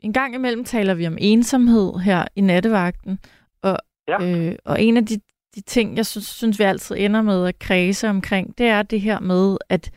en 0.00 0.12
gang 0.12 0.34
imellem 0.34 0.64
taler 0.64 0.94
vi 0.94 1.06
om 1.06 1.16
ensomhed 1.20 1.98
her 2.04 2.24
i 2.36 2.40
nattevagten, 2.40 3.18
og, 3.64 3.78
Ja. 4.08 4.22
øh, 4.24 4.56
og 4.64 4.82
en 4.82 4.96
af 4.96 5.06
de, 5.06 5.20
de 5.54 5.60
ting, 5.60 5.96
jeg 5.96 6.06
synes, 6.06 6.26
synes, 6.26 6.58
vi 6.58 6.64
altid 6.64 6.96
ender 6.98 7.22
med 7.22 7.46
at 7.46 7.58
kredse 7.58 8.08
omkring, 8.08 8.58
det 8.58 8.66
er 8.66 8.82
det 8.82 9.00
her 9.00 9.20
med, 9.20 9.56
at, 9.68 9.90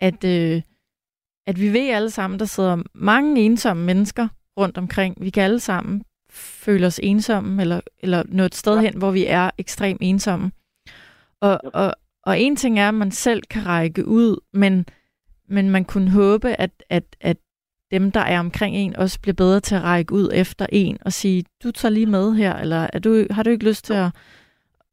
at, 0.00 0.24
øh, 0.24 0.62
at 1.46 1.60
vi 1.60 1.72
ved 1.72 1.90
alle 1.90 2.10
sammen, 2.10 2.38
der 2.40 2.44
sidder 2.46 2.82
mange 2.94 3.40
ensomme 3.42 3.84
mennesker 3.84 4.28
rundt 4.58 4.78
omkring. 4.78 5.16
Vi 5.20 5.30
kan 5.30 5.42
alle 5.42 5.60
sammen 5.60 6.02
føle 6.30 6.86
os 6.86 7.00
ensomme, 7.02 7.62
eller, 7.62 7.80
eller 7.98 8.22
nå 8.28 8.42
et 8.42 8.54
sted 8.54 8.74
Ja. 8.74 8.80
hen, 8.80 8.96
hvor 8.98 9.10
vi 9.10 9.26
er 9.26 9.50
ekstremt 9.58 9.98
ensomme. 10.02 10.52
Og, 11.40 11.60
Ja. 11.64 11.68
og, 11.68 11.94
og 12.22 12.40
en 12.40 12.56
ting 12.56 12.78
er, 12.78 12.88
at 12.88 12.94
man 12.94 13.10
selv 13.10 13.42
kan 13.50 13.66
række 13.66 14.06
ud, 14.06 14.40
men, 14.52 14.86
men 15.48 15.70
man 15.70 15.84
kunne 15.84 16.10
håbe, 16.10 16.48
at, 16.60 16.70
at, 16.90 17.16
at 17.20 17.36
dem, 17.90 18.12
der 18.12 18.20
er 18.20 18.40
omkring 18.40 18.76
en, 18.76 18.96
også 18.96 19.20
bliver 19.22 19.34
bedre 19.34 19.60
til 19.60 19.74
at 19.74 19.82
række 19.84 20.12
ud 20.14 20.28
efter 20.34 20.66
en 20.72 20.98
og 21.04 21.12
sige, 21.12 21.44
du 21.64 21.70
tager 21.70 21.92
lige 21.92 22.06
med 22.06 22.34
her, 22.34 22.56
eller 22.56 22.86
er 22.92 22.98
du, 22.98 23.26
har 23.30 23.42
du 23.42 23.50
ikke 23.50 23.68
lyst 23.68 23.84
til 23.84 23.94
at, 23.94 24.10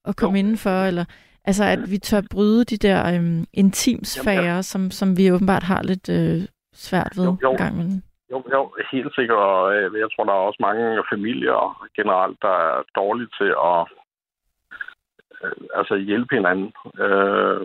at 0.05 0.15
komme 0.15 0.37
Jo. 0.37 0.39
indenfor? 0.39 0.83
Eller, 0.83 1.05
altså, 1.45 1.63
at 1.63 1.91
vi 1.91 1.97
tør 1.97 2.21
bryde 2.31 2.65
de 2.65 2.77
der 2.77 3.15
øhm, 3.15 3.45
intimsfærer, 3.53 4.61
som, 4.61 4.91
som 4.91 5.17
vi 5.17 5.31
åbenbart 5.31 5.63
har 5.63 5.83
lidt 5.83 6.09
øh, 6.09 6.47
svært 6.73 7.11
ved 7.17 7.25
Jo, 7.25 7.37
jo. 7.43 7.51
en 7.51 7.57
gang 7.57 7.73
imellem. 7.73 8.01
Jo, 8.31 8.43
jo, 8.51 8.73
helt 8.91 9.15
sikkert. 9.15 9.37
Og 9.37 9.75
øh, 9.75 9.99
jeg 9.99 10.07
tror, 10.11 10.23
der 10.23 10.33
er 10.33 10.47
også 10.49 10.57
mange 10.59 11.03
familier 11.13 11.87
generelt, 11.95 12.37
der 12.41 12.55
er 12.69 12.83
dårlige 12.95 13.29
til 13.39 13.51
at 13.71 13.81
øh, 15.43 15.67
altså 15.75 15.95
hjælpe 15.95 16.35
hinanden. 16.35 16.73
Øh, 17.05 17.61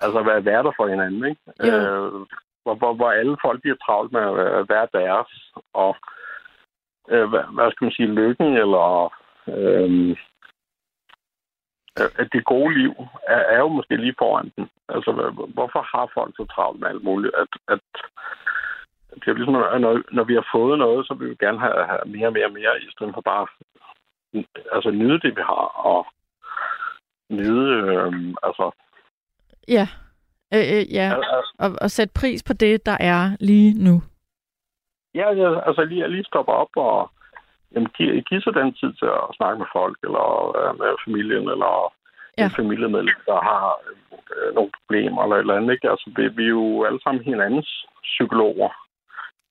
altså 0.00 0.22
være 0.22 0.44
værter 0.44 0.72
for 0.76 0.86
hinanden, 0.88 1.24
ikke? 1.30 1.40
Jo. 1.66 1.74
Øh, 1.76 2.26
hvor, 2.66 2.74
hvor, 2.74 2.94
hvor 2.94 3.10
alle 3.10 3.36
folk 3.42 3.60
bliver 3.60 3.76
travlt 3.76 4.12
med 4.12 4.20
øh, 4.44 4.58
at 4.60 4.68
være- 4.68 4.94
deres. 5.00 5.30
Og 5.72 5.96
øh, 7.08 7.28
hvad, 7.30 7.44
hvad 7.54 7.70
skal 7.70 7.84
man 7.84 7.92
sige, 7.96 8.14
lykken 8.20 8.56
eller 8.62 8.86
øh, 9.54 10.16
at 12.20 12.28
det 12.32 12.44
gode 12.44 12.78
liv 12.78 12.92
er, 13.28 13.42
er 13.54 13.58
jo 13.58 13.68
måske 13.68 13.96
lige 13.96 14.14
foran 14.18 14.52
dem. 14.56 14.68
Altså, 14.88 15.10
hvorfor 15.54 15.82
har 15.92 16.10
folk 16.14 16.32
så 16.36 16.44
travlt 16.54 16.80
med 16.80 16.88
alt 16.88 17.04
muligt? 17.04 17.34
At, 17.34 17.48
at 17.68 17.80
det 19.14 19.28
er 19.28 19.34
ligesom, 19.34 19.54
at 19.56 19.80
når, 19.80 20.02
når 20.12 20.24
vi 20.24 20.34
har 20.34 20.46
fået 20.54 20.78
noget, 20.78 21.06
så 21.06 21.14
vil 21.14 21.30
vi 21.30 21.36
gerne 21.44 21.58
have, 21.58 21.84
have 21.86 22.00
mere 22.06 22.26
og 22.26 22.32
mere 22.32 22.46
og 22.46 22.52
mere, 22.52 22.80
i 22.80 22.90
stedet 22.90 23.14
for 23.14 23.20
bare 23.20 23.46
altså, 24.72 24.90
nyde 24.90 25.20
det, 25.20 25.36
vi 25.36 25.42
har, 25.42 25.66
og 25.92 26.06
nyde, 27.30 27.68
øh, 27.92 28.12
altså, 28.42 28.70
Ja, 29.68 29.88
øh, 30.54 30.60
øh, 30.74 30.94
ja. 30.94 31.08
al- 31.14 31.24
Og, 31.58 31.70
og 31.80 31.90
sætte 31.90 32.12
pris 32.20 32.42
på 32.42 32.52
det, 32.52 32.86
der 32.86 32.96
er 33.00 33.36
lige 33.40 33.84
nu. 33.84 34.02
ja, 35.14 35.28
ja, 35.32 35.60
altså 35.68 35.84
lige, 35.84 36.08
lige 36.08 36.24
stoppe 36.24 36.52
op 36.52 36.68
og 36.76 37.10
jamen, 37.74 37.88
give, 37.96 38.22
give 38.22 38.40
sig 38.42 38.54
den 38.54 38.74
tid 38.74 38.92
til 38.92 39.06
at 39.06 39.36
snakke 39.36 39.58
med 39.58 39.66
folk, 39.72 39.98
eller 40.02 40.26
øh, 40.58 40.78
med 40.78 40.90
familien, 41.04 41.48
eller 41.54 41.92
ja. 42.38 42.44
en 42.44 42.50
familiemedlem, 42.50 43.20
der 43.26 43.40
har 43.50 43.66
øh, 44.36 44.54
nogle 44.54 44.70
problemer, 44.78 45.22
eller 45.22 45.36
et 45.36 45.40
eller 45.40 45.56
andet, 45.56 45.72
ikke? 45.72 45.90
Altså, 45.90 46.10
vi, 46.16 46.28
vi 46.28 46.44
er 46.44 46.48
jo 46.60 46.84
alle 46.84 47.00
sammen 47.02 47.24
hinandens 47.24 47.86
psykologer. 48.02 48.70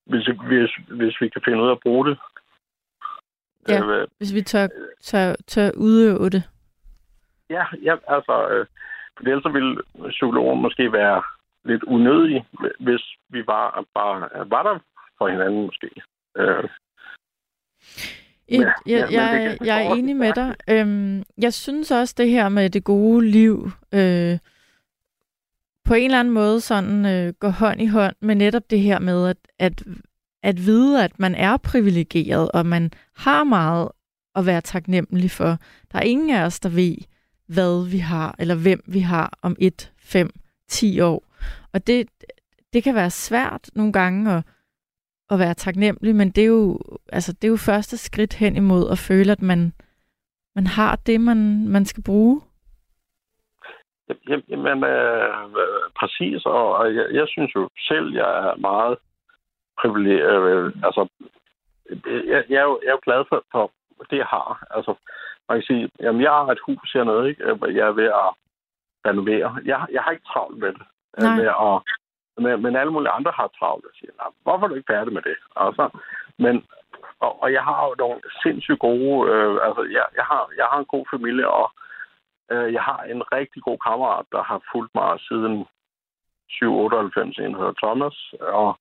Hvis, 0.06 0.26
hvis, 0.48 0.72
hvis 1.00 1.22
vi 1.22 1.30
kan 1.30 1.42
finde 1.46 1.64
ud 1.64 1.68
af 1.68 1.72
at 1.72 1.80
bruge 1.84 2.06
det. 2.10 2.18
Ja. 3.70 3.84
Øh, 3.84 4.08
Hvis 4.18 4.34
vi 4.34 4.42
tør, 4.42 4.68
tør, 5.02 5.36
tør 5.48 5.70
udøve 5.78 6.30
det. 6.30 6.44
Ja, 7.50 7.66
ja 7.84 7.96
altså, 8.08 8.48
øh, 8.50 8.66
for 9.18 9.28
ellers 9.28 9.54
ville 9.54 9.82
psykologen 10.10 10.62
måske 10.62 10.92
være 10.92 11.24
lidt 11.66 11.84
unødig, 11.84 12.46
hvis 12.80 13.04
vi 13.30 13.44
bare, 13.44 13.86
bare 13.94 14.50
var 14.50 14.64
der 14.64 14.80
for 15.18 15.28
hinanden 15.28 15.66
måske. 15.66 15.90
Øh, 16.38 16.64
Et, 18.48 18.62
Ja, 18.62 18.72
ja, 18.88 19.06
jeg, 19.06 19.12
jeg, 19.12 19.58
jeg 19.66 19.86
er 19.86 19.94
enig 19.94 20.16
med 20.16 20.34
dig. 20.34 20.56
Øhm, 20.70 21.24
jeg 21.38 21.54
synes 21.54 21.92
også, 21.92 22.16
det 22.18 22.30
her 22.30 22.50
med 22.50 22.70
det 22.70 22.84
gode 22.84 23.26
liv 23.26 23.72
øh, 23.94 24.38
på 25.86 25.94
en 25.94 26.06
eller 26.06 26.20
anden 26.20 26.34
måde 26.34 26.62
sådan 26.62 27.06
øh, 27.06 27.34
går 27.40 27.50
hånd 27.50 27.82
i 27.82 27.86
hånd 27.86 28.16
med 28.22 28.36
netop 28.36 28.70
det 28.70 28.80
her 28.80 29.00
med 29.00 29.28
at, 29.30 29.38
at, 29.60 29.84
at 30.44 30.58
vide, 30.58 31.04
at 31.04 31.20
man 31.20 31.36
er 31.36 31.58
privilegeret, 31.58 32.52
og 32.52 32.66
man 32.66 32.92
har 33.16 33.44
meget 33.44 33.90
at 34.36 34.46
være 34.46 34.62
taknemmelig 34.62 35.32
for. 35.32 35.58
Der 35.92 36.00
er 36.00 36.04
ingen 36.04 36.30
af 36.30 36.46
os, 36.46 36.60
der 36.60 36.70
ved, 36.70 36.98
hvad 37.48 37.92
vi 37.92 37.98
har, 37.98 38.36
eller 38.40 38.56
hvem 38.56 38.84
vi 38.88 39.00
har 39.00 39.38
om 39.42 39.56
1, 39.60 39.92
5, 40.00 40.30
10 40.68 41.00
år. 41.00 41.24
Og 41.74 41.88
det, 41.88 42.10
det 42.74 42.84
kan 42.84 42.96
være 42.96 43.10
svært 43.10 43.70
nogle 43.74 43.94
gange 43.94 44.32
at, 44.32 44.44
at 45.30 45.40
være 45.40 45.54
taknemmelig, 45.54 46.16
men 46.16 46.30
det 46.32 46.42
er 46.42 46.48
jo, 46.48 46.80
altså, 47.12 47.34
det 47.34 47.44
er 47.44 47.52
jo 47.52 47.58
første 47.58 47.98
skridt 47.98 48.34
hen 48.34 48.56
imod 48.56 48.92
at 48.92 48.98
føle, 48.98 49.32
at 49.32 49.42
man, 49.42 49.74
man 50.56 50.68
har 50.68 50.96
det, 50.96 51.22
man, 51.22 51.68
man 51.68 51.86
skal 51.86 52.04
bruge. 52.04 52.42
Jamen, 54.50 54.84
øh, 54.84 55.34
præcis, 56.00 56.46
og, 56.46 56.76
og 56.76 56.96
jeg, 56.96 57.08
jeg 57.12 57.28
synes 57.28 57.56
jo 57.56 57.70
selv, 57.78 58.14
jeg 58.14 58.30
er 58.48 58.56
meget 58.56 58.98
privilegeret. 59.82 60.44
Øh, 60.52 60.74
altså, 60.84 61.08
jeg, 62.06 62.44
jeg, 62.50 62.58
er 62.58 62.64
jo, 62.64 62.80
jeg 62.84 62.90
er 62.90 62.98
jo 62.98 63.06
glad 63.06 63.24
for, 63.30 63.44
for 63.52 63.72
det, 64.10 64.18
jeg 64.18 64.26
har. 64.26 64.68
Altså, 64.72 64.94
man 65.50 65.58
kan 65.58 65.68
sige, 65.72 65.90
jamen, 66.00 66.22
jeg 66.22 66.32
har 66.32 66.46
et 66.52 66.66
hus 66.68 66.92
hernede, 66.94 67.30
ikke? 67.30 67.44
Jeg 67.80 67.88
er 67.88 67.92
ved 68.02 68.10
at 68.24 68.30
renovere. 69.08 69.58
Jeg, 69.66 69.86
jeg 69.92 70.02
har 70.04 70.12
ikke 70.12 70.30
travlt 70.34 70.58
med 70.58 70.72
det. 70.78 70.86
øh, 71.18 71.24
Nej. 71.24 71.36
Med 71.36 71.48
at, 71.68 71.78
men, 72.44 72.62
men 72.64 72.76
alle 72.76 72.92
mulige 72.94 73.16
andre 73.18 73.32
har 73.36 73.48
travlt 73.60 73.86
og 73.86 73.92
siger, 74.00 74.12
"Nå, 74.20 74.26
hvorfor 74.44 74.64
er 74.64 74.70
du 74.70 74.76
ikke 74.76 74.94
færdig 74.94 75.14
med 75.14 75.22
det? 75.22 75.38
Altså, 75.56 75.84
men, 76.38 76.66
og, 77.20 77.42
og 77.44 77.54
jeg 77.54 77.64
har 77.64 77.88
jo 77.88 77.96
nogle 77.98 78.22
sindssygt 78.44 78.80
gode, 78.80 79.32
øh, 79.32 79.68
altså 79.68 79.82
jeg, 79.98 80.06
jeg, 80.16 80.26
har, 80.32 80.50
jeg 80.58 80.66
har 80.72 80.80
en 80.80 80.94
god 80.96 81.06
familie, 81.14 81.48
og 81.50 81.68
øh, 82.52 82.74
jeg 82.74 82.84
har 82.84 83.00
en 83.04 83.22
rigtig 83.38 83.62
god 83.64 83.78
kammerat, 83.88 84.26
der 84.32 84.44
har 84.44 84.60
fulgt 84.72 84.96
mig 84.96 85.20
siden 85.20 85.66
798, 86.50 87.38
en 87.38 87.56
hedder 87.56 87.74
Thomas, 87.84 88.34
og 88.40 88.80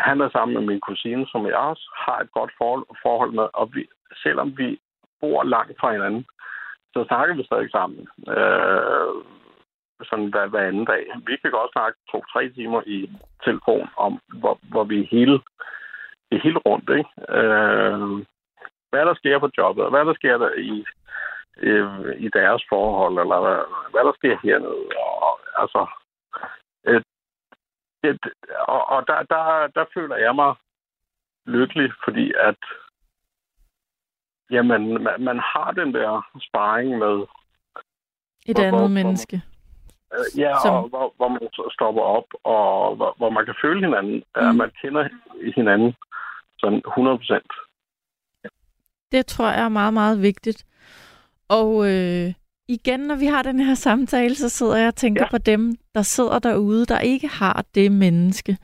han 0.00 0.20
er 0.20 0.30
sammen 0.30 0.54
med 0.58 0.64
min 0.70 0.80
kusine, 0.80 1.26
som 1.26 1.46
jeg 1.46 1.56
også 1.56 1.86
har 2.06 2.18
et 2.20 2.30
godt 2.32 2.52
forhold, 2.58 2.86
forhold 3.02 3.32
med, 3.32 3.46
og 3.54 3.74
vi, 3.74 3.88
selvom 4.22 4.58
vi 4.58 4.78
bor 5.20 5.42
langt 5.44 5.80
fra 5.80 5.92
hinanden, 5.92 6.26
så 6.94 7.04
snakker 7.08 7.34
vi 7.34 7.44
stadig 7.44 7.70
sammen. 7.70 8.08
Øh, 8.28 9.14
sådan 10.04 10.30
hver, 10.30 10.46
hver 10.46 10.68
anden 10.68 10.84
dag. 10.84 11.06
Vi 11.26 11.36
kan 11.36 11.50
godt 11.50 11.72
snakke 11.72 11.98
to-tre 12.10 12.48
timer 12.48 12.82
i 12.86 13.10
telefon 13.44 13.88
om, 13.96 14.20
hvor, 14.40 14.58
hvor 14.62 14.84
vi 14.84 15.00
er 15.00 15.06
hele, 15.10 15.36
er 16.32 16.38
hele 16.42 16.58
rundt. 16.58 16.90
Ikke? 16.98 17.10
Øh, 17.38 18.00
hvad 18.90 19.04
der 19.06 19.14
sker 19.14 19.38
på 19.38 19.50
jobbet, 19.58 19.84
og 19.84 19.90
hvad 19.90 20.04
der 20.04 20.14
sker 20.14 20.38
der 20.38 20.50
i, 20.52 20.84
øh, 21.56 22.16
i 22.18 22.28
deres 22.28 22.62
forhold, 22.68 23.18
eller 23.18 23.40
hvad, 23.40 23.58
hvad 23.90 24.04
der 24.04 24.12
sker 24.18 24.36
hernede. 24.42 24.82
Og, 25.26 25.40
altså, 25.62 25.86
øh, 26.86 27.02
det, 28.02 28.18
og, 28.68 28.88
og 28.88 29.06
der, 29.08 29.22
der, 29.22 29.66
der 29.66 29.84
føler 29.94 30.16
jeg 30.16 30.34
mig 30.34 30.54
lykkelig, 31.46 31.92
fordi 32.04 32.32
at 32.36 32.62
jamen, 34.50 35.02
man, 35.04 35.14
man 35.20 35.38
har 35.52 35.72
den 35.76 35.94
der 35.94 36.26
sparring 36.48 36.98
med 36.98 37.24
Et 38.46 38.56
Hvor- 38.56 38.64
andet 38.64 38.80
hvor- 38.80 38.88
menneske. 38.88 39.42
Øh, 40.14 40.40
Ja, 40.40 40.52
Som- 40.64 40.74
og 40.74 40.88
hvor, 40.88 41.12
hvor 41.16 41.28
man 41.28 41.40
stopper 41.72 42.02
op, 42.02 42.24
og 42.44 42.96
hvor, 42.96 43.14
hvor 43.16 43.30
man 43.30 43.44
kan 43.44 43.54
føle 43.62 43.80
hinanden, 43.86 44.14
mm. 44.14 44.48
at 44.48 44.54
man 44.54 44.70
kender 44.82 45.08
hinanden 45.56 45.94
sådan 46.58 46.82
100 46.86 47.18
procent. 47.18 47.52
Det 49.12 49.26
tror 49.26 49.46
jeg 49.50 49.64
er 49.64 49.68
meget, 49.68 49.94
meget 49.94 50.22
vigtigt. 50.22 50.64
Og 51.48 51.86
øh, 51.90 52.34
igen, 52.68 53.00
når 53.00 53.14
vi 53.16 53.26
har 53.26 53.42
den 53.42 53.60
her 53.60 53.74
samtale, 53.74 54.34
så 54.34 54.48
sidder 54.48 54.76
jeg 54.76 54.88
og 54.88 54.94
tænker. 54.94 55.22
Ja. 55.24 55.30
på 55.30 55.38
dem, 55.38 55.74
der 55.94 56.02
sidder 56.02 56.38
derude, 56.38 56.86
der 56.86 56.98
ikke 57.00 57.28
har 57.28 57.64
det 57.74 57.92
menneske 57.92 58.56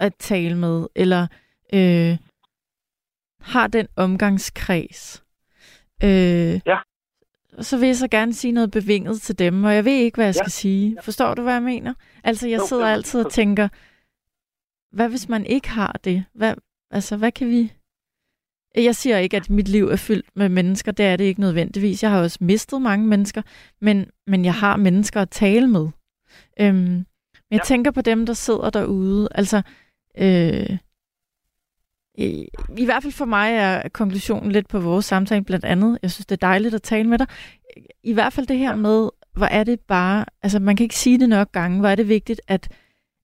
at 0.00 0.14
tale 0.18 0.56
med, 0.56 0.86
eller 0.96 1.26
øh, 1.74 2.18
har 3.46 3.66
den 3.66 3.86
omgangskreds, 3.96 5.22
øh, 6.04 6.60
Ja. 6.66 6.76
så 7.60 7.78
vil 7.78 7.86
jeg 7.86 7.96
så 7.96 8.08
gerne 8.08 8.34
sige 8.34 8.52
noget 8.52 8.70
bevinget 8.70 9.22
til 9.22 9.38
dem, 9.38 9.64
og 9.64 9.74
jeg 9.74 9.84
ved 9.84 9.92
ikke, 9.92 10.16
hvad 10.16 10.26
jeg 10.26 10.34
Ja. 10.34 10.42
skal 10.42 10.52
sige. 10.52 10.96
Forstår 11.02 11.34
du, 11.34 11.42
hvad 11.42 11.52
jeg 11.52 11.62
mener? 11.62 11.94
Altså, 12.24 12.48
jeg 12.48 12.58
Jo, 12.60 12.66
sidder 12.66 12.86
altid 12.86 13.24
og 13.24 13.32
tænker, 13.32 13.68
hvad 14.96 15.08
hvis 15.08 15.28
man 15.28 15.46
ikke 15.46 15.68
har 15.68 16.00
det? 16.04 16.24
Hvad, 16.34 16.54
altså, 16.90 17.16
hvad 17.16 17.32
kan 17.32 17.48
vi... 17.50 17.72
Jeg 18.76 18.96
siger 18.96 19.18
ikke, 19.18 19.36
at 19.36 19.50
mit 19.50 19.68
liv 19.68 19.88
er 19.88 19.96
fyldt 19.96 20.26
med 20.34 20.48
mennesker. 20.48 20.92
Det 20.92 21.06
er 21.06 21.16
det 21.16 21.24
ikke 21.24 21.40
nødvendigvis. 21.40 22.02
Jeg 22.02 22.10
har 22.10 22.20
også 22.22 22.38
mistet 22.40 22.82
mange 22.82 23.06
mennesker, 23.06 23.42
men, 23.80 24.06
men 24.26 24.44
jeg 24.44 24.54
har 24.54 24.76
mennesker 24.76 25.22
at 25.22 25.30
tale 25.30 25.66
med. 25.68 25.88
Øhm, 26.60 26.76
men 26.76 27.04
jeg 27.50 27.58
Ja. 27.58 27.64
tænker 27.64 27.90
på 27.90 28.00
dem, 28.00 28.26
der 28.26 28.32
sidder 28.32 28.70
derude. 28.70 29.28
Altså, 29.30 29.62
øh, 30.18 30.78
i, 32.16 32.48
i 32.78 32.84
hvert 32.84 33.02
fald 33.02 33.12
for 33.12 33.24
mig 33.24 33.52
er 33.52 33.88
konklusionen 33.88 34.52
lidt 34.52 34.68
på 34.68 34.80
vores 34.80 35.04
samtale 35.04 35.44
blandt 35.44 35.64
andet. 35.64 35.98
Jeg 36.02 36.10
synes, 36.10 36.26
det 36.26 36.42
er 36.42 36.46
dejligt 36.46 36.74
at 36.74 36.82
tale 36.82 37.08
med 37.08 37.18
dig. 37.18 37.26
I 38.02 38.14
hvert 38.14 38.32
fald 38.32 38.46
det 38.46 38.58
her 38.58 38.76
med, 38.76 39.10
hvor 39.36 39.46
er 39.46 39.64
det 39.64 39.80
bare... 39.80 40.24
Altså, 40.42 40.60
man 40.60 40.76
kan 40.76 40.84
ikke 40.84 40.94
sige 40.94 41.18
det 41.18 41.28
nok 41.28 41.52
gange. 41.52 41.80
Hvor 41.80 41.88
er 41.88 41.94
det 41.94 42.08
vigtigt, 42.08 42.40
at 42.48 42.68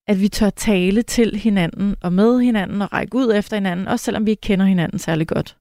at 0.06 0.16
vi 0.20 0.28
tør 0.28 0.51
tale 0.51 1.02
til 1.02 1.31
hinanden 1.36 1.97
og 2.05 2.12
med 2.12 2.40
hinanden 2.40 2.82
og 2.82 2.93
række 2.93 3.16
ud 3.16 3.35
efter 3.35 3.56
hinanden, 3.56 3.89
også 3.89 4.05
selvom 4.05 4.27
vi 4.27 4.31
ikke 4.31 4.48
kender 4.48 4.66
hinanden 4.66 4.98
særlig 4.98 5.28
godt. 5.28 5.56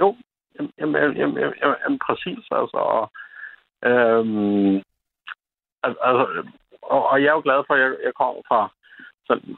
Jo, 0.00 0.16
jamen, 0.56 0.72
jamen, 0.78 1.16
jamen, 1.16 1.36
jamen, 1.38 1.76
jamen 1.84 1.98
præcis. 2.06 2.44
Altså, 2.50 2.80
og, 2.96 3.04
øhm, 3.90 4.76
altså, 5.82 6.44
og, 6.82 7.08
og 7.10 7.22
jeg 7.22 7.28
er 7.28 7.38
jo 7.38 7.42
glad 7.44 7.60
for, 7.66 7.74
at 7.74 7.80
jeg, 7.80 7.90
jeg 8.04 8.14
kommer 8.14 8.42
fra 8.48 8.72
sådan, 9.26 9.56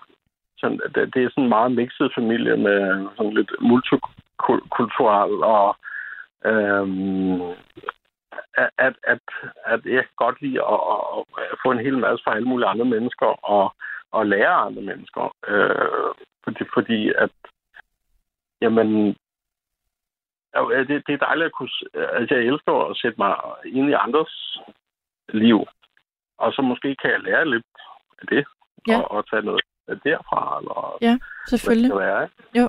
sådan, 0.62 0.80
det, 0.94 1.14
det 1.14 1.20
er 1.24 1.30
sådan 1.30 1.44
en 1.44 1.54
meget 1.56 1.72
mixet 1.72 2.12
familie 2.14 2.56
med 2.56 3.08
sådan 3.16 3.34
lidt 3.34 3.52
multikulturel 3.60 5.34
og 5.56 5.76
øhm, 6.50 7.40
at, 8.56 8.94
at, 9.12 9.20
at, 9.64 9.80
jeg 9.84 10.02
kan 10.06 10.16
godt 10.16 10.42
lide 10.42 10.60
at, 10.72 10.80
at, 11.52 11.58
få 11.64 11.70
en 11.70 11.84
hel 11.86 11.98
masse 11.98 12.24
fra 12.24 12.34
alle 12.34 12.48
mulige 12.48 12.68
andre 12.68 12.84
mennesker 12.84 13.26
og, 13.26 13.74
og 14.12 14.26
lære 14.26 14.54
andre 14.66 14.82
mennesker. 14.82 15.34
Øh, 15.48 16.14
fordi, 16.44 16.64
fordi 16.74 17.12
at 17.18 17.30
jamen, 18.60 19.16
Ja, 20.54 20.84
det, 20.88 21.06
det 21.06 21.12
er 21.14 21.26
dejligt 21.26 21.46
at 21.46 21.52
kunne... 21.52 21.68
Altså, 21.94 22.34
jeg 22.34 22.44
elsker 22.44 22.90
at 22.90 22.96
sætte 22.96 23.18
mig 23.18 23.34
ind 23.64 23.90
i 23.90 23.92
andres 23.92 24.58
liv. 25.28 25.66
Og 26.38 26.52
så 26.52 26.62
måske 26.62 26.96
kan 27.02 27.10
jeg 27.10 27.20
lære 27.20 27.50
lidt 27.50 27.66
af 28.18 28.26
det. 28.26 28.44
Ja. 28.88 28.98
Og, 29.00 29.10
og 29.10 29.30
tage 29.30 29.42
noget 29.42 29.60
derfra. 30.04 30.58
Eller 30.60 30.98
Ja, 31.00 31.06
hvad 31.08 31.18
det 31.18 31.48
selvfølgelig. 31.50 31.90
være. 31.96 32.22
ikke? 32.54 32.68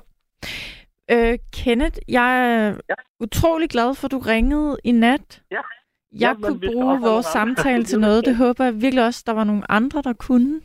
Øh, 1.10 1.38
Kenneth, 1.52 1.98
jeg 2.08 2.30
er 2.54 2.74
Ja. 2.88 2.94
utrolig 3.20 3.68
glad 3.70 3.94
for, 3.94 4.04
at 4.06 4.12
du 4.12 4.18
ringede 4.18 4.76
i 4.84 4.92
nat. 4.92 5.42
Ja. 5.50 5.54
Jeg 5.56 6.20
Ja, 6.20 6.32
men 6.34 6.42
kunne 6.44 6.60
bruge 6.72 7.00
vores 7.00 7.26
samtale 7.26 7.84
til 7.84 8.00
noget. 8.06 8.24
Det 8.26 8.36
håber 8.36 8.64
jeg 8.64 8.74
virkelig 8.82 9.04
også, 9.04 9.22
der 9.26 9.32
var 9.32 9.44
nogle 9.44 9.70
andre, 9.70 10.02
der 10.02 10.12
kunne. 10.12 10.60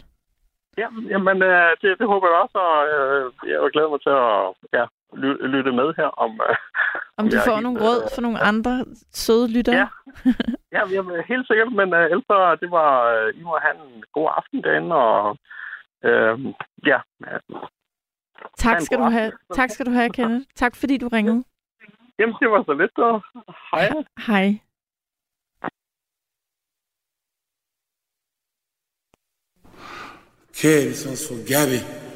Ja, 0.78 0.88
jamen, 1.10 1.42
øh, 1.44 1.70
det, 1.82 1.90
det 2.00 2.08
håber 2.08 2.28
jeg 2.28 2.38
også. 2.44 2.58
Og 2.58 2.78
øh, 2.88 3.50
jeg 3.52 3.62
vil 3.64 3.72
glæde 3.72 3.90
mig 3.90 4.02
til 4.02 4.10
at 4.10 4.38
ja, 4.78 4.86
ly- 5.22 5.42
lytte 5.54 5.72
med 5.72 5.94
her 5.98 6.10
om... 6.26 6.32
Øh, 6.50 6.56
Om 7.18 7.30
du 7.30 7.38
får 7.46 7.60
nogle 7.60 7.80
råd 7.86 8.00
øh, 8.04 8.10
for 8.16 8.22
nogle 8.22 8.40
andre 8.40 8.86
søde 9.14 9.48
lyttere. 9.56 9.76
Ja. 9.76 9.88
Ja, 10.72 10.82
jamen, 10.96 11.16
helt 11.28 11.48
sikkert, 11.48 11.72
men 11.80 11.94
uh, 11.94 12.00
ellers 12.14 12.60
det 12.62 12.70
var, 12.80 12.92
uh, 13.14 13.40
I 13.40 13.42
må 13.44 13.58
have 13.66 13.76
en 13.86 14.04
god 14.14 14.28
aften 14.38 14.64
derinde, 14.64 14.96
og 14.96 15.38
uh, 16.04 16.54
ja, 16.86 17.00
Tak 18.58 18.82
skal, 18.82 18.98
du 18.98 19.04
have. 19.04 19.32
tak 19.54 19.70
skal 19.70 19.86
du 19.86 19.92
have, 19.92 20.10
Kenneth. 20.10 20.46
Tak 20.56 20.76
fordi 20.76 20.98
du 20.98 21.08
ringede. 21.08 21.44
jamen, 22.20 22.36
det 22.40 22.50
var 22.52 22.64
så 22.64 22.74
lidt, 22.74 22.98
og 22.98 23.24
hej. 23.72 23.90
Hej. 24.28 24.60
Okay, 30.50 30.86
this 30.88 31.06
one's 31.06 31.24
for 31.28 31.38
Gabby. 31.48 32.09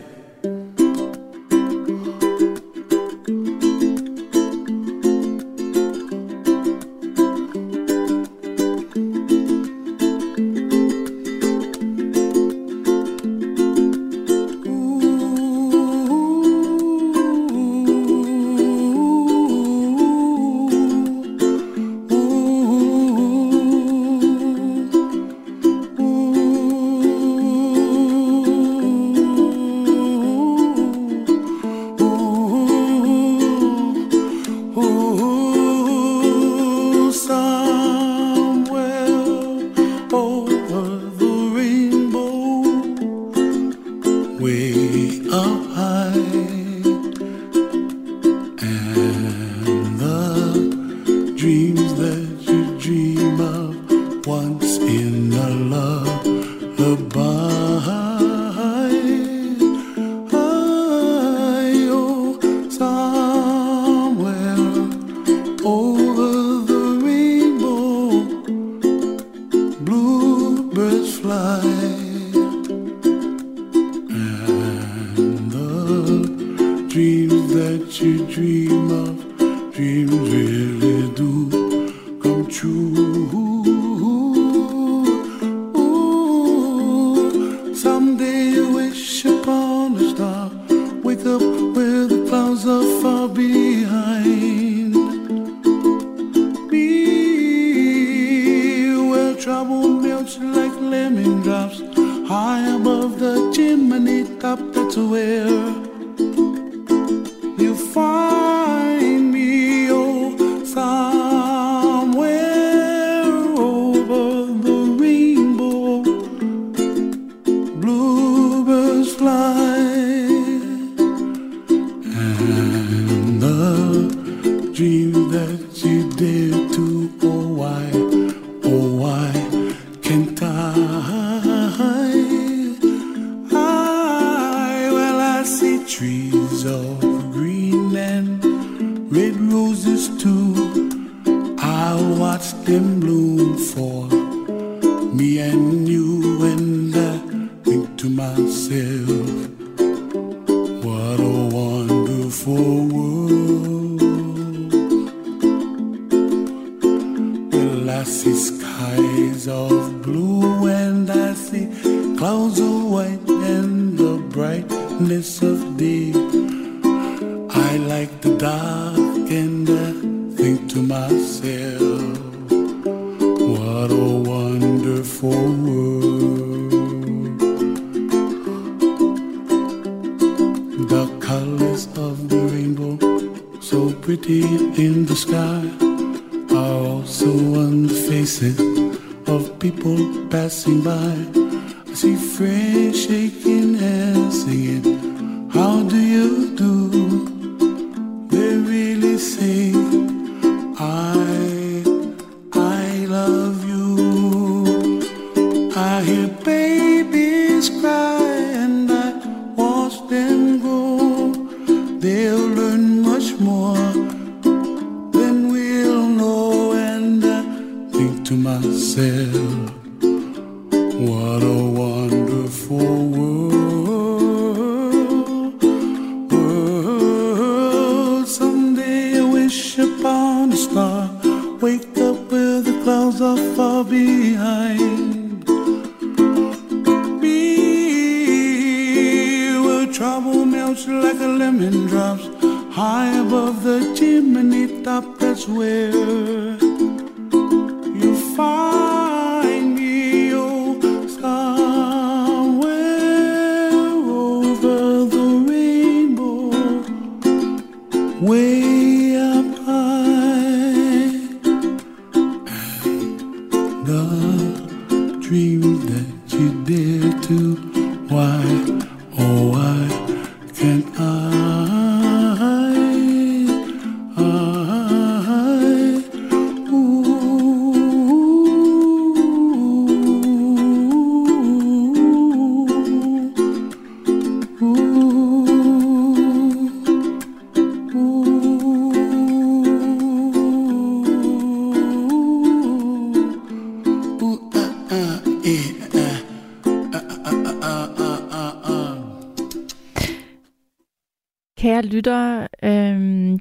Kære 301.73 301.85
lyttere, 301.85 302.47
øhm, 302.63 303.39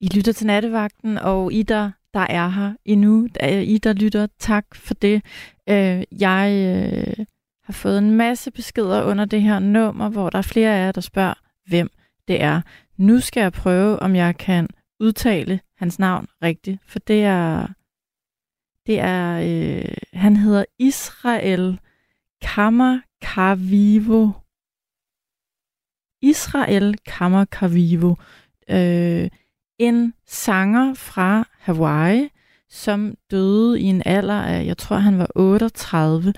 I 0.00 0.08
lytter 0.16 0.32
til 0.32 0.46
nattevagten, 0.46 1.18
og 1.18 1.52
I 1.52 1.62
der, 1.62 1.90
der 2.14 2.20
er 2.20 2.48
her 2.48 2.74
endnu, 2.84 3.28
I 3.62 3.78
der 3.78 3.92
lytter, 3.92 4.26
tak 4.38 4.74
for 4.74 4.94
det. 4.94 5.22
Øh, 5.68 6.02
jeg 6.20 6.52
øh, 6.52 7.26
har 7.64 7.72
fået 7.72 7.98
en 7.98 8.10
masse 8.10 8.50
beskeder 8.50 9.02
under 9.02 9.24
det 9.24 9.42
her 9.42 9.58
nummer, 9.58 10.08
hvor 10.08 10.30
der 10.30 10.38
er 10.38 10.42
flere 10.42 10.76
af 10.76 10.84
jer, 10.84 10.92
der 10.92 11.00
spørger, 11.00 11.34
hvem 11.68 11.90
det 12.28 12.42
er. 12.42 12.60
Nu 12.96 13.20
skal 13.20 13.40
jeg 13.40 13.52
prøve, 13.52 13.98
om 13.98 14.16
jeg 14.16 14.36
kan 14.36 14.68
udtale 15.00 15.60
hans 15.76 15.98
navn 15.98 16.26
rigtigt, 16.42 16.78
for 16.86 16.98
det 16.98 17.24
er, 17.24 17.66
det 18.86 19.00
er, 19.00 19.40
øh, 19.44 19.94
han 20.12 20.36
hedder 20.36 20.64
Israel 20.78 21.80
Kamakavivo. 22.42 24.30
Israel 26.22 26.98
Kamakavivo. 27.06 28.14
Øh, 28.70 29.28
en 29.78 30.14
sanger 30.26 30.94
fra 30.94 31.48
Hawaii, 31.58 32.28
som 32.68 33.14
døde 33.30 33.80
i 33.80 33.84
en 33.84 34.02
alder 34.06 34.42
af, 34.42 34.66
jeg 34.66 34.78
tror 34.78 34.96
han 34.96 35.18
var 35.18 35.28
38. 35.34 36.34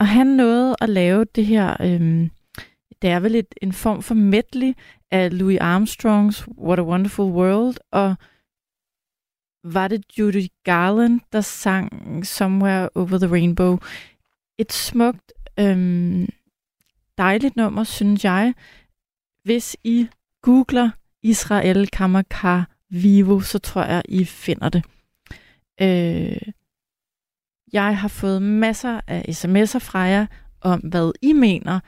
Og 0.00 0.08
han 0.08 0.26
nåede 0.26 0.76
at 0.80 0.88
lave 0.88 1.24
det 1.24 1.46
her, 1.46 1.76
øh, 1.80 2.28
det 3.02 3.10
er 3.10 3.20
vel 3.20 3.34
et, 3.34 3.54
en 3.62 3.72
form 3.72 4.02
for 4.02 4.14
medley 4.14 4.74
af 5.10 5.38
Louis 5.38 5.58
Armstrongs 5.60 6.48
What 6.48 6.78
a 6.78 6.82
Wonderful 6.82 7.32
World, 7.32 7.76
og 7.92 8.14
var 9.64 9.88
det 9.88 10.18
Judy 10.18 10.46
Garland, 10.64 11.20
der 11.32 11.40
sang 11.40 12.26
Somewhere 12.26 12.88
Over 12.94 13.18
the 13.18 13.30
Rainbow. 13.30 13.78
Et 14.58 14.72
smukt, 14.72 15.32
øhm, 15.60 16.28
dejligt 17.18 17.56
nummer, 17.56 17.84
synes 17.84 18.24
jeg. 18.24 18.54
Hvis 19.48 19.76
I 19.84 20.08
googler 20.42 20.90
Israel 21.22 21.88
Kamakar 21.88 22.70
Vivo, 22.90 23.40
så 23.40 23.58
tror 23.58 23.84
jeg, 23.84 24.02
I 24.08 24.24
finder 24.24 24.68
det. 24.68 24.84
Øh, 25.80 26.52
jeg 27.72 27.98
har 27.98 28.08
fået 28.08 28.42
masser 28.42 29.00
af 29.06 29.24
sms'er 29.28 29.78
fra 29.78 29.98
jer 29.98 30.26
om, 30.60 30.80
hvad 30.80 31.12
I 31.22 31.32
mener 31.32 31.80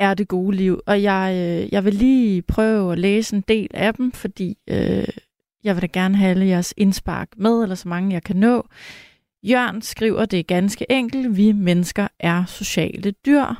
er 0.00 0.14
det 0.14 0.28
gode 0.28 0.56
liv. 0.56 0.80
Og 0.86 1.02
jeg, 1.02 1.32
øh, 1.34 1.72
jeg 1.72 1.84
vil 1.84 1.94
lige 1.94 2.42
prøve 2.42 2.92
at 2.92 2.98
læse 2.98 3.36
en 3.36 3.44
del 3.48 3.68
af 3.74 3.94
dem, 3.94 4.12
fordi 4.12 4.58
øh, 4.68 5.08
jeg 5.64 5.74
vil 5.74 5.82
da 5.82 5.88
gerne 5.92 6.16
have 6.16 6.30
alle 6.30 6.46
jeres 6.46 6.74
indspark 6.76 7.28
med, 7.36 7.62
eller 7.62 7.74
så 7.74 7.88
mange 7.88 8.12
jeg 8.12 8.22
kan 8.22 8.36
nå. 8.36 8.68
Jørgen 9.42 9.82
skriver, 9.82 10.24
det 10.24 10.38
er 10.38 10.42
ganske 10.44 10.86
enkelt. 10.90 11.36
Vi 11.36 11.52
mennesker 11.52 12.08
er 12.18 12.44
sociale 12.44 13.10
dyr. 13.10 13.54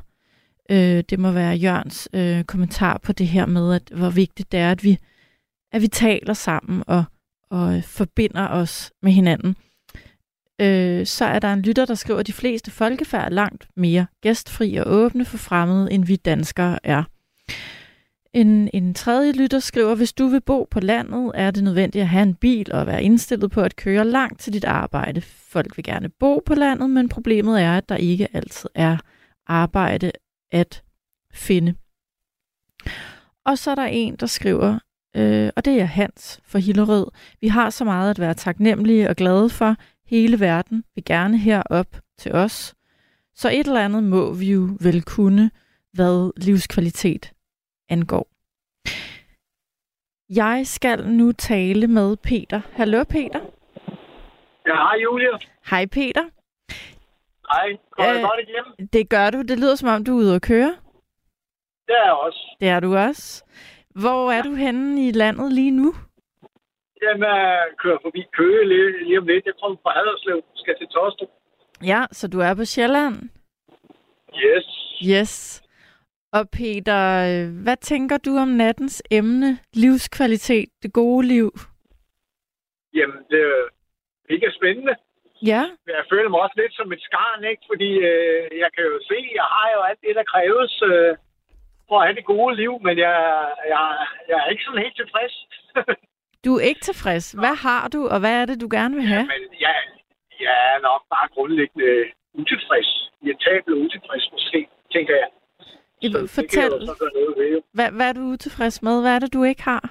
Øh, 0.73 1.05
det 1.11 1.19
må 1.19 1.31
være 1.31 1.57
Jørgens 1.57 2.09
øh, 2.13 2.45
kommentar 2.45 2.99
på 2.99 3.13
det 3.13 3.27
her 3.27 3.47
med, 3.47 3.75
at 3.75 3.91
hvor 3.95 4.11
vigtigt 4.11 4.53
det 4.53 4.61
er, 4.61 4.71
at 4.71 4.85
vi, 4.85 4.99
at 5.73 5.83
vi 5.83 5.89
taler 5.89 6.35
sammen 6.35 6.85
og, 6.87 7.05
og 7.51 7.77
øh, 7.77 7.83
forbinder 7.83 8.49
os 8.49 8.93
med 9.03 9.13
hinanden. 9.13 9.57
Øh, 10.61 11.07
så 11.07 11.25
er 11.25 11.39
der 11.39 11.53
en 11.53 11.63
lytter, 11.63 11.85
der 11.85 11.95
skriver, 11.95 12.21
at 12.21 12.27
de 12.27 12.33
fleste 12.33 12.71
folkefærd 12.71 13.25
er 13.25 13.35
langt 13.35 13.69
mere 13.77 14.07
gæstfri 14.21 14.77
og 14.77 14.85
åbne 14.87 15.25
for 15.25 15.37
fremmede, 15.37 15.93
end 15.93 16.05
vi 16.05 16.17
danskere 16.17 16.79
er. 16.87 17.05
En, 18.35 18.71
en 18.75 18.95
tredje 18.95 19.33
lytter 19.33 19.59
skriver, 19.59 19.95
hvis 19.95 20.13
du 20.13 20.27
vil 20.27 20.41
bo 20.41 20.69
på 20.71 20.81
landet, 20.81 21.33
er 21.35 21.51
det 21.51 21.65
nødvendigt 21.65 22.03
at 22.03 22.09
have 22.09 22.23
en 22.23 22.35
bil 22.35 22.73
og 22.73 22.87
være 22.87 23.03
indstillet 23.03 23.51
på 23.51 23.61
at 23.61 23.77
køre 23.77 24.05
langt 24.05 24.41
til 24.41 24.53
dit 24.53 24.65
arbejde. 24.65 25.21
Folk 25.21 25.77
vil 25.77 25.85
gerne 25.85 26.09
bo 26.09 26.43
på 26.47 26.55
landet, 26.55 26.91
men 26.91 27.09
problemet 27.09 27.63
er, 27.63 27.77
at 27.77 27.89
der 27.89 27.97
ikke 27.97 28.29
altid 28.33 28.71
er 28.75 28.97
arbejde 29.47 30.13
at 30.53 30.83
finde. 31.35 31.75
Og 33.45 33.59
så 33.59 33.71
er 33.71 33.75
der 33.75 33.85
en, 33.85 34.17
der 34.17 34.27
skriver, 34.27 34.79
øh, 35.17 35.51
og 35.57 35.65
det 35.65 35.81
er 35.81 35.85
Hans 35.85 36.41
for 36.45 36.59
Hillerød. 36.59 37.07
Vi 37.41 37.49
har 37.49 37.71
så 37.71 37.85
meget 37.85 38.11
at 38.11 38.19
være 38.19 38.35
taknemmelige 38.35 39.09
og 39.09 39.17
glade 39.17 39.51
for. 39.51 39.77
Hele 40.07 40.41
verden 40.41 40.85
vil 40.95 41.05
gerne 41.05 41.39
herop 41.39 41.97
til 42.19 42.33
os. 42.33 42.75
Så 43.35 43.51
et 43.51 43.67
eller 43.67 43.85
andet 43.85 44.05
må 44.05 44.33
vi 44.35 44.53
jo 44.53 44.77
vel 44.81 45.03
kunne, 45.03 45.51
hvad 45.93 46.33
livskvalitet 46.37 47.33
angår. 47.89 48.29
Jeg 50.35 50.67
skal 50.67 51.09
nu 51.09 51.33
tale 51.33 51.87
med 51.87 52.17
Peter. 52.17 52.61
Hallo 52.73 53.05
Peter. 53.05 53.41
Ja, 54.67 54.75
hej 54.75 54.97
Julia. 55.03 55.31
Hej 55.71 55.87
Peter. 55.87 56.25
Hej, 57.53 57.69
går 57.91 58.03
øh, 58.05 58.09
Øh, 58.09 58.15
det 58.15 58.23
godt 58.31 58.41
igennem? 58.49 58.89
Det 58.93 59.09
gør 59.15 59.31
du. 59.31 59.43
Det 59.43 59.59
lyder 59.59 59.75
som 59.77 59.89
om, 59.89 60.05
du 60.05 60.13
er 60.13 60.21
ude 60.23 60.35
at 60.35 60.43
køre. 60.43 60.73
Det 61.89 61.95
er 62.01 62.05
jeg 62.05 62.13
også. 62.27 62.57
Det 62.61 62.69
er 62.69 62.81
du 62.81 62.97
også. 62.97 63.45
Hvor 64.03 64.33
er 64.33 64.43
du 64.43 64.55
henne 64.55 65.09
i 65.09 65.11
landet 65.11 65.53
lige 65.53 65.71
nu? 65.71 65.95
Jamen, 67.03 67.23
jeg 67.23 67.67
kører 67.83 67.99
forbi 68.03 68.23
Køge 68.33 68.69
lige, 68.69 69.05
lige 69.05 69.19
om 69.19 69.27
lidt. 69.27 69.47
Jeg 69.47 69.55
kommer 69.63 69.79
fra 69.83 69.93
Haderslev, 69.97 70.43
skal 70.55 70.75
til 70.79 70.87
Tostrup. 70.89 71.29
Ja, 71.85 72.01
så 72.13 72.29
du 72.29 72.41
er 72.41 72.55
på 72.55 72.65
Sjælland. 72.65 73.15
Yes. 74.45 74.67
Yes. 75.11 75.63
Og 76.33 76.51
Peter, 76.51 77.03
øh, 77.31 77.63
hvad 77.63 77.77
tænker 77.77 78.19
du 78.19 78.37
om 78.37 78.49
nattens 78.49 79.03
emne, 79.11 79.59
livskvalitet, 79.75 80.69
det 80.83 80.93
gode 80.93 81.27
liv? 81.27 81.51
Jamen, 82.95 83.19
det 83.31 83.41
er 83.41 83.63
mega 84.31 84.47
spændende. 84.59 84.95
Ja, 85.51 85.63
jeg 85.97 86.05
føler 86.13 86.29
mig 86.31 86.41
også 86.45 86.57
lidt 86.63 86.75
som 86.77 86.93
et 86.93 87.03
skarn, 87.09 87.45
ikke? 87.53 87.63
Fordi 87.71 87.91
øh, 88.11 88.43
jeg 88.63 88.71
kan 88.75 88.85
jo 88.91 88.97
se, 89.11 89.17
jeg 89.41 89.47
har 89.57 89.67
jo 89.77 89.81
alt 89.89 90.01
det, 90.07 90.15
der 90.19 90.25
kræves 90.35 90.73
øh, 90.91 91.13
for 91.89 91.97
at 92.01 92.07
have 92.07 92.17
det 92.19 92.25
gode 92.35 92.57
liv, 92.63 92.73
men 92.87 92.95
jeg, 93.07 93.17
jeg, 93.75 93.85
jeg 94.29 94.37
er 94.45 94.49
ikke 94.53 94.65
sådan 94.65 94.83
helt 94.87 94.97
tilfreds. 95.03 95.35
Du 96.45 96.51
er 96.59 96.65
ikke 96.71 96.81
tilfreds. 96.81 97.27
Hvad 97.43 97.57
har 97.67 97.89
du, 97.95 98.01
og 98.13 98.19
hvad 98.21 98.35
er 98.43 98.47
det, 98.47 98.61
du 98.61 98.69
gerne 98.77 98.95
vil 98.99 99.07
have? 99.15 99.27
men 99.35 99.43
jeg, 99.67 99.75
jeg 100.47 100.57
er 100.75 100.79
nok 100.91 101.03
bare 101.15 101.29
grundlæggende 101.35 101.91
utilfreds. 102.41 102.91
Irritabel 103.23 103.75
og 103.75 103.81
utilfreds 103.85 104.29
måske, 104.33 104.69
tænker 104.93 105.15
jeg. 105.23 105.29
I- 106.05 106.13
Så 106.13 106.19
Fortæl, 106.35 106.63
jeg 106.63 106.69
noget 106.71 107.63
hvad, 107.77 107.89
hvad 107.97 108.09
er 108.09 108.13
du 108.13 108.21
utilfreds 108.21 108.83
med? 108.83 109.01
Hvad 109.03 109.15
er 109.15 109.19
det, 109.19 109.33
du 109.35 109.43
ikke 109.45 109.63
har? 109.63 109.85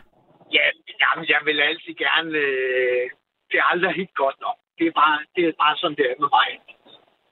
Ja, 0.58 0.66
jamen, 1.02 1.26
jeg 1.34 1.40
vil 1.46 1.60
altid 1.70 1.94
gerne... 2.06 2.38
Øh, 2.38 3.10
det 3.52 3.58
er 3.60 3.64
aldrig 3.74 3.94
helt 4.02 4.16
godt 4.16 4.36
nok. 4.46 4.58
Det 4.78 4.86
er 4.88 4.96
bare, 5.04 5.18
det 5.36 5.44
er 5.50 5.54
bare 5.64 5.76
sådan, 5.82 5.98
det 6.00 6.06
er 6.12 6.16
med 6.24 6.30
mig. 6.40 6.50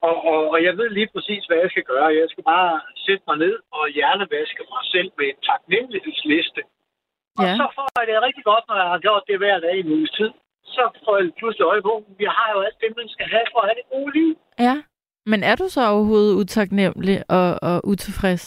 Og, 0.08 0.16
og, 0.32 0.40
og 0.54 0.58
jeg 0.68 0.74
ved 0.80 0.90
lige 0.90 1.10
præcis, 1.16 1.44
hvad 1.48 1.58
jeg 1.64 1.70
skal 1.74 1.86
gøre. 1.92 2.08
Jeg 2.22 2.28
skal 2.34 2.44
bare 2.54 2.72
sætte 3.06 3.24
mig 3.30 3.38
ned 3.46 3.56
og 3.78 3.84
hjernevaske 3.98 4.64
mig 4.74 4.84
selv 4.94 5.10
med 5.18 5.26
en 5.32 5.40
taknemmelighedsliste. 5.50 6.62
Og 7.40 7.46
Ja. 7.48 7.54
så 7.62 7.66
får 7.76 7.88
jeg 8.00 8.06
det 8.10 8.24
rigtig 8.28 8.44
godt, 8.52 8.64
når 8.70 8.78
jeg 8.84 8.90
har 8.94 9.00
gjort 9.06 9.24
det 9.30 9.38
hver 9.38 9.58
dag 9.66 9.76
i 9.78 9.80
en 9.86 9.92
uges 9.98 10.12
tid. 10.20 10.32
Så 10.76 10.84
får 11.06 11.14
jeg 11.18 11.32
pludselig 11.40 11.66
øje 11.72 11.82
på, 11.82 11.94
vi 12.22 12.26
har 12.38 12.50
jo 12.56 12.60
alt 12.68 12.78
det, 12.82 12.90
man 13.02 13.10
skal 13.16 13.28
have 13.36 13.46
for 13.52 13.60
at 13.62 13.68
have 13.70 13.80
det 13.82 13.88
gode 13.96 14.12
liv. 14.20 14.32
Ja. 14.68 14.76
Men 15.32 15.40
er 15.44 15.56
du 15.56 15.66
så 15.76 15.82
overhovedet 15.94 16.34
utaknemmelig 16.42 17.18
og, 17.38 17.50
og 17.70 17.76
utilfreds? 17.92 18.46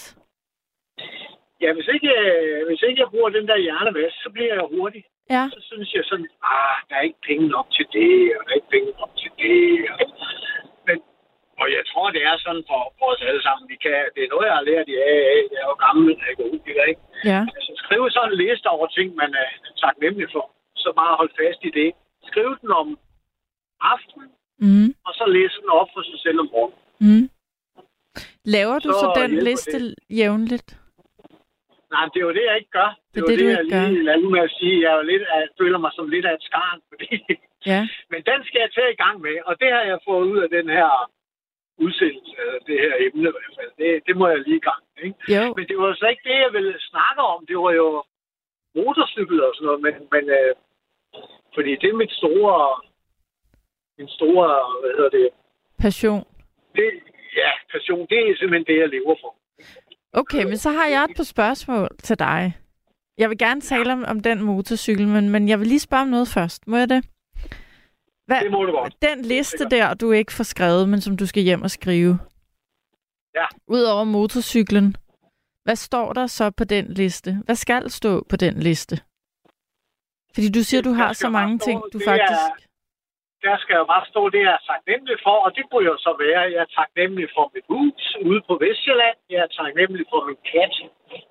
Ja, 1.65 1.73
hvis 1.77 1.89
ikke, 1.95 2.11
øh, 2.25 2.67
hvis 2.69 2.83
ikke 2.89 3.01
jeg 3.01 3.09
bruger 3.11 3.29
den 3.39 3.49
der 3.49 3.59
hjernevask, 3.67 4.17
så 4.25 4.31
bliver 4.35 4.55
jeg 4.55 4.65
hurtig. 4.77 5.05
Ja. 5.35 5.43
Så 5.55 5.61
synes 5.71 5.89
jeg 5.97 6.05
sådan, 6.11 6.29
ah, 6.55 6.77
der 6.89 6.95
er 7.01 7.05
ikke 7.09 7.23
penge 7.29 7.47
nok 7.57 7.67
til 7.77 7.87
det, 7.97 8.13
og 8.37 8.41
der 8.45 8.51
er 8.53 8.59
ikke 8.61 8.73
penge 8.77 8.91
nok 9.01 9.13
til 9.23 9.31
det. 9.43 9.61
Og, 9.93 9.99
men, 10.87 10.97
og 11.61 11.67
jeg 11.77 11.83
tror, 11.91 12.07
det 12.17 12.23
er 12.31 12.37
sådan 12.45 12.65
for, 12.71 12.81
os 13.09 13.21
alle 13.29 13.43
sammen. 13.47 13.65
Vi 13.73 13.77
kan, 13.85 13.97
det 14.15 14.21
er 14.25 14.31
noget, 14.35 14.47
jeg 14.51 14.57
har 14.61 14.69
lært 14.71 14.89
i 14.95 14.97
AA. 15.13 15.37
Jeg 15.53 15.59
er 15.65 15.69
jo 15.73 15.77
gammel, 15.87 16.05
jeg 16.21 16.29
er 16.33 16.37
god, 16.43 16.53
ikke? 16.91 17.03
Ja. 17.33 17.41
Altså, 17.57 17.73
skrive 17.83 18.07
sådan 18.11 18.31
en 18.33 18.39
liste 18.43 18.67
over 18.77 18.87
ting, 18.97 19.09
man 19.23 19.31
er 19.43 19.49
taknemmelig 19.85 20.29
for. 20.35 20.45
Så 20.83 20.89
bare 21.01 21.17
hold 21.21 21.31
fast 21.41 21.61
i 21.69 21.71
det. 21.81 21.91
Skriv 22.31 22.49
den 22.63 22.71
om 22.83 22.89
aftenen, 23.95 24.31
Mm. 24.69 24.95
og 25.07 25.13
så 25.19 25.25
læse 25.37 25.57
den 25.63 25.71
op 25.81 25.89
for 25.95 26.03
sig 26.11 26.19
selv 26.25 26.39
om 26.41 26.49
morgenen. 26.53 26.79
Mm. 27.01 27.31
Laver 28.45 28.79
du 28.79 28.89
så, 28.93 29.01
Så 29.01 29.21
den 29.23 29.39
liste 29.49 29.95
jævnligt? 30.11 30.79
Nej, 31.95 32.05
det 32.13 32.19
er 32.21 32.27
jo 32.29 32.35
det, 32.39 32.45
jeg 32.51 32.57
ikke 32.61 32.75
gør. 32.81 32.91
Det 33.15 33.19
er 33.23 33.27
det, 33.27 33.39
du 33.41 33.45
jeg 33.45 33.61
ikke 33.65 33.89
lige 33.95 34.05
lader 34.09 34.29
med 34.35 34.43
at 34.49 34.53
sige. 34.59 34.77
Jeg, 34.85 34.91
er 34.93 34.97
jo 35.01 35.03
lidt, 35.13 35.23
jeg 35.23 35.49
føler 35.61 35.79
mig 35.79 35.93
som 35.95 36.09
lidt 36.15 36.27
af 36.29 36.35
et 36.35 36.43
skarn, 36.49 36.81
fordi 36.91 37.09
Ja. 37.67 37.81
Men 38.11 38.21
den 38.31 38.41
skal 38.45 38.61
jeg 38.65 38.71
tage 38.75 38.93
i 38.93 39.01
gang 39.05 39.21
med, 39.21 39.37
og 39.49 39.61
det 39.61 39.69
har 39.73 39.83
jeg 39.91 39.99
fået 40.09 40.25
ud 40.33 40.39
af 40.45 40.51
den 40.51 40.69
her 40.69 40.91
udsendelse, 41.79 42.37
det 42.67 42.77
her 42.85 42.95
emne 43.07 43.29
i 43.29 43.35
hvert 43.35 43.55
fald. 43.59 43.73
Det, 43.79 44.07
det 44.07 44.17
må 44.17 44.29
jeg 44.29 44.39
lige 44.39 44.57
i 44.63 44.67
gang 44.71 44.83
med. 44.95 45.03
Ikke? 45.05 45.19
Jo. 45.37 45.55
Men 45.57 45.65
det 45.69 45.77
var 45.79 45.95
så 45.95 46.07
ikke 46.07 46.29
det, 46.31 46.39
jeg 46.45 46.53
ville 46.53 46.75
snakke 46.91 47.21
om. 47.33 47.47
Det 47.47 47.57
var 47.57 47.73
jo 47.73 48.05
motorcykel 48.75 49.45
og 49.45 49.53
sådan 49.55 49.67
noget, 49.67 49.81
men, 49.87 49.95
men 50.15 50.25
øh, 50.39 50.53
fordi 51.55 51.71
det 51.81 51.89
er 51.91 52.01
mit 52.03 52.13
store, 52.21 52.57
min 53.99 54.09
store, 54.09 54.49
hvad 54.81 54.93
hedder 54.97 55.11
det, 55.19 55.29
Passion. 55.79 56.21
det, 56.77 56.89
ja, 57.37 57.51
passion, 57.73 58.07
det 58.11 58.19
er 58.19 58.37
simpelthen 58.39 58.67
det, 58.71 58.79
jeg 58.83 58.89
lever 58.89 59.17
for. 59.23 59.35
Okay, 60.13 60.45
men 60.45 60.57
så 60.59 60.71
har 60.71 60.87
jeg 60.87 61.05
et 61.05 61.17
par 61.17 61.23
spørgsmål 61.25 61.89
til 62.03 62.19
dig. 62.19 62.59
Jeg 63.19 63.31
vil 63.31 63.39
gerne 63.39 63.61
tale 63.61 63.93
om, 63.93 64.05
om 64.05 64.21
den 64.21 64.43
motorcykel, 64.43 65.09
men, 65.09 65.29
men 65.31 65.49
jeg 65.49 65.59
vil 65.61 65.67
lige 65.69 65.81
spørge 65.81 66.03
om 66.03 66.09
noget 66.09 66.29
først. 66.29 66.67
Må 66.69 66.77
jeg 66.77 66.89
det? 66.89 67.05
Hvad, 68.27 68.41
Det 68.41 68.51
må 68.51 68.65
du 68.65 68.73
godt. 68.73 68.95
Den 69.03 69.25
liste 69.25 69.69
der, 69.71 69.95
du 69.95 70.11
ikke 70.13 70.33
får 70.33 70.45
skrevet, 70.45 70.89
men 70.89 71.01
som 71.01 71.17
du 71.17 71.27
skal 71.27 71.43
hjem 71.43 71.63
og 71.63 71.71
skrive. 71.71 72.19
Ja. 73.35 73.47
Udover 73.69 74.05
motorcyklen, 74.05 74.97
hvad 75.65 75.77
står 75.77 76.13
der 76.13 76.27
så 76.27 76.51
på 76.51 76.65
den 76.65 76.87
liste? 76.93 77.43
Hvad 77.45 77.55
skal 77.57 77.91
stå 77.91 78.27
på 78.29 78.37
den 78.37 78.59
liste? 78.61 78.97
Fordi 80.35 80.49
du 80.49 80.63
siger, 80.63 80.83
du 80.83 80.93
har 80.93 81.13
så 81.13 81.29
mange 81.29 81.59
ting, 81.59 81.83
du 81.93 81.99
er- 81.99 82.05
faktisk... 82.05 82.69
der 83.47 83.57
skal 83.63 83.77
jo 83.81 83.85
bare 83.93 84.05
stå 84.13 84.23
det, 84.35 84.43
jeg 84.49 84.55
er 84.61 84.65
taknemmelig 84.73 85.17
for, 85.27 85.37
og 85.45 85.51
det 85.57 85.65
kunne 85.71 85.87
jo 85.91 85.97
så 86.07 86.11
være, 86.25 86.41
at 86.47 86.53
jeg 86.55 86.61
er 86.67 86.73
taknemmelig 86.81 87.29
for 87.37 87.45
mit 87.55 87.65
hus 87.73 88.03
ude 88.29 88.41
på 88.49 88.55
Vestjylland. 88.63 89.17
Jeg 89.33 89.41
er 89.47 89.51
taknemmelig 89.61 90.05
for 90.13 90.21
min 90.29 90.39
kat. 90.51 90.75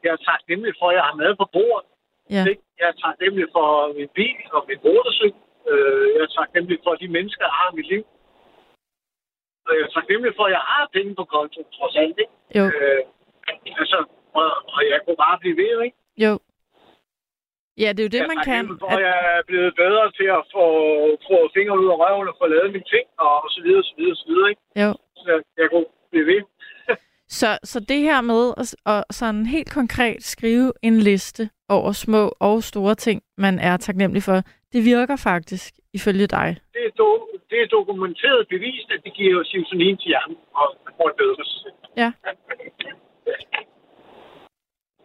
Jeg 0.03 0.11
er 0.17 0.21
taknemmelig 0.31 0.73
for, 0.79 0.87
at 0.89 0.95
jeg 0.97 1.03
har 1.09 1.15
mad 1.23 1.33
på 1.41 1.45
bordet. 1.55 1.87
Ja. 2.35 2.43
Jeg 2.79 2.87
er 2.93 2.97
taknemmelig 3.05 3.47
for 3.55 3.67
min 3.97 4.09
bil 4.17 4.41
og 4.57 4.61
min 4.69 4.79
motorcykel. 4.85 5.41
Øh, 5.71 6.05
Jeg 6.15 6.21
er 6.27 6.31
taknemmelig 6.39 6.79
for 6.85 6.93
de 7.01 7.07
mennesker, 7.17 7.43
jeg 7.49 7.55
har 7.61 7.69
mit 7.77 7.87
liv. 7.93 8.03
Og 9.67 9.71
jeg 9.77 9.83
er 9.87 9.91
taknemmelig 9.97 10.33
for, 10.37 10.43
at 10.49 10.51
jeg 10.57 10.63
har 10.71 10.89
penge 10.95 11.11
på 11.19 11.23
konto, 11.33 11.59
trods 11.77 11.95
alt. 12.03 12.17
Ikke? 12.23 12.33
Jo, 12.57 12.63
Øh, 12.75 13.01
altså, 13.81 13.97
og, 14.39 14.47
og 14.75 14.79
jeg 14.91 14.99
kunne 15.05 15.19
bare 15.25 15.37
blive 15.43 15.57
ved, 15.63 15.73
ikke? 15.87 15.97
jo. 16.25 16.31
Ja, 17.81 17.89
det 17.93 17.99
er 17.99 18.07
jo 18.09 18.15
det, 18.17 18.23
man 18.33 18.39
kan. 18.51 18.63
at 18.93 18.99
jeg 19.09 19.17
er 19.37 19.43
blevet 19.49 19.73
bedre 19.83 20.05
til 20.19 20.27
at 20.39 20.43
få, 20.55 20.65
få 21.27 21.37
fingre 21.55 21.75
ud 21.81 21.87
af 21.93 21.97
røven 22.03 22.27
og 22.31 22.35
få 22.41 22.45
lavet 22.53 22.69
mine 22.75 22.87
ting, 22.93 23.05
og 23.19 23.49
så 23.55 23.59
videre, 23.65 23.83
så 23.89 23.93
videre, 23.97 24.15
så 24.21 24.25
videre, 24.31 24.49
ikke? 24.49 24.61
Jo. 24.83 24.89
Så 25.21 25.25
jeg, 25.33 25.39
jeg 25.61 25.67
kunne 25.71 25.85
blive 26.11 26.25
ved. 26.31 26.41
Så, 27.39 27.59
så 27.63 27.79
det 27.79 27.99
her 28.09 28.21
med 28.21 28.43
at, 28.61 28.75
at 28.93 29.03
sådan 29.19 29.45
helt 29.45 29.71
konkret 29.79 30.23
skrive 30.23 30.73
en 30.81 30.97
liste 30.97 31.49
over 31.69 31.91
små 31.91 32.33
og 32.39 32.63
store 32.63 32.95
ting, 32.95 33.23
man 33.37 33.59
er 33.59 33.77
taknemmelig 33.77 34.23
for, 34.23 34.37
det 34.73 34.85
virker 34.85 35.15
faktisk 35.15 35.73
ifølge 35.93 36.27
dig. 36.27 36.57
Det 36.73 36.83
er, 36.85 36.93
do, 36.97 37.27
det 37.49 37.61
er 37.61 37.67
dokumenteret 37.67 38.47
bevist, 38.47 38.91
at 38.91 38.99
det 39.05 39.13
giver 39.13 39.43
serotonin 39.43 39.97
til 39.97 40.07
hjernen, 40.07 40.37
og 40.55 40.65
får 40.97 41.09
et 41.09 41.15
bedre. 41.15 41.43
Ja. 41.97 42.11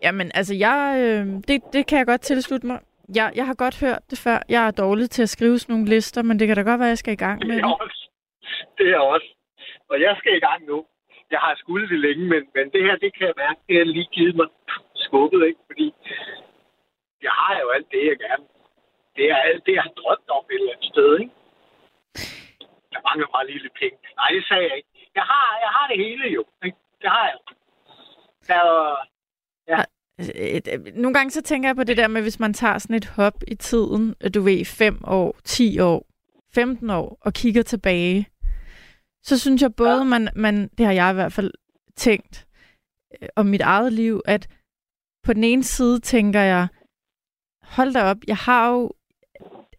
Jamen, 0.06 0.28
altså, 0.34 0.54
jeg, 0.66 0.80
øh, 1.04 1.24
det, 1.48 1.56
det 1.74 1.82
kan 1.88 1.98
jeg 1.98 2.06
godt 2.12 2.20
tilslutte 2.20 2.66
mig. 2.66 2.78
Jeg, 3.18 3.32
jeg 3.38 3.46
har 3.46 3.54
godt 3.64 3.76
hørt 3.84 4.02
det 4.10 4.18
før. 4.26 4.38
Jeg 4.54 4.62
er 4.66 4.70
dårlig 4.84 5.06
til 5.10 5.22
at 5.22 5.28
skrive 5.36 5.58
sådan 5.58 5.72
nogle 5.74 5.88
lister, 5.94 6.22
men 6.22 6.38
det 6.38 6.46
kan 6.46 6.56
da 6.56 6.62
godt 6.62 6.80
være, 6.80 6.88
at 6.92 6.96
jeg 6.96 7.02
skal 7.04 7.12
i 7.18 7.22
gang 7.26 7.38
med 7.46 7.56
Det 7.56 7.62
er 7.62 7.66
det. 7.68 7.80
også. 7.84 8.00
Det 8.78 8.88
er 8.96 8.98
også. 9.14 9.28
Og 9.90 9.96
jeg 10.00 10.14
skal 10.18 10.32
i 10.36 10.44
gang 10.48 10.60
nu. 10.72 10.78
Jeg 11.30 11.40
har 11.44 11.54
skulle 11.62 11.88
det 11.92 11.98
længe, 12.06 12.24
men, 12.32 12.42
men 12.56 12.64
det 12.74 12.82
her, 12.86 12.96
det 13.04 13.10
kan 13.16 13.26
jeg 13.30 13.36
mærke, 13.44 13.60
det 13.68 13.76
har 13.78 13.84
lige 13.96 14.08
givet 14.16 14.36
mig 14.40 14.48
skubbet, 14.94 15.40
ikke? 15.48 15.60
Fordi 15.70 15.86
jeg 17.26 17.34
har 17.40 17.54
jo 17.62 17.68
alt 17.76 17.88
det, 17.94 18.02
jeg 18.10 18.18
gerne. 18.26 18.44
Det 19.16 19.24
er 19.32 19.36
alt 19.36 19.62
det, 19.66 19.72
jeg 19.78 19.82
har 19.88 19.94
drømt 20.02 20.28
om 20.36 20.44
et 20.50 20.54
eller 20.60 20.72
andet 20.74 20.88
sted, 20.92 21.10
ikke? 21.22 21.34
Der 22.92 23.00
mangler 23.08 23.28
bare 23.34 23.46
lige 23.46 23.62
lidt 23.64 23.76
penge. 23.82 23.98
Nej, 24.20 24.28
det 24.36 24.42
sagde 24.48 24.64
jeg 24.68 24.76
ikke. 24.80 24.90
Jeg 25.18 25.24
har, 25.32 25.46
jeg 25.64 25.70
har 25.76 25.86
det 25.90 25.98
hele 26.04 26.24
jo, 26.36 26.42
ikke? 26.66 26.78
Det 27.02 27.08
har 27.16 27.26
jeg. 27.32 27.38
Der 28.48 28.54
er 28.54 28.90
øh, 29.70 29.84
Nogle 30.94 31.14
gange 31.14 31.30
så 31.30 31.43
tænker 31.43 31.68
jeg 31.68 31.76
på 31.76 31.84
det 31.84 31.97
der 31.97 32.09
med, 32.09 32.22
hvis 32.22 32.40
man 32.40 32.55
tager 32.55 32.78
sådan 32.78 32.97
et 32.97 33.05
hop 33.05 33.43
i 33.48 33.55
tiden, 33.55 34.14
øh, 34.20 34.30
du 34.34 34.43
ved, 34.43 34.64
5 34.64 35.01
år, 35.05 35.36
10 35.44 35.78
år, 35.78 36.06
15 36.55 36.90
år, 36.90 37.18
og 37.20 37.32
kigger 37.32 37.62
tilbage, 37.62 38.26
så 39.22 39.38
synes 39.38 39.62
jeg 39.62 39.74
både, 39.74 39.98
ja. 39.98 40.05
man, 40.05 40.28
man, 40.36 40.70
det 40.78 40.86
har 40.86 40.93
jeg 40.93 41.10
i 41.10 41.14
hvert 41.14 41.32
fald 41.32 41.51
tænkt 41.97 42.47
øh, 43.22 43.28
om 43.36 43.47
mit 43.47 43.60
eget 43.60 43.93
liv, 43.93 44.20
at 44.24 44.48
på 45.22 45.32
den 45.32 45.44
ene 45.44 45.64
side 45.64 46.01
tænker 46.01 46.40
jeg, 46.40 46.68
hold 47.62 47.93
da 47.93 48.02
op, 48.02 48.16
jeg 48.26 48.36
har 48.36 48.70
jo 48.70 48.93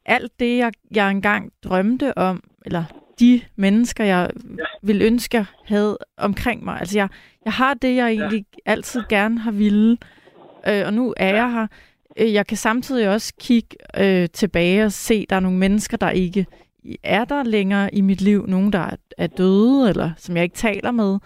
alt 0.05 0.39
det, 0.39 0.57
jeg, 0.57 0.72
jeg 0.91 1.11
engang 1.11 1.51
drømte 1.64 2.18
om, 2.18 2.43
eller 2.65 2.84
de 3.19 3.41
mennesker, 3.55 4.03
jeg 4.03 4.30
ville 4.81 5.05
ønske, 5.05 5.38
jeg 5.38 5.45
havde 5.65 5.97
omkring 6.18 6.64
mig. 6.64 6.80
Altså, 6.80 6.97
jeg, 6.97 7.09
jeg 7.45 7.53
har 7.53 7.73
det, 7.73 7.95
jeg 7.95 8.07
egentlig 8.07 8.45
ja. 8.53 8.72
altid 8.72 9.03
gerne 9.09 9.39
har 9.39 9.51
ville, 9.51 9.97
øh, 10.68 10.85
og 10.85 10.94
nu 10.94 11.14
er 11.18 11.35
jeg 11.35 11.52
her. 11.52 11.68
Øh, 12.18 12.34
Jeg 12.34 12.48
kan 12.48 12.57
samtidig 12.57 13.10
også 13.10 13.34
kigge 13.39 13.76
øh, 13.99 14.30
tilbage 14.34 14.85
og 14.85 14.91
se, 14.91 15.14
at 15.14 15.30
der 15.30 15.35
er 15.35 15.39
nogle 15.39 15.57
mennesker, 15.57 15.98
der 15.98 16.10
ikke 16.10 16.45
er 17.03 17.26
der 17.26 17.44
længere 17.44 17.95
i 17.95 18.02
mit 18.02 18.22
liv. 18.22 18.48
Nogen, 18.48 18.73
der 18.73 18.80
er, 18.80 18.95
er 19.18 19.27
døde, 19.27 19.89
eller 19.89 20.11
som 20.18 20.35
jeg 20.35 20.44
ikke 20.44 20.56
taler 20.56 20.91
med. 20.91 21.19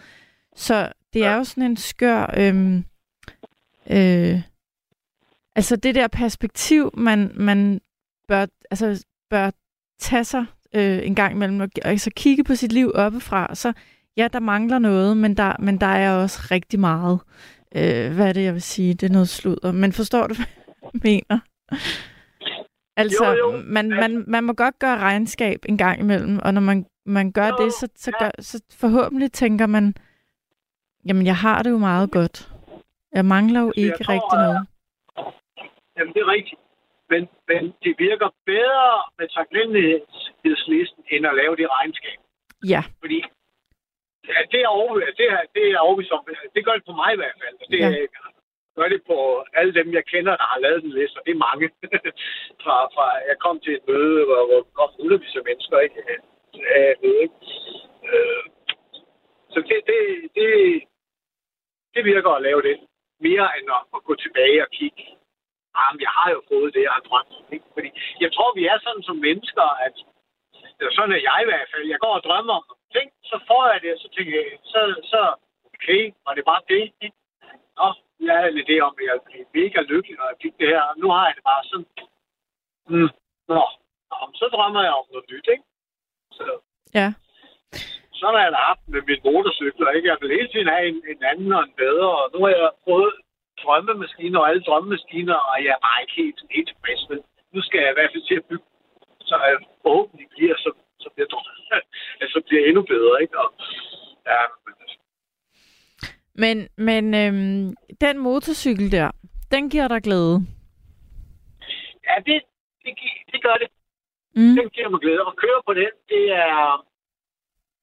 Så 0.56 0.92
det 1.14 1.26
er 1.26 1.36
jo 1.36 1.44
sådan 1.44 1.64
en 1.64 1.78
skør... 1.78 2.34
Øh, 2.38 2.76
øh, 3.90 4.42
altså 5.56 5.76
det 5.76 5.96
der 5.96 6.08
perspektiv, 6.08 6.92
man, 6.94 7.32
man 7.36 7.82
bør, 8.28 8.46
altså, 8.72 9.06
bør 9.30 9.52
tage 10.00 10.24
sig 10.24 10.46
øh, 10.76 11.00
en 11.04 11.16
gang 11.16 11.36
imellem, 11.36 11.60
og 11.60 11.70
altså 11.82 12.12
kigge 12.16 12.44
på 12.44 12.56
sit 12.56 12.72
liv 12.72 12.92
oppefra, 12.96 13.56
så 13.56 13.74
ja, 14.18 14.28
der 14.34 14.40
mangler 14.40 14.80
noget, 14.80 15.18
men 15.18 15.38
der, 15.38 15.56
men 15.60 15.78
der 15.78 15.88
er 15.88 16.16
også 16.16 16.40
rigtig 16.52 16.80
meget. 16.80 17.20
Øh, 17.76 18.16
hvad 18.16 18.30
er 18.30 18.34
det, 18.34 18.44
jeg 18.44 18.54
vil 18.54 18.62
sige? 18.62 18.94
Det 18.94 19.10
er 19.10 19.14
noget 19.14 19.30
sludder. 19.30 19.72
Men 19.72 19.94
forstår 19.94 20.28
du, 20.28 20.34
hvad 20.40 20.46
jeg 20.84 20.92
mener? 21.04 21.40
Altså, 22.98 23.26
Jo, 23.26 23.52
jo. 23.52 23.62
Man, 23.66 23.90
man, 23.90 24.24
man 24.28 24.44
må 24.44 24.54
godt 24.54 24.80
gøre 24.80 24.98
regnskab 24.98 25.60
en 25.70 25.78
gang 25.78 26.00
imellem, 26.00 26.40
og 26.46 26.54
når 26.54 26.62
man, 26.62 26.86
man 27.06 27.32
gør 27.32 27.48
Jo, 27.48 27.58
det, 27.66 27.74
så, 27.74 27.88
så, 27.96 28.12
gør, 28.20 28.32
så 28.40 28.64
forhåbentlig 28.80 29.32
tænker 29.32 29.66
man, 29.68 29.96
jamen, 31.08 31.26
jeg 31.26 31.36
har 31.36 31.64
det 31.64 31.70
jo 31.70 31.78
meget 31.78 32.12
godt. 32.12 32.50
Jeg 33.14 33.26
mangler 33.26 33.62
jo 33.62 33.74
jeg 33.78 33.86
ikke 33.86 34.04
tror, 34.04 34.14
rigtig 34.14 34.38
noget. 34.46 34.68
Jamen, 35.98 36.14
det 36.14 36.22
er 36.22 36.28
rigtigt. 36.38 36.62
Men, 37.10 37.22
men 37.50 37.62
det 37.84 37.96
virker 38.08 38.30
bedre 38.46 38.88
med 39.20 39.28
taknemmelighedslisten, 39.38 41.02
end 41.12 41.26
at 41.26 41.36
lave 41.42 41.56
det 41.56 41.68
regnskab. 41.78 42.18
Ja, 42.74 42.84
Fordi 43.00 43.24
ja, 44.30 44.38
det 44.52 44.62
er 44.62 44.68
over, 44.68 44.94
det 45.20 45.28
er, 45.36 45.42
det 45.56 45.64
er 45.72 45.80
overbevist 45.80 46.12
om. 46.12 46.28
Det 46.56 46.66
gør 46.66 46.74
det 46.74 46.86
på 46.86 46.92
mig 47.02 47.14
i 47.14 47.20
hvert 47.22 47.38
fald. 47.42 47.56
Det, 47.72 47.80
Ja. 47.80 47.92
gør 48.78 48.88
det 48.94 49.02
på 49.08 49.46
alle 49.54 49.74
dem, 49.74 49.94
jeg 49.94 50.06
kender, 50.06 50.36
der 50.38 50.48
har 50.54 50.60
lavet 50.60 50.84
den 50.84 50.94
liste, 51.00 51.18
og 51.18 51.24
det 51.26 51.32
er 51.34 51.46
mange. 51.50 51.66
fra, 52.64 52.76
fra, 52.96 53.06
jeg 53.30 53.38
kom 53.40 53.60
til 53.60 53.74
et 53.74 53.88
møde, 53.88 54.26
hvor, 54.26 54.42
hvor 54.50 54.62
kom 54.78 54.90
hundredvis 55.00 55.36
af 55.36 55.44
mennesker, 55.50 55.80
ikke? 55.80 56.00
Et 56.94 56.98
møde? 57.04 57.30
Øh, 58.12 58.44
så 59.54 59.60
det, 59.70 59.78
det, 59.90 60.00
det, 60.38 60.50
det 61.96 62.06
virker 62.06 62.32
at 62.32 62.42
lave 62.42 62.62
det. 62.62 62.78
Mere 63.20 63.48
end 63.58 63.68
at, 63.78 63.84
at 63.96 64.04
gå 64.04 64.14
tilbage 64.16 64.62
og 64.66 64.70
kigge. 64.80 65.04
Jamen, 65.78 66.02
jeg 66.02 66.14
har 66.20 66.30
jo 66.36 66.42
fået 66.52 66.74
det, 66.74 66.82
jeg 66.88 66.92
har 66.98 67.04
drømt. 67.10 67.36
Ikke? 67.56 67.66
Fordi 67.74 67.90
jeg 68.24 68.32
tror, 68.34 68.50
vi 68.60 68.64
er 68.66 68.78
sådan 68.80 69.04
som 69.04 69.18
mennesker, 69.28 69.68
at 69.86 69.96
eller 70.80 70.94
sådan 70.96 71.12
er 71.18 71.22
jeg 71.30 71.40
i 71.42 71.50
hvert 71.52 71.70
fald. 71.72 71.84
Jeg 71.94 72.00
går 72.00 72.14
og 72.18 72.24
drømmer 72.28 72.54
om 72.54 72.66
ting, 72.96 73.08
så 73.32 73.36
får 73.50 73.64
jeg 73.72 73.80
det, 73.84 73.92
og 73.96 74.00
så 74.04 74.08
tænker 74.16 74.34
jeg, 74.42 74.46
så, 74.74 74.80
så 75.12 75.22
okay, 75.76 76.02
var 76.26 76.34
det 76.38 76.46
bare 76.52 76.62
det? 76.74 76.84
Nå, 77.78 77.88
jeg 78.28 78.36
havde 78.38 78.52
en 78.54 78.64
idé 78.66 78.76
om, 78.88 78.94
at 79.00 79.06
jeg 79.10 79.18
blev 79.28 79.42
mega 79.60 79.80
lykkelig, 79.92 80.16
når 80.18 80.28
jeg 80.32 80.38
fik 80.44 80.54
det 80.60 80.68
her, 80.74 80.82
og 80.92 80.96
nu 81.02 81.08
har 81.16 81.24
jeg 81.28 81.36
det 81.38 81.44
bare 81.52 81.64
sådan. 81.70 81.88
Mm, 82.92 83.10
nå, 83.52 83.64
nå, 84.12 84.18
så 84.40 84.46
drømmer 84.56 84.82
jeg 84.88 84.94
om 85.00 85.06
noget 85.12 85.30
nyt, 85.32 85.48
ikke? 85.54 85.64
Så, 86.38 86.46
Ja. 87.00 87.08
sådan 88.20 88.36
har 88.38 88.44
jeg 88.48 88.52
da 88.58 88.62
haft 88.72 88.84
med 88.94 89.02
min 89.10 89.22
motorcykler, 89.28 89.90
ikke? 89.96 90.08
Jeg 90.12 90.18
vil 90.22 90.36
hele 90.38 90.50
tiden 90.52 90.68
have 90.76 90.86
en, 90.92 91.00
en 91.14 91.24
anden 91.32 91.54
og 91.58 91.64
en 91.64 91.74
bedre, 91.84 92.10
og 92.22 92.26
nu 92.34 92.40
har 92.46 92.52
jeg 92.56 92.72
prøvet 92.84 93.14
drømmemaskiner 93.64 94.40
og 94.40 94.50
alle 94.50 94.64
drømmemaskiner, 94.68 95.38
og 95.50 95.56
jeg 95.66 95.72
er 95.78 95.84
bare 95.88 96.02
ikke 96.02 96.16
helt, 96.22 96.40
helt 96.56 96.68
tilfreds 96.72 97.10
med. 97.10 97.20
Nu 97.54 97.62
skal 97.62 97.80
jeg 97.82 97.92
i 97.92 97.94
hvert 97.98 98.12
fald 98.14 98.28
til 98.28 98.36
at 98.42 98.46
bygge, 98.50 98.66
så 99.28 99.34
jeg 99.50 99.58
forhåbentlig 99.84 100.28
bliver, 100.36 100.56
så, 100.58 100.70
så 101.04 101.10
bliver, 101.16 101.28
altså 102.22 102.42
bliver 102.48 102.64
endnu 102.66 102.82
bedre, 102.94 103.22
ikke? 103.22 103.40
Og, 103.40 103.54
ja, 104.26 104.42
men 104.66 104.74
Men, 106.44 106.58
men 106.88 107.04
øhm, 107.24 107.76
den 108.02 108.18
motorcykel 108.18 108.92
der, 108.92 109.12
den 109.52 109.70
giver 109.70 109.88
dig 109.88 110.02
glæde. 110.04 110.36
Ja, 112.08 112.16
det, 112.26 112.42
det, 112.84 112.94
det 113.32 113.44
gør 113.44 113.56
det. 113.62 113.70
Mm. 114.36 114.56
Den 114.60 114.70
giver 114.70 114.90
mig 114.90 115.00
glæde. 115.00 115.24
At 115.28 115.36
køre 115.36 115.62
på 115.68 115.74
den, 115.74 115.92
det 116.10 116.32
er 116.32 116.86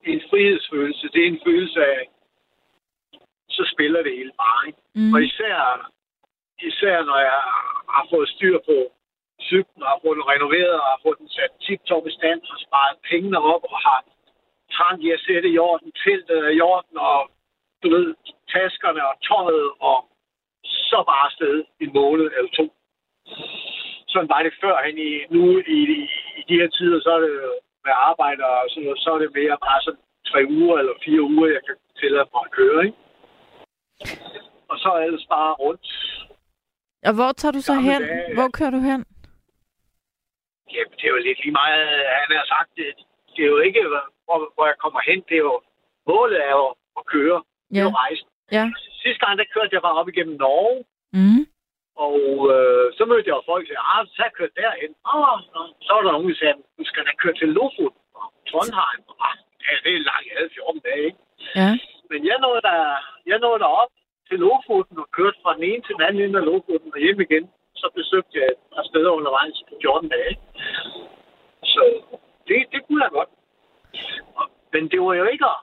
en 0.04 0.22
frihedsfølelse. 0.30 1.08
Det 1.12 1.20
er 1.22 1.28
en 1.28 1.40
følelse 1.46 1.80
af, 1.84 2.00
så 3.48 3.70
spiller 3.74 4.02
det 4.02 4.12
hele 4.18 4.32
bare. 4.42 4.66
Ikke? 4.66 4.78
Mm. 4.94 5.12
Og 5.14 5.22
især, 5.22 5.54
især 6.70 7.02
når 7.02 7.18
jeg 7.18 7.40
har 7.94 8.06
fået 8.10 8.28
styr 8.28 8.58
på 8.68 8.76
cyklen, 9.48 9.82
og 9.84 9.90
har 9.92 10.00
fået 10.04 10.18
den 10.18 10.30
renoveret, 10.32 10.76
og 10.82 10.88
har 10.94 11.00
fået 11.04 11.18
den 11.22 11.28
sat 11.36 11.52
tip-top 11.64 12.04
i 12.10 12.12
stand, 12.18 12.40
og 12.52 12.56
sparet 12.66 12.96
pengene 13.10 13.38
op, 13.52 13.64
og 13.72 13.78
har 13.86 14.00
trang 14.76 14.98
i 15.06 15.10
at 15.16 15.24
sætte 15.26 15.48
i 15.54 15.58
orden, 15.58 15.90
teltet 16.04 16.56
i 16.56 16.60
orden, 16.60 16.96
og 17.10 17.20
du 17.82 17.88
ved, 17.94 18.06
taskerne 18.54 19.02
og 19.10 19.14
tøjet, 19.28 19.68
og 19.88 19.98
så 20.90 20.98
bare 21.10 21.24
afsted 21.28 21.56
en 21.84 21.90
måned 22.00 22.26
eller 22.36 22.50
to. 22.58 22.66
Sådan 24.12 24.28
var 24.34 24.42
det 24.42 24.54
førhen 24.62 24.98
i, 25.08 25.10
nu 25.34 25.42
i, 25.76 25.78
i, 25.96 26.00
i 26.38 26.42
de 26.48 26.54
her 26.60 26.68
tider, 26.76 27.00
så 27.00 27.10
er 27.16 27.20
det 27.26 27.34
med 27.86 27.94
arbejde 28.10 28.42
og 28.44 28.66
sådan 28.70 28.84
noget, 28.84 29.00
så 29.04 29.10
er 29.14 29.18
det 29.18 29.30
mere 29.40 29.56
bare 29.66 29.80
sådan 29.86 30.00
tre 30.30 30.40
uger 30.56 30.76
eller 30.78 30.94
fire 31.04 31.22
uger, 31.22 31.48
jeg 31.56 31.62
kan 31.66 31.76
tillade 32.00 32.28
mig 32.34 32.42
at 32.46 32.50
køre, 32.58 32.78
ikke? 32.86 32.98
Og 34.70 34.76
så 34.82 34.88
er 34.96 35.00
ellers 35.08 35.26
bare 35.36 35.52
rundt. 35.64 35.86
Og 37.08 37.14
hvor 37.14 37.32
tager 37.32 37.52
du 37.52 37.60
så 37.60 37.72
Gamle 37.72 37.90
hen? 37.90 38.02
Hvor 38.36 38.48
kører 38.58 38.70
du 38.70 38.80
hen? 38.90 39.04
Jamen, 40.74 40.92
det 40.98 41.04
er 41.06 41.12
jo 41.16 41.20
lidt 41.28 41.40
lige 41.44 41.56
meget, 41.62 41.84
han 42.20 42.30
har 42.40 42.46
sagt, 42.54 42.70
det, 42.76 42.86
det 43.34 43.40
er 43.44 43.50
jo 43.54 43.58
ikke, 43.68 43.80
hvor, 44.26 44.38
hvor 44.54 44.66
jeg 44.70 44.78
kommer 44.84 45.00
hen, 45.08 45.18
det 45.28 45.36
er 45.40 45.44
jo, 45.50 45.56
målet 46.12 46.38
er 46.48 46.54
jo 46.62 46.66
at 47.00 47.04
køre, 47.14 47.38
ja. 47.74 47.78
Ja. 47.78 47.86
at 47.88 47.94
rejse. 48.02 48.22
Ja. 48.56 48.64
Sidste 49.02 49.20
gang, 49.24 49.34
der 49.38 49.52
kørte 49.54 49.74
jeg 49.74 49.82
bare 49.86 49.98
op 50.00 50.08
igennem 50.08 50.36
Norge, 50.44 50.84
Mm. 51.18 51.42
og 52.06 52.16
øh, 52.54 52.86
så 52.98 53.02
mødte 53.10 53.28
jeg 53.28 53.36
jo 53.38 53.42
folk, 53.52 53.62
der 53.64 53.68
sagde, 53.74 53.86
ah, 53.94 54.00
så 54.06 54.14
har 54.18 54.24
jeg 54.28 54.36
kørt 54.38 54.54
derhen. 54.62 54.92
Og 55.14 55.24
så 55.86 55.90
var 55.94 56.02
der 56.02 56.12
nogen, 56.16 56.30
der 56.30 56.38
sagde, 56.40 56.54
du 56.78 56.84
skal 56.90 57.02
da 57.08 57.12
køre 57.22 57.36
til 57.40 57.48
Lofoten 57.58 58.02
og 58.20 58.26
Trondheim. 58.50 59.00
Ah, 59.26 59.36
ja, 59.64 59.72
det 59.84 59.92
er 59.96 60.06
langt, 60.10 60.26
jeg 60.28 60.36
havde 60.38 60.50
14 60.54 60.80
dage, 60.88 61.04
ikke? 61.10 61.20
Ja. 61.60 61.70
Men 62.10 62.20
jeg 62.30 62.36
nåede, 62.44 62.62
der, 62.68 62.78
jeg 63.30 63.38
nåede 63.44 63.60
derop 63.64 63.92
til 64.28 64.38
Lofoten 64.44 64.96
og 65.04 65.08
kørte 65.18 65.38
fra 65.42 65.54
den 65.56 65.64
ene 65.70 65.82
til 65.86 65.94
den 65.96 66.04
anden 66.06 66.22
ende 66.24 66.38
af 66.42 66.44
Lofoten 66.50 66.90
og 66.96 67.00
hjem 67.04 67.20
igen. 67.26 67.44
Så 67.80 67.86
besøgte 67.98 68.34
jeg 68.40 68.48
et 68.54 68.60
par 68.74 68.84
steder 68.90 69.10
undervejs 69.18 69.58
på 69.68 69.74
14 69.82 70.08
dage. 70.14 70.34
Så 71.72 71.82
det, 72.48 72.56
det 72.72 72.80
kunne 72.86 73.02
jeg 73.04 73.10
godt. 73.18 73.30
Og- 74.38 74.50
Men 74.72 74.82
det 74.92 75.00
var 75.06 75.14
jo 75.14 75.24
ikke 75.24 75.46
at, 75.54 75.60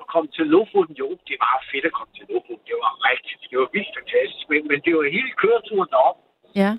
at 0.00 0.06
komme 0.12 0.28
til 0.36 0.46
Lofoten. 0.54 0.94
Jo, 1.02 1.08
det 1.28 1.36
var 1.40 1.64
fedt 1.72 1.84
at 1.84 1.92
komme 1.98 2.12
til 2.18 2.26
Lofoten. 2.30 2.64
Det 2.70 2.76
var 2.84 2.92
rigtigt. 3.10 3.40
Det 3.50 3.58
var 3.58 3.68
vildt 3.72 3.92
fantastisk. 3.98 4.44
Men, 4.50 4.60
men 4.70 4.78
det 4.84 4.92
var 4.96 5.02
hele 5.16 5.30
køreturen 5.42 5.88
derop. 5.94 6.18
Ja. 6.62 6.70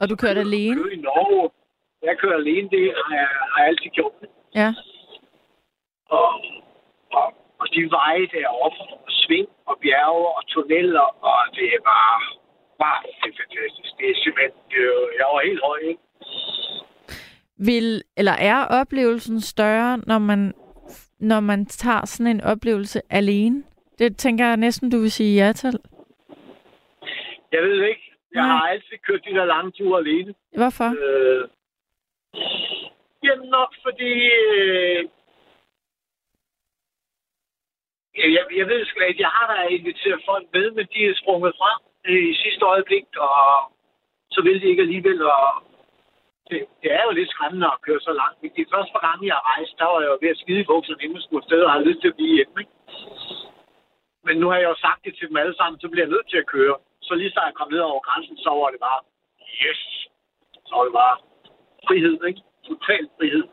Og 0.00 0.04
du 0.10 0.14
kørte 0.22 0.40
alene? 0.48 0.76
Køre 0.82 0.92
i 0.98 1.00
Norge. 1.10 1.50
Jeg 2.02 2.18
kører 2.18 2.36
alene. 2.42 2.68
Det 2.70 2.82
har 3.06 3.14
jeg, 3.22 3.28
har 3.52 3.58
jeg 3.62 3.68
altid 3.68 3.90
gjort. 3.98 4.14
Ja. 4.60 4.68
og, 6.18 6.30
og, 7.18 7.26
og 7.60 7.66
de 7.74 7.80
veje 7.98 8.26
deroppe, 8.36 8.80
og 9.04 9.10
sving 9.20 9.48
og 9.66 9.76
bjerge 9.82 10.28
og 10.38 10.42
tunneller, 10.52 11.08
og 11.28 11.38
det 11.56 11.68
er 11.74 11.82
bare 12.84 13.02
det 13.02 13.10
er 13.16 13.36
fantastisk. 13.42 13.90
Det 13.98 14.06
er 14.10 14.14
simpelthen, 14.22 14.52
det 14.70 14.78
er, 14.78 14.86
jo- 14.92 15.10
jeg 15.18 15.26
var 15.34 15.40
helt 15.50 15.62
høj, 15.64 15.78
ikke? 15.92 16.02
Vil, 17.68 18.02
eller 18.16 18.32
er 18.32 18.66
oplevelsen 18.80 19.40
større, 19.40 19.98
når 20.06 20.18
man, 20.18 20.54
når 21.18 21.40
man 21.40 21.66
tager 21.66 22.04
sådan 22.06 22.26
en 22.36 22.40
oplevelse 22.40 23.00
alene? 23.10 23.64
Det 23.98 24.16
tænker 24.16 24.46
jeg 24.46 24.56
næsten, 24.56 24.90
du 24.90 24.98
vil 25.00 25.10
sige 25.12 25.44
ja 25.46 25.52
til. 25.52 25.78
Jeg 27.52 27.62
ved 27.62 27.84
ikke. 27.84 28.04
Jeg 28.34 28.42
Nej. 28.42 28.48
har 28.56 28.66
altid 28.68 28.96
kørt 29.06 29.24
de 29.24 29.34
der 29.34 29.44
lange 29.44 29.70
ture 29.70 29.98
alene. 30.00 30.34
Hvorfor? 30.56 30.88
Øh, 31.04 31.48
jamen 33.24 33.48
nok 33.48 33.74
fordi... 33.82 34.12
Øh, 34.50 35.08
jeg, 38.18 38.28
jeg, 38.36 38.44
jeg 38.58 38.66
ved 38.66 38.86
sgu 38.86 39.00
ikke, 39.00 39.22
jeg 39.22 39.28
har 39.28 39.46
da 39.54 39.66
inviteret 39.68 40.22
folk 40.26 40.46
med, 40.52 40.70
men 40.70 40.86
de 40.94 41.06
er 41.06 41.14
sprunget 41.22 41.52
fra 41.60 41.72
øh, 41.78 41.89
i 42.08 42.34
sidste 42.34 42.64
øjeblik, 42.64 43.06
og 43.16 43.38
så 44.30 44.42
vil 44.42 44.60
de 44.62 44.66
ikke 44.66 44.82
alligevel. 44.82 45.22
Og 45.22 45.62
det, 46.50 46.58
det 46.82 46.90
er 46.98 47.02
jo 47.04 47.10
lidt 47.10 47.30
skræmmende 47.30 47.66
at 47.66 47.82
køre 47.86 48.00
så 48.00 48.12
langt. 48.12 48.56
De 48.56 48.70
første 48.72 48.92
par 48.94 49.04
gange, 49.08 49.26
jeg 49.26 49.34
rejste, 49.34 49.50
rejst, 49.50 49.78
der 49.78 49.84
var 49.84 50.00
jeg 50.00 50.10
jo 50.12 50.18
ved 50.22 50.34
at 50.34 50.40
skide 50.42 50.60
i 50.60 50.70
bukserne, 50.70 51.02
inden 51.02 51.16
jeg 51.16 51.22
skulle 51.22 51.42
afsted, 51.42 51.62
og 51.62 51.72
havde 51.72 51.88
lyst 51.88 52.00
til 52.00 52.12
at 52.12 52.18
blive 52.18 52.36
hjemme. 52.36 52.56
Ikke? 52.62 52.74
Men 54.26 54.34
nu 54.40 54.46
har 54.50 54.58
jeg 54.58 54.68
jo 54.72 54.76
sagt 54.86 55.04
det 55.04 55.12
til 55.18 55.28
dem 55.28 55.36
alle 55.36 55.56
sammen, 55.56 55.80
så 55.80 55.88
bliver 55.88 56.04
jeg 56.06 56.14
nødt 56.14 56.28
til 56.30 56.42
at 56.42 56.50
køre. 56.56 56.76
Så 57.02 57.14
lige 57.14 57.30
så 57.30 57.40
jeg 57.46 57.54
kom 57.54 57.70
ned 57.72 57.82
over 57.90 58.00
grænsen, 58.08 58.36
så 58.44 58.50
var 58.50 58.70
det 58.74 58.80
bare, 58.88 59.00
yes, 59.64 59.80
så 60.66 60.72
var 60.76 60.84
det 60.84 60.92
bare 61.02 61.16
frihed, 61.86 62.18
ikke? 62.28 62.40
Total 62.68 63.04
frihed. 63.18 63.44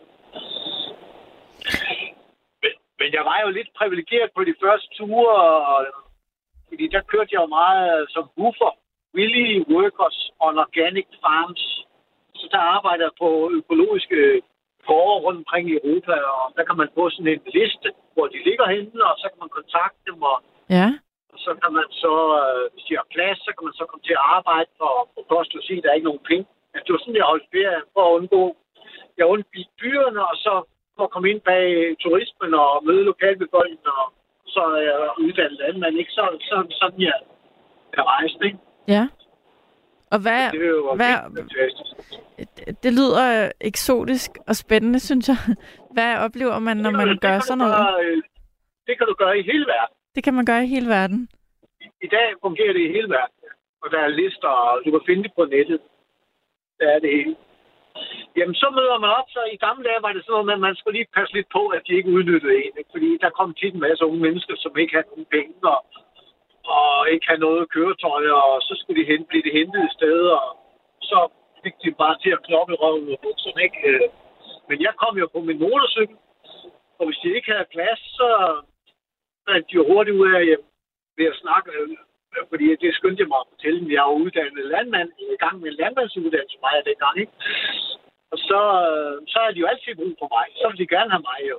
Men, 2.61 2.73
men 2.99 3.09
jeg 3.17 3.23
var 3.29 3.37
jo 3.45 3.49
lidt 3.49 3.69
privilegeret 3.79 4.29
på 4.35 4.43
de 4.43 4.55
første 4.63 4.87
ture, 4.97 5.35
og, 5.73 5.85
fordi 6.69 6.85
der 6.95 7.01
kørte 7.11 7.31
jeg 7.33 7.41
jo 7.45 7.49
meget 7.61 8.05
som 8.15 8.23
buffer. 8.37 8.71
Willy 9.17 9.51
Workers 9.75 10.17
on 10.47 10.55
Organic 10.65 11.07
Farms. 11.23 11.63
Så 12.39 12.45
der 12.53 12.61
arbejder 12.75 13.03
jeg 13.07 13.15
på 13.23 13.29
økologiske 13.59 14.19
gårde 14.87 15.23
rundt 15.25 15.39
omkring 15.43 15.65
i 15.69 15.77
Europa, 15.81 16.15
og 16.39 16.45
der 16.57 16.63
kan 16.67 16.77
man 16.81 16.89
få 16.97 17.03
sådan 17.09 17.33
en 17.33 17.41
liste, 17.59 17.89
hvor 18.13 18.27
de 18.33 18.37
ligger 18.49 18.67
henne, 18.75 18.99
og 19.09 19.15
så 19.21 19.25
kan 19.31 19.39
man 19.43 19.51
kontakte 19.59 20.01
dem, 20.09 20.21
og 20.31 20.37
Ja. 20.77 20.87
og 21.33 21.37
så 21.45 21.51
kan 21.61 21.71
man 21.77 21.87
så, 22.03 22.13
øh, 22.41 22.63
hvis 22.73 22.85
de 22.89 22.93
har 22.99 23.07
plads, 23.15 23.37
så 23.45 23.51
kan 23.55 23.63
man 23.67 23.75
så 23.79 23.85
komme 23.89 24.03
til 24.05 24.15
at 24.19 24.25
arbejde 24.37 24.69
for, 24.79 24.93
for 25.13 25.23
kost 25.33 25.51
og 25.57 25.63
sige, 25.67 25.77
at 25.77 25.83
der 25.83 25.89
er 25.89 25.97
ikke 25.99 26.09
nogen 26.11 26.27
penge. 26.31 26.45
Altså, 26.73 26.83
det 26.85 26.93
var 26.93 27.01
sådan, 27.03 27.19
jeg 27.21 27.31
holdt 27.33 27.47
ferie 27.55 27.81
for 27.93 28.03
at 28.07 28.15
undgå. 28.19 28.43
Jeg 29.17 29.25
undgik 29.33 29.69
byerne, 29.81 30.21
og 30.31 30.35
så 30.45 30.53
for 30.95 31.03
at 31.07 31.13
komme 31.13 31.29
ind 31.31 31.41
bag 31.49 31.65
turismen 32.03 32.51
og 32.63 32.71
møde 32.87 33.03
lokalbefolkningen, 33.11 33.87
og 34.01 34.05
så 34.47 34.61
jeg 34.87 34.95
uddannet 35.25 35.59
landmand, 35.59 35.97
ikke? 35.99 36.11
Så, 36.11 36.23
så 36.41 36.55
sådan, 36.81 37.01
jeg, 37.01 37.13
jeg 37.97 38.03
rejste, 38.05 38.45
ikke? 38.45 38.57
Ja. 38.87 39.07
Og 40.11 40.19
hvad, 40.21 40.51
Det 40.51 40.59
var 40.87 40.95
hvad, 40.95 41.15
det, 42.37 42.83
det 42.83 42.91
lyder 42.93 43.51
eksotisk 43.61 44.31
og 44.47 44.55
spændende, 44.55 44.99
synes 44.99 45.27
jeg. 45.29 45.37
Hvad 45.95 46.17
oplever 46.25 46.59
man, 46.59 46.77
når 46.77 46.91
man 46.91 47.07
Det 47.07 47.21
gør 47.21 47.35
du 47.39 47.41
sådan 47.41 47.57
noget? 47.57 47.75
gøre, 47.75 48.03
øh, 48.05 48.17
Det 48.87 48.97
kan 48.97 49.07
du 49.07 49.13
gøre 49.13 49.39
i 49.39 49.43
hele 49.51 49.65
verden. 49.65 49.95
Det 50.15 50.23
kan 50.23 50.33
man 50.33 50.45
gøre 50.45 50.63
i 50.63 50.67
hele 50.67 50.87
verden. 50.89 51.29
I 52.01 52.07
dag 52.07 52.27
fungerer 52.41 52.73
det 52.73 52.81
i 52.89 52.91
hele 52.95 53.09
verden. 53.09 53.35
Og 53.83 53.91
der 53.91 53.99
er 53.99 54.07
lister, 54.07 54.47
og 54.47 54.81
du 54.85 54.91
kan 54.91 55.01
finde 55.05 55.23
det 55.23 55.31
på 55.35 55.45
nettet. 55.45 55.79
Der 56.79 56.87
er 56.95 56.99
det 56.99 57.09
hele. 57.17 57.35
Jamen, 58.37 58.55
så 58.63 58.67
møder 58.77 58.97
man 59.03 59.11
op, 59.19 59.29
så 59.35 59.41
i 59.53 59.57
gamle 59.65 59.83
dage 59.87 60.01
var 60.05 60.13
det 60.13 60.23
sådan 60.23 60.33
noget 60.33 60.45
med, 60.45 60.57
at 60.59 60.65
man 60.67 60.75
skulle 60.75 60.97
lige 60.97 61.15
passe 61.17 61.33
lidt 61.33 61.49
på, 61.57 61.63
at 61.75 61.81
de 61.87 61.97
ikke 61.97 62.13
udnyttede 62.15 62.55
en. 62.63 62.73
Ikke? 62.79 62.93
Fordi 62.95 63.09
der 63.23 63.37
kom 63.39 63.53
tit 63.53 63.73
en 63.73 63.85
masse 63.87 64.05
unge 64.05 64.21
mennesker, 64.27 64.55
som 64.57 64.77
ikke 64.77 64.95
havde 64.95 65.11
nogen 65.13 65.29
penge, 65.35 65.55
og, 65.73 65.79
og 66.75 67.09
ikke 67.13 67.27
havde 67.29 67.45
noget 67.47 67.71
køretøj, 67.75 68.23
og 68.41 68.61
så 68.67 68.73
skulle 68.77 68.99
de 69.01 69.09
hen, 69.11 69.25
blive 69.25 69.45
det 69.47 69.57
hentet 69.59 69.81
i 69.89 69.95
stedet, 69.97 70.31
og 70.41 70.47
så 71.09 71.19
fik 71.63 71.75
de 71.83 71.91
bare 72.03 72.17
til 72.23 72.31
at 72.35 72.43
kloppe 72.47 72.73
røven 72.81 73.13
og 73.13 73.19
bukserne, 73.23 73.63
ikke? 73.67 73.79
Øh, 73.89 74.01
men 74.69 74.77
jeg 74.85 74.93
kom 75.01 75.17
jo 75.21 75.27
på 75.35 75.39
min 75.39 75.59
motorcykel, 75.59 76.17
og 76.99 77.03
hvis 77.05 77.21
de 77.23 77.35
ikke 77.35 77.51
havde 77.51 77.73
plads, 77.75 78.01
så 78.19 78.27
fandt 79.47 79.67
de 79.69 79.75
jo 79.79 79.83
hurtigt 79.91 80.17
ud 80.21 80.29
af, 80.35 80.41
at 80.55 80.61
ved 81.17 81.25
at 81.25 81.39
snakke, 81.43 81.69
fordi 82.51 82.65
det 82.83 82.95
skyndte 82.97 83.21
jeg 83.21 83.31
mig 83.31 83.39
at 83.43 83.51
fortælle 83.53 83.79
dem. 83.81 83.89
Jeg 83.95 84.03
er 84.03 84.19
uddannet 84.23 84.71
landmand, 84.75 85.09
jeg 85.19 85.27
er 85.27 85.37
i 85.37 85.43
gang 85.45 85.55
med 85.59 85.69
en 85.69 85.79
landmandsuddannelse, 85.81 86.57
mig 86.63 86.75
dengang, 86.89 87.15
ikke? 87.23 87.33
Og 88.31 88.37
så, 88.49 88.61
øh, 88.87 89.15
så 89.31 89.37
er 89.45 89.51
de 89.51 89.61
jo 89.63 89.67
altid 89.71 89.95
brug 89.95 90.13
for 90.21 90.29
mig. 90.35 90.45
Så 90.59 90.65
vil 90.69 90.81
de 90.81 90.93
gerne 90.95 91.11
have 91.15 91.27
mig, 91.31 91.39
jo. 91.51 91.57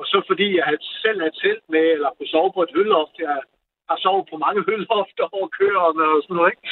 Og 0.00 0.04
så 0.10 0.18
fordi 0.30 0.46
jeg 0.56 0.64
havde 0.68 0.82
selv 1.04 1.18
havde 1.22 1.38
telt 1.42 1.64
med, 1.74 1.84
eller 1.94 2.10
kunne 2.10 2.32
sove 2.34 2.52
på 2.52 2.62
et 2.62 2.74
hølloft, 2.76 3.14
jeg 3.18 3.36
har 3.88 3.98
sovet 4.02 4.28
på 4.30 4.36
mange 4.44 4.60
høllofter 4.68 5.26
over 5.36 5.48
køerne 5.58 6.04
og 6.14 6.22
sådan 6.22 6.36
noget, 6.36 6.52
ikke? 6.52 6.64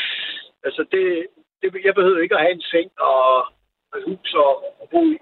Altså, 0.66 0.82
det, 0.92 1.04
det, 1.60 1.68
jeg 1.86 1.94
behøvede 1.94 2.22
ikke 2.22 2.36
at 2.36 2.44
have 2.44 2.56
en 2.58 2.68
seng 2.72 2.90
og 3.10 3.22
et 3.96 4.04
hus 4.08 4.34
og, 4.34 4.52
og 4.80 4.86
bo 4.92 5.02
i. 5.14 5.18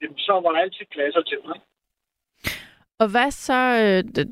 Jamen, 0.00 0.18
så 0.18 0.32
var 0.32 0.50
der 0.52 0.60
altid 0.64 0.86
pladser 0.94 1.22
til 1.22 1.38
mig. 1.46 1.58
Og 2.98 3.08
hvad 3.08 3.30
så, 3.30 3.54
øh, 3.54 4.24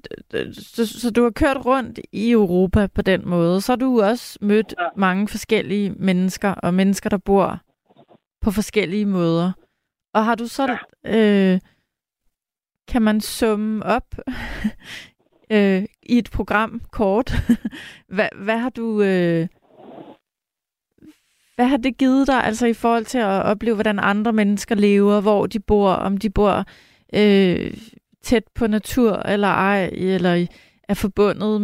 så, 0.54 0.86
så 0.86 1.10
du 1.10 1.22
har 1.22 1.30
kørt 1.30 1.66
rundt 1.66 2.00
i 2.12 2.30
Europa 2.30 2.86
på 2.86 3.02
den 3.02 3.28
måde, 3.28 3.60
så 3.60 3.72
har 3.72 3.76
du 3.76 4.02
også 4.02 4.38
mødt 4.40 4.74
Ja. 4.78 4.86
mange 4.96 5.28
forskellige 5.28 5.90
mennesker, 5.90 6.50
og 6.50 6.74
mennesker, 6.74 7.10
der 7.10 7.18
bor 7.18 7.60
på 8.40 8.50
forskellige 8.50 9.06
måder. 9.06 9.52
Og 10.14 10.24
har 10.24 10.34
du 10.34 10.46
så, 10.46 10.78
øh, 11.06 11.60
kan 12.88 13.02
man 13.02 13.20
summe 13.20 13.86
op 13.86 14.14
øh, 15.52 15.84
i 16.02 16.18
et 16.18 16.30
program 16.32 16.80
kort, 16.92 17.32
hvad, 18.14 18.28
hvad 18.36 18.58
har 18.58 18.70
du, 18.70 19.02
øh, 19.02 19.48
hvad 21.56 21.66
har 21.66 21.76
det 21.76 21.98
givet 21.98 22.26
dig, 22.26 22.44
altså 22.44 22.66
i 22.66 22.74
forhold 22.74 23.04
til 23.04 23.18
at 23.18 23.42
opleve, 23.42 23.74
hvordan 23.74 23.98
andre 23.98 24.32
mennesker 24.32 24.74
lever, 24.74 25.20
hvor 25.20 25.46
de 25.46 25.60
bor, 25.60 25.90
om 25.90 26.16
de 26.16 26.30
bor 26.30 26.64
øh, 27.14 27.74
tæt 28.22 28.42
på 28.54 28.66
natur 28.66 29.12
eller 29.12 29.48
ej, 29.48 29.90
eller 29.92 30.46
er 30.88 30.94
forbundet 30.94 31.60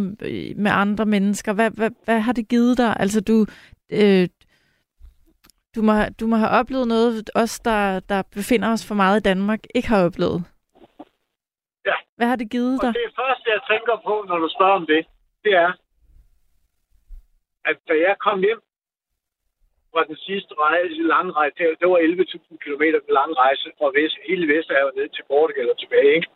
med 0.57 0.71
andre 0.71 1.05
mennesker. 1.05 1.53
Hvad, 1.53 1.71
hvad, 1.71 1.91
hvad 2.05 2.19
har 2.19 2.31
det 2.33 2.47
givet 2.49 2.77
dig? 2.77 2.95
Altså 2.99 3.21
du, 3.21 3.45
øh, 3.89 4.27
du, 5.75 5.81
må, 5.81 5.93
du 6.19 6.27
må 6.27 6.35
have 6.35 6.49
oplevet 6.49 6.87
noget, 6.87 7.29
os 7.35 7.59
der, 7.59 7.99
der 7.99 8.21
befinder 8.21 8.71
os 8.71 8.87
for 8.87 8.95
meget 8.95 9.19
i 9.19 9.23
Danmark, 9.23 9.59
ikke 9.75 9.87
har 9.87 10.05
oplevet. 10.05 10.43
Ja. 11.85 11.93
Hvad 12.17 12.27
har 12.27 12.35
det 12.35 12.49
givet 12.51 12.79
Og 12.79 12.85
dig? 12.85 12.93
det 12.93 13.13
første, 13.19 13.45
jeg 13.55 13.61
tænker 13.71 13.95
på, 14.07 14.25
når 14.27 14.37
du 14.37 14.49
spørger 14.55 14.73
om 14.81 14.85
det, 14.85 15.05
det 15.43 15.53
er, 15.53 15.71
at 17.65 17.77
da 17.87 17.93
jeg 18.07 18.15
kom 18.25 18.39
hjem 18.39 18.61
fra 19.93 20.03
den 20.09 20.17
sidste 20.27 20.53
rejse, 20.65 21.01
lange 21.13 21.31
rejse, 21.39 21.55
det, 21.81 21.87
var 21.91 21.99
11.000 21.99 22.57
km 22.63 22.83
med 23.07 23.13
lang 23.19 23.31
rejse 23.43 23.67
fra 23.79 23.89
vest, 23.97 24.15
hele 24.29 24.45
Vesterhavet 24.53 24.95
ned 24.95 25.09
til 25.09 25.23
Portugal 25.31 25.71
og 25.73 25.77
tilbage, 25.79 26.13
ikke? 26.17 26.29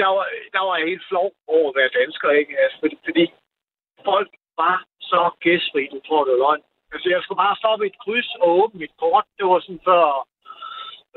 Der 0.00 0.08
var, 0.16 0.24
der 0.54 0.62
var 0.66 0.76
jeg 0.76 0.86
helt 0.92 1.08
flov 1.10 1.28
over 1.54 1.68
at 1.70 1.76
være 1.78 1.96
dansker, 2.00 2.30
ikke? 2.40 2.54
Altså, 2.62 2.76
fordi, 2.82 2.96
fordi 3.08 3.24
folk 4.10 4.30
var 4.62 4.76
så 5.10 5.20
gæstfri, 5.44 5.82
du 5.94 6.00
tror, 6.06 6.24
det 6.24 6.32
var 6.32 6.44
løgn. 6.46 6.62
Altså, 6.92 7.08
jeg 7.14 7.20
skulle 7.22 7.42
bare 7.44 7.60
stoppe 7.62 7.86
et 7.86 7.98
kryds 8.02 8.30
og 8.42 8.48
åbne 8.60 8.80
mit 8.80 8.94
kort. 9.02 9.26
Det 9.38 9.46
var 9.50 9.60
sådan 9.60 9.86
før 9.88 10.02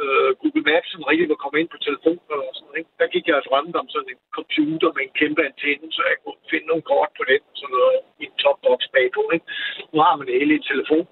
øh, 0.03 0.29
Google 0.41 0.63
Maps 0.69 0.87
sådan 0.91 1.09
rigtig 1.11 1.29
var 1.33 1.43
kommet 1.43 1.59
ind 1.59 1.71
på 1.73 1.79
telefonen 1.87 2.37
og 2.49 2.53
sådan 2.55 2.67
noget. 2.69 2.87
Der 2.99 3.13
gik 3.13 3.25
jeg 3.27 3.35
og 3.39 3.45
drømte 3.47 3.77
om 3.83 3.89
sådan 3.93 4.11
en 4.13 4.21
computer 4.37 4.89
med 4.95 5.03
en 5.05 5.17
kæmpe 5.19 5.41
antenne, 5.49 5.87
så 5.95 6.01
jeg 6.11 6.17
kunne 6.23 6.39
finde 6.51 6.67
nogle 6.69 6.85
kort 6.91 7.11
på 7.17 7.23
den, 7.31 7.41
sådan 7.59 7.75
noget 7.77 7.99
i 8.21 8.23
en 8.29 8.35
topbox 8.43 8.79
bagpå. 8.95 9.23
Ikke? 9.35 9.47
Nu 9.91 9.97
har 10.05 10.13
man 10.15 10.27
det 10.27 10.39
hele 10.39 10.53
i 10.55 10.67
telefon. 10.71 11.05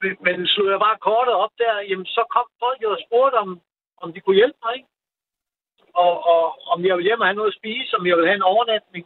Men, 0.00 0.12
men 0.26 0.36
slog 0.52 0.68
jeg 0.74 0.84
bare 0.86 1.04
kortet 1.08 1.34
op 1.44 1.54
der, 1.62 1.74
jamen 1.90 2.08
så 2.16 2.22
kom 2.34 2.46
folk 2.62 2.80
og 2.94 3.02
spurgte, 3.06 3.36
om, 3.44 3.50
om 4.02 4.08
de 4.14 4.20
kunne 4.20 4.40
hjælpe 4.40 4.58
mig. 4.64 4.72
Ikke? 4.78 4.88
Og, 6.04 6.14
og 6.32 6.42
om 6.72 6.78
jeg 6.86 6.94
ville 6.96 7.08
hjem 7.08 7.22
og 7.22 7.26
have 7.26 7.38
noget 7.40 7.52
at 7.52 7.58
spise, 7.60 7.96
om 7.98 8.06
jeg 8.06 8.16
ville 8.16 8.30
have 8.30 8.40
en 8.42 8.50
overnatning. 8.52 9.04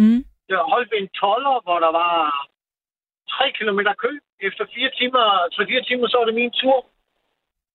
Mm. 0.00 0.20
Jeg 0.48 0.58
holdt 0.72 0.90
ved 0.92 0.98
en 1.00 1.14
toller, 1.22 1.54
hvor 1.66 1.78
der 1.84 1.92
var 2.02 2.14
3 3.30 3.52
km 3.58 3.80
kø. 4.04 4.10
Efter 4.48 4.64
4 4.74 4.90
timer, 4.98 5.24
3-4 5.54 5.88
timer, 5.88 6.06
så 6.08 6.16
var 6.18 6.24
det 6.24 6.34
min 6.34 6.50
tur. 6.60 6.78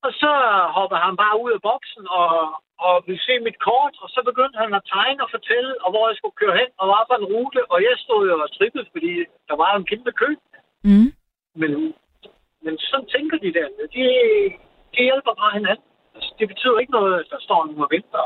Og 0.08 0.14
så 0.24 0.32
hoppede 0.78 1.02
han 1.08 1.16
bare 1.24 1.36
ud 1.44 1.52
af 1.58 1.62
boksen 1.70 2.06
og, 2.20 2.32
og 2.86 2.94
ville 3.08 3.24
se 3.28 3.34
mit 3.48 3.60
kort, 3.68 3.96
og 4.04 4.10
så 4.16 4.20
begyndte 4.30 4.58
han 4.64 4.72
at 4.80 4.88
tegne 4.94 5.24
og 5.26 5.30
fortælle, 5.36 5.72
og 5.84 5.90
hvor 5.92 6.04
jeg 6.10 6.18
skulle 6.18 6.40
køre 6.42 6.60
hen, 6.62 6.70
og 6.82 6.86
var 6.94 7.04
på 7.10 7.16
en 7.20 7.30
rute, 7.34 7.62
og 7.74 7.78
jeg 7.88 7.96
stod 8.04 8.22
jo 8.30 8.36
og 8.46 8.50
trippede, 8.58 8.86
fordi 8.94 9.12
der 9.50 9.56
var 9.64 9.72
en 9.76 9.90
kæmpe 9.92 10.12
kø. 10.22 10.30
Mm. 10.90 11.10
Men, 11.62 11.72
men 12.64 12.74
sådan 12.90 13.10
tænker 13.16 13.38
de 13.46 13.52
der. 13.58 13.68
De, 13.96 14.04
de 14.94 15.00
hjælper 15.10 15.34
bare 15.42 15.54
hinanden. 15.60 15.90
Altså, 16.16 16.30
det 16.40 16.48
betyder 16.52 16.78
ikke 16.80 16.96
noget, 17.00 17.14
at 17.22 17.28
der 17.34 17.40
står 17.48 17.66
nogen 17.66 17.86
og 17.88 17.92
venter. 17.96 18.24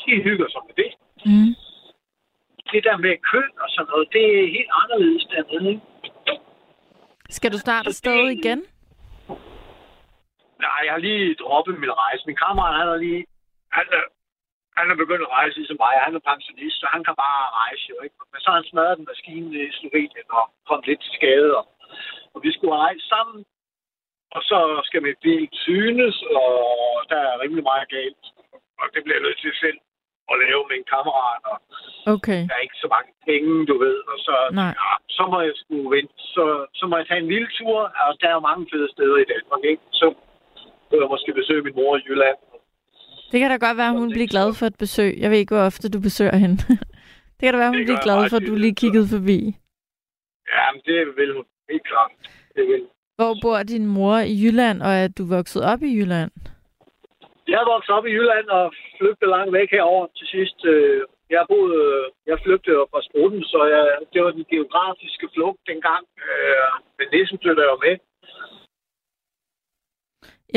De 0.00 0.10
hygger 0.26 0.48
sig 0.52 0.62
med 0.68 0.74
det. 0.82 0.90
Mm. 1.30 1.52
Det 2.72 2.80
der 2.88 2.96
med 3.04 3.14
kø 3.30 3.42
og 3.64 3.68
sådan 3.74 3.88
noget, 3.92 4.06
det 4.14 4.24
er 4.38 4.54
helt 4.56 4.72
anderledes 4.82 5.24
dernede. 5.32 5.70
Ikke? 5.70 5.82
Skal 7.38 7.52
du 7.52 7.58
snart 7.58 7.86
afsted 7.86 8.22
igen? 8.38 8.60
Nej, 10.66 10.80
jeg 10.86 10.92
har 10.96 11.02
lige 11.08 11.34
droppet 11.42 11.74
min 11.82 11.96
rejse. 12.02 12.22
Min 12.26 12.40
kammerat, 12.44 12.74
han 12.80 12.88
er 12.94 12.98
lige... 13.06 13.22
Han 13.78 13.86
er, 13.96 14.04
han 14.78 14.86
er 14.92 14.96
begyndt 15.02 15.26
at 15.26 15.34
rejse 15.38 15.56
ligesom 15.58 15.78
mig. 15.84 15.94
Han 16.06 16.14
er 16.18 16.28
pensionist, 16.30 16.76
så 16.80 16.86
han 16.94 17.02
kan 17.06 17.14
bare 17.24 17.42
rejse 17.62 17.84
jo, 17.92 17.96
ikke? 18.06 18.16
Men 18.32 18.40
så 18.40 18.46
har 18.50 18.58
han 18.60 18.70
smadret 18.70 18.98
en 18.98 19.08
maskine 19.12 19.48
i 19.68 19.72
Slovenien 19.78 20.26
og 20.38 20.44
kom 20.68 20.80
lidt 20.88 21.00
til 21.02 21.12
skade. 21.18 21.50
Og, 21.58 21.64
og 22.34 22.38
vi 22.44 22.50
skulle 22.52 22.76
rejse 22.86 23.04
sammen. 23.14 23.38
Og 24.36 24.42
så 24.50 24.58
skal 24.88 25.02
min 25.02 25.18
bil 25.26 25.48
synes, 25.66 26.16
og 26.42 26.52
der 27.10 27.20
er 27.30 27.40
rimelig 27.42 27.64
meget 27.70 27.88
galt. 27.96 28.24
Og 28.80 28.86
det 28.92 29.00
bliver 29.02 29.16
jeg 29.18 29.26
nødt 29.26 29.40
til 29.40 29.52
selv 29.64 29.78
at 30.32 30.36
lave 30.44 30.62
med 30.68 30.76
en 30.76 30.88
kammerat. 30.94 31.42
Og 31.52 31.56
Okay. 32.16 32.40
der 32.48 32.54
er 32.54 32.66
ikke 32.66 32.82
så 32.84 32.88
mange 32.96 33.10
penge, 33.28 33.66
du 33.70 33.74
ved. 33.84 33.98
Og 34.12 34.18
så, 34.26 34.34
Nej. 34.60 34.72
ja, 34.82 34.92
så 35.16 35.22
må 35.32 35.38
jeg 35.48 35.54
skulle 35.62 35.88
vente. 35.96 36.14
Så, 36.34 36.44
så 36.78 36.84
må 36.86 36.94
jeg 36.96 37.06
tage 37.06 37.20
en 37.24 37.28
vild 37.34 37.50
tur. 37.58 37.78
Og 38.06 38.10
der 38.20 38.28
er 38.28 38.36
jo 38.38 38.48
mange 38.50 38.64
fede 38.72 38.88
steder 38.94 39.16
i 39.24 39.30
Danmark, 39.34 39.62
ikke? 39.72 39.82
Så 40.00 40.06
kunne 40.92 41.04
jeg 41.04 41.10
måske 41.16 41.32
besøge 41.40 41.62
min 41.62 41.74
mor 41.80 41.96
i 41.96 42.02
Jylland. 42.08 42.38
Det 43.32 43.40
kan 43.40 43.50
da 43.50 43.56
godt 43.66 43.76
være, 43.80 43.92
at 43.94 43.98
hun 44.02 44.10
bliver 44.16 44.26
glad 44.34 44.48
for 44.58 44.66
et 44.66 44.78
besøg. 44.84 45.12
Jeg 45.22 45.30
ved 45.30 45.38
ikke, 45.38 45.54
hvor 45.54 45.64
ofte 45.70 45.90
du 45.94 46.00
besøger 46.08 46.36
hende. 46.44 46.56
det 47.36 47.42
kan 47.44 47.52
da 47.52 47.58
være, 47.58 47.70
at 47.70 47.74
hun 47.74 47.78
Det 47.82 47.86
bliver 47.90 48.06
glad 48.08 48.20
for, 48.30 48.36
at 48.40 48.46
du 48.50 48.54
lige 48.54 48.74
kiggede 48.82 49.08
forbi. 49.16 49.38
Ja, 50.54 50.64
men 50.72 50.80
det 50.88 50.98
vil 51.18 51.30
hun 51.36 51.44
helt 51.70 51.86
klart. 51.90 52.10
Det 52.56 52.64
vil. 52.70 52.82
Hvor 53.18 53.32
bor 53.42 53.58
din 53.62 53.86
mor 53.96 54.18
i 54.32 54.34
Jylland, 54.42 54.78
og 54.86 54.92
er 55.02 55.08
du 55.18 55.22
vokset 55.36 55.62
op 55.72 55.82
i 55.88 55.92
Jylland? 55.98 56.30
Jeg 57.52 57.58
er 57.64 57.68
vokset 57.74 57.92
op 57.98 58.06
i 58.06 58.12
Jylland 58.16 58.46
og 58.58 58.64
flygtede 58.98 59.30
langt 59.36 59.52
væk 59.58 59.70
herover 59.76 60.06
til 60.18 60.26
sidst. 60.34 60.58
Øh, 60.74 61.02
Jeg 61.36 61.44
boede, 61.52 61.76
øh, 61.88 62.04
jeg 62.30 62.36
flygtede 62.44 62.82
fra 62.92 63.00
Spruten, 63.06 63.42
så 63.52 63.58
jeg, 63.74 63.84
det 64.12 64.20
var 64.24 64.32
den 64.38 64.46
geografiske 64.52 65.26
flugt 65.34 65.60
dengang. 65.70 66.04
Øh, 66.28 66.70
Men 66.98 67.06
næsten 67.16 67.38
flyttede 67.42 67.66
jeg 67.70 67.78
med. 67.86 67.94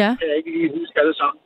Ja. 0.02 0.10
kan 0.20 0.28
jeg 0.30 0.38
ikke 0.38 0.52
lige 0.58 0.80
huske 0.80 1.00
alle 1.02 1.16
sammen. 1.22 1.42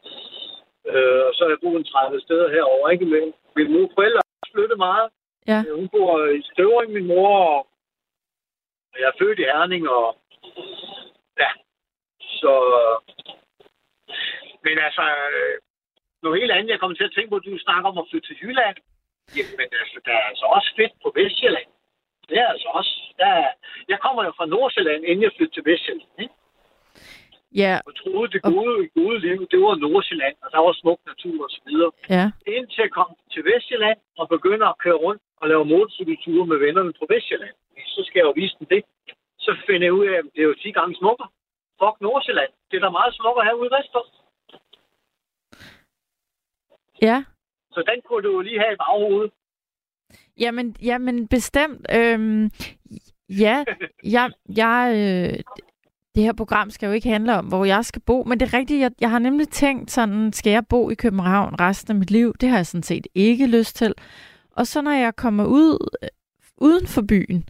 Øh, 0.91 1.21
og 1.27 1.31
så 1.35 1.39
har 1.43 1.49
jeg 1.53 1.61
boet 1.63 1.77
en 1.79 1.83
30 1.83 2.21
steder 2.25 2.47
herovre, 2.55 2.93
ikke? 2.93 3.05
Men 3.05 3.23
min 3.57 3.71
mor 3.73 3.91
forældre 3.95 4.21
har 4.41 4.49
flyttet 4.53 4.77
meget. 4.77 5.07
Ja. 5.47 5.59
Øh, 5.67 5.75
Hun 5.79 5.89
bor 5.95 6.25
i 6.39 6.41
Støvring, 6.51 6.91
min 6.93 7.07
mor, 7.07 7.29
og 8.91 8.95
jeg 9.01 9.07
er 9.09 9.19
født 9.21 9.39
i 9.39 9.49
Herning, 9.51 9.89
og 9.89 10.07
ja, 11.43 11.51
så... 12.41 12.53
Men 14.65 14.75
altså, 14.87 15.03
øh, 15.31 15.55
noget 16.23 16.39
helt 16.41 16.51
andet, 16.51 16.69
jeg 16.71 16.79
kommer 16.79 16.95
til 16.97 17.09
at 17.09 17.13
tænke 17.15 17.29
på, 17.29 17.35
at 17.35 17.45
du 17.45 17.57
snakker 17.67 17.89
om 17.89 17.97
at 17.97 18.07
flytte 18.09 18.27
til 18.27 18.37
Jylland. 18.41 18.77
Jamen, 19.37 19.69
altså, 19.83 19.97
der 20.05 20.13
er 20.21 20.25
altså 20.31 20.45
også 20.45 20.69
fedt 20.79 20.93
på 21.03 21.09
Vestjylland. 21.15 21.69
Det 22.29 22.37
er 22.37 22.47
altså 22.47 22.69
også... 22.79 22.93
Der 23.17 23.25
er, 23.41 23.49
jeg 23.87 23.99
kommer 23.99 24.21
jo 24.23 24.31
fra 24.37 24.45
Nordsjælland, 24.45 25.03
inden 25.05 25.23
jeg 25.23 25.31
flyttede 25.37 25.55
til 25.55 25.65
Vestjylland. 25.71 26.11
Ikke? 26.23 26.33
Ja, 27.55 27.79
og 27.85 27.93
troede, 27.95 28.31
det 28.31 28.41
gode, 28.41 28.89
gode 28.99 29.19
liv, 29.19 29.47
det 29.51 29.59
var 29.65 29.75
Nordsjælland, 29.75 30.35
og 30.43 30.49
der 30.51 30.59
var 30.65 30.73
smuk 30.73 30.99
natur 31.05 31.43
og 31.43 31.49
så 31.49 31.61
videre. 31.67 31.91
ja. 32.09 32.25
Indtil 32.47 32.81
jeg 32.81 32.91
kom 32.91 33.09
til 33.33 33.41
Vestjylland 33.49 33.99
og 34.17 34.29
begynder 34.29 34.67
at 34.67 34.77
køre 34.83 34.99
rundt 35.05 35.21
og 35.41 35.47
lave 35.49 35.65
motorcykelture 35.65 36.45
med 36.45 36.57
vennerne 36.57 36.93
på 36.99 37.05
Vestjylland. 37.09 37.55
Så 37.95 38.01
skal 38.07 38.19
jeg 38.19 38.25
jo 38.29 38.33
vise 38.41 38.55
dem 38.59 38.67
det. 38.67 38.83
Så 39.39 39.51
finder 39.67 39.85
jeg 39.87 39.93
ud 39.93 40.05
af, 40.05 40.17
at 40.17 40.25
det 40.35 40.41
er 40.41 40.49
jo 40.51 40.55
10 40.61 40.71
gange 40.71 40.95
smukkere. 40.95 41.29
Fuck 41.81 41.95
Nordsjælland. 42.01 42.51
Det 42.71 42.77
er 42.77 42.81
da 42.81 42.89
meget 42.89 43.13
smukkere 43.15 43.45
herude 43.45 43.71
vestpå. 43.77 44.01
Ja. 47.01 47.23
Så 47.71 47.79
den 47.89 48.01
kunne 48.05 48.23
du 48.23 48.31
jo 48.31 48.41
lige 48.41 48.59
have 48.59 48.73
i 48.73 48.81
baghovedet. 48.83 49.31
Jamen, 50.39 50.75
jamen 50.81 51.27
bestemt. 51.27 51.85
Øhm, 51.95 52.51
ja, 53.29 53.65
jeg, 54.03 54.31
jeg, 54.57 54.79
øh, 54.99 55.39
det 56.19 56.25
her 56.25 56.33
program 56.33 56.69
skal 56.69 56.87
jo 56.87 56.93
ikke 56.93 57.09
handle 57.09 57.35
om, 57.35 57.45
hvor 57.45 57.65
jeg 57.65 57.85
skal 57.85 58.01
bo, 58.01 58.23
men 58.23 58.39
det 58.39 58.53
er 58.53 58.57
rigtigt, 58.57 58.81
jeg, 58.81 58.91
jeg 59.01 59.09
har 59.09 59.19
nemlig 59.19 59.49
tænkt 59.49 59.91
sådan, 59.91 60.33
skal 60.33 60.51
jeg 60.51 60.65
bo 60.67 60.89
i 60.89 60.93
København 60.93 61.59
resten 61.59 61.91
af 61.91 61.99
mit 61.99 62.11
liv? 62.11 62.33
Det 62.41 62.49
har 62.49 62.55
jeg 62.55 62.65
sådan 62.67 62.83
set 62.83 63.07
ikke 63.15 63.47
lyst 63.47 63.75
til. 63.75 63.93
Og 64.51 64.67
så 64.67 64.81
når 64.81 64.91
jeg 64.91 65.15
kommer 65.15 65.45
ud 65.45 65.87
øh, 66.03 66.09
uden 66.57 66.87
for 66.87 67.01
byen, 67.01 67.43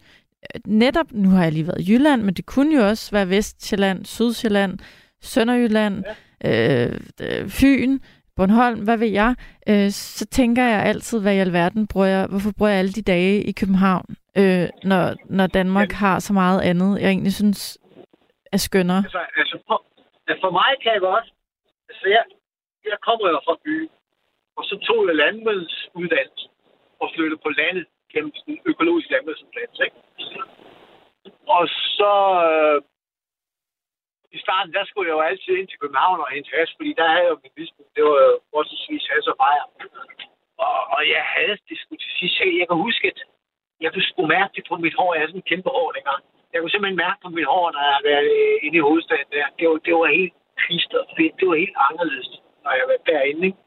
øh, 0.54 0.60
netop, 0.66 1.06
nu 1.12 1.28
har 1.28 1.42
jeg 1.42 1.52
lige 1.52 1.66
været 1.66 1.80
i 1.80 1.92
Jylland, 1.92 2.22
men 2.22 2.34
det 2.34 2.46
kunne 2.46 2.76
jo 2.76 2.88
også 2.88 3.10
være 3.10 3.28
Vestjylland, 3.28 4.04
Sydsjælland, 4.04 4.78
Sønderjylland, 5.22 6.04
ja. 6.44 6.86
øh, 6.86 7.00
øh, 7.20 7.48
Fyn, 7.48 7.98
Bornholm, 8.36 8.80
hvad 8.80 8.96
ved 8.96 9.08
jeg, 9.08 9.34
øh, 9.68 9.90
så 9.90 10.26
tænker 10.26 10.64
jeg 10.64 10.82
altid, 10.82 11.20
hvad 11.20 11.34
i 11.34 11.38
alverden 11.38 11.86
bruger 11.86 12.06
jeg, 12.06 12.26
hvorfor 12.26 12.50
bruger 12.50 12.70
jeg 12.70 12.78
alle 12.78 12.92
de 12.92 13.02
dage 13.02 13.42
i 13.42 13.52
København, 13.52 14.04
øh, 14.36 14.68
når, 14.84 15.14
når 15.30 15.46
Danmark 15.46 15.92
har 15.92 16.18
så 16.18 16.32
meget 16.32 16.60
andet, 16.60 17.00
jeg 17.00 17.08
egentlig 17.08 17.34
synes 17.34 17.78
er 18.52 18.60
skønnere. 18.66 19.02
Altså, 19.06 19.22
altså 19.36 19.56
for, 19.66 19.78
for 20.42 20.50
mig 20.50 20.70
kan 20.82 20.92
jeg 20.92 21.00
godt... 21.00 21.26
Altså, 21.88 22.08
jeg, 22.08 22.24
jeg 22.90 22.98
kommer 23.06 23.26
jo 23.28 23.40
fra 23.46 23.56
byen, 23.64 23.90
og 24.56 24.64
så 24.64 24.74
tog 24.86 25.00
jeg 25.08 25.16
landmandsuddannelse 25.22 26.48
og 27.00 27.10
flyttede 27.14 27.40
på 27.44 27.50
landet 27.60 27.86
gennem 28.12 28.32
den 28.46 28.58
økologiske 28.70 29.12
landmandsuddannelse, 29.12 29.82
ikke? 29.84 29.98
Og 31.56 31.68
så... 31.98 32.12
Øh, 32.48 32.82
I 34.32 34.38
starten, 34.38 34.72
der 34.76 34.84
skulle 34.84 35.08
jeg 35.08 35.16
jo 35.18 35.28
altid 35.30 35.52
ind 35.56 35.68
til 35.68 35.78
København 35.82 36.20
og 36.20 36.28
hente 36.34 36.50
has, 36.56 36.70
fordi 36.76 36.90
der 36.98 37.06
havde 37.08 37.24
jeg 37.24 37.30
jo 37.34 37.38
min 37.42 37.56
misbrug. 37.56 37.88
Det 37.96 38.02
var 38.04 38.16
jo 38.26 38.32
forholdsvis 38.50 39.06
has 39.12 39.26
og 39.32 39.36
bajer. 39.42 39.66
Og, 40.64 40.76
og 40.94 41.00
jeg 41.14 41.22
havde 41.36 41.56
det 41.68 41.78
skulle 41.78 42.02
til 42.04 42.12
sidst. 42.18 42.40
Jeg, 42.40 42.46
jeg 42.60 42.66
kan 42.68 42.78
huske, 42.86 43.04
at 43.12 43.18
jeg 43.80 43.92
kunne 43.92 44.08
sgu 44.10 44.26
mærke 44.26 44.52
det 44.56 44.64
på 44.68 44.76
mit 44.84 44.94
hår. 44.98 45.14
Jeg 45.14 45.20
havde 45.20 45.32
sådan 45.32 45.42
en 45.44 45.50
kæmpe 45.52 45.70
hår 45.76 45.88
dengang. 45.96 46.22
Jeg 46.52 46.58
kunne 46.60 46.70
simpelthen 46.70 47.02
mærke 47.04 47.18
på 47.22 47.28
mit 47.28 47.50
hår, 47.52 47.70
der 47.70 47.82
har 47.94 48.02
været 48.10 48.30
øh, 48.38 48.56
inde 48.64 48.76
i 48.78 48.86
hovedstaden 48.88 49.30
der. 49.36 49.46
Det 49.58 49.68
var, 49.68 49.78
det 49.86 49.94
var 49.94 50.18
helt 50.20 50.34
trist 50.62 50.92
og 50.94 51.06
fedt. 51.16 51.34
Det 51.40 51.48
var 51.48 51.62
helt 51.64 51.78
anderledes, 51.88 52.30
når 52.64 52.72
jeg 52.78 52.86
var 52.90 52.98
derinde. 53.10 53.46
Ikke? 53.46 53.58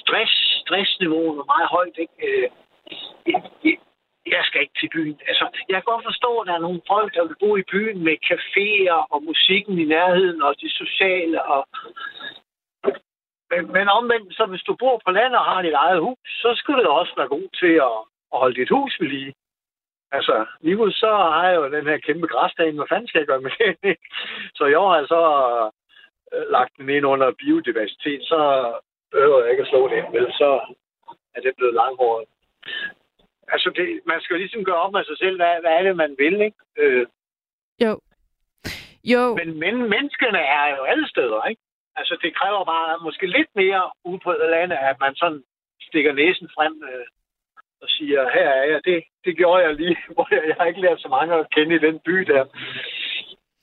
Stress, 0.00 0.34
stressniveauet 0.62 1.38
var 1.38 1.46
meget 1.54 1.68
højt. 1.76 1.96
Ikke? 2.04 2.16
Øh, 2.26 2.48
jeg, 3.32 3.40
jeg, 3.64 3.76
jeg 4.34 4.42
skal 4.44 4.60
ikke 4.60 4.78
til 4.80 4.90
byen. 4.94 5.18
Altså, 5.30 5.44
jeg 5.68 5.76
kan 5.76 5.90
godt 5.92 6.08
forstå, 6.10 6.30
at 6.38 6.46
der 6.48 6.54
er 6.54 6.66
nogle 6.66 6.82
folk, 6.92 7.14
der 7.14 7.24
vil 7.26 7.40
bo 7.42 7.50
i 7.56 7.70
byen 7.72 7.98
med 8.04 8.16
caféer 8.30 8.98
og 9.12 9.18
musikken 9.30 9.78
i 9.78 9.84
nærheden 9.84 10.42
og 10.42 10.52
det 10.60 10.72
sociale. 10.82 11.38
Og... 11.54 11.62
Men, 13.50 13.72
men 13.76 13.88
omvendt, 13.88 14.36
så 14.36 14.46
hvis 14.46 14.66
du 14.68 14.76
bor 14.82 15.00
på 15.04 15.10
landet 15.10 15.38
og 15.38 15.44
har 15.44 15.62
dit 15.62 15.72
eget 15.84 16.00
hus, 16.00 16.18
så 16.42 16.48
skulle 16.56 16.82
det 16.82 16.90
også 16.90 17.12
være 17.16 17.28
god 17.36 17.48
til 17.60 17.74
at, 17.90 17.98
at 18.32 18.38
holde 18.42 18.60
dit 18.60 18.70
hus 18.76 18.92
ved 19.00 19.08
lige. 19.08 19.32
Altså, 20.16 20.46
lige 20.60 20.76
nu 20.76 20.90
så 20.90 21.10
har 21.34 21.48
jeg 21.48 21.56
jo 21.56 21.72
den 21.76 21.86
her 21.86 21.98
kæmpe 21.98 22.26
græsdagen. 22.26 22.76
Hvad 22.76 22.86
fanden 22.88 23.08
skal 23.08 23.18
jeg 23.18 23.26
gøre 23.26 23.40
med 23.40 23.50
det? 23.82 23.96
så 24.58 24.64
i 24.64 24.74
år 24.74 24.88
har 24.90 24.98
jeg 24.98 25.08
så 25.08 25.22
øh, 26.32 26.46
lagt 26.50 26.72
den 26.76 26.88
ind 26.88 27.06
under 27.06 27.32
biodiversitet. 27.42 28.22
Så 28.22 28.40
behøver 29.12 29.42
jeg 29.42 29.50
ikke 29.50 29.62
at 29.62 29.68
slå 29.68 29.88
det 29.88 29.96
ind, 29.96 30.12
vel? 30.12 30.26
Så 30.32 30.50
er 31.34 31.40
det 31.40 31.52
blevet 31.56 31.74
langhåret. 31.74 32.24
Altså, 33.48 33.68
det, 33.76 34.00
man 34.06 34.20
skal 34.20 34.34
jo 34.34 34.38
ligesom 34.38 34.64
gøre 34.64 34.82
op 34.84 34.92
med 34.92 35.04
sig 35.04 35.18
selv, 35.18 35.36
hvad, 35.36 35.60
hvad 35.60 35.72
er 35.78 35.82
det, 35.82 35.96
man 35.96 36.14
vil, 36.18 36.40
ikke? 36.40 36.58
Øh, 36.78 37.06
Jo. 37.84 38.00
Jo, 39.04 39.34
men, 39.34 39.48
men 39.58 39.74
menneskene 39.94 40.38
er 40.38 40.76
jo 40.76 40.82
alle 40.82 41.08
steder, 41.08 41.44
ikke? 41.44 41.62
Altså, 41.96 42.18
det 42.22 42.34
kræver 42.34 42.64
bare 42.64 42.98
måske 43.02 43.26
lidt 43.26 43.50
mere 43.54 43.90
ude 44.04 44.20
på 44.24 44.32
landet, 44.32 44.76
at 44.76 44.96
man 45.00 45.14
sådan 45.14 45.42
stikker 45.88 46.12
næsen 46.12 46.48
frem 46.56 46.82
øh, 46.90 47.06
og 47.82 47.88
siger, 47.96 48.20
her 48.36 48.48
er 48.60 48.64
jeg. 48.72 48.80
Det, 48.84 49.04
det 49.24 49.36
gjorde 49.36 49.62
jeg 49.66 49.74
lige, 49.74 49.96
hvor 50.14 50.26
jeg, 50.34 50.42
jeg 50.48 50.56
har 50.58 50.66
ikke 50.66 50.80
lært 50.80 51.00
så 51.00 51.08
mange 51.08 51.34
at 51.34 51.50
kende 51.56 51.74
i 51.74 51.84
den 51.86 51.98
by 52.06 52.16
der. 52.32 52.44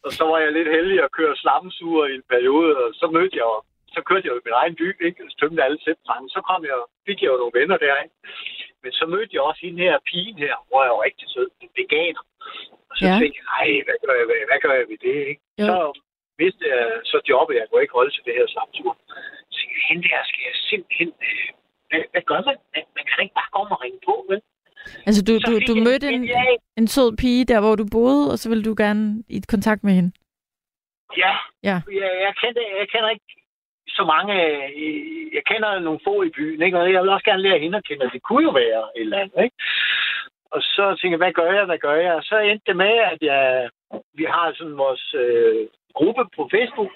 Og 0.06 0.12
så 0.18 0.24
var 0.32 0.40
jeg 0.40 0.52
lidt 0.54 0.72
heldig 0.78 0.98
at 1.04 1.12
køre 1.12 1.36
slammesuger 1.36 2.06
i 2.08 2.16
en 2.16 2.24
periode, 2.34 2.72
og 2.84 2.90
så 2.94 3.08
mødte 3.18 3.38
jeg 3.38 3.50
så 3.96 4.02
kørte 4.10 4.26
jeg 4.26 4.34
jo 4.34 4.40
i 4.42 4.46
min 4.48 4.60
egen 4.62 4.76
by, 4.82 4.88
ikke? 5.08 5.20
Og 5.26 5.32
tømte 5.40 5.64
alle 5.66 5.80
sættrænge. 5.86 6.30
Så 6.36 6.40
kom 6.50 6.62
jeg, 6.70 6.78
fik 7.08 7.20
jeg 7.22 7.30
jo 7.34 7.38
nogle 7.42 7.58
venner 7.60 7.78
der, 7.86 7.96
ikke? 8.04 8.16
Men 8.84 8.92
så 9.00 9.06
mødte 9.14 9.34
jeg 9.36 9.42
også 9.50 9.62
hende 9.66 9.84
her 9.88 9.98
pigen 10.10 10.38
her, 10.46 10.56
hvor 10.70 10.82
jeg 10.84 10.92
var 10.96 11.04
rigtig 11.08 11.28
sød, 11.34 11.48
en 11.62 11.70
veganer. 11.80 12.24
Og 12.90 12.94
så 12.98 13.06
Ja. 13.06 13.16
tænkte 13.20 13.38
jeg, 13.40 13.48
nej, 13.56 13.70
hvad 13.88 13.98
gør 14.06 14.16
jeg, 14.20 14.26
hvad, 14.30 14.40
hvad 14.50 14.60
gør 14.66 14.74
jeg 14.80 14.86
ved 14.92 15.00
det, 15.08 15.16
ikke? 15.32 15.42
Jo. 15.62 15.66
Så 15.70 15.76
vidste 16.42 16.64
jeg 16.74 16.82
så 17.12 17.18
jobbet, 17.32 17.54
jeg 17.60 17.66
kunne 17.68 17.82
ikke 17.86 17.98
holde 18.00 18.12
til 18.16 18.24
det 18.28 18.34
her 18.40 18.48
slamsur. 18.54 18.94
Så 19.54 19.58
tænkte 19.60 19.76
jeg, 19.80 19.86
hende 19.90 20.04
der 20.10 20.22
skal 20.30 20.44
jeg 20.50 20.56
simpelthen... 20.72 21.10
Hvad, 21.90 22.02
hvad 22.12 22.22
gør 22.22 22.42
man? 22.48 22.56
Man, 22.76 22.84
man 22.96 23.04
kan 23.06 23.14
da 23.18 23.22
ikke 23.22 23.38
bare 23.42 23.52
komme 23.56 23.72
og 23.76 23.82
ringe 23.84 24.00
på, 24.06 24.26
vel? 24.30 24.42
altså 25.08 25.22
du, 25.28 25.34
du, 25.48 25.52
du 25.70 25.74
mødte 25.88 26.08
en, 26.18 26.24
en 26.78 26.88
sød 26.88 27.18
pige 27.18 27.46
der, 27.46 27.60
hvor 27.62 27.76
du 27.76 27.86
boede, 27.92 28.32
og 28.32 28.38
så 28.40 28.50
ville 28.50 28.64
du 28.64 28.74
gerne 28.78 29.24
i 29.30 29.42
kontakt 29.50 29.84
med 29.84 29.94
hende. 29.94 30.12
Ja, 31.18 31.34
Ja. 31.64 31.78
jeg, 32.02 32.12
jeg, 32.26 32.34
kender, 32.42 32.62
jeg 32.80 32.88
kender 32.94 33.10
ikke 33.10 33.26
så 33.88 34.04
mange... 34.14 34.34
øh, 34.46 35.36
Jeg 35.38 35.44
kender 35.52 35.80
nogle 35.80 36.00
få 36.08 36.24
i 36.24 36.30
byen, 36.30 36.62
ikke? 36.62 36.80
Og 36.80 36.94
jeg 36.94 37.02
vil 37.02 37.10
også 37.10 37.26
gerne 37.30 37.42
lære 37.42 37.60
hende 37.60 37.78
at 37.78 37.84
kende, 37.88 38.10
det 38.14 38.22
kunne 38.22 38.44
jo 38.44 38.52
være 38.64 38.84
et 38.98 39.02
eller 39.02 39.18
andet, 39.18 39.44
ikke? 39.44 39.56
Og 40.52 40.62
så 40.62 40.84
tænkte 40.90 41.14
jeg, 41.16 41.24
hvad 41.24 41.34
gør 41.40 41.52
jeg, 41.58 41.66
hvad 41.66 41.78
gør 41.78 41.96
jeg? 42.06 42.14
Og 42.20 42.24
så 42.24 42.38
endte 42.40 42.66
det 42.70 42.76
med, 42.78 42.94
at 43.14 43.20
jeg, 43.22 43.70
vi 44.20 44.24
har 44.24 44.54
sådan 44.58 44.78
vores 44.78 45.14
øh, 45.24 45.68
gruppe 45.98 46.24
på 46.36 46.42
Facebook, 46.56 46.92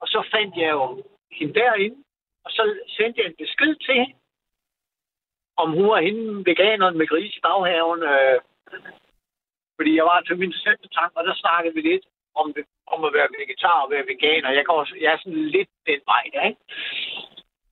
og 0.00 0.06
så 0.08 0.20
fandt 0.34 0.52
jeg 0.56 0.70
jo 0.70 1.02
hende 1.38 1.54
derinde, 1.60 1.96
og 2.44 2.50
så 2.56 2.62
sendte 2.96 3.20
jeg 3.20 3.26
en 3.28 3.36
besked 3.42 3.74
til 3.84 3.94
hende, 4.00 4.14
om 5.62 5.68
hun 5.76 5.86
var 5.88 6.00
hende 6.00 6.44
veganeren 6.50 6.98
med 6.98 7.06
gris 7.06 7.36
i 7.36 7.40
baghaven. 7.46 8.02
Øh, 8.12 8.38
fordi 9.76 9.92
jeg 9.98 10.04
var 10.04 10.20
til 10.20 10.38
min 10.38 10.52
tank, 10.98 11.12
og 11.18 11.24
der 11.28 11.34
snakkede 11.34 11.74
vi 11.74 11.80
lidt 11.80 12.04
om, 12.40 12.46
det, 12.54 12.64
om 12.86 13.04
at 13.04 13.12
være 13.16 13.28
vegetar 13.36 13.78
og 13.84 13.90
være 13.90 14.06
veganer. 14.12 14.50
Jeg, 14.58 14.64
kan 14.64 14.74
også, 14.74 14.94
jeg 15.00 15.12
er 15.12 15.18
sådan 15.18 15.46
lidt 15.56 15.70
den 15.86 16.00
vej, 16.12 16.24
der, 16.32 16.42
ikke? 16.50 16.60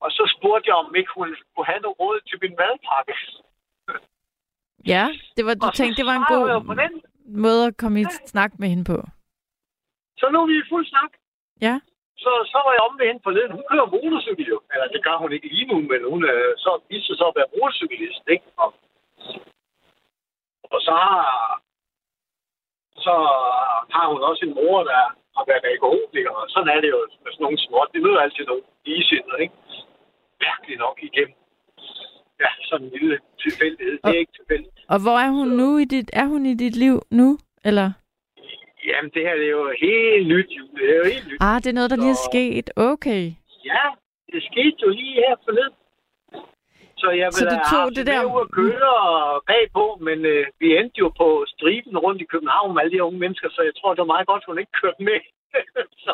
Og 0.03 0.09
så 0.11 0.23
spurgte 0.35 0.67
jeg, 0.69 0.75
om 0.75 0.95
ikke 0.95 1.11
hun 1.17 1.35
kunne 1.55 1.65
have 1.65 1.79
noget 1.85 1.99
råd 1.99 2.19
til 2.29 2.37
min 2.41 2.55
madpakke. 2.61 3.13
Ja, 4.93 5.05
det 5.35 5.45
var, 5.45 5.53
du 5.53 5.65
Og 5.67 5.73
tænkte, 5.73 5.97
det 5.99 6.05
var 6.11 6.17
en 6.21 6.29
god 6.33 6.45
måde 7.45 7.65
at 7.67 7.77
komme 7.77 8.01
i 8.01 8.05
snak 8.33 8.51
med 8.59 8.67
hende 8.67 8.83
på. 8.83 8.97
Så 10.19 10.29
nu 10.31 10.41
er 10.41 10.47
vi 10.47 10.57
i 10.57 10.69
fuld 10.69 10.85
snak. 10.85 11.11
Ja. 11.61 11.79
Så, 12.23 12.31
så 12.53 12.57
var 12.65 12.73
jeg 12.73 12.83
om 12.87 12.95
ved 12.99 13.07
hende 13.09 13.25
forleden. 13.27 13.55
Hun 13.57 13.65
kører 13.71 13.93
motorcykel 13.95 14.47
jo. 14.53 14.59
Eller 14.73 14.87
det 14.93 15.03
gør 15.07 15.17
hun 15.23 15.31
ikke 15.35 15.47
lige 15.53 15.69
nu, 15.71 15.77
men 15.91 16.01
hun 16.11 16.21
er 16.31 16.39
så 16.63 16.71
viste 16.89 17.07
sig 17.07 17.17
så 17.17 17.25
at 17.31 17.37
være 17.39 17.53
motorcyklist, 17.53 18.23
ikke? 18.35 18.45
Og, 18.63 18.69
og 20.73 20.79
så 20.87 20.93
har, 21.05 21.23
så 23.05 23.15
har 23.95 24.05
hun 24.11 24.21
også 24.29 24.41
en 24.45 24.55
mor, 24.59 24.83
der 24.91 25.01
har 25.37 25.45
været 25.51 25.65
alkoholiker. 25.73 26.31
Og 26.39 26.45
sådan 26.53 26.69
er 26.75 26.79
det 26.81 26.89
jo 26.95 26.99
med 27.23 27.31
sådan 27.31 27.43
nogle 27.45 27.59
småt. 27.65 27.89
Det 27.93 28.01
møder 28.05 28.19
altid 28.25 28.45
nogle 28.45 28.63
ligesindede, 28.85 29.41
ikke? 29.45 29.55
Mærkeligt 30.45 30.79
nok 30.85 30.97
igennem. 31.09 31.37
Ja, 32.43 32.49
sådan 32.69 32.85
en 32.87 32.93
lille 32.97 33.19
tilfældighed. 33.43 33.95
Det 34.03 34.11
er 34.15 34.23
ikke 34.23 34.37
tilfældigt. 34.39 34.77
Og 34.93 34.99
hvor 35.03 35.17
er 35.25 35.29
hun 35.37 35.47
nu 35.47 35.77
i 35.77 35.85
dit, 35.85 36.09
er 36.13 36.25
hun 36.25 36.45
i 36.45 36.53
dit 36.63 36.75
liv 36.75 36.95
nu? 37.11 37.37
Eller? 37.69 37.87
Jamen, 38.89 39.11
det 39.15 39.21
her 39.27 39.35
det 39.41 39.45
er 39.51 39.55
jo 39.61 39.65
helt 39.87 40.27
nyt. 40.33 40.49
Det 40.77 40.85
er 40.93 40.97
jo 41.01 41.05
helt 41.13 41.25
nyt. 41.29 41.37
Ah, 41.47 41.57
det 41.63 41.69
er 41.69 41.77
noget, 41.79 41.89
der 41.93 41.99
lige 42.03 42.15
er 42.19 42.23
Så- 42.23 42.29
sket. 42.31 42.67
Okay. 42.91 43.23
Ja, 43.71 43.85
det 44.33 44.41
skete 44.49 44.77
jo 44.85 44.89
lige 44.99 45.13
her 45.23 45.35
forleden. 45.45 45.75
Så 47.01 47.07
jeg 47.21 47.27
Så 47.33 47.37
ville 47.39 47.51
du 47.53 47.59
have 47.61 47.71
tog 47.73 47.83
haft 47.83 47.95
det 47.97 48.05
med 48.05 48.13
der- 48.13 48.29
ud 48.33 48.39
at 48.45 48.51
køre 48.61 48.91
og 49.33 49.43
bagpå, 49.51 49.85
men 50.07 50.17
øh, 50.33 50.43
vi 50.61 50.67
endte 50.79 50.97
jo 51.03 51.07
på 51.21 51.27
striben 51.53 51.95
rundt 52.05 52.19
i 52.25 52.31
København 52.33 52.69
med 52.73 52.81
alle 52.81 52.93
de 52.95 53.03
unge 53.07 53.19
mennesker, 53.23 53.47
så 53.55 53.61
jeg 53.69 53.75
tror, 53.79 53.89
det 53.93 54.01
var 54.05 54.13
meget 54.15 54.27
godt, 54.31 54.43
hun 54.47 54.59
ikke 54.61 54.75
kørte 54.81 55.01
med. 55.09 55.19
så, 56.05 56.11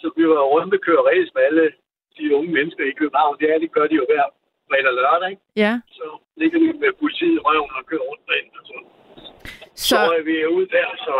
så 0.00 0.06
vi 0.16 0.22
var 0.32 0.40
rundt 0.54 0.74
og 0.76 0.80
køre 0.88 1.02
race 1.10 1.30
med 1.36 1.42
alle 1.48 1.64
de 2.18 2.24
unge 2.38 2.50
mennesker 2.58 2.84
i 2.92 2.94
København. 3.00 3.32
Det, 3.40 3.46
er, 3.52 3.58
det 3.64 3.70
gør 3.76 3.86
de 3.90 3.94
jo 4.00 4.04
hver 4.10 4.24
fredag 4.68 4.88
og 4.92 4.96
lørdag, 5.00 5.28
ikke? 5.32 5.42
Ja. 5.64 5.72
Så 5.98 6.06
ligger 6.40 6.58
vi 6.64 6.68
med 6.84 6.92
politiet 7.02 7.34
i 7.38 7.44
røven 7.46 7.70
og 7.78 7.86
kører 7.90 8.04
rundt 8.10 8.24
derinde. 8.28 8.52
Og 8.60 8.64
så, 8.70 8.76
Så, 9.88 9.96
så 9.96 9.98
er 10.18 10.22
vi 10.28 10.34
ude 10.56 10.68
der, 10.76 10.88
så... 11.06 11.14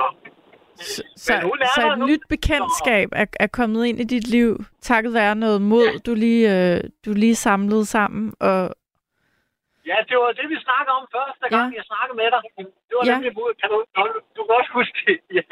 så, 0.77 1.03
så, 1.17 1.33
så 1.75 1.93
et 1.93 1.99
nu. 1.99 2.07
nyt 2.07 2.21
bekendtskab 2.29 3.09
er, 3.13 3.27
er 3.41 3.47
kommet 3.47 3.87
ind 3.87 4.01
i 4.01 4.05
dit 4.05 4.27
liv, 4.29 4.65
takket 4.81 5.15
være 5.15 5.35
noget 5.35 5.63
mod, 5.63 5.99
du 6.07 6.15
lige, 6.15 6.45
øh, 6.75 6.81
du 7.05 7.13
lige 7.13 7.35
samlede 7.35 7.85
sammen. 7.85 8.35
Og, 8.41 8.71
Ja, 9.93 9.97
det 10.09 10.17
var 10.23 10.31
det, 10.39 10.47
vi 10.55 10.59
snakkede 10.69 10.95
om 11.01 11.07
første 11.17 11.47
gang, 11.57 11.67
Ja. 11.73 11.77
jeg 11.79 11.85
snakkede 11.93 12.17
med 12.23 12.29
dig. 12.35 12.41
Det 12.89 12.95
var 12.99 13.05
Ja. 13.07 13.13
nemlig 13.15 13.33
mod. 13.41 13.51
Kan 13.61 13.69
du, 13.73 13.79
du, 13.97 14.41
kan 14.47 14.55
også 14.61 14.73
huske 14.81 14.99
det. 15.07 15.17
Ja. 15.39 15.43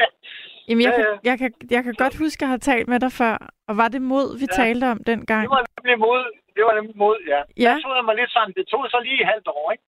jamen, 0.69 0.83
jeg, 0.87 0.93
Ja, 0.93 0.97
kan, 0.99 1.07
ja. 1.25 1.31
jeg, 1.31 1.37
kan, 1.43 1.51
jeg 1.75 1.83
kan 1.85 1.95
godt 2.03 2.15
huske 2.23 2.41
at 2.45 2.49
have 2.53 2.63
talt 2.73 2.89
med 2.93 3.01
dig 3.05 3.13
før. 3.13 3.37
Og 3.69 3.75
var 3.81 3.89
det 3.95 4.03
mod, 4.13 4.27
vi 4.43 4.47
Ja. 4.51 4.57
talte 4.63 4.85
om 4.95 4.99
dengang? 5.11 5.43
Det 5.47 5.51
var 5.57 5.65
nemlig 5.77 5.99
mod. 6.07 6.23
Det 6.57 6.63
var 6.67 6.75
nemlig 6.79 6.97
mod, 7.05 7.17
ja. 7.33 7.41
Ja. 7.67 7.75
Jeg 7.97 8.05
mig 8.09 8.17
lidt 8.21 8.31
sådan. 8.37 8.53
Det 8.59 8.65
tog 8.71 8.81
så 8.95 8.99
lige 9.07 9.19
et 9.23 9.27
halvt 9.33 9.49
år, 9.59 9.67
ikke? 9.75 9.85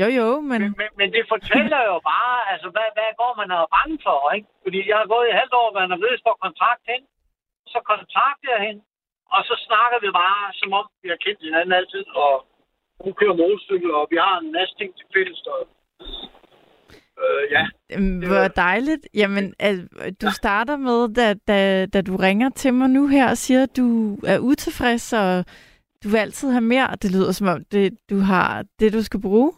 Jo, 0.00 0.06
jo, 0.18 0.28
men... 0.50 0.58
Men, 0.62 0.72
men, 0.80 0.88
men 1.00 1.08
det 1.16 1.24
fortæller 1.32 1.80
jo 1.90 1.96
bare, 2.12 2.36
altså, 2.52 2.68
hvad, 2.74 2.88
hvad 2.96 3.10
går 3.22 3.32
man 3.40 3.48
og 3.54 3.60
er 3.66 3.70
bange 3.78 3.96
for, 4.06 4.18
ikke? 4.36 4.48
Fordi 4.64 4.78
jeg 4.90 4.96
har 5.00 5.08
gået 5.14 5.26
i 5.28 5.38
halvt 5.40 5.54
år, 5.60 5.68
man 5.80 5.90
er 5.94 6.00
ved 6.06 6.14
for 6.26 6.34
kontrakt 6.44 6.82
hen. 6.92 7.02
Så 7.72 7.78
kontakter 7.92 8.50
jeg 8.54 8.62
hende. 8.68 8.82
Og 9.34 9.40
så 9.48 9.54
snakker 9.66 9.98
vi 10.04 10.10
bare, 10.22 10.42
som 10.60 10.70
om 10.80 10.86
vi 11.02 11.08
har 11.12 11.20
kendt 11.24 11.40
hinanden 11.46 11.72
altid. 11.80 12.04
Og 12.24 12.32
hun 13.04 13.12
kører 13.20 13.34
motorcykel, 13.42 13.90
og 13.98 14.04
vi 14.12 14.16
har 14.26 14.34
en 14.42 14.52
masse 14.56 14.74
ting 14.80 14.90
til 14.98 15.06
fælles. 15.14 15.40
Og, 15.54 15.60
øh, 17.22 17.42
ja. 17.54 17.64
Det 17.90 18.28
Hvor 18.28 18.40
var- 18.40 18.48
dejligt. 18.66 19.04
Jamen, 19.14 19.54
al- 19.58 19.88
du 20.22 20.26
starter 20.40 20.76
med, 20.76 21.14
da, 21.18 21.26
da, 21.50 21.86
da 21.86 21.98
du 22.08 22.16
ringer 22.16 22.50
til 22.50 22.74
mig 22.74 22.88
nu 22.90 23.06
her 23.06 23.30
og 23.30 23.36
siger, 23.36 23.62
at 23.62 23.76
du 23.76 24.16
er 24.26 24.38
utilfreds, 24.38 25.12
og 25.12 25.44
du 26.04 26.08
vil 26.08 26.18
altid 26.18 26.50
have 26.50 26.60
mere. 26.74 26.88
Det 27.02 27.10
lyder 27.14 27.32
som 27.32 27.46
om, 27.48 27.64
det, 27.64 27.98
du 28.10 28.16
har 28.18 28.64
det, 28.78 28.92
du 28.92 29.02
skal 29.02 29.20
bruge. 29.20 29.52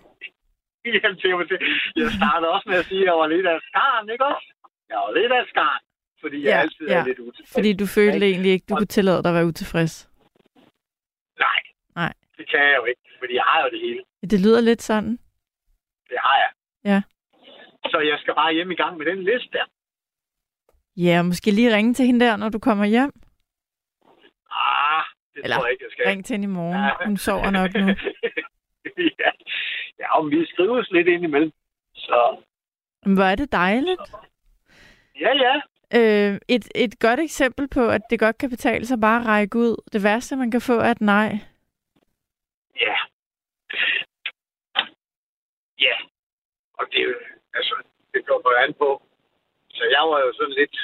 Jamen, 0.84 1.16
det. 1.52 1.60
Jeg 1.96 2.10
startede 2.18 2.50
også 2.56 2.66
med 2.68 2.78
at 2.78 2.84
sige, 2.84 3.00
at 3.00 3.06
jeg 3.06 3.14
var 3.14 3.26
lidt 3.26 3.46
af 3.46 3.58
skarn, 3.68 4.08
ikke 4.14 4.24
også? 4.24 4.48
Jeg 4.88 4.96
var 4.96 5.12
lidt 5.20 5.32
af 5.32 5.44
skarn, 5.52 5.80
fordi 6.20 6.36
jeg 6.42 6.50
Ja, 6.50 6.60
altid 6.60 6.86
ja. 6.88 6.98
er 7.00 7.04
lidt 7.04 7.18
utilfreds. 7.18 7.52
Fordi 7.56 7.72
du 7.72 7.86
følte 7.86 8.14
Ikke? 8.14 8.26
egentlig 8.26 8.52
ikke, 8.52 8.66
du 8.68 8.74
Og- 8.74 8.78
kunne 8.78 8.94
tillade 8.96 9.22
dig 9.22 9.30
at 9.30 9.34
være 9.34 9.46
utilfreds. 9.46 9.94
Nej. 11.96 12.12
Det 12.38 12.50
kan 12.50 12.60
jeg 12.60 12.76
jo 12.80 12.84
ikke, 12.84 13.00
fordi 13.18 13.34
jeg 13.34 13.42
har 13.46 13.60
jo 13.64 13.68
det 13.74 13.80
hele. 13.80 14.00
Det 14.32 14.40
lyder 14.40 14.60
lidt 14.60 14.82
sådan. 14.82 15.10
Det 16.10 16.18
har 16.26 16.36
jeg. 16.44 16.50
Ja. 16.90 17.02
Så 17.92 17.98
jeg 18.10 18.18
skal 18.22 18.34
bare 18.34 18.52
hjem 18.54 18.70
i 18.70 18.74
gang 18.74 18.96
med 18.98 19.06
den 19.06 19.18
liste 19.24 19.48
der. 19.52 19.64
Ja, 20.96 21.22
måske 21.22 21.50
lige 21.50 21.74
ringe 21.76 21.94
til 21.94 22.06
hende 22.06 22.24
der, 22.26 22.36
når 22.36 22.48
du 22.48 22.58
kommer 22.58 22.84
hjem. 22.84 23.12
Ah, 24.50 24.89
det 25.34 25.40
Eller 25.44 25.56
tror 25.56 25.66
jeg 25.66 25.72
ikke, 25.72 25.84
jeg 25.84 25.92
skal. 25.92 26.06
Ring 26.08 26.24
til 26.24 26.34
hende 26.34 26.44
i 26.44 26.54
morgen. 26.60 27.06
Hun 27.06 27.16
sover 27.16 27.50
nok 27.50 27.70
nu. 27.74 27.86
ja, 29.22 29.30
ja 29.98 30.18
om 30.18 30.30
vi 30.30 30.46
skrives 30.46 30.90
lidt 30.90 31.08
ind 31.08 31.24
imellem. 31.24 31.52
Så 31.94 32.36
Men 33.04 33.14
Hvor 33.14 33.24
er 33.24 33.34
det 33.34 33.52
dejligt. 33.52 34.00
ja, 35.20 35.32
ja. 35.46 35.54
Øh, 35.94 36.38
et, 36.48 36.68
et 36.74 36.98
godt 37.00 37.20
eksempel 37.20 37.68
på, 37.68 37.88
at 37.88 38.00
det 38.10 38.18
godt 38.18 38.38
kan 38.38 38.50
betale 38.50 38.86
sig 38.86 39.00
bare 39.00 39.20
at 39.20 39.26
række 39.26 39.58
ud. 39.58 39.76
Det 39.92 40.02
værste, 40.04 40.36
man 40.36 40.50
kan 40.50 40.60
få, 40.60 40.72
er 40.72 40.90
et 40.90 41.00
nej. 41.00 41.30
Ja. 42.80 42.96
Ja. 45.86 45.96
Og 46.78 46.86
det 46.92 47.00
er 47.02 47.14
altså, 47.54 47.74
det 48.14 48.26
kommer 48.26 48.50
an 48.64 48.74
på. 48.74 49.02
Så 49.70 49.84
jeg 49.84 50.02
var 50.10 50.20
jo 50.20 50.32
sådan 50.32 50.54
lidt... 50.54 50.76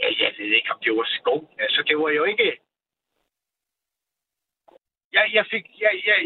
Ja, 0.00 0.06
jeg 0.24 0.30
ved 0.38 0.50
ikke, 0.58 0.70
om 0.74 0.78
det 0.84 0.92
var 0.96 1.06
sko. 1.18 1.36
Altså, 1.58 1.80
det 1.88 1.96
var 1.98 2.10
jo 2.10 2.24
ikke... 2.24 2.46
Jeg, 5.16 5.24
jeg, 5.38 5.44
fik, 5.52 5.64
jeg, 5.84 5.92
jeg, 6.10 6.18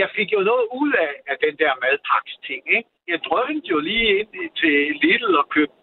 jeg 0.00 0.08
fik 0.16 0.28
jo 0.36 0.40
noget 0.50 0.66
ud 0.82 0.92
af, 1.04 1.12
af 1.30 1.36
den 1.44 1.54
der 1.62 1.72
madpaks 1.82 2.32
ting, 2.48 2.62
ikke? 2.76 2.88
Jeg 3.12 3.18
drømte 3.28 3.66
jo 3.74 3.78
lige 3.90 4.08
ind 4.20 4.30
til 4.60 4.74
Lidl 5.02 5.34
og 5.42 5.48
købte 5.56 5.80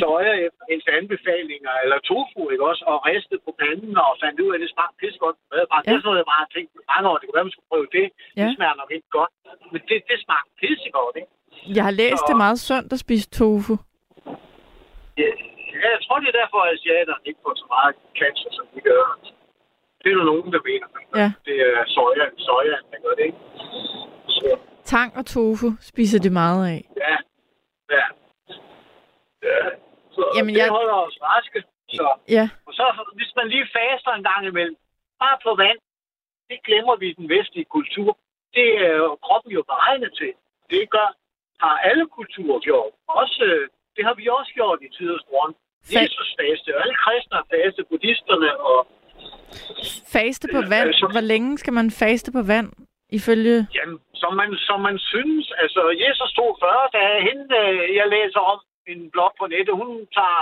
soja 0.00 0.32
efter 0.46 0.62
hendes 0.70 0.86
anbefalinger, 0.98 1.72
eller 1.84 1.98
tofu, 2.10 2.40
ikke 2.52 2.64
også? 2.70 2.82
Og 2.90 2.96
ristede 3.06 3.40
på 3.46 3.50
panden 3.60 3.94
og 4.04 4.10
fandt 4.22 4.40
ud 4.44 4.50
af, 4.52 4.56
at 4.56 4.60
det 4.64 4.70
smagte 4.74 4.96
pisse 5.02 5.18
godt 5.24 5.36
med 5.40 5.46
madpakke. 5.58 5.84
Ja. 5.86 5.90
Det 5.90 5.96
er 5.96 6.00
sådan 6.00 6.08
noget, 6.10 6.22
jeg 6.22 6.28
bare 6.32 6.42
har 6.44 6.50
tænkt 6.56 6.70
mange 6.92 7.06
år. 7.10 7.16
Det 7.18 7.24
kunne 7.26 7.38
være, 7.38 7.48
man 7.48 7.56
skulle 7.56 7.70
prøve 7.72 7.88
det. 7.98 8.06
Ja. 8.38 8.42
Det 8.46 8.56
smager 8.56 8.76
nok 8.82 8.90
ikke 8.96 9.10
godt. 9.18 9.32
Men 9.72 9.80
det, 9.88 9.96
det 10.10 10.16
smagte 10.26 10.50
pisse 10.60 10.88
godt, 10.98 11.14
ikke? 11.20 11.30
Jeg 11.76 11.82
har 11.88 11.94
læst, 12.02 12.18
Så- 12.20 12.24
det 12.28 12.34
er 12.38 12.44
meget 12.46 12.60
sundt 12.70 12.88
at 12.96 13.00
spise 13.06 13.26
tofu. 13.38 13.74
Ja, 15.22 15.30
jeg 15.82 15.98
tror, 16.04 16.18
det 16.22 16.28
er 16.28 16.38
derfor, 16.42 16.58
at 16.66 16.72
asiaterne 16.76 17.22
ikke 17.28 17.40
får 17.44 17.54
så 17.62 17.66
meget 17.74 17.94
cancer, 18.20 18.50
som 18.58 18.66
vi 18.74 18.80
gør. 18.80 19.04
Det 20.02 20.08
er 20.12 20.16
der 20.20 20.24
nogen, 20.32 20.52
der 20.52 20.60
mener. 20.70 20.88
Ja. 21.20 21.28
Det 21.46 21.56
er 21.68 21.84
soja, 21.96 22.24
soja, 22.46 22.76
der 22.90 22.98
gør 23.04 23.14
det, 23.18 23.24
ikke? 23.30 23.38
Så, 24.36 24.58
Tang 24.84 25.16
og 25.18 25.26
tofu 25.26 25.68
spiser 25.80 26.18
det 26.20 26.32
meget 26.32 26.62
af. 26.74 26.80
ja. 27.04 27.16
Ja. 27.96 28.04
ja. 29.48 29.58
Så 30.16 30.22
Jamen, 30.36 30.54
det 30.54 30.60
jeg- 30.60 30.70
holder 30.78 30.94
os 31.06 31.16
raske. 31.22 31.60
Så. 31.88 32.08
Ja, 32.36 32.44
Og 32.66 32.72
så, 32.74 32.84
hvis 33.18 33.32
man 33.36 33.48
lige 33.48 33.66
faster 33.78 34.10
en 34.12 34.22
gang 34.30 34.46
imellem, 34.46 34.76
bare 35.22 35.38
på 35.46 35.54
vand, 35.54 35.78
det 36.50 36.58
glemmer 36.66 36.96
vi 36.96 37.06
i 37.10 37.14
den 37.20 37.28
vestlige 37.28 37.64
kultur. 37.76 38.18
Det 38.54 38.68
er 38.86 38.94
jo 39.04 39.18
kroppen 39.26 39.52
jo 39.52 39.62
beregnet 39.62 40.10
til. 40.20 40.32
Det 40.70 40.90
gør, 40.90 41.08
har 41.60 41.76
alle 41.88 42.06
kulturer 42.06 42.60
gjort. 42.60 42.92
Også, 43.08 43.44
øh, 43.44 43.68
det 43.96 44.04
har 44.04 44.14
vi 44.14 44.28
også 44.28 44.52
gjort 44.54 44.78
i 44.82 44.88
tidens 44.96 45.24
morgen. 45.32 45.54
Jesus 45.92 46.28
faste, 46.40 46.68
og 46.76 46.80
alle 46.84 46.94
kristne 47.04 47.38
faste, 47.52 47.80
buddhisterne 47.90 48.50
og 48.60 48.78
faste 50.16 50.48
på 50.54 50.60
vand. 50.72 50.88
Altså- 50.88 51.08
Hvor 51.14 51.20
længe 51.32 51.58
skal 51.58 51.72
man 51.72 51.90
faste 51.90 52.32
på 52.32 52.42
vand? 52.42 52.68
Ifølge... 53.20 53.66
Jamen, 53.78 53.98
som 54.14 54.32
man, 54.40 54.54
som 54.68 54.80
man 54.80 54.98
synes. 54.98 55.52
Altså, 55.62 55.82
Jesus 56.04 56.30
tog 56.38 56.58
40 56.62 56.88
dage. 56.98 57.16
Hende, 57.28 57.46
øh, 57.62 57.96
jeg 57.96 58.06
læser 58.16 58.40
om 58.52 58.60
en 58.86 59.10
blog 59.10 59.32
på 59.40 59.46
nettet, 59.46 59.74
hun 59.82 60.06
tager 60.16 60.40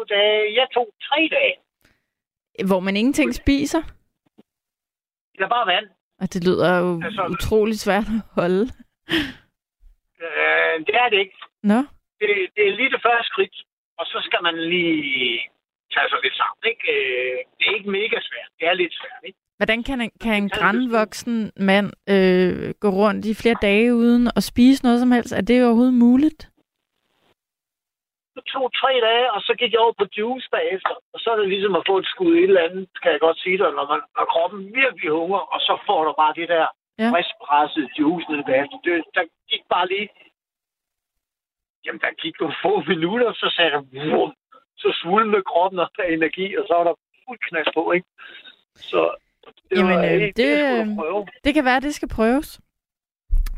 26-28 0.00 0.04
dage. 0.16 0.54
Jeg 0.60 0.66
tog 0.74 0.88
3 1.02 1.28
dage. 1.36 1.54
Hvor 2.66 2.80
man 2.80 2.96
ingenting 2.96 3.34
spiser. 3.34 3.82
Det 5.36 5.40
er 5.46 5.48
bare 5.48 5.66
vand. 5.74 5.86
Og 6.20 6.32
det 6.34 6.44
lyder 6.44 6.78
jo 6.78 7.00
Altså- 7.04 7.26
utroligt 7.30 7.80
svært 7.80 8.04
at 8.16 8.20
holde. 8.40 8.62
Øh, 10.24 10.74
det 10.86 10.94
er 11.02 11.08
det 11.12 11.18
ikke. 11.18 11.36
Nå, 11.62 11.78
Det, 12.20 12.28
det 12.56 12.62
er 12.68 12.76
lige 12.76 12.90
det 12.90 13.02
første 13.06 13.26
skridt. 13.32 13.54
Og 14.02 14.06
så 14.12 14.18
skal 14.26 14.40
man 14.48 14.56
lige 14.72 15.40
tage 15.94 16.08
sig 16.10 16.20
lidt 16.24 16.36
sammen. 16.40 16.62
Ikke? 16.72 16.84
Øh, 16.94 17.36
det 17.58 17.64
er 17.68 17.74
ikke 17.78 17.90
mega 18.00 18.18
svært. 18.28 18.50
Det 18.58 18.64
er 18.70 18.74
lidt 18.82 18.94
svært. 19.00 19.22
Ikke? 19.28 19.38
hvordan 19.58 19.82
kan 19.88 20.00
en, 20.00 20.12
kan 20.24 20.34
en 20.42 20.48
grænvoksen 20.58 21.52
mand 21.70 21.88
øh, 22.14 22.74
gå 22.84 22.88
rundt 23.02 23.22
i 23.30 23.34
flere 23.42 23.58
dage 23.68 23.94
uden 23.94 24.24
at 24.36 24.42
spise 24.50 24.84
noget 24.86 25.00
som 25.00 25.12
helst? 25.16 25.32
Er 25.32 25.40
det 25.40 25.64
overhovedet 25.66 25.94
muligt? 26.06 26.40
Det 28.36 28.44
tog 28.52 28.64
tre 28.80 28.92
dage, 29.08 29.26
og 29.34 29.40
så 29.46 29.52
gik 29.60 29.72
jeg 29.72 29.80
over 29.84 29.94
på 30.00 30.06
juice 30.18 30.48
bagefter. 30.56 30.94
Og 31.14 31.18
så 31.22 31.26
er 31.32 31.36
det 31.40 31.48
ligesom 31.48 31.74
at 31.78 31.86
få 31.90 31.94
et 31.98 32.06
skud 32.12 32.34
i 32.36 32.38
et 32.38 32.50
eller 32.50 32.66
andet, 32.68 32.88
kan 33.02 33.12
jeg 33.12 33.20
godt 33.20 33.38
sige 33.44 33.58
dig, 33.58 33.70
når, 33.78 33.86
man, 33.92 34.00
når 34.16 34.24
kroppen 34.32 34.60
virkelig 34.80 35.10
hunger, 35.20 35.42
og 35.54 35.60
så 35.66 35.74
får 35.86 36.00
du 36.04 36.12
bare 36.22 36.34
det 36.40 36.48
der 36.48 36.66
Ja. 36.98 37.04
ja. 37.04 37.10
friskpresset 37.12 37.86
juice 37.98 38.26
ned 38.32 38.40
bagefter. 38.48 38.76
Det, 38.84 38.94
der 39.16 39.24
gik 39.50 39.62
bare 39.74 39.86
lige... 39.92 40.08
Jamen, 41.84 42.00
der 42.00 42.20
gik 42.22 42.34
nogle 42.40 42.54
få 42.64 42.72
minutter, 42.92 43.32
så 43.32 43.52
sagde 43.56 43.70
der... 43.70 43.82
Vum, 44.16 44.32
så 44.76 44.98
svulmede 45.02 45.42
kroppen 45.42 45.78
og 45.80 45.88
der 45.96 46.02
energi, 46.04 46.56
og 46.56 46.64
så 46.68 46.74
var 46.74 46.84
der 46.84 46.94
fuld 47.26 47.38
knast 47.48 47.70
på, 47.74 47.92
ikke? 47.92 48.06
Så 48.74 49.14
det 49.70 49.78
Jamen, 49.78 49.94
var, 49.96 50.04
øh, 50.04 50.12
øh, 50.14 50.20
det, 50.20 50.36
det, 50.36 50.58
skulle 50.86 51.18
øh. 51.18 51.26
Det 51.44 51.54
kan 51.54 51.64
være, 51.64 51.80
det 51.80 51.94
skal 51.94 52.08
prøves. 52.08 52.60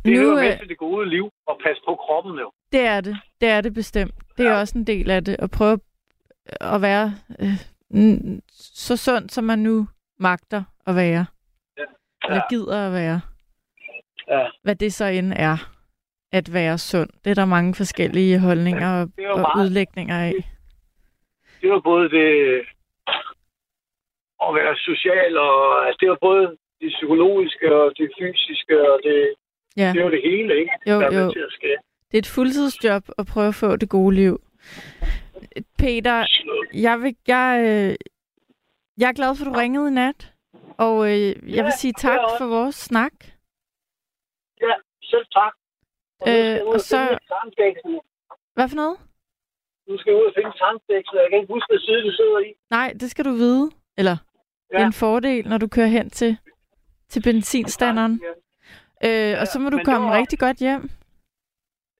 Det 0.04 0.12
nu, 0.12 0.20
hører 0.20 0.34
med 0.42 0.52
øh, 0.52 0.58
til 0.58 0.68
det 0.68 0.78
gode 0.78 1.08
liv, 1.08 1.30
og 1.46 1.60
passe 1.64 1.82
på 1.88 1.94
kroppen 1.96 2.38
jo. 2.38 2.52
Det 2.72 2.80
er 2.80 3.00
det. 3.00 3.16
Det 3.40 3.48
er 3.48 3.60
det 3.60 3.74
bestemt. 3.74 4.14
Det 4.36 4.46
er 4.46 4.50
Ja. 4.50 4.60
også 4.60 4.78
en 4.78 4.86
del 4.86 5.10
af 5.10 5.24
det. 5.24 5.36
At 5.38 5.50
prøve 5.50 5.78
at 6.60 6.82
være 6.82 7.12
øh, 7.40 8.40
så 8.50 8.96
sund, 8.96 9.28
som 9.30 9.44
man 9.44 9.58
nu 9.58 9.88
magter 10.18 10.62
at 10.86 10.96
være. 10.96 11.26
Ja. 11.78 11.82
Eller 12.28 12.42
gider 12.50 12.86
at 12.86 12.92
være. 12.92 13.20
Ja. 14.28 14.46
Hvad 14.62 14.76
det 14.76 14.92
så 14.94 15.04
end 15.04 15.32
er 15.36 15.73
at 16.38 16.52
være 16.52 16.78
sund. 16.78 17.10
Det 17.24 17.30
er 17.30 17.34
der 17.34 17.44
mange 17.56 17.74
forskellige 17.74 18.38
holdninger 18.38 18.88
og, 19.00 19.08
Det 19.16 19.28
og 19.28 19.38
meget- 19.40 19.56
udlægninger 19.60 20.18
af. 20.28 20.34
det 21.60 21.70
var 21.70 21.80
både 21.80 22.10
det 22.10 22.28
at 24.46 24.50
være 24.58 24.76
social, 24.76 25.32
og 25.38 25.86
altså, 25.86 25.98
det 26.00 26.08
var 26.10 26.18
både 26.20 26.44
det 26.80 26.90
psykologiske 26.96 27.66
og 27.80 27.92
det 27.98 28.08
fysiske, 28.18 28.76
og 28.92 29.00
det, 29.04 29.34
Ja. 29.76 29.92
det 29.94 30.04
var 30.04 30.10
det 30.10 30.22
hele, 30.30 30.52
ikke? 30.60 30.72
Jo, 30.90 31.00
der 31.00 31.22
jo. 31.24 31.32
til 31.32 31.40
at 31.48 31.52
ske. 31.58 31.70
Det 32.10 32.14
er 32.14 32.18
et 32.18 32.34
fuldtidsjob 32.36 33.04
at 33.18 33.26
prøve 33.32 33.48
at 33.48 33.54
få 33.54 33.76
det 33.76 33.88
gode 33.88 34.14
liv. 34.14 34.40
Peter, 35.78 36.26
jeg, 36.74 37.00
vil, 37.02 37.16
jeg, 37.26 37.48
øh, 37.68 37.94
jeg 39.00 39.08
er 39.08 39.12
glad 39.12 39.36
for, 39.36 39.44
at 39.44 39.50
du 39.54 39.58
ringede 39.58 39.88
i 39.88 39.94
nat. 39.94 40.32
Og 40.78 40.96
øh, 41.12 41.56
jeg 41.56 41.64
vil 41.64 41.72
sige 41.78 41.92
tak 41.98 42.18
for 42.38 42.46
vores 42.46 42.74
snak. 42.74 43.12
Ja, 44.60 44.74
selv 45.02 45.26
tak. 45.32 45.52
Øh, 46.28 46.66
og 46.66 46.72
og 46.74 46.80
så-. 46.80 47.18
Hvad 48.54 48.68
for 48.68 48.76
noget? 48.76 48.96
Nu 49.88 49.98
skal 49.98 50.14
ud 50.14 50.24
og 50.30 50.32
finde 50.36 50.52
så 50.58 51.16
jeg 51.22 51.28
kan 51.30 51.38
ikke 51.40 51.52
huske, 51.52 51.68
hvad 51.70 51.78
side 51.78 52.02
du 52.08 52.10
sidder 52.10 52.38
i. 52.38 52.52
Nej, 52.70 52.92
det 53.00 53.10
skal 53.10 53.24
du 53.24 53.30
vide. 53.30 53.70
Eller, 53.98 54.16
det 54.68 54.76
er 54.76 54.80
Ja. 54.80 54.86
en 54.86 54.92
fordel, 54.92 55.48
når 55.48 55.58
du 55.58 55.68
kører 55.68 55.86
hen 55.86 56.10
til, 56.10 56.36
til 57.08 57.22
benzinstanderen. 57.22 58.20
Ja. 59.02 59.32
Øh, 59.32 59.40
og 59.40 59.46
så 59.46 59.58
må 59.58 59.70
du 59.70 59.76
men 59.76 59.84
komme 59.84 60.08
var- 60.08 60.16
rigtig 60.18 60.38
godt 60.38 60.56
hjem. 60.56 60.82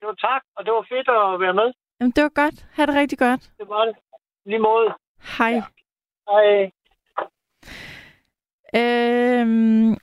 Det 0.00 0.06
var 0.06 0.14
tak, 0.14 0.42
og 0.56 0.64
det 0.64 0.72
var 0.72 0.86
fedt 0.88 1.08
at 1.08 1.40
være 1.40 1.54
med. 1.54 1.72
Jamen, 2.00 2.12
det 2.16 2.22
var 2.22 2.28
godt. 2.42 2.66
Ha' 2.72 2.86
det 2.86 2.94
rigtig 2.94 3.18
godt. 3.18 3.40
Det 3.58 3.68
var 3.68 3.84
det. 3.84 3.94
Lige 4.46 4.58
måde. 4.58 4.88
Hej. 5.38 5.52
Hej. 6.30 6.70
Øhm, 8.76 9.96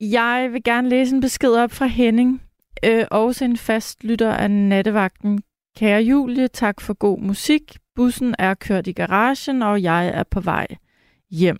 jeg 0.00 0.48
vil 0.52 0.64
gerne 0.64 0.88
læse 0.88 1.14
en 1.14 1.20
besked 1.20 1.54
op 1.56 1.70
fra 1.70 1.86
Henning. 1.86 2.42
Øh, 2.84 3.04
også 3.10 3.44
en 3.44 3.56
fast 3.56 4.04
lytter 4.04 4.32
af 4.32 4.50
nattevagten. 4.50 5.42
Kære 5.76 6.02
Julie, 6.02 6.48
tak 6.48 6.80
for 6.80 6.94
god 6.94 7.20
musik. 7.20 7.76
Bussen 7.94 8.34
er 8.38 8.54
kørt 8.54 8.86
i 8.86 8.92
garagen, 8.92 9.62
og 9.62 9.82
jeg 9.82 10.08
er 10.08 10.22
på 10.22 10.40
vej 10.40 10.66
hjem. 11.30 11.58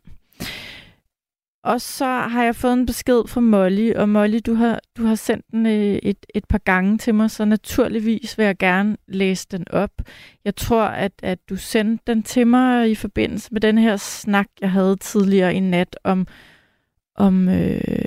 Og 1.66 1.80
så 1.80 2.04
har 2.04 2.44
jeg 2.44 2.56
fået 2.56 2.72
en 2.72 2.86
besked 2.86 3.28
fra 3.28 3.40
Molly, 3.40 3.94
og 3.94 4.08
Molly, 4.08 4.38
du 4.46 4.54
har, 4.54 4.80
du 4.96 5.04
har 5.04 5.14
sendt 5.14 5.46
den 5.50 5.66
øh, 5.66 5.98
et, 6.02 6.26
et 6.34 6.44
par 6.44 6.58
gange 6.58 6.98
til 6.98 7.14
mig, 7.14 7.30
så 7.30 7.44
naturligvis 7.44 8.38
vil 8.38 8.46
jeg 8.46 8.56
gerne 8.56 8.96
læse 9.08 9.46
den 9.50 9.64
op. 9.70 9.90
Jeg 10.44 10.56
tror, 10.56 10.82
at, 10.82 11.12
at 11.22 11.38
du 11.48 11.56
sendte 11.56 12.04
den 12.06 12.22
til 12.22 12.46
mig 12.46 12.90
i 12.90 12.94
forbindelse 12.94 13.48
med 13.52 13.60
den 13.60 13.78
her 13.78 13.96
snak, 13.96 14.46
jeg 14.60 14.70
havde 14.70 14.96
tidligere 14.96 15.54
i 15.54 15.60
nat 15.60 15.98
om, 16.04 16.26
om 17.14 17.48
øh, 17.48 18.04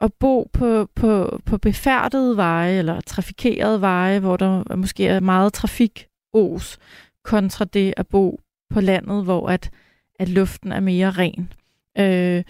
at 0.00 0.12
bo 0.12 0.50
på, 0.52 0.88
på, 0.94 1.40
på 1.46 1.58
befærdede 1.58 2.36
veje 2.36 2.78
eller 2.78 3.00
trafikerede 3.00 3.80
veje, 3.80 4.18
hvor 4.18 4.36
der 4.36 4.76
måske 4.76 5.06
er 5.06 5.20
meget 5.20 5.52
trafikos, 5.52 6.78
kontra 7.24 7.64
det 7.64 7.94
at 7.96 8.06
bo 8.06 8.40
på 8.70 8.80
landet, 8.80 9.24
hvor 9.24 9.48
at, 9.48 9.70
at 10.18 10.28
luften 10.28 10.72
er 10.72 10.80
mere 10.80 11.10
ren. 11.10 11.52
Øh, 11.98 12.44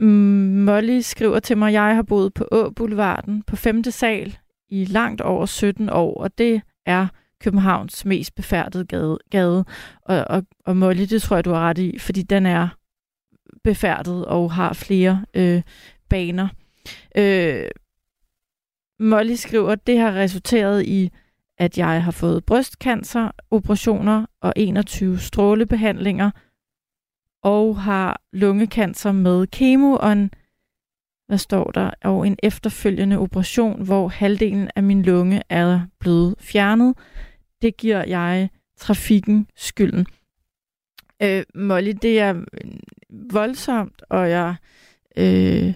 mm, 0.00 0.64
Molly 0.64 1.00
skriver 1.00 1.38
til 1.38 1.58
mig, 1.58 1.72
jeg 1.72 1.94
har 1.94 2.02
boet 2.02 2.34
på 2.34 2.44
Å 2.52 2.70
Boulevarden 2.70 3.42
på 3.42 3.56
5. 3.56 3.84
sal 3.84 4.38
i 4.68 4.84
langt 4.84 5.20
over 5.20 5.46
17 5.46 5.88
år, 5.88 6.22
og 6.22 6.38
det 6.38 6.62
er 6.86 7.06
Københavns 7.40 8.04
mest 8.04 8.34
befærdede 8.34 8.84
gade. 8.84 9.18
gade. 9.30 9.64
Og, 10.02 10.24
og, 10.26 10.42
og 10.66 10.76
Molly, 10.76 11.04
det 11.04 11.22
tror 11.22 11.36
jeg, 11.36 11.44
du 11.44 11.50
har 11.50 11.68
ret 11.68 11.78
i, 11.78 11.98
fordi 11.98 12.22
den 12.22 12.46
er 12.46 12.68
befærdet 13.64 14.26
og 14.26 14.52
har 14.52 14.72
flere 14.72 15.24
øh, 15.34 15.62
baner. 16.10 16.48
Øh, 17.16 17.70
Molly 19.00 19.34
skriver, 19.34 19.70
at 19.70 19.86
det 19.86 19.98
har 19.98 20.12
resulteret 20.12 20.86
i, 20.86 21.10
at 21.58 21.78
jeg 21.78 22.04
har 22.04 22.10
fået 22.10 22.44
brystcancer, 22.44 23.30
operationer 23.50 24.26
og 24.40 24.52
21 24.56 25.18
strålebehandlinger, 25.18 26.30
og 27.42 27.80
har 27.80 28.20
lungekancer 28.32 29.12
med 29.12 29.46
kemo 29.46 29.92
og 29.92 30.12
en, 30.12 30.30
hvad 31.26 31.38
står 31.38 31.70
der, 31.70 31.90
og 32.04 32.26
en 32.26 32.36
efterfølgende 32.42 33.18
operation, 33.18 33.84
hvor 33.84 34.08
halvdelen 34.08 34.70
af 34.76 34.82
min 34.82 35.02
lunge 35.02 35.42
er 35.48 35.80
blevet 36.00 36.34
fjernet. 36.38 36.94
Det 37.62 37.76
giver 37.76 38.04
jeg 38.04 38.50
trafikken 38.76 39.46
skylden. 39.56 40.06
Øh, 41.22 41.42
Molly, 41.54 41.92
det 42.02 42.20
er 42.20 42.34
øh, 42.34 42.70
voldsomt, 43.32 44.02
og 44.10 44.30
jeg, 44.30 44.54
øh, 45.16 45.74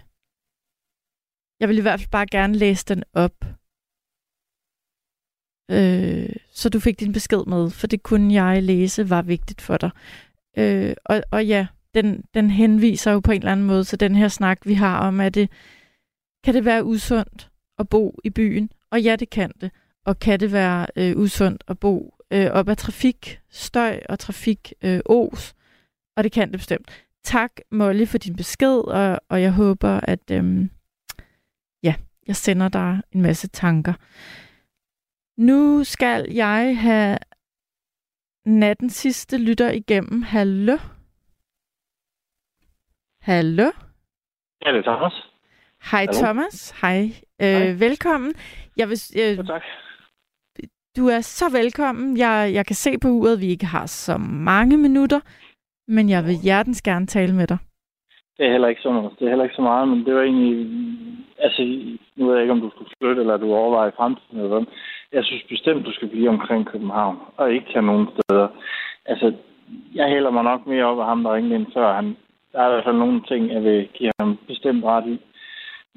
jeg 1.61 1.69
vil 1.69 1.79
i 1.79 1.81
hvert 1.81 2.01
fald 2.01 2.11
bare 2.11 2.27
gerne 2.27 2.57
læse 2.57 2.85
den 2.87 3.03
op. 3.13 3.45
Øh, 5.71 6.37
så 6.51 6.69
du 6.69 6.81
fik 6.81 7.01
din 7.01 7.13
besked 7.13 7.45
med, 7.47 7.71
for 7.71 7.87
det 7.87 8.03
kunne 8.03 8.35
jeg 8.35 8.63
læse 8.63 9.11
var 9.11 9.23
vigtigt 9.23 9.61
for 9.61 9.77
dig. 9.77 9.91
Øh, 10.59 10.95
og, 11.05 11.23
og 11.31 11.47
ja, 11.47 11.67
den, 11.95 12.25
den 12.35 12.51
henviser 12.51 13.13
jo 13.13 13.21
på 13.21 13.33
en 13.33 13.39
eller 13.39 13.53
anden 13.53 13.67
måde 13.67 13.85
til 13.85 14.01
den 14.01 14.15
her 14.15 14.29
snak, 14.29 14.59
vi 14.65 14.75
har 14.75 14.99
om, 14.99 15.21
at 15.21 15.35
det, 15.35 15.51
kan 16.45 16.55
det 16.55 16.65
være 16.65 16.85
usundt 16.85 17.51
at 17.79 17.89
bo 17.89 18.19
i 18.25 18.31
byen? 18.31 18.71
Og 18.91 19.03
ja, 19.03 19.17
det 19.17 19.31
kan 19.31 19.53
det. 19.61 19.71
Og 20.07 20.19
kan 20.19 20.41
det 20.41 20.53
være 20.53 20.87
øh, 20.97 21.17
usundt 21.17 21.65
at 21.69 21.79
bo 21.79 22.15
øh, 22.31 22.51
op 22.51 22.69
ad 22.69 22.77
trafik, 22.77 23.41
støj 23.51 24.01
og 24.09 24.19
trafik 24.19 24.73
øh, 24.83 25.01
os? 25.05 25.55
Og 26.17 26.25
det 26.25 26.33
kan 26.33 26.51
det 26.51 26.59
bestemt. 26.59 26.91
Tak, 27.25 27.53
Molly, 27.71 28.07
for 28.07 28.19
din 28.19 28.37
besked, 28.37 28.79
og, 28.79 29.21
og 29.29 29.43
jeg 29.43 29.53
håber, 29.53 30.01
at 30.03 30.31
øh, 30.31 30.69
jeg 32.27 32.37
sender 32.37 32.69
dig 32.69 33.03
en 33.13 33.23
masse 33.23 33.49
tanker. 33.49 33.95
Nu 35.41 35.85
skal 35.85 36.33
jeg 36.33 36.79
have 36.79 37.19
natten 38.47 38.91
sidste 38.91 39.39
lytter 39.39 39.71
igennem. 39.71 40.23
Hallo? 40.23 40.77
Hallo? 43.21 43.71
Ja, 44.65 44.73
det 44.73 44.79
er 44.79 44.83
Thomas. 44.83 45.13
Hej 45.91 46.07
Hallo? 46.07 46.13
Thomas. 46.25 46.71
Hej. 46.81 47.05
Øh, 47.43 47.47
Hej. 47.49 47.73
Velkommen. 47.73 48.35
Jeg 48.77 48.89
vil, 48.89 48.99
øh, 49.17 49.37
Ja, 49.37 49.43
tak. 49.43 49.63
du 50.97 51.07
er 51.07 51.21
så 51.21 51.49
velkommen. 51.49 52.17
Jeg, 52.17 52.51
jeg 52.55 52.67
kan 52.67 52.77
se 52.77 52.99
på 52.99 53.09
uret, 53.09 53.33
at 53.33 53.41
vi 53.41 53.47
ikke 53.47 53.67
har 53.67 53.87
så 53.87 54.17
mange 54.19 54.77
minutter, 54.77 55.21
men 55.89 56.09
jeg 56.09 56.25
vil 56.25 56.35
hjertens 56.43 56.83
gerne 56.83 57.07
tale 57.07 57.35
med 57.35 57.47
dig. 57.47 57.59
Det 58.37 58.47
er 58.47 58.51
heller 58.51 58.69
ikke 58.69 58.83
sådan 58.83 58.97
noget. 58.97 59.19
Det 59.19 59.25
er 59.25 59.29
heller 59.29 59.45
ikke 59.45 59.57
så 59.57 59.63
meget, 59.63 59.89
men 59.89 60.07
det 60.07 60.15
var 60.15 60.23
egentlig... 60.23 60.71
Altså, 61.39 61.63
nu 62.17 62.27
ved 62.27 62.35
jeg 62.35 62.43
ikke, 62.43 62.53
om 62.53 62.61
du 62.61 62.71
skulle 62.71 62.91
flytte, 62.99 63.21
eller 63.21 63.37
du 63.37 63.55
overvejer 63.55 63.89
i 63.91 63.97
fremtiden, 63.97 64.39
eller 64.39 64.49
hvad. 64.49 64.67
Jeg 65.13 65.25
synes 65.25 65.43
bestemt, 65.49 65.87
du 65.87 65.93
skal 65.93 66.09
blive 66.09 66.29
omkring 66.29 66.67
København, 66.67 67.19
og 67.37 67.53
ikke 67.53 67.73
have 67.73 67.87
nogen 67.87 68.09
steder. 68.13 68.49
Altså, 69.07 69.35
jeg 69.95 70.09
hælder 70.09 70.31
mig 70.31 70.45
nok 70.45 70.67
mere 70.67 70.85
op 70.85 70.99
af 70.99 71.07
ham, 71.07 71.23
der 71.23 71.35
ringede 71.35 71.55
ind 71.55 71.67
før. 71.75 71.95
Han, 71.95 72.17
der 72.53 72.61
er 72.61 72.69
i 72.69 72.73
hvert 72.73 72.85
fald 72.85 72.97
nogle 72.97 73.23
ting, 73.29 73.53
jeg 73.53 73.65
vil 73.65 73.89
give 73.95 74.13
ham 74.21 74.39
bestemt 74.47 74.85
ret 74.85 75.07
i. 75.07 75.21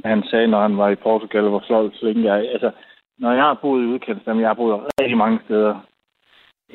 Han 0.05 0.23
sagde, 0.23 0.47
når 0.47 0.61
han 0.61 0.77
var 0.77 0.89
i 0.89 0.95
Portugal, 0.95 1.49
hvor 1.49 1.63
flot 1.67 1.91
flink 1.99 2.25
jeg. 2.25 2.49
Altså, 2.51 2.71
når 3.17 3.31
jeg 3.31 3.43
har 3.43 3.53
boet 3.53 3.83
i 3.83 3.85
udkantsdam, 3.85 4.39
jeg 4.39 4.49
har 4.49 4.53
boet 4.53 4.83
rigtig 5.01 5.17
mange 5.17 5.39
steder. 5.45 5.79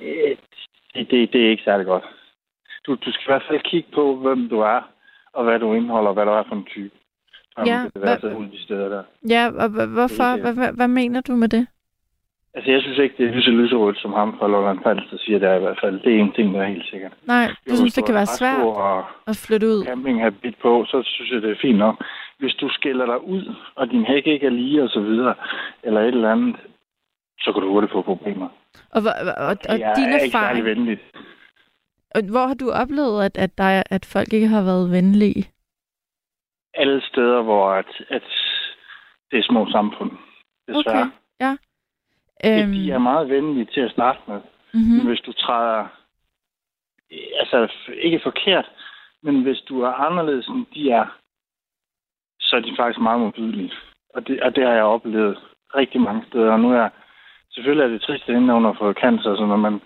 Øh, 0.02 0.36
det, 0.94 1.10
det, 1.10 1.32
det 1.32 1.46
er 1.46 1.50
ikke 1.50 1.64
særlig 1.64 1.86
godt. 1.86 2.04
Du, 2.86 2.94
du 2.94 3.12
skal 3.12 3.24
i 3.24 3.32
hvert 3.32 3.48
fald 3.48 3.60
kigge 3.60 3.88
på, 3.94 4.16
hvem 4.16 4.48
du 4.48 4.60
er, 4.60 4.80
og 5.34 5.44
hvad 5.44 5.58
du 5.58 5.74
indeholder, 5.74 6.08
og 6.08 6.14
hvad 6.14 6.24
du 6.26 6.30
er 6.30 6.42
for 6.48 6.54
en 6.56 6.64
type. 6.64 6.94
Om 7.56 7.66
Ja, 7.66 7.84
det 7.94 8.34
ud 8.36 8.46
de 8.46 8.62
steder 8.62 8.88
der. 8.88 9.02
Ja, 9.28 9.46
og 9.62 9.68
hvorfor? 9.68 10.24
Det 10.24 10.30
er 10.30 10.34
det. 10.34 10.42
Hvad, 10.42 10.54
hvad, 10.54 10.72
hvad 10.72 10.88
mener 10.88 11.20
du 11.20 11.32
med 11.32 11.48
det? 11.48 11.66
Altså, 12.54 12.70
jeg 12.70 12.80
synes 12.82 12.98
ikke, 12.98 13.14
det 13.18 13.26
er 13.26 13.30
lige 13.32 13.42
så 13.42 13.50
lyserødt, 13.50 13.98
som 13.98 14.12
ham 14.12 14.38
fra 14.38 14.48
Lolland 14.48 14.78
Falster 14.82 15.18
siger 15.18 15.38
der 15.38 15.54
i 15.56 15.58
hvert 15.60 15.78
fald. 15.82 16.00
Det 16.00 16.14
er 16.16 16.20
en 16.20 16.32
ting, 16.32 16.54
der 16.54 16.60
er 16.62 16.66
helt 16.66 16.86
sikkert. 16.90 17.12
Nej, 17.24 17.46
du 17.46 17.52
Jo, 17.52 17.74
synes, 17.76 17.80
hvis 17.80 17.92
det 17.94 18.04
kan 18.06 18.14
har 18.14 18.18
være 18.20 18.26
svært 18.40 18.60
og 18.60 18.98
at 19.26 19.36
flytte 19.46 19.66
ud. 19.66 19.84
campinghabit 19.84 20.56
på, 20.62 20.84
så 20.88 21.02
synes 21.04 21.30
jeg, 21.32 21.42
det 21.42 21.50
er 21.50 21.60
fint 21.62 21.78
nok. 21.78 22.04
Hvis 22.38 22.54
du 22.54 22.68
skiller 22.68 23.06
dig 23.06 23.24
ud, 23.24 23.54
og 23.74 23.90
din 23.90 24.04
hæk 24.04 24.26
ikke 24.26 24.46
er 24.46 24.50
lige 24.50 24.82
og 24.82 24.88
så 24.88 25.00
videre, 25.00 25.34
eller 25.82 26.00
et 26.00 26.06
eller 26.08 26.32
andet, 26.32 26.56
så 27.40 27.52
kan 27.52 27.62
du 27.62 27.68
hurtigt 27.72 27.92
få 27.92 28.02
problemer. 28.02 28.48
Og, 28.90 29.02
og, 29.06 29.32
og, 29.36 29.56
og 29.68 29.76
Det 29.78 29.84
er 29.86 29.94
din 29.94 30.04
ikke 30.12 30.18
særlig 30.18 30.60
erfaring, 30.60 30.64
venligt. 30.64 31.00
Hvor 32.30 32.46
har 32.46 32.54
du 32.54 32.70
oplevet, 32.70 33.24
at, 33.24 33.38
at, 33.38 33.58
der, 33.58 33.64
er- 33.64 33.82
at 33.90 34.04
folk 34.12 34.32
ikke 34.32 34.48
har 34.48 34.62
været 34.62 34.90
venlige? 34.90 35.48
Alle 36.74 37.02
steder, 37.02 37.42
hvor 37.42 37.70
at, 37.70 37.86
at 38.08 38.22
det 39.30 39.38
er 39.38 39.42
små 39.42 39.70
samfund. 39.70 40.10
Desværre. 40.68 41.02
Okay, 41.02 41.10
ja. 41.40 41.56
Øhm, 42.44 42.72
De 42.72 42.90
er 42.92 42.98
meget 42.98 43.28
venlige 43.28 43.64
til 43.74 43.80
at 43.80 43.90
starte 43.90 44.20
med. 44.28 44.40
mhm. 44.74 44.96
Men 44.96 45.06
hvis 45.06 45.20
du 45.20 45.32
træder, 45.32 45.86
altså 47.40 47.72
ikke 47.94 48.20
forkert, 48.22 48.70
men 49.22 49.42
hvis 49.42 49.60
du 49.68 49.80
er 49.82 49.92
anderledes 49.92 50.46
end 50.46 50.66
de 50.74 50.90
er, 50.90 51.06
så 52.40 52.56
er 52.56 52.60
de 52.60 52.76
faktisk 52.78 53.00
meget 53.00 53.20
modbydelige. 53.20 53.72
Og 54.14 54.26
det, 54.26 54.42
og 54.42 54.56
det 54.56 54.64
har 54.66 54.72
jeg 54.74 54.84
oplevet 54.84 55.38
rigtig 55.74 56.00
mange 56.00 56.24
steder. 56.28 56.52
Og 56.52 56.60
nu 56.60 56.72
er 56.72 56.88
selvfølgelig 57.50 57.84
er 57.84 57.88
det 57.88 58.02
trist, 58.02 58.28
at 58.28 58.34
hun 58.34 58.64
har 58.64 58.76
fået 58.78 58.96
cancer, 58.96 59.36
så 59.36 59.46
når 59.46 59.56
man, 59.56 59.80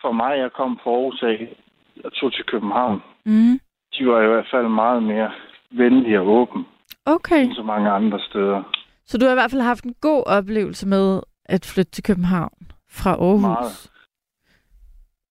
for 0.00 0.12
mig, 0.12 0.38
jeg 0.38 0.52
kom 0.52 0.80
fra 0.82 0.90
Aarhus 0.90 1.22
af, 1.22 1.56
og 2.04 2.12
tog 2.12 2.32
til 2.32 2.44
København, 2.44 3.02
Mhm. 3.24 3.60
de 3.98 4.06
var 4.06 4.22
i 4.22 4.26
hvert 4.26 4.46
fald 4.50 4.68
meget 4.68 5.02
mere 5.02 5.30
venlige 5.70 6.20
og 6.20 6.26
åbne 6.28 6.64
Okay, 7.06 7.44
end 7.44 7.54
så 7.54 7.62
mange 7.62 7.90
andre 7.90 8.20
steder. 8.20 8.62
så 9.06 9.18
du 9.18 9.24
har 9.24 9.32
i 9.32 9.34
hvert 9.34 9.50
fald 9.50 9.62
haft 9.62 9.84
en 9.84 9.94
god 10.00 10.22
oplevelse 10.26 10.88
med 10.88 11.20
at 11.44 11.72
flytte 11.74 11.90
til 11.92 12.04
København 12.04 12.58
fra 12.90 13.10
Aarhus. 13.10 13.42
Meget. 13.42 13.90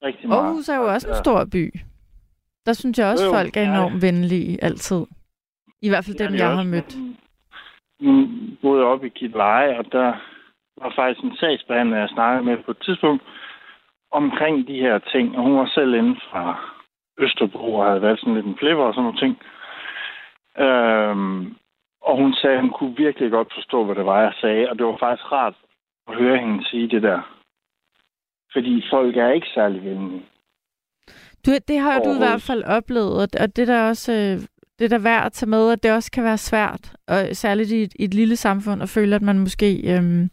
Rigtig 0.03 0.27
meget. 0.27 0.39
Aarhus 0.41 0.69
er 0.69 0.77
jo 0.77 0.93
også 0.93 1.07
en 1.07 1.13
Ja. 1.13 1.19
stor 1.23 1.45
by. 1.51 1.73
Der 2.65 2.73
synes 2.73 2.97
jeg 2.99 3.07
også, 3.07 3.25
Jo, 3.25 3.31
folk 3.31 3.57
er 3.57 3.61
ja, 3.61 3.67
ja. 3.67 3.73
enormt 3.73 4.01
venlige 4.01 4.63
altid. 4.63 5.01
I 5.81 5.89
hvert 5.89 6.05
fald 6.05 6.17
dem, 6.17 6.31
de 6.31 6.37
jeg 6.37 6.47
også, 6.47 6.55
har 6.63 6.69
mødt. 6.75 6.95
Nu 8.01 8.27
boede 8.61 8.79
jeg 8.81 8.87
oppe 8.93 9.07
i 9.07 9.09
Kitleje, 9.09 9.77
og 9.79 9.85
der 9.91 10.07
var 10.81 10.91
faktisk 10.95 11.23
en 11.23 11.35
sagsbehandler, 11.37 11.97
jeg 11.97 12.09
snakkede 12.09 12.45
med 12.45 12.57
på 12.65 12.71
et 12.71 12.77
tidspunkt, 12.85 13.23
omkring 14.13 14.67
de 14.67 14.79
her 14.85 14.97
ting. 15.13 15.37
Og 15.37 15.43
hun 15.43 15.55
var 15.57 15.69
selv 15.75 15.93
inde 15.93 16.15
fra 16.29 16.43
Østerbro 17.19 17.75
og 17.75 17.85
havde 17.87 18.01
været 18.01 18.19
sådan 18.19 18.33
lidt 18.35 18.45
en 18.45 18.57
flipper 18.59 18.83
og 18.83 18.93
sådan 18.93 19.03
nogle 19.03 19.19
ting. 19.23 19.33
Øhm, 20.65 21.55
og 22.01 22.17
hun 22.21 22.33
sagde, 22.33 22.55
at 22.55 22.61
hun 22.61 22.69
kunne 22.77 22.95
virkelig 22.97 23.31
godt 23.31 23.51
forstå, 23.57 23.85
hvad 23.85 23.95
det 23.95 24.05
var, 24.05 24.21
jeg 24.21 24.33
sagde. 24.41 24.69
Og 24.69 24.77
det 24.77 24.85
var 24.85 24.97
faktisk 24.99 25.31
rart 25.31 25.55
at 26.07 26.15
høre 26.15 26.37
hende 26.37 26.67
sige 26.69 26.87
det 26.89 27.03
der. 27.03 27.21
Fordi 28.53 28.83
folk 28.91 29.17
er 29.17 29.29
ikke 29.31 29.47
særlig 29.53 29.83
venlige. 29.83 30.25
Du, 31.45 31.51
det 31.67 31.79
har 31.79 31.99
du 31.99 32.09
i 32.15 32.17
hvert 32.17 32.41
fald 32.41 32.63
oplevet, 32.63 33.13
og- 33.41 33.55
det 33.55 33.67
der 33.67 33.87
også 33.89 34.11
øh, 34.11 34.47
det 34.79 34.85
er 34.85 34.89
der 34.97 35.03
værd 35.03 35.25
at 35.25 35.31
tage 35.33 35.49
med, 35.49 35.71
at 35.71 35.83
det 35.83 35.91
også 35.91 36.11
kan 36.11 36.23
være 36.23 36.37
svært, 36.37 36.95
og 37.07 37.17
særligt 37.31 37.71
i 37.71 37.81
et, 37.83 37.93
i 37.99 38.03
et 38.03 38.13
lille 38.13 38.35
samfund, 38.35 38.81
at 38.83 38.89
føle, 38.89 39.15
at 39.15 39.21
man 39.21 39.39
måske 39.39 39.95
øhm, 39.95 40.29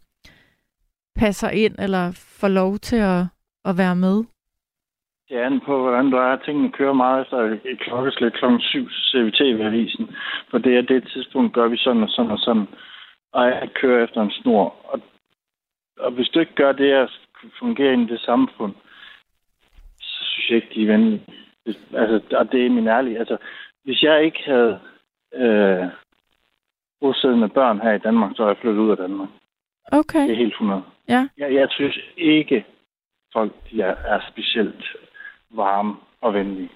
passer 1.15 1.49
ind, 1.49 1.75
eller 1.79 2.11
får 2.39 2.47
lov 2.47 2.77
til 2.77 2.95
at, 2.95 3.23
at 3.65 3.77
være 3.77 3.95
med. 3.95 4.17
Det 5.29 5.39
er 5.39 5.45
an 5.45 5.59
på, 5.59 5.81
hvordan 5.81 6.11
du 6.11 6.17
er. 6.17 6.35
Tingene 6.35 6.71
kører 6.71 6.93
meget 6.93 7.21
efter 7.21 7.37
et 7.65 7.79
klokkeslæt 7.79 8.33
klokken 8.33 8.61
7, 8.61 8.89
så 8.89 9.09
ser 9.11 9.23
vi 9.23 9.31
tv-avisen. 9.31 10.15
For 10.49 10.57
det 10.57 10.77
er 10.77 10.81
det 10.81 11.09
tidspunkt, 11.13 11.53
gør 11.53 11.67
vi 11.67 11.77
sådan 11.77 12.03
og 12.03 12.09
sådan 12.09 12.31
og 12.31 12.39
sådan. 12.39 12.67
Og 13.33 13.45
jeg 13.45 13.69
kører 13.73 14.03
efter 14.03 14.21
en 14.21 14.31
snor. 14.31 14.75
Og, 14.83 15.01
og 15.99 16.11
hvis 16.11 16.29
du 16.29 16.39
ikke 16.39 16.55
gør 16.55 16.71
det 16.71 16.91
at 16.91 17.09
fungere 17.59 17.93
i 17.93 18.05
det 18.05 18.19
samfund, 18.19 18.73
så 19.99 20.23
synes 20.23 20.49
jeg 20.49 20.55
ikke, 20.55 20.75
de 20.75 20.83
er 20.83 20.87
venlige. 20.87 21.25
Altså, 21.93 22.37
og 22.37 22.51
det 22.51 22.65
er 22.65 22.69
min 22.69 22.87
ærlige. 22.87 23.19
Altså, 23.19 23.37
hvis 23.83 24.03
jeg 24.03 24.23
ikke 24.23 24.43
havde 24.45 24.79
øh, 25.35 25.85
bosiddende 27.01 27.49
børn 27.49 27.81
her 27.81 27.91
i 27.91 27.99
Danmark, 27.99 28.31
så 28.35 28.43
er 28.43 28.47
jeg 28.47 28.57
flyttet 28.57 28.81
ud 28.81 28.91
af 28.91 28.97
Danmark. 28.97 29.29
Okay. 29.91 30.23
Det 30.23 30.31
er 30.31 30.35
helt 30.35 30.53
100. 30.53 30.83
Ja. 31.09 31.27
Jeg, 31.37 31.53
jeg 31.53 31.67
synes 31.71 31.99
ikke, 32.17 32.65
folk 33.33 33.51
de 33.71 33.81
er, 33.81 33.95
er 34.05 34.19
specielt 34.31 34.85
varme 35.51 35.95
og 36.21 36.33
venlige. 36.33 36.69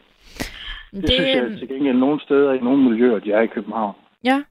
Det, 0.91 1.01
det 1.01 1.09
synes 1.11 1.35
jeg 1.35 1.57
til 1.59 1.67
gengæld 1.67 1.97
nogle 1.97 2.21
steder 2.21 2.53
i 2.53 2.59
nogle 2.59 2.89
miljøer, 2.89 3.19
de 3.19 3.31
er 3.31 3.41
i 3.41 3.47
København. 3.47 3.95
Ja. 4.23 4.43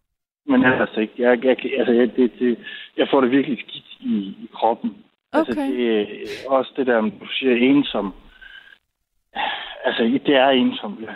Men 0.47 0.65
ellers 0.65 0.97
ikke. 0.97 1.13
Jeg, 1.19 1.45
jeg, 1.45 1.57
altså, 1.79 1.93
jeg, 1.93 2.17
det, 2.17 2.33
det, 2.39 2.59
jeg 2.97 3.09
får 3.11 3.21
det 3.21 3.31
virkelig 3.31 3.59
skidt 3.59 3.85
i, 4.01 4.15
i 4.17 4.51
kroppen. 4.55 4.97
Altså, 5.33 5.53
Okay. 5.53 5.73
det 5.73 5.91
er 5.91 6.51
også 6.51 6.73
det 6.77 6.87
der, 6.87 7.01
du 7.01 7.27
siger, 7.39 7.57
ensom. 7.57 8.15
Altså, 9.85 10.03
det 10.27 10.35
er 10.37 10.49
ensomt, 10.49 11.01
ja. 11.01 11.15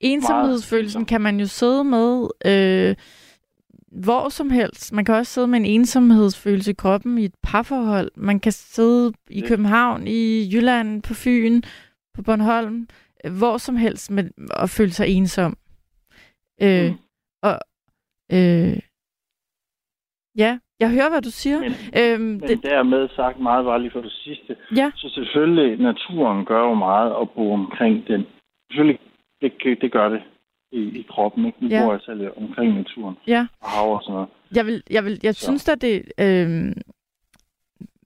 Ensomhedsfølelsen 0.00 1.06
kan 1.06 1.20
man 1.20 1.40
jo 1.40 1.46
sidde 1.46 1.84
med 1.84 2.28
øh, 2.46 2.96
hvor 3.92 4.28
som 4.28 4.50
helst. 4.50 4.92
Man 4.92 5.04
kan 5.04 5.14
også 5.14 5.32
sidde 5.32 5.46
med 5.48 5.58
en 5.58 5.64
ensomhedsfølelse 5.66 6.70
i 6.70 6.74
kroppen 6.74 7.18
i 7.18 7.24
et 7.24 7.34
parforhold. 7.42 8.10
Man 8.16 8.40
kan 8.40 8.52
sidde 8.52 9.12
i. 9.30 9.40
København, 9.40 10.06
i 10.06 10.48
Jylland, 10.54 11.02
på 11.02 11.14
Fyn, 11.14 11.62
på 12.14 12.22
Bornholm, 12.22 12.88
øh, 13.24 13.32
hvor 13.38 13.56
som 13.58 13.76
helst 13.76 14.10
med 14.10 14.24
at 14.62 14.70
føle 14.70 14.90
sig 14.90 15.08
ensom. 15.08 15.56
Øh, 16.62 16.90
Mm. 16.90 16.96
Og 17.42 17.58
øh, 18.32 18.76
ja, 20.36 20.58
jeg 20.80 20.90
hører, 20.90 21.10
hvad 21.10 21.22
du 21.22 21.30
siger. 21.30 21.58
Men, 21.60 21.72
øhm, 22.00 22.20
men 22.20 22.40
det, 22.40 22.62
dermed 22.62 23.08
sagt 23.16 23.40
meget 23.40 23.64
bare 23.64 23.80
lige 23.80 23.90
for 23.90 24.00
det 24.00 24.12
sidste. 24.12 24.56
ja, 24.76 24.90
Så 24.96 25.08
selvfølgelig, 25.14 25.78
naturen 25.82 26.44
gør 26.44 26.60
jo 26.68 26.74
meget 26.74 27.10
at 27.20 27.30
bo 27.30 27.52
omkring 27.52 28.06
den. 28.06 28.26
Selvfølgelig, 28.70 29.00
det, 29.40 29.52
det 29.82 29.92
gør 29.92 30.08
det 30.08 30.22
i, 30.72 30.78
i 30.80 31.06
kroppen. 31.10 31.46
Ikke? 31.46 31.58
Vi 31.60 31.66
Ja. 31.68 31.84
bor 31.84 31.92
altså 31.92 32.14
lidt 32.14 32.30
omkring 32.36 32.74
naturen 32.74 33.16
ja. 33.26 33.46
og 33.60 33.68
hav 33.70 33.92
og 33.94 34.02
sådan 34.02 34.12
noget. 34.14 34.28
Jeg, 34.54 34.66
vil, 34.66 34.82
jeg, 34.90 35.04
vil, 35.04 35.20
jeg 35.22 35.34
Så. 35.34 35.44
synes 35.44 35.68
at 35.68 35.82
det... 35.82 36.02
Øh, 36.20 36.72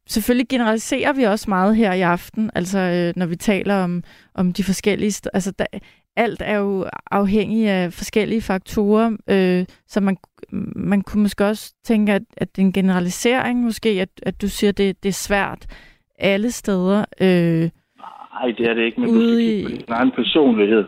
selvfølgelig 0.09 0.49
generaliserer 0.49 1.13
vi 1.13 1.23
også 1.23 1.51
meget 1.51 1.77
her 1.77 1.93
i 1.93 2.01
aften, 2.01 2.51
altså 2.55 2.79
øh, 2.79 3.13
når 3.17 3.27
vi 3.27 3.37
taler 3.37 3.75
om, 3.85 4.03
om 4.35 4.53
de 4.53 4.65
forskellige... 4.65 5.31
Altså, 5.35 5.53
der, 5.59 5.67
alt 6.17 6.43
er 6.45 6.57
jo 6.59 6.87
afhængig 7.11 7.69
af 7.69 7.93
forskellige 7.93 8.41
faktorer, 8.43 9.17
øh, 9.31 9.65
så 9.87 10.01
man, 10.01 10.17
man 10.77 11.03
kunne 11.03 11.23
måske 11.23 11.47
også 11.47 11.75
tænke, 11.85 12.13
at, 12.13 12.23
at 12.37 12.57
det 12.57 12.63
er 12.63 12.67
en 12.67 12.73
generalisering 12.73 13.61
måske, 13.65 13.89
at, 13.89 14.09
at 14.23 14.43
du 14.43 14.49
siger, 14.49 14.69
at 14.69 14.79
det, 14.79 15.03
det 15.03 15.09
er 15.09 15.13
svært 15.13 15.67
alle 16.19 16.51
steder. 16.51 17.05
Øh, 17.21 17.71
Nej, 18.35 18.51
det 18.59 18.67
er 18.71 18.75
det 18.75 18.83
ikke, 18.85 19.01
men 19.01 19.09
du 19.09 19.21
skal 19.21 19.37
kigge 19.39 19.65
på 19.65 19.71
din 19.71 19.85
egen 19.89 20.11
personlighed 20.11 20.85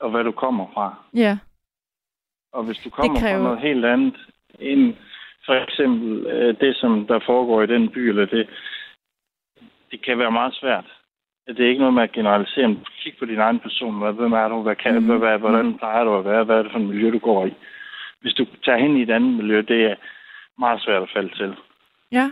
og 0.00 0.10
hvad 0.10 0.24
du 0.24 0.32
kommer 0.32 0.66
fra. 0.74 0.94
ja, 1.14 1.38
Og 2.52 2.64
hvis 2.64 2.78
du 2.78 2.90
kommer 2.90 3.20
kræver- 3.20 3.36
fra 3.38 3.42
noget 3.42 3.60
helt 3.60 3.84
andet 3.84 4.16
end 4.60 4.94
for 5.46 5.54
eksempel 5.64 6.26
øh, 6.26 6.60
det, 6.60 6.76
som 6.76 7.06
der 7.06 7.20
foregår 7.26 7.62
i 7.62 7.66
den 7.66 7.88
by, 7.88 7.98
eller 7.98 8.26
det, 8.26 8.48
det 9.90 10.04
kan 10.04 10.18
være 10.18 10.30
meget 10.32 10.54
svært. 10.54 10.84
Det 11.46 11.60
er 11.60 11.68
ikke 11.68 11.80
noget 11.80 11.94
med 11.94 12.02
at 12.02 12.12
generalisere, 12.12 12.68
men 12.68 12.84
kig 13.00 13.14
på 13.18 13.24
din 13.24 13.38
egen 13.38 13.60
person. 13.60 13.98
Hvad, 13.98 14.12
hvem 14.12 14.32
er 14.32 14.48
du? 14.48 14.62
Hvad 14.62 14.76
kan, 14.76 15.02
mm. 15.02 15.18
hvad, 15.18 15.38
hvordan 15.38 15.78
plejer 15.78 16.04
du 16.04 16.16
at 16.18 16.24
være? 16.24 16.44
Hvad 16.44 16.56
er 16.58 16.62
det 16.62 16.72
for 16.72 16.78
et 16.78 16.84
miljø, 16.86 17.10
du 17.10 17.18
går 17.18 17.46
i? 17.46 17.52
Hvis 18.20 18.34
du 18.34 18.44
tager 18.64 18.78
hen 18.78 18.96
i 18.96 19.02
et 19.02 19.10
andet 19.10 19.34
miljø, 19.36 19.58
det 19.60 19.84
er 19.84 19.96
meget 20.58 20.82
svært 20.82 21.02
at 21.02 21.10
falde 21.14 21.34
til. 21.36 21.56
Ja. 22.12 22.30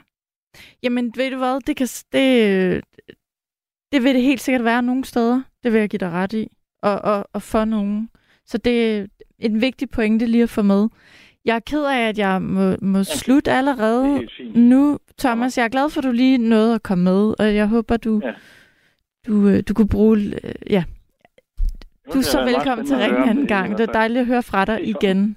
Jamen, 0.82 1.12
ved 1.16 1.30
du 1.30 1.36
hvad, 1.38 1.60
det, 1.60 1.76
kan, 1.76 1.86
det, 2.12 2.28
øh, 2.50 2.82
det 3.92 4.02
vil 4.04 4.14
det 4.14 4.22
helt 4.22 4.40
sikkert 4.40 4.64
være 4.64 4.82
nogle 4.82 5.04
steder. 5.04 5.42
Det 5.62 5.72
vil 5.72 5.80
jeg 5.80 5.90
give 5.90 5.98
dig 5.98 6.10
ret 6.12 6.32
i. 6.32 6.48
Og, 6.82 6.98
og, 6.98 7.26
og 7.32 7.42
for 7.42 7.64
nogen. 7.64 8.10
Så 8.46 8.58
det 8.58 8.98
er 8.98 9.06
en 9.38 9.60
vigtig 9.60 9.90
pointe 9.90 10.26
lige 10.26 10.42
at 10.42 10.50
få 10.50 10.62
med. 10.62 10.88
Jeg 11.44 11.56
er 11.56 11.60
ked 11.60 11.84
af, 11.84 12.08
at 12.08 12.18
jeg 12.18 12.42
må, 12.42 12.76
må 12.82 13.04
slutte 13.04 13.52
allerede 13.52 14.16
er 14.16 14.58
nu. 14.58 14.98
Thomas, 15.18 15.58
jeg 15.58 15.64
er 15.64 15.68
glad 15.68 15.90
for, 15.90 16.00
at 16.00 16.04
du 16.04 16.10
lige 16.12 16.38
nåede 16.38 16.74
at 16.74 16.82
komme 16.82 17.04
med. 17.04 17.34
Og 17.38 17.54
jeg 17.54 17.66
håber, 17.68 17.96
du, 17.96 18.20
Ja. 18.24 18.32
du, 19.26 19.48
øh, 19.48 19.62
du 19.68 19.74
kunne 19.74 19.88
bruge... 19.88 20.18
øh, 20.18 20.52
Ja, 20.70 20.84
du 22.12 22.18
er 22.18 22.22
så 22.22 22.44
velkommen 22.44 22.86
til 22.86 22.94
at 22.94 23.00
hele 23.26 23.42
i 23.42 23.46
gang. 23.46 23.78
Det 23.78 23.88
er 23.88 23.92
dejligt 23.92 24.20
at 24.20 24.26
høre 24.26 24.42
fra 24.42 24.64
dig 24.64 24.88
igen. 24.88 25.36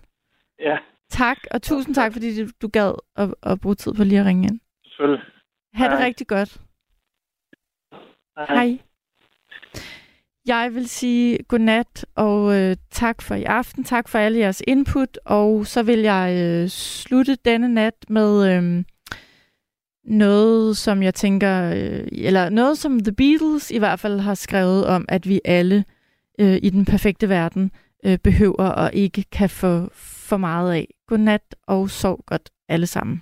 Ja, 0.59 0.77
Tak, 1.09 1.37
og 1.51 1.61
tusind 1.61 1.95
tak, 1.95 2.13
fordi 2.13 2.45
du- 2.61 2.67
gad 2.67 2.93
at, 3.15 3.33
at 3.43 3.61
bruge 3.61 3.75
tid 3.75 3.93
på 3.93 4.03
lige 4.03 4.19
at 4.19 4.25
ringe 4.25 4.47
ind. 4.47 4.59
selvfølgelig. 4.85 5.23
Ha' 5.73 5.83
det 5.89 5.97
Hej. 5.97 6.05
rigtig 6.05 6.27
godt. 6.27 6.61
Hej. 8.37 8.77
Jeg 10.49 10.69
vil 10.73 10.89
sige 10.89 11.37
godnat 11.47 12.05
og 12.15 12.55
øh, 12.55 12.75
tak 12.91 13.21
for 13.21 13.35
i 13.35 13.43
aften. 13.43 13.83
Tak 13.83 14.09
for 14.09 14.19
alle 14.19 14.39
jeres 14.39 14.61
input. 14.67 15.19
Og 15.25 15.67
så 15.67 15.83
vil 15.83 15.99
jeg 15.99 16.37
øh, 16.37 16.69
slutte 16.69 17.37
denne 17.45 17.67
nat 17.67 17.93
med 18.09 18.55
øh, 18.55 18.83
noget, 20.05 20.77
som 20.77 21.03
jeg 21.03 21.13
tænker, 21.13 21.71
øh, 21.75 22.07
eller 22.11 22.49
noget, 22.49 22.77
som 22.77 22.99
The 22.99 23.11
Beatles 23.11 23.71
i 23.71 23.77
hvert 23.77 23.99
fald 23.99 24.19
har 24.19 24.35
skrevet 24.35 24.85
om, 24.85 25.05
at 25.07 25.27
vi 25.27 25.41
alle 25.45 25.85
øh, 26.39 26.59
i 26.63 26.69
den 26.69 26.85
perfekte 26.85 27.29
verden 27.29 27.71
øh, 28.05 28.17
behøver 28.17 28.69
og 28.69 28.93
ikke 28.93 29.23
kan 29.31 29.49
få 29.49 29.89
for 29.93 30.37
meget 30.37 30.73
af. 30.73 30.87
Godnat 31.07 31.55
og 31.67 31.89
sov 31.89 32.23
godt 32.25 32.49
alle 32.69 32.87
sammen. 32.87 33.21